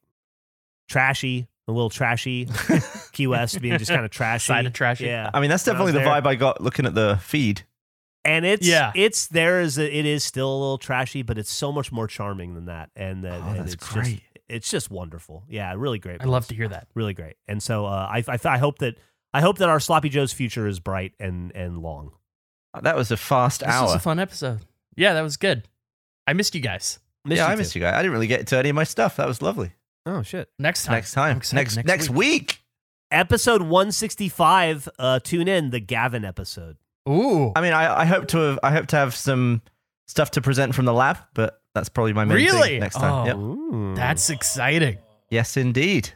trashy, 0.89 1.47
a 1.67 1.72
little 1.72 1.89
trashy. 1.89 2.47
Key 3.11 3.27
West 3.27 3.61
being 3.61 3.77
just 3.77 3.91
kind 3.91 4.05
of 4.05 4.11
trashy, 4.11 4.47
Side 4.47 4.65
of 4.65 4.73
trashy. 4.73 5.05
Yeah, 5.05 5.30
I 5.34 5.39
mean, 5.39 5.49
that's 5.49 5.65
When 5.65 5.76
I 5.76 5.80
was 5.81 5.91
definitely 5.93 6.03
the 6.03 6.09
there. 6.11 6.22
vibe 6.22 6.27
I 6.27 6.35
got 6.35 6.61
looking 6.61 6.85
at 6.85 6.93
the 6.95 7.17
feed. 7.22 7.63
And 8.26 8.45
it's 8.45 8.68
Yeah. 8.68 8.91
it's 8.95 9.27
there 9.27 9.61
is 9.61 9.77
a, 9.77 9.85
it 9.97 10.06
is 10.06 10.23
still 10.23 10.49
a 10.52 10.57
little 10.60 10.77
trashy, 10.77 11.22
but 11.22 11.38
it's 11.38 11.52
so 11.52 11.72
much 11.72 11.91
more 11.91 12.07
charming 12.07 12.56
than 12.56 12.65
that. 12.65 12.89
And 12.95 13.23
that 13.23 13.41
Oh, 13.41 13.47
and 13.49 13.60
that's 13.60 13.73
it's 13.76 13.89
great. 13.93 14.06
Just, 14.06 14.22
it's 14.49 14.69
just 14.72 14.91
wonderful. 14.91 15.43
Yeah, 15.47 15.73
really 15.77 15.99
great. 15.99 16.22
I 16.22 16.26
love 16.26 16.47
to 16.47 16.56
hear 16.56 16.68
that. 16.69 16.88
really 16.93 17.14
great. 17.14 17.35
And 17.47 17.61
so 17.64 17.85
uh, 17.85 18.07
I, 18.11 18.23
I 18.27 18.38
I 18.43 18.57
hope 18.57 18.80
that 18.80 18.95
I 19.34 19.41
hope 19.41 19.57
that 19.60 19.69
our 19.69 19.80
Sloppy 19.80 20.10
Joe's 20.10 20.34
future 20.34 20.68
is 20.68 20.80
bright 20.80 21.14
and 21.19 21.52
and 21.56 21.77
long. 21.80 22.11
That 22.81 22.95
was 22.97 23.10
a 23.11 23.18
fast 23.18 23.61
This 23.61 23.69
hour. 23.69 23.85
was 23.85 23.95
a 23.95 23.99
fun 23.99 24.19
episode. 24.19 24.60
Yeah, 24.97 25.14
that 25.14 25.22
was 25.22 25.38
good. 25.38 25.68
I 26.27 26.34
missed 26.34 26.53
you 26.56 26.61
guys. 26.61 26.99
Miss 27.23 27.38
yeah, 27.38 27.45
you 27.45 27.52
I 27.52 27.56
too. 27.56 27.60
missed 27.60 27.76
you 27.76 27.81
guys. 27.81 27.93
I 27.93 27.99
didn't 28.02 28.11
really 28.14 28.27
get 28.27 28.47
to 28.47 28.57
any 28.57 28.69
of 28.69 28.76
my 28.76 28.84
stuff. 28.84 29.15
That 29.15 29.27
was 29.27 29.41
lovely. 29.41 29.72
Oh 30.06 30.22
shit. 30.22 30.49
Next 30.60 30.84
time. 30.85 30.93
Next 30.95 31.14
time. 31.14 31.31
I'm 31.31 31.38
excited. 31.38 31.56
Next 31.56 31.88
next, 31.88 32.10
week. 32.11 32.61
Episode 33.11 33.61
165. 33.64 34.89
Uh, 34.99 35.19
tune 35.19 35.47
in 35.47 35.69
the 35.69 35.80
Gavin 35.80 36.23
episode. 36.26 36.77
Ooh. 37.07 37.52
I 37.56 37.61
mean, 37.61 37.73
I, 37.73 38.02
I 38.02 38.06
hope 38.06 38.27
to 38.30 38.38
have 38.38 38.60
I 38.64 38.72
hope 38.72 38.88
to 38.88 38.95
have 38.95 39.15
some 39.15 39.61
stuff 40.07 40.32
to 40.32 40.41
present 40.41 40.73
from 40.76 40.86
the 40.86 40.94
lab, 40.94 41.18
but 41.34 41.61
that's 41.73 41.90
probably 41.90 42.14
my 42.14 42.26
main 42.26 42.38
Really? 42.38 42.69
thing 42.69 42.80
next 42.80 42.95
time. 42.95 43.30
Oh. 43.34 43.88
Yep. 43.90 43.95
That's 43.98 44.30
exciting. 44.30 44.98
Yes, 45.30 45.57
indeed. 45.57 46.14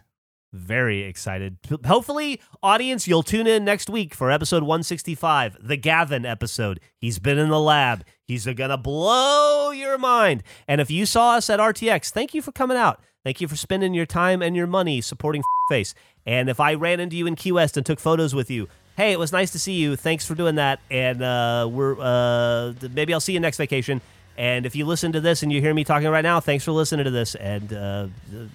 Very 0.52 1.04
excited. 1.04 1.58
Hopefully, 1.86 2.42
audience, 2.64 3.08
you'll 3.08 3.22
tune 3.22 3.46
in 3.46 3.64
next 3.66 3.88
week 3.88 4.16
for 4.16 4.32
episode 4.32 4.64
165, 4.64 5.58
the 5.62 5.78
Gavin 5.78 6.26
episode. 6.26 6.80
He's 6.98 7.20
been 7.20 7.38
in 7.38 7.50
the 7.50 7.60
lab. 7.60 8.04
He's 8.26 8.46
going 8.46 8.72
to 8.72 8.78
blow 8.78 9.70
your 9.70 10.00
mind. 10.00 10.42
And 10.68 10.82
if 10.82 10.90
you 10.90 11.06
saw 11.06 11.36
us 11.36 11.52
at 11.52 11.60
RTX, 11.60 12.10
thank 12.12 12.34
you 12.34 12.42
for 12.42 12.52
coming 12.52 12.78
out. 12.78 13.00
Thank 13.24 13.42
you 13.42 13.48
for 13.48 13.56
spending 13.56 13.94
your 13.94 14.08
time 14.08 14.42
and 14.42 14.56
your 14.56 14.66
money 14.68 15.02
supporting 15.02 15.44
Face. 15.70 15.94
And 16.26 16.50
if 16.50 16.60
I 16.60 16.74
ran 16.74 17.00
into 17.00 17.16
you 17.16 17.28
in 17.28 17.36
Key 17.36 17.52
West 17.52 17.78
and 17.78 17.86
took 17.86 18.00
photos 18.00 18.34
with 18.34 18.50
you, 18.50 18.68
hey, 19.00 19.14
it 19.14 19.20
was 19.20 19.32
nice 19.32 19.52
to 19.52 19.60
see 19.60 19.74
you. 19.74 19.96
Thanks 19.96 20.26
for 20.26 20.36
doing 20.36 20.56
that. 20.56 20.82
And 20.92 21.22
uh, 21.22 21.70
we're 21.72 21.96
uh, 22.00 22.74
maybe 22.94 23.14
I'll 23.14 23.22
see 23.22 23.34
you 23.34 23.40
next 23.40 23.58
vacation. 23.58 24.02
And 24.38 24.66
if 24.66 24.76
you 24.76 24.86
listen 24.86 25.14
to 25.14 25.22
this 25.22 25.42
and 25.42 25.52
you 25.52 25.62
hear 25.62 25.74
me 25.74 25.84
talking 25.84 26.08
right 26.10 26.22
now, 26.22 26.40
thanks 26.40 26.64
for 26.64 26.72
listening 26.72 27.06
to 27.06 27.12
this 27.12 27.36
and 27.36 27.74
uh, 27.74 28.08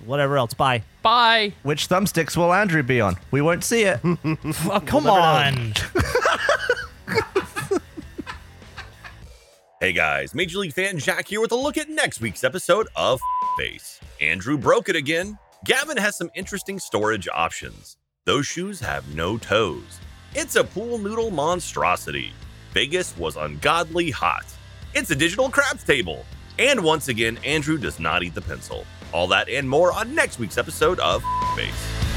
whatever 0.04 0.38
else. 0.38 0.54
Bye. 0.54 0.82
Bye. 1.02 1.52
Which 1.62 1.88
thumbsticks 1.88 2.36
will 2.36 2.52
Andrew 2.52 2.82
be 2.82 3.00
on? 3.00 3.16
We 3.30 3.40
won't 3.40 3.64
see 3.64 3.82
it. 3.82 4.00
Oh, 4.70 4.80
come 4.84 5.06
on. 5.06 5.72
Hey 9.80 9.92
guys, 9.92 10.34
Major 10.34 10.60
League 10.60 10.72
fan 10.72 10.96
Jack 10.98 11.28
here 11.28 11.42
with 11.42 11.52
a 11.52 11.56
look 11.56 11.76
at 11.76 11.90
next 11.90 12.22
week's 12.22 12.42
episode 12.42 12.88
of 12.96 13.20
Face. 13.58 14.00
Andrew 14.18 14.56
broke 14.56 14.88
it 14.88 14.96
again. 14.96 15.36
Gavin 15.66 15.98
has 15.98 16.16
some 16.16 16.30
interesting 16.34 16.78
storage 16.78 17.28
options. 17.28 17.98
Those 18.24 18.46
shoes 18.46 18.80
have 18.80 19.14
no 19.14 19.36
toes. 19.36 20.00
It's 20.36 20.56
a 20.56 20.64
pool 20.64 20.98
noodle 20.98 21.30
monstrosity. 21.30 22.32
Vegas 22.72 23.16
was 23.16 23.36
ungodly 23.36 24.10
hot. 24.10 24.44
It's 24.92 25.08
a 25.12 25.14
digital 25.14 25.48
craps 25.48 25.84
table. 25.84 26.24
And 26.58 26.82
once 26.82 27.06
again, 27.06 27.38
Andrew 27.44 27.78
does 27.78 28.00
not 28.00 28.24
eat 28.24 28.34
the 28.34 28.40
pencil. 28.40 28.84
All 29.12 29.28
that 29.28 29.48
and 29.48 29.70
more 29.70 29.92
on 29.92 30.12
next 30.12 30.40
week's 30.40 30.58
episode 30.58 30.98
of 30.98 31.22
Face. 31.54 32.13